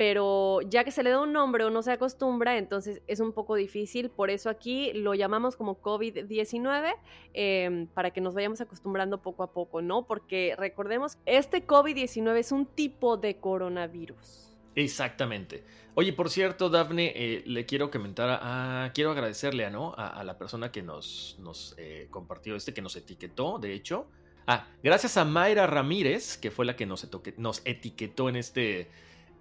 pero 0.01 0.63
ya 0.63 0.83
que 0.83 0.93
se 0.93 1.03
le 1.03 1.11
da 1.11 1.21
un 1.21 1.35
nombre 1.35 1.63
o 1.63 1.69
no 1.69 1.83
se 1.83 1.93
acostumbra, 1.93 2.57
entonces 2.57 3.03
es 3.07 3.21
un 3.21 3.35
poco 3.35 3.55
difícil. 3.55 4.09
Por 4.09 4.31
eso 4.31 4.49
aquí 4.49 4.95
lo 4.95 5.13
llamamos 5.13 5.57
como 5.57 5.79
COVID-19 5.83 6.95
em, 7.35 7.87
para 7.87 8.11
que 8.11 8.23
nos 8.23 8.33
vayamos 8.33 8.63
acostumbrando 8.63 9.21
poco 9.21 9.43
a 9.43 9.53
poco, 9.53 9.83
¿no? 9.83 10.07
Porque 10.07 10.55
recordemos, 10.57 11.19
este 11.27 11.67
COVID-19 11.67 12.35
es 12.39 12.51
un 12.51 12.65
tipo 12.65 13.19
de 13.19 13.37
coronavirus. 13.37 14.57
Exactamente. 14.75 15.65
Oye, 15.95 16.15
por 16.15 16.31
cierto, 16.31 16.71
Dafne, 16.71 17.13
eh, 17.15 17.43
le 17.45 17.67
quiero 17.67 17.91
comentar, 17.91 18.41
a, 18.41 18.93
quiero 18.95 19.11
agradecerle 19.11 19.67
a, 19.67 19.71
¿no? 19.71 19.93
a, 19.99 20.25
la 20.25 20.39
persona 20.39 20.73
que 20.73 20.81
nos, 20.81 21.37
nos 21.41 21.75
eh, 21.77 22.07
compartió 22.09 22.57
este, 22.57 22.73
que 22.73 22.81
nos 22.81 22.97
etiquetó, 22.97 23.59
de 23.59 23.75
hecho. 23.75 24.07
Ah, 24.47 24.67
gracias 24.83 25.19
a 25.19 25.27
Mayra 25.27 25.67
Ramírez, 25.67 26.39
que 26.39 26.51
fue 26.51 26.65
la 26.65 26.75
que 26.75 26.87
nos, 26.87 27.07
nos 27.37 27.61
etiquetó 27.67 28.31
en 28.31 28.37
este, 28.37 28.89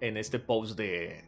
en 0.00 0.16
este 0.16 0.38
post 0.38 0.76
de, 0.76 1.24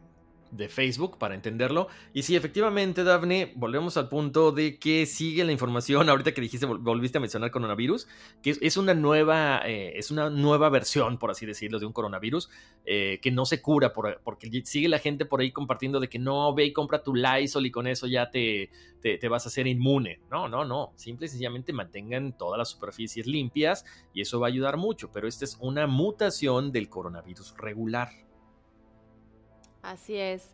de 0.55 0.69
Facebook 0.69 1.17
para 1.17 1.35
entenderlo. 1.35 1.87
Y 2.13 2.23
sí, 2.23 2.35
efectivamente, 2.35 3.03
Daphne, 3.03 3.51
volvemos 3.55 3.97
al 3.97 4.07
punto 4.07 4.51
de 4.51 4.77
que 4.77 5.05
sigue 5.05 5.43
la 5.43 5.51
información. 5.51 6.09
Ahorita 6.09 6.33
que 6.33 6.41
dijiste, 6.41 6.65
volviste 6.65 7.17
a 7.17 7.21
mencionar 7.21 7.51
coronavirus, 7.51 8.07
que 8.41 8.57
es, 8.61 8.77
una 8.77 8.93
nueva, 8.93 9.61
eh, 9.65 9.93
es 9.95 10.11
una 10.11 10.29
nueva 10.29 10.69
versión, 10.69 11.17
por 11.17 11.31
así 11.31 11.45
decirlo, 11.45 11.79
de 11.79 11.85
un 11.85 11.93
coronavirus 11.93 12.49
eh, 12.85 13.19
que 13.21 13.31
no 13.31 13.45
se 13.45 13.61
cura 13.61 13.93
porque 13.93 14.63
sigue 14.65 14.87
la 14.87 14.99
gente 14.99 15.25
por 15.25 15.41
ahí 15.41 15.51
compartiendo 15.51 15.99
de 15.99 16.07
que 16.07 16.19
no, 16.19 16.53
ve 16.53 16.65
y 16.65 16.73
compra 16.73 17.03
tu 17.03 17.15
Lysol 17.15 17.65
y 17.65 17.71
con 17.71 17.87
eso 17.87 18.05
ya 18.07 18.29
te, 18.29 18.69
te, 19.01 19.17
te 19.17 19.27
vas 19.27 19.45
a 19.45 19.49
hacer 19.49 19.65
inmune. 19.65 20.19
No, 20.29 20.47
no, 20.47 20.65
no. 20.65 20.93
Simple 20.95 21.25
y 21.25 21.29
sencillamente 21.29 21.73
mantengan 21.73 22.37
todas 22.37 22.59
las 22.59 22.69
superficies 22.69 23.25
limpias 23.25 23.85
y 24.13 24.21
eso 24.21 24.39
va 24.39 24.47
a 24.47 24.49
ayudar 24.49 24.77
mucho. 24.77 25.11
Pero 25.11 25.27
esta 25.27 25.45
es 25.45 25.57
una 25.59 25.87
mutación 25.87 26.71
del 26.71 26.89
coronavirus 26.89 27.55
regular. 27.57 28.09
Así 29.83 30.17
es. 30.17 30.49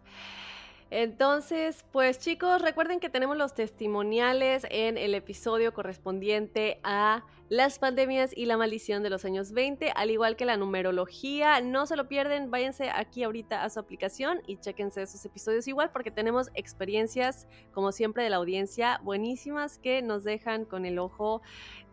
Entonces, 0.92 1.86
pues 1.92 2.18
chicos, 2.18 2.64
recuerden 2.64 3.00
que 3.00 3.12
tenemos 3.12 3.38
los 3.38 3.54
testimoniales 3.54 4.66
en 4.72 4.98
el 4.98 5.14
episodio 5.14 5.72
correspondiente 5.72 6.80
a 6.84 7.24
las 7.48 7.78
pandemias 7.78 8.32
y 8.36 8.46
la 8.46 8.58
maldición 8.58 9.04
de 9.04 9.12
los 9.12 9.24
años 9.24 9.52
20, 9.52 9.92
al 9.96 10.10
igual 10.10 10.36
que 10.36 10.46
la 10.46 10.58
numerología. 10.58 11.62
No 11.62 11.86
se 11.86 11.96
lo 11.96 12.08
pierden, 12.08 12.50
váyanse 12.50 12.90
aquí 12.90 13.22
ahorita 13.24 13.64
a 13.64 13.70
su 13.70 13.80
aplicación 13.80 14.42
y 14.48 14.58
chéquense 14.58 15.04
esos 15.04 15.24
episodios 15.26 15.68
igual 15.68 15.92
porque 15.92 16.10
tenemos 16.10 16.50
experiencias, 16.56 17.48
como 17.72 17.92
siempre, 17.92 18.24
de 18.24 18.32
la 18.32 18.38
audiencia 18.38 19.00
buenísimas 19.04 19.78
que 19.78 20.02
nos 20.02 20.24
dejan 20.24 20.66
con 20.66 20.88
el 20.88 20.98
ojo 20.98 21.44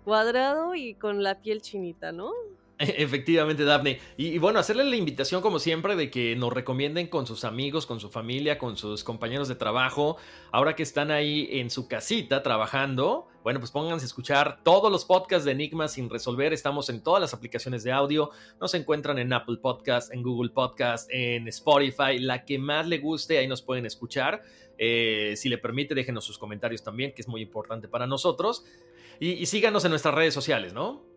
cuadrado 0.04 0.74
y 0.74 0.94
con 0.94 1.22
la 1.22 1.42
piel 1.42 1.60
chinita, 1.60 2.12
¿no? 2.12 2.32
Efectivamente, 2.78 3.65
Daphne. 3.65 4.01
Y, 4.19 4.36
bueno, 4.39 4.59
hacerle 4.59 4.85
la 4.85 4.97
invitación, 4.97 5.40
como 5.40 5.59
siempre, 5.59 5.97
de 5.97 6.11
que 6.11 6.36
nos 6.36 6.53
recomienden 6.53 7.07
con 7.07 7.27
sus 7.27 7.44
amigos, 7.44 7.86
con 7.86 8.01
su 8.01 8.11
familia, 8.11 8.59
con 8.59 8.77
sus 8.77 9.03
compañeros 9.03 9.48
de 9.48 9.55
trabajo. 9.55 10.19
Ahora 10.53 10.77
que 10.77 10.82
están 10.82 11.11
ahí 11.11 11.48
en 11.53 11.70
su 11.70 11.89
casita 11.89 12.43
trabajando, 12.43 13.28
bueno, 13.43 13.61
pues 13.61 13.70
pónganse 13.70 14.05
a 14.05 14.09
escuchar 14.09 14.61
todos 14.62 14.93
los 14.93 15.07
podcasts 15.07 15.47
de 15.47 15.53
Enigma 15.53 15.89
sin 15.89 16.11
resolver. 16.11 16.53
Estamos 16.53 16.90
en 16.90 17.03
todas 17.03 17.20
las 17.20 17.32
aplicaciones 17.32 17.82
de 17.82 17.93
audio. 17.93 18.31
Nos 18.61 18.74
encuentran 18.74 19.19
en 19.19 19.32
Apple 19.32 19.57
Podcast, 19.57 20.12
en 20.12 20.23
Google 20.23 20.51
Podcast, 20.51 21.09
en 21.11 21.48
Spotify. 21.48 22.19
La 22.19 22.44
que 22.44 22.59
más 22.59 22.86
le 22.86 22.98
guste, 22.98 23.39
ahí 23.39 23.48
nos 23.48 23.62
pueden 23.62 23.86
escuchar. 23.86 24.43
Eh, 24.77 25.32
si 25.36 25.48
le 25.48 25.57
permite, 25.57 25.94
déjenos 25.94 26.27
sus 26.27 26.36
comentarios 26.36 26.82
también, 26.82 27.15
que 27.15 27.23
es 27.23 27.28
muy 27.28 27.40
importante 27.40 27.89
para 27.89 28.07
nosotros. 28.07 28.66
y 29.19 29.47
síganos 29.47 29.82
en 29.86 29.93
nuestras 29.93 30.15
redes 30.15 30.35
sociales, 30.35 30.74
¿no? 30.74 31.15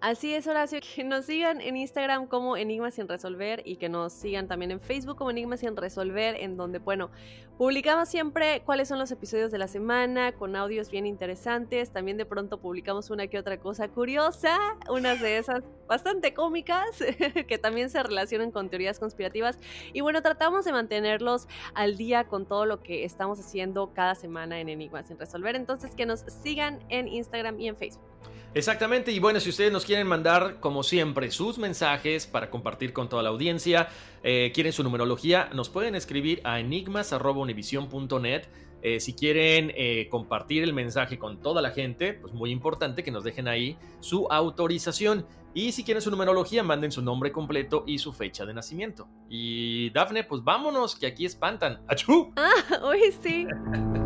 Así 0.00 0.34
es, 0.34 0.46
Horacio, 0.46 0.80
que 0.80 1.04
nos 1.04 1.26
sigan 1.26 1.60
en 1.60 1.76
Instagram 1.76 2.26
como 2.26 2.56
Enigmas 2.56 2.94
sin 2.94 3.08
resolver 3.08 3.62
y 3.64 3.76
que 3.76 3.88
nos 3.88 4.12
sigan 4.12 4.48
también 4.48 4.70
en 4.70 4.80
Facebook 4.80 5.16
como 5.16 5.30
Enigmas 5.30 5.60
sin 5.60 5.76
resolver, 5.76 6.36
en 6.36 6.56
donde, 6.56 6.78
bueno, 6.78 7.10
publicamos 7.58 8.08
siempre 8.08 8.62
cuáles 8.64 8.88
son 8.88 8.98
los 8.98 9.10
episodios 9.10 9.50
de 9.50 9.58
la 9.58 9.68
semana 9.68 10.32
con 10.32 10.56
audios 10.56 10.90
bien 10.90 11.06
interesantes. 11.06 11.90
También 11.90 12.16
de 12.16 12.26
pronto 12.26 12.58
publicamos 12.58 13.10
una 13.10 13.26
que 13.26 13.38
otra 13.38 13.58
cosa 13.58 13.88
curiosa, 13.88 14.58
unas 14.88 15.20
de 15.20 15.38
esas 15.38 15.62
bastante 15.86 16.34
cómicas 16.34 16.84
que 17.48 17.58
también 17.58 17.90
se 17.90 18.02
relacionan 18.02 18.50
con 18.50 18.68
teorías 18.68 18.98
conspirativas. 18.98 19.58
Y 19.92 20.00
bueno, 20.00 20.22
tratamos 20.22 20.64
de 20.64 20.72
mantenerlos 20.72 21.48
al 21.74 21.96
día 21.96 22.24
con 22.24 22.46
todo 22.46 22.66
lo 22.66 22.82
que 22.82 23.04
estamos 23.04 23.40
haciendo 23.40 23.92
cada 23.94 24.14
semana 24.14 24.60
en 24.60 24.68
Enigmas 24.68 25.06
sin 25.06 25.18
resolver. 25.18 25.56
Entonces, 25.56 25.94
que 25.94 26.06
nos 26.06 26.20
sigan 26.20 26.80
en 26.88 27.08
Instagram 27.08 27.58
y 27.60 27.68
en 27.68 27.76
Facebook. 27.76 28.15
Exactamente, 28.54 29.12
y 29.12 29.18
bueno, 29.18 29.38
si 29.40 29.50
ustedes 29.50 29.70
nos 29.70 29.84
quieren 29.84 30.06
mandar, 30.06 30.60
como 30.60 30.82
siempre, 30.82 31.30
sus 31.30 31.58
mensajes 31.58 32.26
para 32.26 32.50
compartir 32.50 32.92
con 32.92 33.08
toda 33.08 33.22
la 33.22 33.28
audiencia, 33.28 33.88
eh, 34.22 34.50
quieren 34.54 34.72
su 34.72 34.82
numerología, 34.82 35.50
nos 35.52 35.68
pueden 35.68 35.94
escribir 35.94 36.40
a 36.44 36.58
enigmas.univision.net. 36.60 38.44
Eh, 38.82 39.00
si 39.00 39.14
quieren 39.14 39.72
eh, 39.74 40.08
compartir 40.10 40.62
el 40.62 40.72
mensaje 40.72 41.18
con 41.18 41.40
toda 41.40 41.60
la 41.60 41.70
gente, 41.70 42.12
pues 42.14 42.32
muy 42.32 42.50
importante 42.50 43.02
que 43.02 43.10
nos 43.10 43.24
dejen 43.24 43.48
ahí 43.48 43.76
su 44.00 44.26
autorización. 44.30 45.26
Y 45.54 45.72
si 45.72 45.84
quieren 45.84 46.02
su 46.02 46.10
numerología, 46.10 46.62
manden 46.62 46.92
su 46.92 47.02
nombre 47.02 47.32
completo 47.32 47.84
y 47.86 47.98
su 47.98 48.12
fecha 48.12 48.44
de 48.44 48.54
nacimiento. 48.54 49.08
Y 49.28 49.90
Dafne, 49.90 50.22
pues 50.24 50.44
vámonos, 50.44 50.96
que 50.96 51.06
aquí 51.06 51.24
espantan. 51.24 51.80
¡Achú! 51.88 52.32
Ah, 52.36 52.80
hoy 52.82 53.00
sí. 53.22 53.46